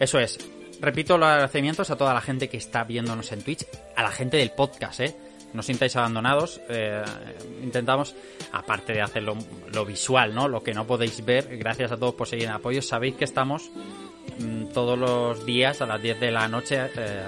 Eso 0.01 0.19
es. 0.19 0.39
Repito 0.81 1.19
los 1.19 1.29
agradecimientos 1.29 1.91
a 1.91 1.97
toda 1.97 2.15
la 2.15 2.21
gente 2.21 2.49
que 2.49 2.57
está 2.57 2.85
viéndonos 2.85 3.33
en 3.33 3.43
Twitch, 3.43 3.67
a 3.97 4.03
la 4.03 4.11
gente 4.11 4.37
del 4.37 4.51
podcast, 4.51 5.01
¿eh? 5.01 5.17
No 5.55 5.63
sintáis 5.63 5.95
abandonados. 5.95 6.61
Eh, 6.69 7.03
intentamos, 7.63 8.15
aparte 8.53 8.93
de 8.93 9.03
hacer 9.03 9.23
lo, 9.23 9.87
visual, 9.87 10.35
¿no? 10.35 10.49
Lo 10.49 10.63
que 10.63 10.75
no 10.75 10.85
podéis 10.85 11.25
ver, 11.25 11.57
gracias 11.57 11.93
a 11.93 11.97
todos 11.97 12.15
por 12.15 12.27
seguir 12.27 12.47
en 12.47 12.53
apoyo. 12.53 12.83
Sabéis 12.83 13.15
que 13.15 13.25
estamos 13.25 13.71
mm, 14.41 14.73
todos 14.73 14.99
los 14.99 15.47
días 15.47 15.81
a 15.81 15.87
las 15.87 16.03
10 16.03 16.19
de 16.19 16.31
la 16.33 16.49
noche 16.49 16.81
eh, 16.97 17.25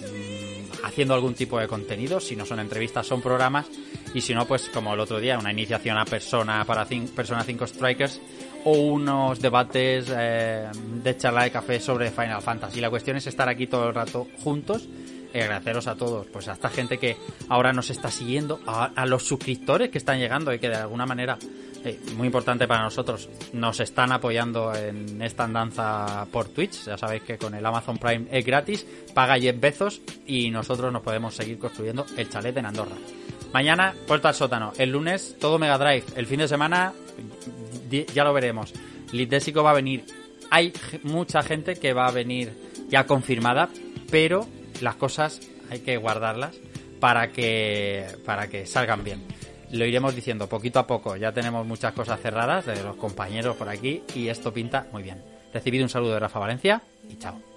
mm, 0.00 0.86
haciendo 0.86 1.12
algún 1.12 1.34
tipo 1.34 1.60
de 1.60 1.68
contenido. 1.68 2.20
Si 2.20 2.34
no 2.36 2.46
son 2.46 2.58
entrevistas, 2.58 3.06
son 3.06 3.20
programas. 3.20 3.66
Y 4.14 4.22
si 4.22 4.34
no, 4.34 4.46
pues 4.46 4.70
como 4.70 4.94
el 4.94 5.00
otro 5.00 5.20
día, 5.20 5.38
una 5.38 5.52
iniciación 5.52 5.98
a 5.98 6.06
persona 6.06 6.64
para 6.64 6.86
Persona 6.86 7.44
5 7.44 7.66
Strikers 7.66 8.18
o 8.64 8.72
unos 8.72 9.40
debates 9.40 10.06
eh, 10.14 10.68
de 11.02 11.16
charla 11.16 11.44
de 11.44 11.50
café 11.50 11.80
sobre 11.80 12.10
Final 12.10 12.42
Fantasy. 12.42 12.80
La 12.80 12.90
cuestión 12.90 13.16
es 13.16 13.26
estar 13.26 13.48
aquí 13.48 13.66
todo 13.66 13.88
el 13.88 13.94
rato 13.94 14.26
juntos 14.42 14.88
y 15.32 15.38
agradeceros 15.38 15.86
a 15.86 15.94
todos, 15.94 16.26
pues 16.26 16.48
a 16.48 16.52
esta 16.52 16.68
gente 16.68 16.98
que 16.98 17.16
ahora 17.48 17.72
nos 17.72 17.90
está 17.90 18.10
siguiendo, 18.10 18.60
a, 18.66 19.06
los 19.06 19.24
suscriptores 19.24 19.90
que 19.90 19.98
están 19.98 20.18
llegando 20.18 20.52
y 20.52 20.58
que 20.58 20.68
de 20.68 20.76
alguna 20.76 21.06
manera, 21.06 21.38
eh, 21.84 22.00
muy 22.16 22.26
importante 22.26 22.66
para 22.66 22.82
nosotros, 22.82 23.28
nos 23.52 23.80
están 23.80 24.12
apoyando 24.12 24.74
en 24.74 25.22
esta 25.22 25.44
andanza 25.44 26.26
por 26.32 26.48
Twitch. 26.48 26.86
Ya 26.86 26.98
sabéis 26.98 27.22
que 27.22 27.38
con 27.38 27.54
el 27.54 27.64
Amazon 27.64 27.98
Prime 27.98 28.26
es 28.30 28.44
gratis, 28.44 28.86
paga 29.14 29.34
10 29.36 29.60
Bezos 29.60 30.00
y 30.26 30.50
nosotros 30.50 30.92
nos 30.92 31.02
podemos 31.02 31.34
seguir 31.34 31.58
construyendo 31.58 32.06
el 32.16 32.28
chalet 32.28 32.56
en 32.56 32.66
Andorra. 32.66 32.96
Mañana, 33.52 33.94
puerta 34.06 34.28
al 34.28 34.34
sótano. 34.34 34.72
El 34.78 34.90
lunes, 34.90 35.36
todo 35.40 35.58
Mega 35.58 35.76
Drive. 35.76 36.04
El 36.16 36.26
fin 36.26 36.38
de 36.38 36.48
semana, 36.48 36.92
ya 38.14 38.24
lo 38.24 38.32
veremos. 38.32 38.72
Litdesico 39.12 39.62
va 39.62 39.70
a 39.70 39.74
venir. 39.74 40.04
Hay 40.50 40.72
mucha 41.02 41.42
gente 41.42 41.74
que 41.76 41.92
va 41.92 42.06
a 42.06 42.12
venir 42.12 42.52
ya 42.88 43.06
confirmada, 43.06 43.68
pero 44.10 44.46
las 44.80 44.96
cosas 44.96 45.40
hay 45.70 45.80
que 45.80 45.96
guardarlas 45.96 46.56
para 47.00 47.32
que, 47.32 48.06
para 48.24 48.48
que 48.48 48.66
salgan 48.66 49.02
bien. 49.02 49.24
Lo 49.72 49.84
iremos 49.84 50.14
diciendo 50.14 50.48
poquito 50.48 50.78
a 50.78 50.86
poco. 50.86 51.16
Ya 51.16 51.32
tenemos 51.32 51.66
muchas 51.66 51.92
cosas 51.92 52.20
cerradas 52.20 52.66
de 52.66 52.82
los 52.82 52.96
compañeros 52.96 53.56
por 53.56 53.68
aquí 53.68 54.02
y 54.14 54.28
esto 54.28 54.52
pinta 54.52 54.86
muy 54.92 55.02
bien. 55.02 55.22
Recibido 55.52 55.84
un 55.84 55.90
saludo 55.90 56.14
de 56.14 56.20
Rafa 56.20 56.38
Valencia 56.38 56.82
y 57.08 57.16
chao. 57.16 57.49